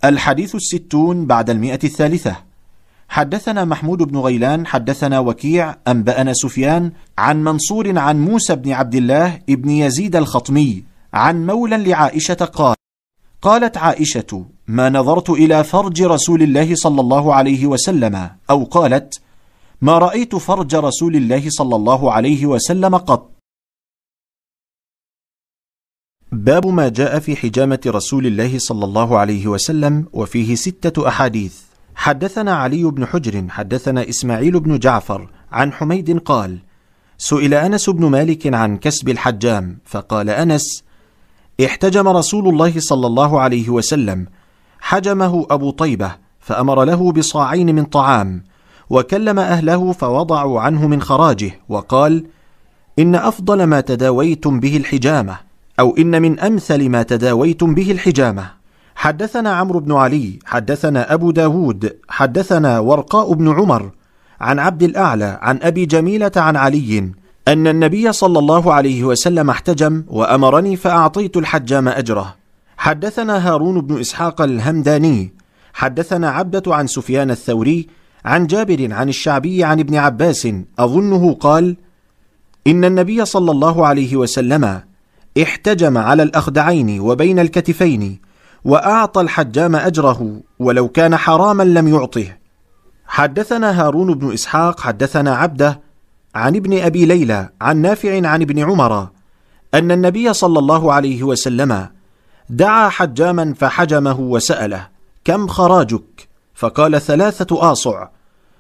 [0.05, 2.37] الحديث الستون بعد المئة الثالثة.
[3.09, 9.39] حدثنا محمود بن غيلان حدثنا وكيع أنبأنا سفيان عن منصور عن موسى بن عبد الله
[9.49, 12.77] ابن يزيد الخطمي عن مولى لعائشة قال
[13.43, 18.31] قالت عائشة ما نظرت إلى فرج رسول الله صلى الله عليه وسلم.
[18.51, 19.21] أو قالت
[19.81, 23.31] ما رأيت فرج رسول الله صلى الله عليه وسلم قط.
[26.33, 31.61] باب ما جاء في حجامة رسول الله صلى الله عليه وسلم وفيه ستة أحاديث.
[31.95, 36.59] حدثنا علي بن حجر حدثنا إسماعيل بن جعفر عن حميد قال
[37.19, 40.85] سئل أنس بن مالك عن كسب الحجام فقال أنس
[41.61, 44.27] احتجم رسول الله صلى الله عليه وسلم
[44.81, 48.45] حجمه أبو طيبة فأمر له بصاعين من طعام
[48.91, 52.27] وكلم أهله فوضعوا عنه من خراجه وقال
[52.99, 55.37] إن أفضل ما تداويتم به الحجامة
[55.81, 58.63] أو إن من أمثل ما تداويتم به الحجامة.
[58.95, 63.91] حدثنا عمرو بن علي حدثنا أبو داود حدثنا ورقاء بن عمر
[64.41, 67.13] عن عبد الأعلى عن أبي جميلة عن علي
[67.49, 72.35] أن النبي صلى الله عليه وسلم احتجم وأمرني فأعطيت الحجام أجره.
[72.77, 75.33] حدثنا هارون بن إسحاق الهمداني.
[75.75, 77.89] حدثنا عبدة عن سفيان الثوري
[78.25, 80.49] عن جابر عن الشعبي عن ابن عباس
[80.79, 81.77] أظنه قال
[82.67, 84.81] إن النبي صلى الله عليه وسلم
[85.43, 88.21] احتجم على الأخدعين وبين الكتفين
[88.65, 92.27] وأعطى الحجام أجره ولو كان حراما لم يعطه.
[93.07, 95.81] حدثنا هارون بن إسحاق حدثنا عبدة
[96.35, 99.09] عن ابن أبي ليلى عن نافع عن ابن عمر
[99.75, 101.89] أن النبي صلى الله عليه وسلم
[102.51, 104.89] دعا حجاما فحجمه وسأله
[105.25, 108.09] كم خراجك؟ فقال ثلاثة آصع.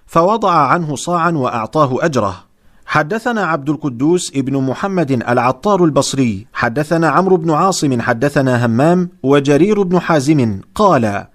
[0.06, 2.44] فوضع عنه صاعا وأعطاه أجره.
[2.86, 10.00] حدثنا عبد القدوس ابن محمد العطار البصري حدثنا عمرو بن عاصم حدثنا همام وجرير بن
[10.00, 11.26] حازم قال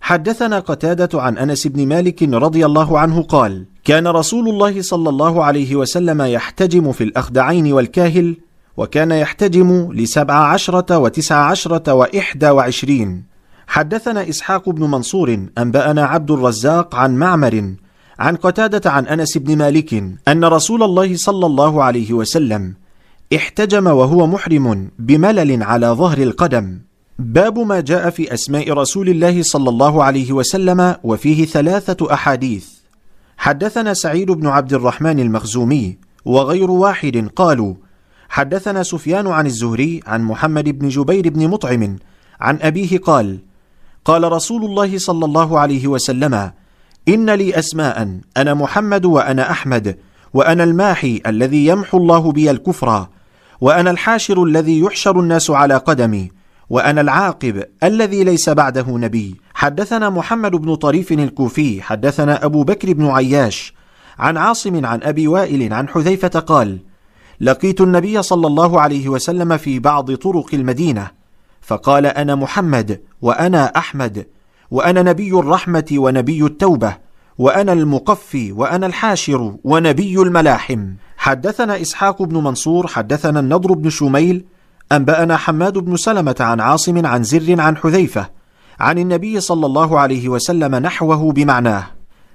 [0.00, 5.44] حدثنا قتادة عن أنس بن مالك رضي الله عنه قال كان رسول الله صلى الله
[5.44, 8.36] عليه وسلم يحتجم في الأخدعين والكاهل
[8.76, 13.24] وكان يحتجم لسبع عشرة وتسع عشرة وإحدى وعشرين.
[13.66, 17.74] حدثنا إسحاق بن منصور أنبأنا عبد الرزاق عن معمر
[18.18, 19.94] عن قتادة عن أنس بن مالك
[20.28, 22.74] أن رسول الله صلى الله عليه وسلم
[23.34, 26.78] احتجم وهو محرم بملل على ظهر القدم.
[27.18, 32.77] باب ما جاء في أسماء رسول الله صلى الله عليه وسلم وفيه ثلاثة أحاديث.
[33.38, 37.74] حدثنا سعيد بن عبد الرحمن المخزومي وغير واحد قالوا
[38.28, 41.96] حدثنا سفيان عن الزهري عن محمد بن جبير بن مطعم
[42.40, 43.38] عن أبيه قال
[44.04, 46.50] قال رسول الله صلى الله عليه وسلم
[47.08, 49.96] إن لي أسماء أنا محمد وأنا أحمد
[50.34, 53.06] وأنا الماحي الذي يمحو الله بي الكفر
[53.60, 56.30] وأنا الحاشر الذي يحشر الناس على قدمي
[56.70, 59.40] وأنا العاقب الذي ليس بعده نبي.
[59.58, 63.74] حدثنا محمد بن طريف الكوفي حدثنا أبو بكر بن عياش
[64.18, 66.78] عن عاصم عن أبي وائل عن حذيفة قال
[67.40, 71.10] لقيت النبي صلى الله عليه وسلم في بعض طرق المدينة
[71.60, 74.26] فقال أنا محمد وأنا أحمد
[74.70, 76.96] وأنا نبي الرحمة ونبي التوبة
[77.38, 80.92] وأنا المقفي وأنا الحاشر ونبي الملاحم.
[81.16, 84.44] حدثنا إسحاق بن منصور حدثنا النضر بن شميل
[84.92, 88.37] أنبأنا حماد بن سلمة عن عاصم عن زر عن حذيفة
[88.80, 91.86] عن النبي صلى الله عليه وسلم نحوه بمعناه.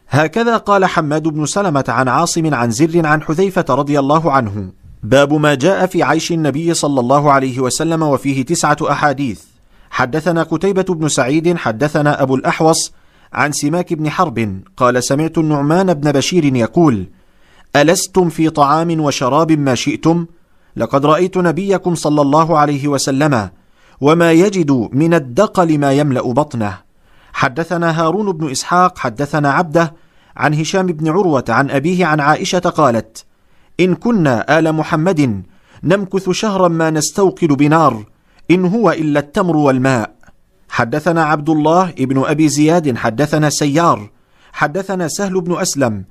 [0.10, 4.72] هكذا قال حماد بن سلمة عن عاصم عن زر عن حذيفة رضي الله عنه
[5.04, 9.42] باب ما جاء في عيش النبي صلى الله عليه وسلم وفيه تسعة أحاديث.
[9.90, 12.92] حدثنا قتيبة بن سعيد حدثنا أبو الأحوص
[13.34, 17.08] عن سماك بن حرب قال سمعت النعمان بن بشير يقول
[17.76, 20.26] ألستم في طعام وشراب ما شئتم؟
[20.76, 23.50] لقد رأيت نبيكم صلى الله عليه وسلم
[24.02, 26.78] وما يجد من الدقل ما يملأ بطنه.
[27.34, 29.94] حدثنا هارون بن إسحاق حدثنا عبده
[30.38, 33.26] عن هشام بن عروة عن أبيه عن عائشة قالت
[33.80, 35.44] إن كنا آل محمد
[35.84, 38.06] نمكث شهرا ما نستوقد بنار
[38.52, 40.16] إن هو إلا التمر والماء.
[40.70, 44.10] حدثنا عبد الله ابن أبي زياد حدثنا سيار
[44.54, 46.04] حدثنا سهل بن أسلم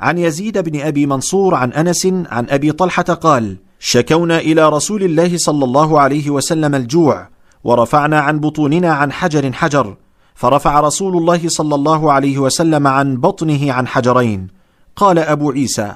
[0.00, 5.38] عن يزيد بن أبي منصور عن أنس عن أبي طلحة قال شكونا إلى رسول الله
[5.38, 7.28] صلى الله عليه وسلم الجوع
[7.64, 9.96] ورفعنا عن بطوننا عن حجر حجر
[10.34, 14.48] فرفع رسول الله صلى الله عليه وسلم عن بطنه عن حجرين.
[14.96, 15.92] قال أبو عيسى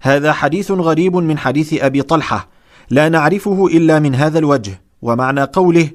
[0.00, 2.48] هذا حديث غريب من حديث أبي طلحة
[2.90, 5.90] لا نعرفه إلا من هذا الوجه ومعنى قوله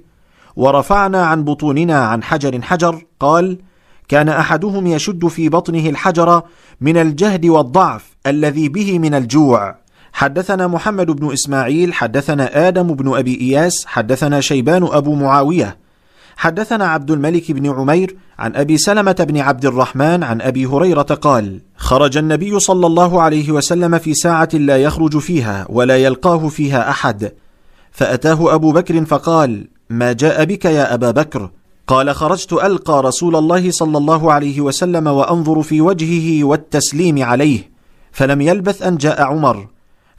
[0.55, 3.57] ورفعنا عن بطوننا عن حجر حجر قال
[4.07, 6.41] كان أحدهم يشد في بطنه الحجر
[6.81, 9.82] من الجهد والضعف الذي به من الجوع.
[10.14, 15.77] حدثنا محمد بن إسماعيل حدثنا آدم بن أبي إياس حدثنا شيبان أبو معاوية.
[16.38, 21.59] حدثنا عبد الملك بن عمير عن أبي سلمة بن عبد الرحمن عن أبي هريرة قال
[21.77, 27.32] خرج النبي صلى الله عليه وسلم في ساعة لا يخرج فيها ولا يلقاه فيها أحد.
[27.92, 31.50] فأتاه أبو بكر فقال ما جاء بك يا أبا بكر؟
[31.88, 37.72] قال خرجت ألقى رسول الله صلى الله عليه وسلم وأنظر في وجهه والتسليم عليه
[38.11, 39.67] فلم يلبث أن جاء عمر.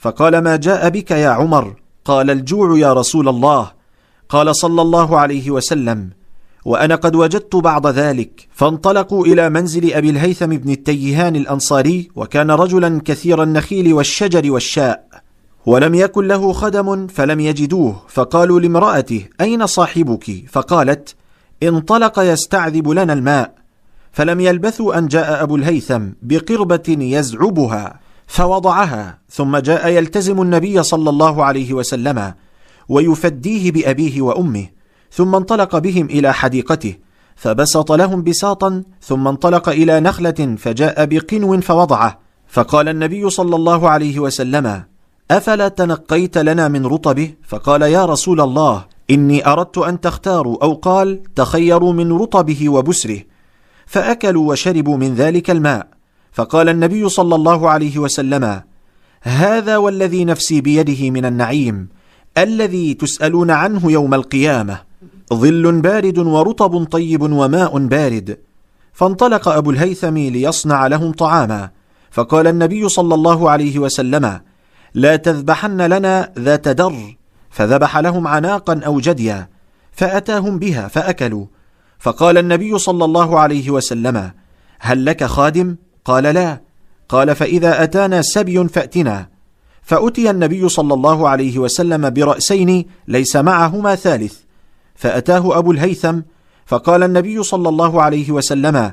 [0.05, 1.75] فقال ما جاء بك يا عمر؟
[2.05, 3.71] قال الجوع يا رسول الله.
[4.29, 6.11] قال صلى الله عليه وسلم
[6.65, 8.49] وأنا قد وجدت بعض ذلك.
[8.53, 15.09] فانطلقوا إلى منزل أبي الهيثم بن التيهان الأنصاري وكان رجلا كثير النخيل والشجر والشاء.
[15.67, 18.03] ولم يكن له خدم فلم يجدوه.
[18.09, 21.15] فقالوا لامرأته أين صاحبك؟ فقالت
[21.63, 23.55] انطلق يستعذب لنا الماء.
[24.13, 28.04] فلم يلبثوا أن جاء أبو الهيثم بقربة يزعبها.
[28.27, 32.35] فوضعها ثم جاء يلتزم النبي صلى الله عليه وسلم
[32.89, 34.67] ويفديه بأبيه وأمه
[35.13, 36.95] ثم انطلق بهم إلى حديقته
[37.37, 44.19] فبسط لهم بساطا ثم انطلق إلى نخلة فجاء بقنو فوضعه فقال النبي صلى الله عليه
[44.19, 44.85] وسلم
[45.31, 51.23] أفلا تنقيت لنا من رطبه؟ فقال يا رسول الله إني أردت أن تختاروا أو قال
[51.35, 53.21] تخيروا من رطبه وبسره
[53.87, 55.94] فأكلوا وشربوا من ذلك الماء.
[56.35, 58.63] فقال النبي صلى الله عليه وسلم
[59.23, 61.89] هذا والذي نفسي بيده من النعيم
[62.39, 64.81] الذي تسألون عنه يوم القيامة
[65.35, 68.39] ظل بارد ورطب طيب وماء بارد.
[68.93, 71.71] فانطلق أبو الهيثم ليصنع لهم طعاما
[72.11, 74.41] فقال النبي صلى الله عليه وسلم
[74.95, 77.17] لا تذبحن لنا ذات در.
[77.51, 79.49] فذبح لهم عناقا أو جديا
[79.93, 81.47] فأتاهم بها فأكلوا.
[81.99, 84.31] فقال النبي صلى الله عليه وسلم
[84.81, 86.61] هل لك خادم؟ قال لا.
[87.09, 89.29] قال فإذا أتانا سبي فأتنا.
[89.83, 94.35] فأتي النبي صلى الله عليه وسلم برأسين ليس معهما ثالث.
[94.95, 96.21] فأتاه أبو الهيثم
[96.67, 98.93] فقال النبي صلى الله عليه وسلم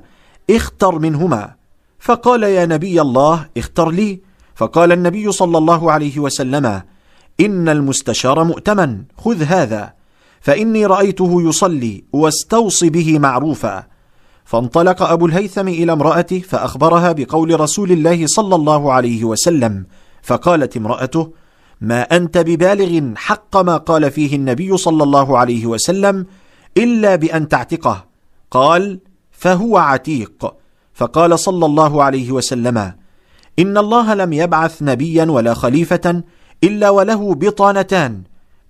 [0.50, 1.56] اختر منهما.
[2.00, 4.20] فقال يا نبي الله اختر لي.
[4.56, 6.82] فقال النبي صلى الله عليه وسلم
[7.40, 9.94] إن المستشار مؤتمن خذ هذا.
[10.42, 13.91] فإني رأيته يصلي واستوصي به معروفا.
[14.52, 19.86] فانطلق أبو الهيثم إلى امرأته فأخبرها بقول رسول الله صلى الله عليه وسلم
[20.22, 21.34] فقالت امرأته
[21.82, 26.26] ما أنت ببالغ حق ما قال فيه النبي صلى الله عليه وسلم
[26.78, 28.06] إلا بأن تعتقه.
[28.52, 29.00] قال
[29.32, 30.54] فهو عتيق.
[30.94, 32.78] فقال صلى الله عليه وسلم
[33.60, 36.24] إن الله لم يبعث نبيا ولا خليفة
[36.64, 38.22] إلا وله بطانتان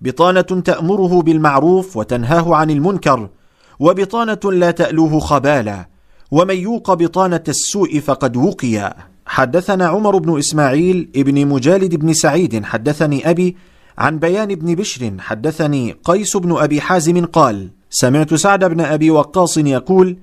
[0.01, 3.29] بطانة تأمره بالمعروف وتنهاه عن المنكر
[3.81, 5.87] وبطانة لا تألوه خبالا
[6.31, 8.95] ومن يوق بطانة السوء فقد وقي
[9.25, 13.55] حدثنا عمر بن إسماعيل ابن مجالد بن سعيد حدثني أبي
[13.97, 19.57] عن بيان بن بشر حدثني قيس بن أبي حازم قال سمعت سعد بن أبي وقاص
[19.57, 20.17] يقول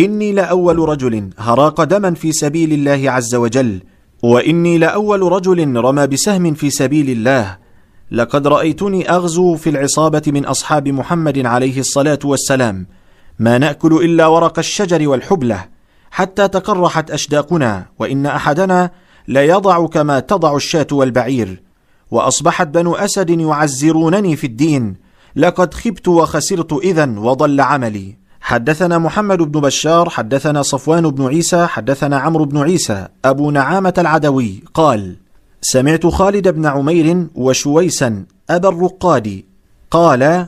[0.00, 3.80] إني لأول رجل هراق دما في سبيل الله عز وجل
[4.22, 7.58] وإني لأول رجل رمى بسهم في سبيل الله
[8.10, 12.86] لقد رأيتني أغزو في العصابة من أصحاب محمد عليه الصلاة والسلام
[13.38, 15.64] ما نأكل إلا ورق الشجر والحبلة
[16.10, 18.90] حتى تقرحت أشداقنا وإن أحدنا
[19.28, 21.62] ليضع كما تضع الشاة والبعير.
[22.10, 24.96] وأصبحت بنو أسد يعزرونني في الدين
[25.36, 28.22] لقد خبت وخسرت اذا وضل عملي.
[28.40, 34.62] حدثنا محمد بن بشار حدثنا صفوان بن عيسى حدثنا عمرو بن عيسى أبو نعامة العدوي
[34.74, 35.16] قال
[35.60, 39.42] سمعت خالد بن عمير وشويسا أبا الرقاد
[39.90, 40.46] قال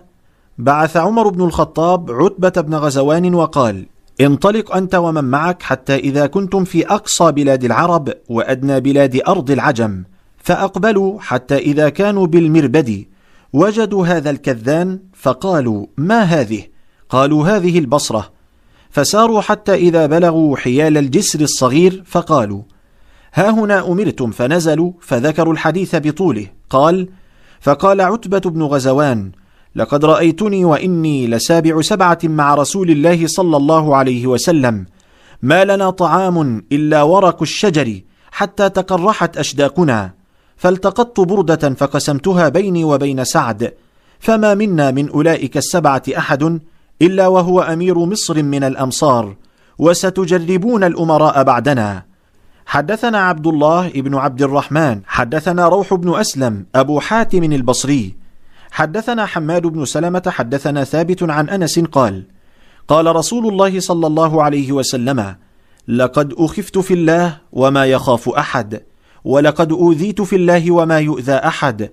[0.59, 3.87] بعث عمر بن الخطاب عتبة بن غزوان وقال
[4.21, 10.05] انطلق أنت ومن معك حتى إذا كنتم في أقصى بلاد العرب وأدنى بلاد أرض العجم
[10.39, 13.05] فأقبلوا حتى إذا كانوا بالمربد
[13.53, 16.63] وجدوا هذا الكذان فقالوا ما هذه؟
[17.09, 18.33] قالوا هذه البصرة.
[18.91, 22.63] فساروا حتى إذا بلغوا حيال الجسر الصغير فقالوا
[23.35, 24.31] ها هنا أمرتم.
[24.31, 26.47] فنزلوا فذكروا الحديث بطوله.
[26.71, 27.09] قال
[27.61, 29.33] فقال عتبة بن غزوان
[29.77, 34.87] لقد رأيتني وإني لسابع سبعة مع رسول الله صلى الله عليه وسلم.
[35.43, 40.15] ما لنا طعام إلا ورق الشجر حتى تقرحت أشداقنا.
[40.57, 43.75] فالتقطت بردة فقسمتها بيني وبين سعد.
[44.19, 46.61] فما منا من أولئك السبعة أحد
[47.03, 49.37] إلا وهو أمير مصر من الأمصار.
[49.79, 52.03] وستجربون الأمراء بعدنا.
[52.67, 58.24] حدثنا عبد الله بن عبد الرحمن حدثنا روح بن أسلم أبو حاتم البصري.
[58.75, 62.25] حدثنا حماد بن سلمة حدثنا ثابت عن أنس قال
[62.89, 65.35] قال رسول الله صلى الله عليه وسلم
[65.89, 68.81] لقد أخفت في الله وما يخاف أحد
[69.25, 71.91] ولقد أوذيت في الله وما يؤذى أحد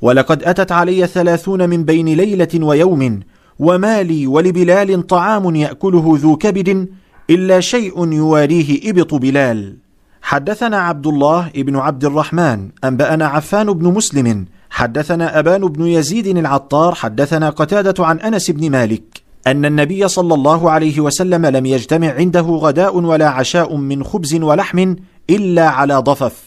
[0.00, 3.20] ولقد أتت علي ثلاثون من بين ليلة ويوم
[3.58, 6.88] وما لي ولبلال طعام يأكله ذو كبد
[7.30, 9.76] إلا شيء يواريه إبط بلال.
[10.22, 16.94] حدثنا عبد الله بن عبد الرحمن أنبأنا عفان بن مسلم حدثنا أبان بن يزيد العطار
[16.94, 22.40] حدثنا قتادة عن أنس بن مالك أن النبي صلى الله عليه وسلم لم يجتمع عنده
[22.40, 24.94] غداء ولا عشاء من خبز ولحم
[25.30, 26.42] إلا على ضفف.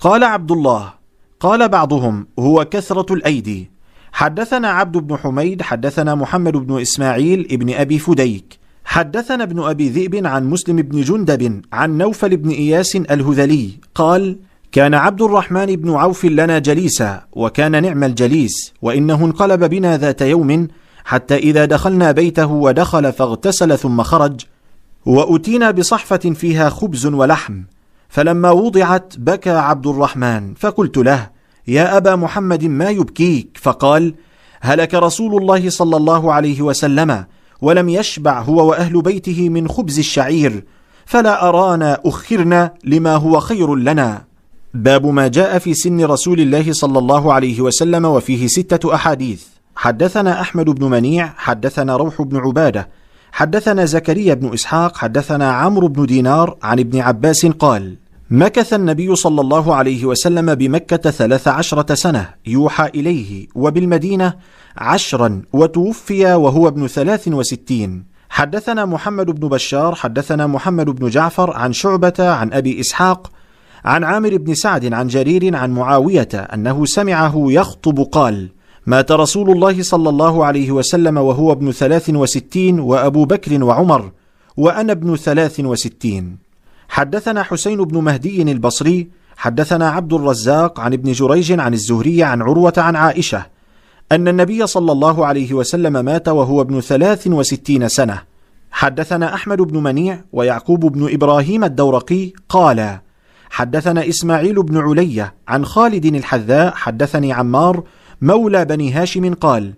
[0.00, 0.92] قال عبد الله
[1.40, 3.70] قال بعضهم هو كثرة الأيدي.
[4.12, 8.58] حدثنا عبد بن حميد حدثنا محمد بن إسماعيل ابن أبي فديك.
[8.84, 13.70] حدثنا ابن أبي ذئب عن مسلم بن جندب عن نوفل بن إياس الهذلي.
[13.94, 14.38] قال
[14.72, 20.68] كان عبد الرحمن بن عوف لنا جليسا وكان نعم الجليس وإنه انقلب بنا ذات يوم
[21.04, 24.40] حتى إذا دخلنا بيته ودخل فاغتسل ثم خرج
[25.06, 27.62] وأتينا بصحفة فيها خبز ولحم.
[28.08, 31.30] فلما وضعت بكى عبد الرحمن فقلت له
[31.68, 34.14] يا أبا محمد ما يبكيك؟ فقال
[34.60, 37.24] هلك رسول الله صلى الله عليه وسلم
[37.60, 40.64] ولم يشبع هو وأهل بيته من خبز الشعير
[41.06, 44.28] فلا أرانا أخرنا لما هو خير لنا.
[44.74, 49.44] باب ما جاء في سن رسول الله صلى الله عليه وسلم وفيه ستة أحاديث.
[49.76, 52.88] حدثنا أحمد بن منيع حدثنا روح بن عبادة
[53.32, 57.96] حدثنا زكريا بن إسحاق حدثنا عمرو بن دينار عن ابن عباس قال
[58.30, 64.34] مكث النبي صلى الله عليه وسلم بمكة ثلاث عشرة سنة يوحى إليه وبالمدينة
[64.76, 68.04] عشرا وتوفي وهو ابن ثلاث وستين.
[68.30, 73.30] حدثنا محمد بن بشار حدثنا محمد بن جعفر عن شعبة عن أبي إسحاق
[73.88, 78.48] عن عامر بن سعد عن جرير عن معاوية أنه سمعه يخطب قال
[78.86, 84.12] مات رسول الله صلى الله عليه وسلم وهو ابن ثلاث وستين وأبو بكر وعمر
[84.56, 86.36] وأنا ابن ثلاث وستين.
[86.88, 92.74] حدثنا حسين بن مهدي البصري حدثنا عبد الرزاق عن ابن جريج عن الزهري عن عروة
[92.76, 93.46] عن عائشة
[94.12, 98.22] أن النبي صلى الله عليه وسلم مات وهو ابن ثلاث وستين سنة.
[98.70, 102.98] حدثنا أحمد بن منيع ويعقوب بن إبراهيم الدورقي قال
[103.50, 107.82] حدثنا إسماعيل بن علية عن خالد الحذاء حدثني عمار
[108.22, 109.74] مولى بني هاشم قال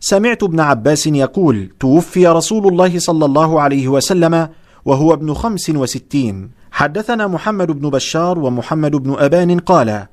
[0.00, 4.48] سمعت ابن عباس يقول توفي رسول الله صلى الله عليه وسلم
[4.84, 6.50] وهو ابن خمس وستين.
[6.70, 10.06] حدثنا محمد بن بشار ومحمد بن أبان قال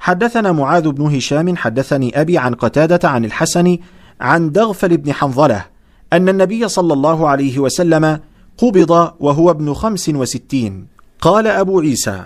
[0.00, 3.78] حدثنا معاذ بن هشام حدثني أبي عن قتادة عن الحسن
[4.20, 5.64] عن دغفل بن حنظلة
[6.12, 8.20] أن النبي صلى الله عليه وسلم
[8.58, 10.86] قبض وهو ابن خمس وستين.
[11.20, 12.24] قال أبو عيسى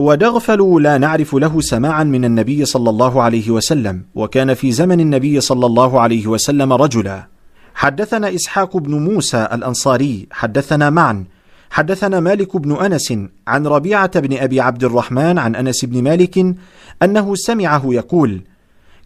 [0.00, 5.40] ودغفل لا نعرف له سماعا من النبي صلى الله عليه وسلم وكان في زمن النبي
[5.40, 7.26] صلى الله عليه وسلم رجلا.
[7.74, 11.24] حدثنا إسحاق بن موسى الأنصاري حدثنا معا.
[11.70, 13.14] حدثنا مالك بن أنس
[13.46, 16.54] عن ربيعة بن أبي عبد الرحمن عن أنس بن مالك
[17.02, 18.40] أنه سمعه يقول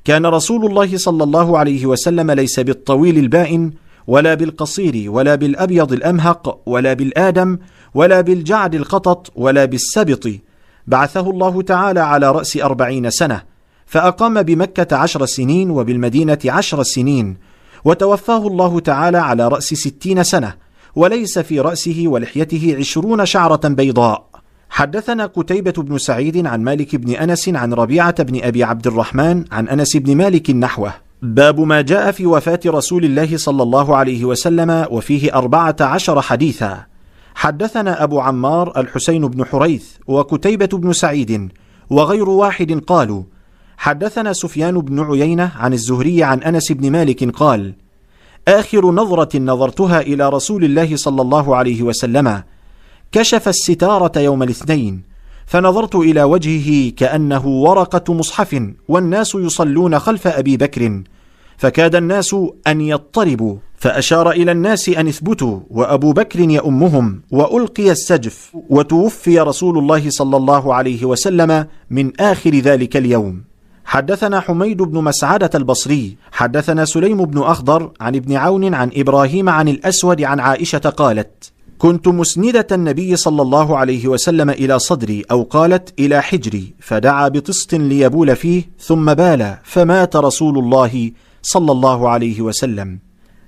[0.05, 3.71] كان رسول الله صلى الله عليه وسلم ليس بالطويل البائن
[4.07, 7.59] ولا بالقصير ولا بالأبيض الأمهق ولا بالآدم
[7.95, 10.29] ولا بالجعد القطط ولا بالسبط
[10.87, 13.43] بعثه الله تعالى على رأس أربعين سنة
[13.87, 17.37] فأقام بمكة عشر سنين وبالمدينة عشر سنين
[17.85, 20.55] وتوفاه الله تعالى على رأس ستين سنة
[20.97, 24.27] وليس في رأسه ولحيته عشرون شعرة بيضاء.
[24.71, 29.69] حدثنا قتيبة بن سعيد عن مالك بن أنس عن ربيعة بن أبي عبد الرحمن عن
[29.69, 30.93] أنس بن مالك نحوه.
[31.23, 36.92] باب ما جاء في وفاة رسول الله صلى الله عليه وسلم وفيه أربعة عشر حديثا.
[37.35, 41.53] حدثنا أبو عمار الحسين بن حريث وكتيبة بن سعيد
[41.91, 43.23] وغير واحد قالوا
[43.77, 47.75] حدثنا سفيان بن عيينة عن الزهري عن أنس بن مالك قال
[48.49, 52.43] آخر نظرة نظرتها إلى رسول الله صلى الله عليه وسلم
[53.13, 55.03] كشف الستارة يوم الاثنين
[55.47, 61.03] فنظرت إلى وجهه كأنه ورقة مصحف والناس يصلون خلف أبي بكر
[61.63, 69.41] فكاد الناس أن يضطربوا فأشار إلى الناس أن اثبتوا وأبو بكر يؤمهم وألقي السجف وتوفي
[69.41, 73.45] رسول الله صلى الله عليه وسلم من آخر ذلك اليوم.
[73.85, 79.69] حدثنا حميد بن مسعدة البصري حدثنا سليم بن أخضر عن ابن عون عن إبراهيم عن
[79.69, 85.95] الأسود عن عائشة قالت كنت مسندة النبي صلى الله عليه وسلم إلى صدري أو قالت
[85.99, 91.11] إلى حجري فدعا بطست ليبول فيه ثم بال فمات رسول الله
[91.43, 92.99] صلى الله عليه وسلم.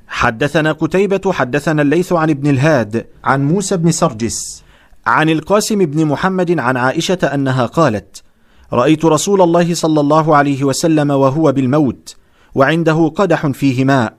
[0.09, 4.65] حدثنا قتيبة حدثنا الليث عن ابن الهاد عن موسى بن سرجس
[5.07, 8.23] عن القاسم بن محمد عن عائشة أنها قالت
[8.73, 12.17] رأيت رسول الله صلى الله عليه وسلم وهو بالموت
[12.55, 14.15] وعنده قدح فيه ماء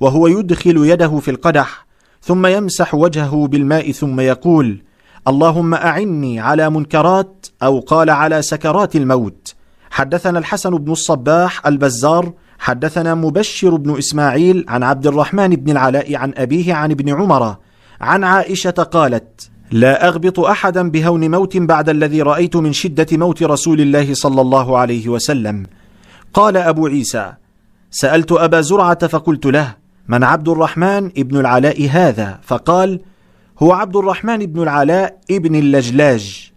[0.00, 1.86] وهو يدخل يده في القدح
[2.22, 4.82] ثم يمسح وجهه بالماء ثم يقول
[5.28, 9.54] اللهم أعني على منكرات أو قال على سكرات الموت
[9.90, 16.32] حدثنا الحسن بن الصباح البزار حدثنا مبشر بن إسماعيل عن عبد الرحمن بن العلاء عن
[16.36, 17.56] أبيه عن ابن عمر
[18.00, 23.80] عن عائشة قالت لا أغبط أحدا بهون موت بعد الذي رأيت من شدة موت رسول
[23.80, 25.66] الله صلى الله عليه وسلم.
[26.34, 27.32] قال أبو عيسى
[27.90, 29.74] سألت أبا زرعة فقلت له
[30.08, 33.00] من عبد الرحمن ابن العلاء هذا؟ فقال
[33.62, 36.52] هو عبد الرحمن بن العلاء ابن اللجلاج.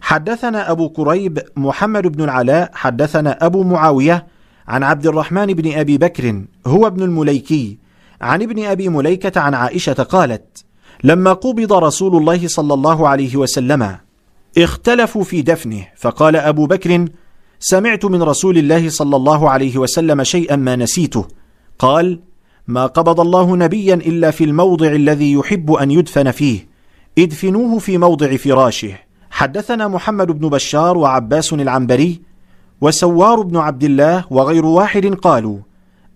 [0.00, 4.26] حدثنا أبو كريب محمد بن العلاء حدثنا أبو معاوية
[4.68, 7.78] عن عبد الرحمن بن أبي بكر هو ابن المليكي
[8.20, 10.64] عن ابن أبي مليكة عن عائشة قالت
[11.04, 13.96] لما قبض رسول الله صلى الله عليه وسلم
[14.58, 17.08] اختلفوا في دفنه فقال أبو بكر
[17.60, 21.28] سمعت من رسول الله صلى الله عليه وسلم شيئا ما نسيته
[21.78, 22.20] قال
[22.66, 26.68] ما قبض الله نبيا إلا في الموضع الذي يحب أن يدفن فيه
[27.18, 28.98] ادفنوه في موضع فراشه
[29.30, 32.27] حدثنا محمد بن بشار وعباس العنبري
[32.80, 35.58] وسوار بن عبد الله وغير واحد قالوا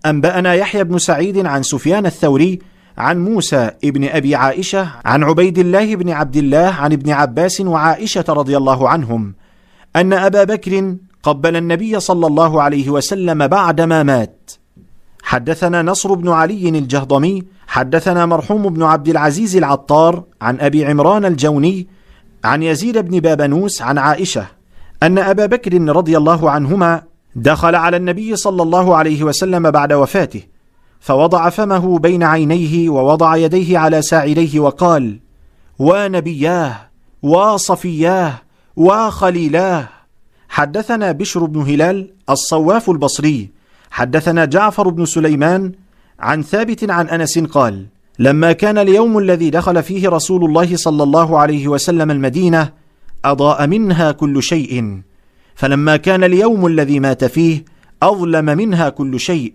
[0.05, 2.59] أنبأنا يحيى بن سعيد عن سفيان الثوري
[2.97, 8.25] عن موسى ابن أبي عائشة عن عبيد الله بن عبد الله عن ابن عباس وعائشة
[8.29, 9.33] رضي الله عنهم
[9.95, 14.51] أن أبا بكر قبل النبي صلى الله عليه وسلم بعدما مات.
[15.23, 21.87] حدثنا نصر بن علي الجهضمي حدثنا مرحوم بن عبد العزيز العطار عن أبي عمران الجوني
[22.43, 24.45] عن يزيد بن بابنوس عن عائشة.
[25.03, 27.01] أن أبا بكر رضي الله عنهما
[27.35, 30.41] دخل على النبي صلى الله عليه وسلم بعد وفاته
[30.99, 35.19] فوضع فمه بين عينيه ووضع يديه على ساعديه وقال
[35.79, 36.75] ونبياه
[37.23, 38.33] وصفياه
[38.75, 39.89] وخليلاه
[40.49, 43.49] حدثنا بشر بن هلال الصواف البصري
[43.91, 45.71] حدثنا جعفر بن سليمان
[46.19, 47.85] عن ثابت عن أنس قال
[48.19, 52.82] لما كان اليوم الذي دخل فيه رسول الله صلى الله عليه وسلم المدينة
[53.25, 55.01] أضاء منها كل شيء
[55.55, 57.65] فلما كان اليوم الذي مات فيه
[58.03, 59.53] أظلم منها كل شيء.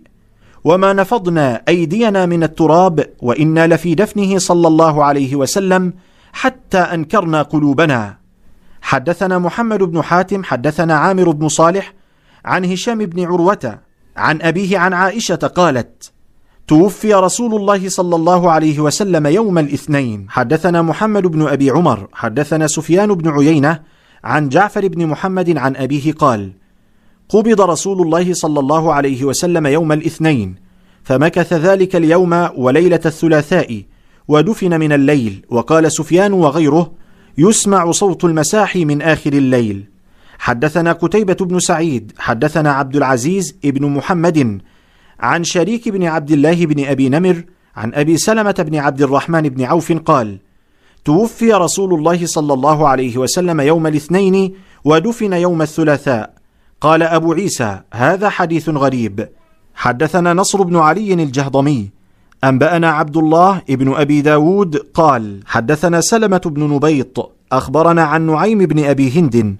[0.63, 5.93] وما نفضنا أيدينا من التراب وإنا لفي دفنه صلى الله عليه وسلم
[6.33, 8.17] حتى أنكرنا قلوبنا.
[8.81, 11.93] حدثنا محمد بن حاتم حدثنا عامر بن صالح
[12.45, 13.79] عن هشام بن عروة
[14.17, 16.11] عن أبيه عن عائشة قالت
[16.69, 20.25] توفي رسول الله صلى الله عليه وسلم يوم الاثنين.
[20.29, 23.79] حدثنا محمد بن أبي عمر حدثنا سفيان بن عيينة
[24.23, 26.51] عن جعفر بن محمد عن أبيه قال
[27.29, 30.55] قبض رسول الله صلى الله عليه وسلم يوم الاثنين
[31.03, 33.83] فمكث ذلك اليوم وليلة الثلاثاء
[34.27, 35.45] ودفن من الليل.
[35.49, 36.91] وقال سفيان وغيره
[37.37, 39.85] يسمع صوت المساحي من آخر الليل.
[40.39, 44.61] حدثنا قتيبة بن سعيد حدثنا عبد العزيز بن محمد
[45.19, 47.43] عن شريك بن عبد الله بن أبي نمر
[47.75, 50.37] عن أبي سلمة بن عبد الرحمن بن عوف قال
[51.05, 54.53] توفي رسول الله صلى الله عليه وسلم يوم الاثنين
[54.85, 56.33] ودفن يوم الثلاثاء.
[56.81, 59.29] قال أبو عيسى هذا حديث غريب.
[59.75, 61.89] حدثنا نصر بن علي الجهضمي.
[62.43, 67.31] أنبأنا عبد الله بن أبي داود قال حدثنا سلمة بن نبيط.
[67.51, 69.55] أخبرنا عن نعيم بن أبي هند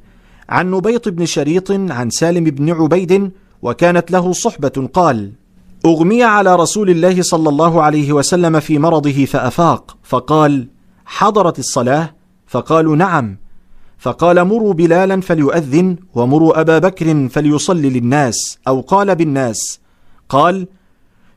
[0.50, 3.32] عن نبيط بن شريط عن سالم بن عبيد
[3.62, 5.32] وكانت له صحبة قال
[5.86, 10.68] أغمي على رسول الله صلى الله عليه وسلم في مرضه فأفاق فقال
[11.06, 12.16] حضرت الصلاة؟
[12.48, 13.38] فقالوا نعم.
[13.98, 19.80] فقال مروا بلالا فليؤذن ومروا أبا بكر فليصلي للناس أو قال بالناس.
[20.30, 20.68] قال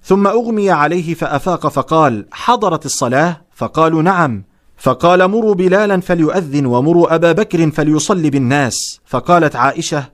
[0.04, 4.44] ثم أغمي عليه فأفاق فقال حضرت الصلاة؟ فقالوا نعم.
[4.76, 9.00] فقال مروا بلالا فليؤذن ومروا أبا بكر فليصلي بالناس.
[9.06, 10.04] فقالت عائشة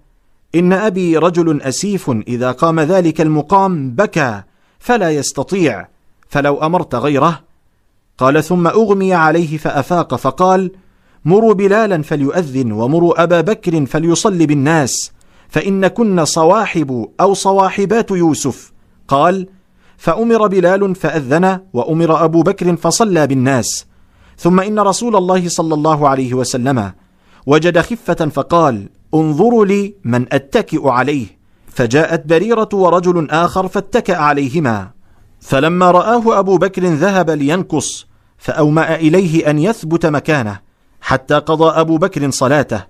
[0.55, 4.43] إن أبي رجل أسيف إذا قام ذلك المقام بكى
[4.79, 5.89] فلا يستطيع
[6.29, 7.41] فلو أمرت غيره.
[8.19, 10.71] قال ثم أغمي عليه فأفاق فقال
[11.25, 15.13] مروا بلالا فليؤذن ومروا أبا بكر فليصلي بالناس
[15.49, 18.73] فإن كن صواحب أو صواحبات يوسف.
[19.09, 19.49] قال
[19.97, 23.87] فأمر بلال فأذن وأمر أبو بكر فصلى بالناس.
[24.39, 26.93] ثم إن رسول الله صلى الله عليه وسلم
[27.47, 31.39] وجد خفة فقال انظروا لي من أتكئ عليه.
[31.67, 34.91] فجاءت بريرة ورجل آخر فاتكأ عليهما.
[35.41, 38.07] فلما رآه أبو بكر ذهب لينكص
[38.39, 40.61] فأومأ إليه أن يثبت مكانه
[41.01, 42.85] حتى قضى أبو بكر صلاته.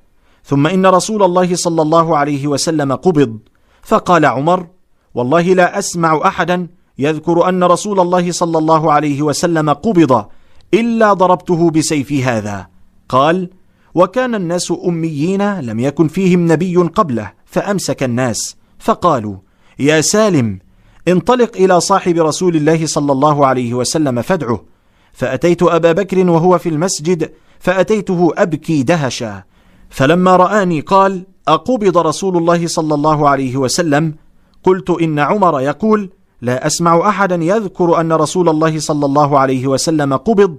[0.44, 3.38] ثم إن رسول الله صلى الله عليه وسلم قبض.
[3.82, 4.66] فقال عمر
[5.14, 10.26] والله لا أسمع أحدا يذكر أن رسول الله صلى الله عليه وسلم قبض
[10.74, 12.66] إلا ضربته بسيفي هذا.
[13.08, 13.50] قال
[13.98, 19.36] وكان الناس أميين لم يكن فيهم نبي قبله فأمسك الناس فقالوا
[19.78, 20.58] يا سالم
[21.08, 24.60] انطلق إلى صاحب رسول الله صلى الله عليه وسلم فادعه.
[25.12, 29.42] فأتيت أبا بكر وهو في المسجد فأتيته أبكي دهشا.
[29.90, 34.14] فلما رآني قال أقبض رسول الله صلى الله عليه وسلم؟
[34.64, 36.10] قلت إن عمر يقول
[36.42, 40.58] لا أسمع أحدا يذكر أن رسول الله صلى الله عليه وسلم قبض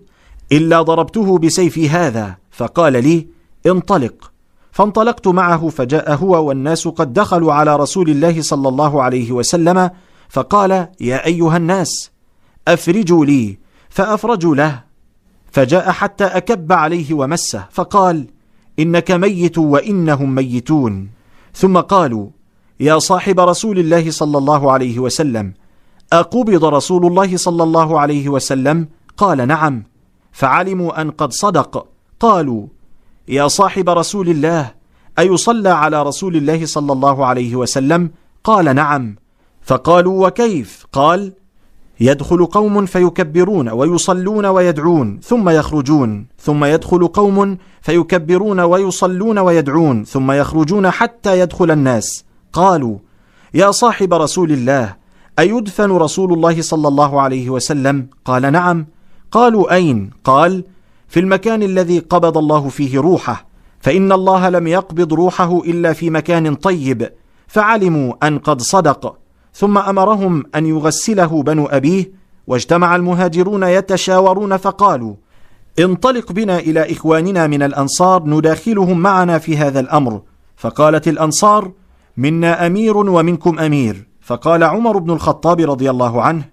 [0.52, 2.39] إلا ضربته بسيفي هذا.
[2.52, 3.28] فقال لي
[3.66, 4.32] انطلق.
[4.72, 9.92] فانطلقت معه فجاء هو والناس قد دخلوا على رسول الله صلى الله عليه وسلم
[10.30, 10.72] فقال
[11.02, 12.12] يا أيها الناس
[12.68, 13.60] أفرجوا لي.
[13.90, 14.84] فأفرجوا له
[15.52, 18.28] فجاء حتى أكب عليه ومسه فقال
[18.80, 21.10] إنك ميت وإنهم ميتون.
[21.54, 22.30] ثم قالوا
[22.80, 25.54] يا صاحب رسول الله صلى الله عليه وسلم
[26.14, 28.88] أقبض رسول الله صلى الله عليه وسلم؟
[29.18, 29.84] قال نعم.
[30.32, 31.88] فعلموا أن قد صدق.
[32.20, 32.68] قالوا
[33.28, 34.72] يا صاحب رسول الله
[35.20, 38.12] أيصلى على رسول الله صلى الله عليه وسلم؟
[38.44, 39.16] قال نعم.
[39.62, 41.34] فقالوا وكيف؟ قال
[42.00, 50.90] يدخل قوم فيكبرون ويصلون ويدعون ثم يخرجون ثم يدخل قوم فيكبرون ويصلون ويدعون ثم يخرجون
[50.90, 52.26] حتى يدخل الناس.
[52.54, 52.98] قالوا
[53.54, 54.96] يا صاحب رسول الله
[55.40, 58.88] أيدفن رسول الله صلى الله عليه وسلم؟ قال نعم.
[59.32, 60.64] قالوا أين؟ قال
[61.10, 63.46] في المكان الذي قبض الله فيه روحه
[63.80, 67.12] فإن الله لم يقبض روحه إلا في مكان طيب
[67.48, 69.18] فعلموا أن قد صدق.
[69.54, 72.12] ثم أمرهم أن يغسله بنو أبيه
[72.48, 75.14] واجتمع المهاجرون يتشاورون فقالوا
[75.80, 80.22] انطلق بنا إلى إخواننا من الأنصار نداخلهم معنا في هذا الأمر.
[80.58, 81.72] فقالت الأنصار
[82.18, 84.08] منا أمير ومنكم أمير.
[84.22, 86.44] فقال عمر بن الخطاب رضي الله عنه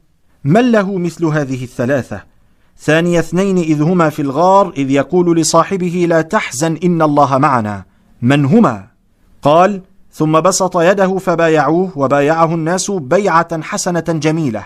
[0.45, 2.36] من له مثل هذه الثلاثة؟
[2.79, 7.85] ثاني اثنين إذ هما في الغار إذ يقول لصاحبه لا تحزن إن الله معنا.
[8.23, 8.87] من هما؟
[9.43, 9.83] قال
[10.13, 14.65] ثم بسط يده فبايعوه وبايعه الناس بيعة حسنة جميلة.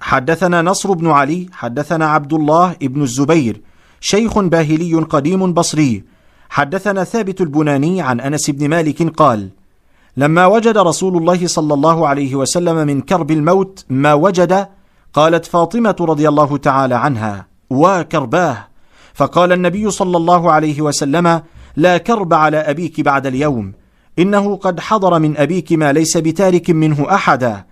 [0.00, 3.60] حدثنا نصر بن علي حدثنا عبد الله بن الزبير
[4.00, 6.04] شيخ باهلي قديم بصري.
[6.50, 9.48] حدثنا ثابت البناني عن أنس بن مالك قال
[10.16, 14.66] لما وجد رسول الله صلى الله عليه وسلم من كرب الموت ما وجد
[15.14, 18.66] قالت فاطمة رضي الله تعالى عنها وكرباه
[19.14, 21.42] فقال النبي صلى الله عليه وسلم
[21.76, 23.72] لا كرب على أبيك بعد اليوم
[24.18, 27.64] إنه قد حضر من أبيك ما ليس بتارك منه أحدا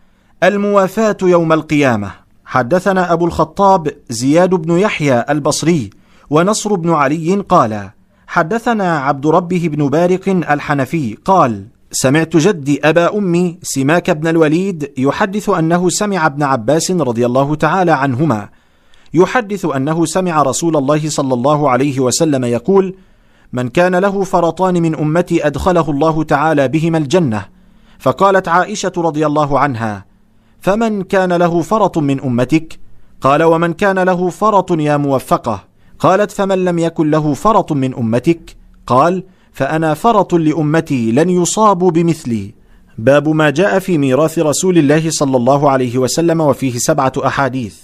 [0.43, 2.11] الموافاة يوم القيامة.
[2.45, 5.91] حدثنا أبو الخطاب زياد بن يحيى البصري
[6.31, 7.91] ونصر بن علي قال
[8.27, 15.49] حدثنا عبد ربه بن بارق الحنفي قال سمعت جدي أبا أمي سماك بن الوليد يحدث
[15.49, 18.49] أنه سمع ابن عباس رضي الله تعالى عنهما
[19.15, 22.95] يحدث أنه سمع رسول الله صلى الله عليه وسلم يقول
[23.53, 27.45] من كان له فرطان من أمتي أدخله الله تعالى بهما الجنة.
[27.99, 30.05] فقالت عائشة رضي الله عنها
[30.61, 32.79] فمن كان له فرط من أمتك؟
[33.21, 35.65] قال ومن كان له فرط يا موفقة.
[35.99, 42.55] قالت فمن لم يكن له فرط من أمتك؟ قال فأنا فرط لأمتي لن يصابوا بمثلي.
[42.99, 47.77] باب ما جاء في ميراث رسول الله صلى الله عليه وسلم وفيه سبعة أحاديث.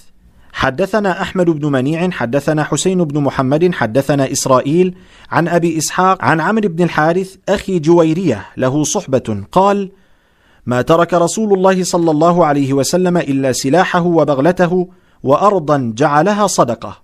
[0.53, 4.95] حدثنا أحمد بن منيع حدثنا حسين بن محمد حدثنا إسرائيل
[5.31, 9.91] عن أبي إسحاق عن عمرو بن الحارث أخي جويرية له صحبة قال
[10.65, 14.87] ما ترك رسول الله صلى الله عليه وسلم إلا سلاحه وبغلته
[15.23, 17.01] وأرضا جعلها صدقة.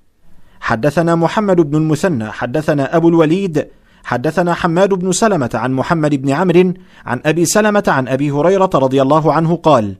[0.59, 3.67] حدثنا محمد بن المثنى حدثنا أبو الوليد
[4.03, 6.73] حدثنا حماد بن سلمة عن محمد بن عمرو
[7.05, 9.95] عن أبي سلمة عن أبي هريرة رضي الله عنه قال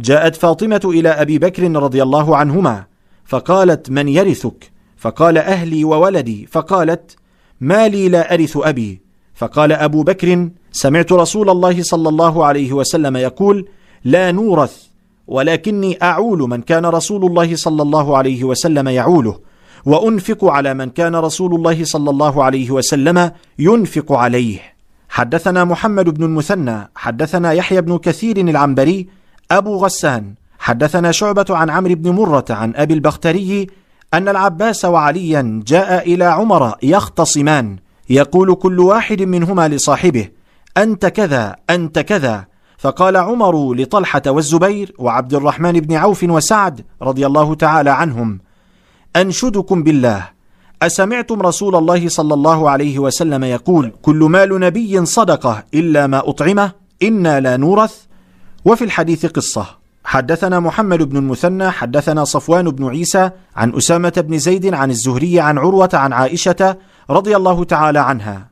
[0.00, 2.84] جاءت فاطمة إلى أبي بكر رضي الله عنهما
[3.24, 6.46] فقالت من يرثك؟ فقال أهلي وولدي.
[6.46, 7.16] فقالت
[7.60, 9.00] ما لي لا أرث أبي.
[9.34, 13.68] فقال أبو بكر سمعت رسول الله صلى الله عليه وسلم يقول
[14.04, 14.82] لا نورث
[15.26, 19.38] ولكني أعول من كان رسول الله صلى الله عليه وسلم يعوله.
[19.86, 24.58] وأنفق على من كان رسول الله صلى الله عليه وسلم ينفق عليه.
[25.08, 29.08] حدثنا محمد بن المثنى حدثنا يحيى بن كثير العنبري
[29.50, 30.34] أبو غسان.
[30.58, 33.66] حدثنا شعبة عن عمرو بن مرة عن أبي البختري
[34.14, 37.76] أن العباس وعليا جاء إلى عمر يختصمان.
[38.10, 40.28] يقول كل واحد منهما لصاحبه
[40.76, 42.44] أنت كذا أنت كذا.
[42.78, 48.40] فقال عمر لطلحة والزبير وعبد الرحمن بن عوف وسعد رضي الله تعالى عنهم
[49.16, 50.28] أنشدكم بالله.
[50.82, 56.72] أسمعتم رسول الله صلى الله عليه وسلم يقول كل مال نبي صدقة إلا ما أطعمه
[57.02, 57.94] إنا لا نورث.
[58.64, 59.66] وفي الحديث قصة.
[60.04, 65.58] حدثنا محمد بن المثنى حدثنا صفوان بن عيسى عن أسامة بن زيد عن الزهري عن
[65.58, 66.76] عروة عن عائشة
[67.10, 68.48] رضي الله تعالى عنها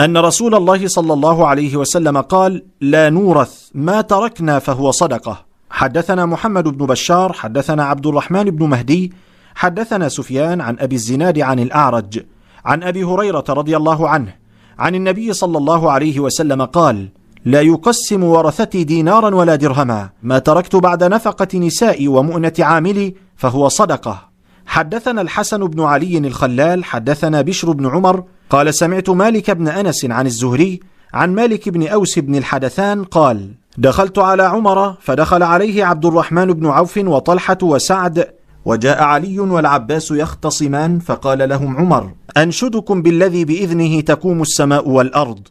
[0.00, 5.44] أن رسول الله صلى الله عليه وسلم قال لا نورث ما تركنا فهو صدقة.
[5.70, 9.12] حدثنا محمد بن بشار حدثنا عبد الرحمن بن مهدي
[9.54, 12.24] حدثنا سفيان عن أبي الزناد عن الأعرج
[12.64, 14.34] عن أبي هريرة رضي الله عنه
[14.78, 17.08] عن النبي صلى الله عليه وسلم قال
[17.44, 20.10] لا يقسم ورثتي دينارا ولا درهما.
[20.22, 24.30] ما تركت بعد نفقة نسائي ومؤنة عاملي فهو صدقة.
[24.66, 30.26] حدثنا الحسن بن علي الخلال حدثنا بشر بن عمر قال سمعت مالك بن أنس عن
[30.26, 30.80] الزهري
[31.14, 36.66] عن مالك بن أوس بن الحدثان قال دخلت على عمر فدخل عليه عبد الرحمن بن
[36.66, 38.26] عوف وطلحة وسعد
[38.64, 45.48] وجاء علي والعباس يختصمان فقال لهم عمر أنشدكم بالذي بإذنه تقوم السماء والأرض.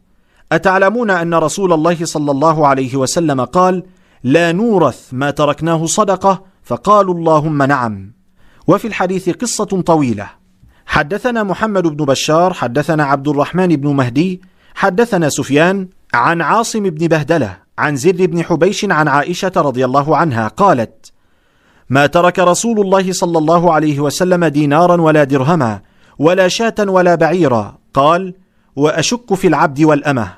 [0.52, 3.84] أتعلمون أن رسول الله صلى الله عليه وسلم قال
[4.24, 8.14] لا نورث ما تركناه صدقة فقالوا اللهم نعم.
[8.68, 10.30] وفي الحديث قصة طويلة.
[10.86, 14.42] حدثنا محمد بن بشار حدثنا عبد الرحمن بن مهدي
[14.76, 20.48] حدثنا سفيان عن عاصم بن بهدلة عن زر بن حبيش عن عائشة رضي الله عنها
[20.48, 20.99] قالت
[21.90, 25.82] ما ترك رسول الله صلى الله عليه وسلم دينارا ولا درهما
[26.20, 27.78] ولا شاة ولا بعيرا.
[27.94, 28.34] قال
[28.76, 30.34] وأشك في العبد والأمة.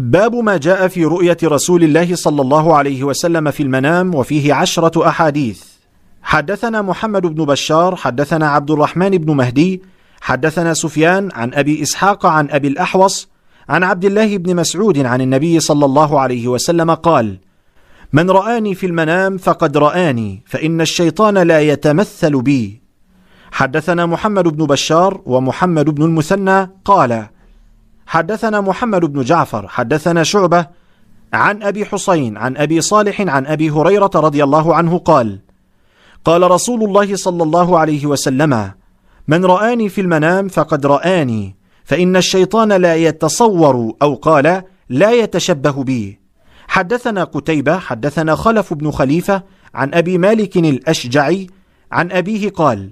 [0.00, 5.08] باب ما جاء في رؤية رسول الله صلى الله عليه وسلم في المنام وفيه عشرة
[5.08, 5.62] أحاديث.
[6.22, 9.82] حدثنا محمد بن بشار حدثنا عبد الرحمن بن مهدي
[10.20, 13.28] حدثنا سفيان عن أبي إسحاق عن أبي الأحوص
[13.68, 17.38] عن عبد الله بن مسعود عن النبي صلى الله عليه وسلم قال
[18.12, 22.82] من رآني في المنام فقد رآني فإن الشيطان لا يتمثل بي.
[23.52, 27.26] حدثنا محمد بن بشار ومحمد بن المثنى قال
[28.06, 30.66] حدثنا محمد بن جعفر حدثنا شعبة
[31.32, 35.40] عن أبي حسين عن أبي صالح عن أبي هريرة رضي الله عنه قال
[36.24, 38.72] قال رسول الله صلى الله عليه وسلم
[39.28, 46.21] من رآني في المنام فقد رآني فإن الشيطان لا يتصور أو قال لا يتشبه بي.
[46.68, 49.42] حدثنا قتيبة حدثنا خلف بن خليفة
[49.74, 51.46] عن أبي مالك الأشجعي
[51.92, 52.90] عن أبيه قال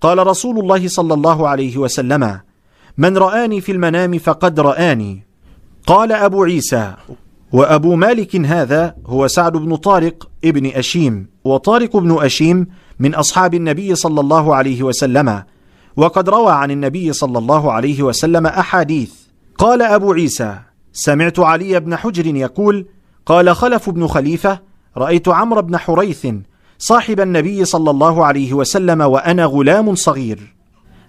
[0.00, 2.40] قال رسول الله صلى الله عليه وسلم
[2.98, 5.26] من رآني في المنام فقد رآني.
[5.86, 6.94] قال أبو عيسى
[7.52, 12.66] وأبو مالك هذا هو سعد بن طارق ابن أشيم وطارق بن أشيم
[12.98, 15.42] من أصحاب النبي صلى الله عليه وسلم
[15.96, 19.12] وقد روى عن النبي صلى الله عليه وسلم أحاديث.
[19.58, 20.58] قال أبو عيسى
[20.92, 22.86] سمعت علي بن حجر يقول
[23.28, 24.60] قال خلف بن خليفة
[24.96, 26.26] رأيت عمرو بن حريث
[26.78, 30.54] صاحب النبي صلى الله عليه وسلم وأنا غلام صغير.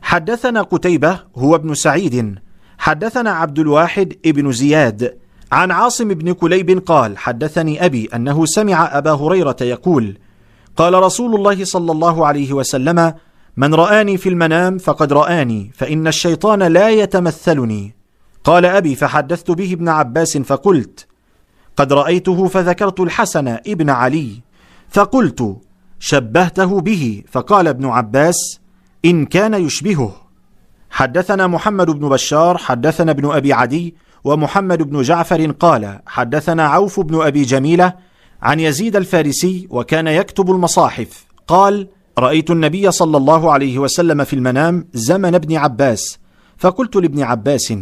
[0.01, 2.35] حدثنا قتيبة هو ابن سعيد.
[2.77, 5.17] حدثنا عبد الواحد ابن زياد.
[5.51, 10.17] عن عاصم بن كليب قال حدثني أبي أنه سمع أبا هريرة يقول
[10.77, 13.13] قال رسول الله صلى الله عليه وسلم
[13.57, 17.95] من رآني في المنام فقد رآني فإن الشيطان لا يتمثلني.
[18.43, 21.08] قال أبي فحدثت به ابن عباس فقلت
[21.79, 24.29] قد رأيته فذكرت الحسن ابن علي
[24.89, 25.57] فقلت
[25.99, 28.59] شبهته به فقال ابن عباس
[29.05, 30.11] إن كان يشبهه.
[30.89, 37.21] حدثنا محمد بن بشار حدثنا ابن أبي عدي ومحمد بن جعفر قال حدثنا عوف بن
[37.21, 37.93] أبي جميلة
[38.41, 41.25] عن يزيد الفارسي وكان يكتب المصاحف.
[41.47, 46.19] قال رأيت النبي صلى الله عليه وسلم في المنام زمن ابن عباس
[46.57, 47.73] فقلت لابن عباس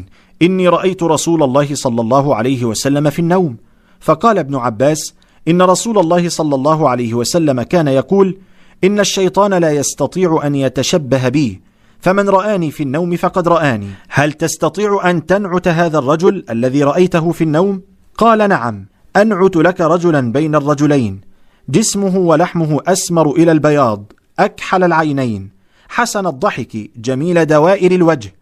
[0.41, 3.66] إني رأيت رسول الله صلى الله عليه وسلم في النوم.
[3.99, 5.13] فقال ابن عباس
[5.47, 8.37] إن رسول الله صلى الله عليه وسلم كان يقول
[8.83, 11.61] إن الشيطان لا يستطيع أن يتشبه بي
[11.99, 17.43] فمن رآني في النوم فقد رآني هل تستطيع أن تنعت هذا الرجل الذي رأيته في
[17.43, 17.81] النوم؟
[18.17, 18.85] قال نعم
[19.15, 21.21] أنعت لك رجلا بين الرجلين
[21.69, 25.49] جسمه ولحمه أسمر إلى البياض أكحل العينين
[25.89, 28.35] حسن الضحك جميل دوائر الوجه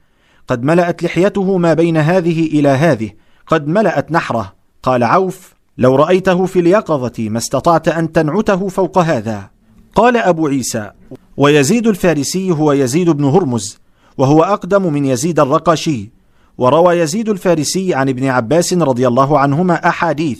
[0.47, 3.09] قد ملأت لحيته ما بين هذه إلى هذه
[3.47, 4.53] قد ملأت نحره
[4.85, 9.49] قال عوف لو رأيته في اليقظة ما استطعت أن تنعته فوق هذا.
[9.95, 10.91] قال أبو عيسى
[11.37, 13.77] ويزيد الفارسي هو يزيد بن هرمز
[14.17, 16.09] وهو أقدم من يزيد الرقاشي.
[16.57, 20.39] وروى يزيد الفارسي عن ابن عباس رضي الله عنهما أحاديث.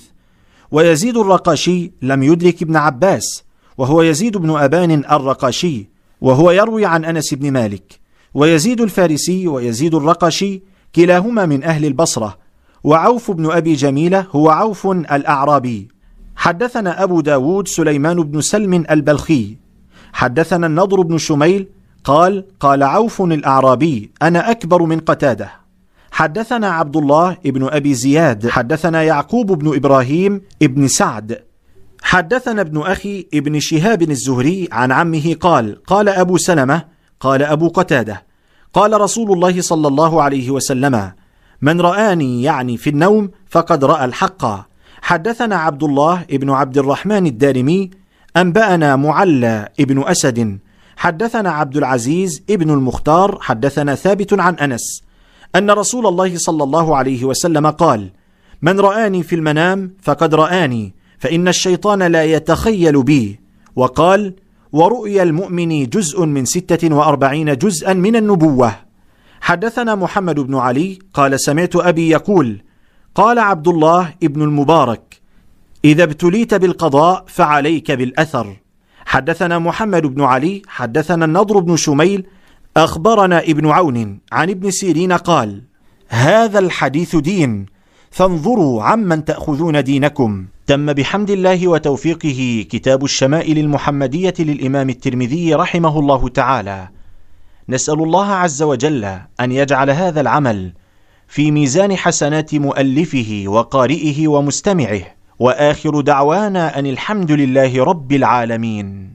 [0.72, 3.44] ويزيد الرقاشي لم يدرك ابن عباس
[3.78, 5.90] وهو يزيد بن أبان الرقاشي
[6.22, 8.00] وهو يروي عن أنس بن مالك.
[8.34, 10.62] ويزيد الفارسي ويزيد الرقاشي
[10.96, 12.45] كلاهما من أهل البصرة.
[12.86, 15.88] وعوف بن أبي جميلة هو عوف الأعرابي.
[16.36, 19.58] حدثنا أبو داود سليمان بن سلم البلخي.
[20.14, 21.68] حدثنا النضر بن شميل
[22.04, 25.50] قال قال عوف الأعرابي أنا أكبر من قتادة.
[26.12, 28.50] حدثنا عبد الله ابن أبي زياد.
[28.50, 31.44] حدثنا يعقوب بن إبراهيم ابن سعد.
[32.02, 36.84] حدثنا ابن أخي ابن شهاب الزهري عن عمه قال قال أبو سلمة
[37.20, 38.24] قال أبو قتادة.
[38.74, 41.12] قال رسول الله صلى الله عليه وسلم
[41.62, 44.46] من رآني يعني في النوم فقد رأى الحق.
[45.02, 47.90] حدثنا عبد الله ابن عبد الرحمن الدارمي
[48.38, 50.60] أنبأنا معلى ابن أسد.
[50.98, 55.04] حدثنا عبد العزيز ابن المختار حدثنا ثابت عن أنس
[55.56, 58.10] أن رسول الله صلى الله عليه وسلم قال
[58.62, 63.40] من رآني في المنام فقد رآني فإن الشيطان لا يتخيل بي
[63.76, 64.34] وقال
[64.72, 68.76] ورؤيا المؤمن جزء من ستة وأربعين جزءا من النبوة
[69.46, 72.62] حدثنا محمد بن علي قال سمعت أبي يقول
[73.16, 75.22] قال عبد الله ابن المبارك
[75.86, 78.56] إذا ابتليت بالقضاء فعليك بالأثر.
[79.06, 82.26] حدثنا محمد بن علي حدثنا النضر بن شميل
[82.78, 85.62] أخبرنا ابن عون عن ابن سيرين قال
[86.08, 87.66] هذا الحديث دين
[88.12, 90.46] فانظروا عمن تأخذون دينكم.
[90.68, 96.95] تم بحمد الله وتوفيقه كتاب الشمائل المحمدية للإمام الترمذي رحمه الله تعالى.
[97.70, 99.06] نسأل الله عز وجل
[99.40, 100.74] أن يجعل هذا العمل
[101.28, 105.02] في ميزان حسنات مؤلفه وقارئه ومستمعه
[105.40, 109.14] وآخر دعوانا أن الحمد لله رب العالمين.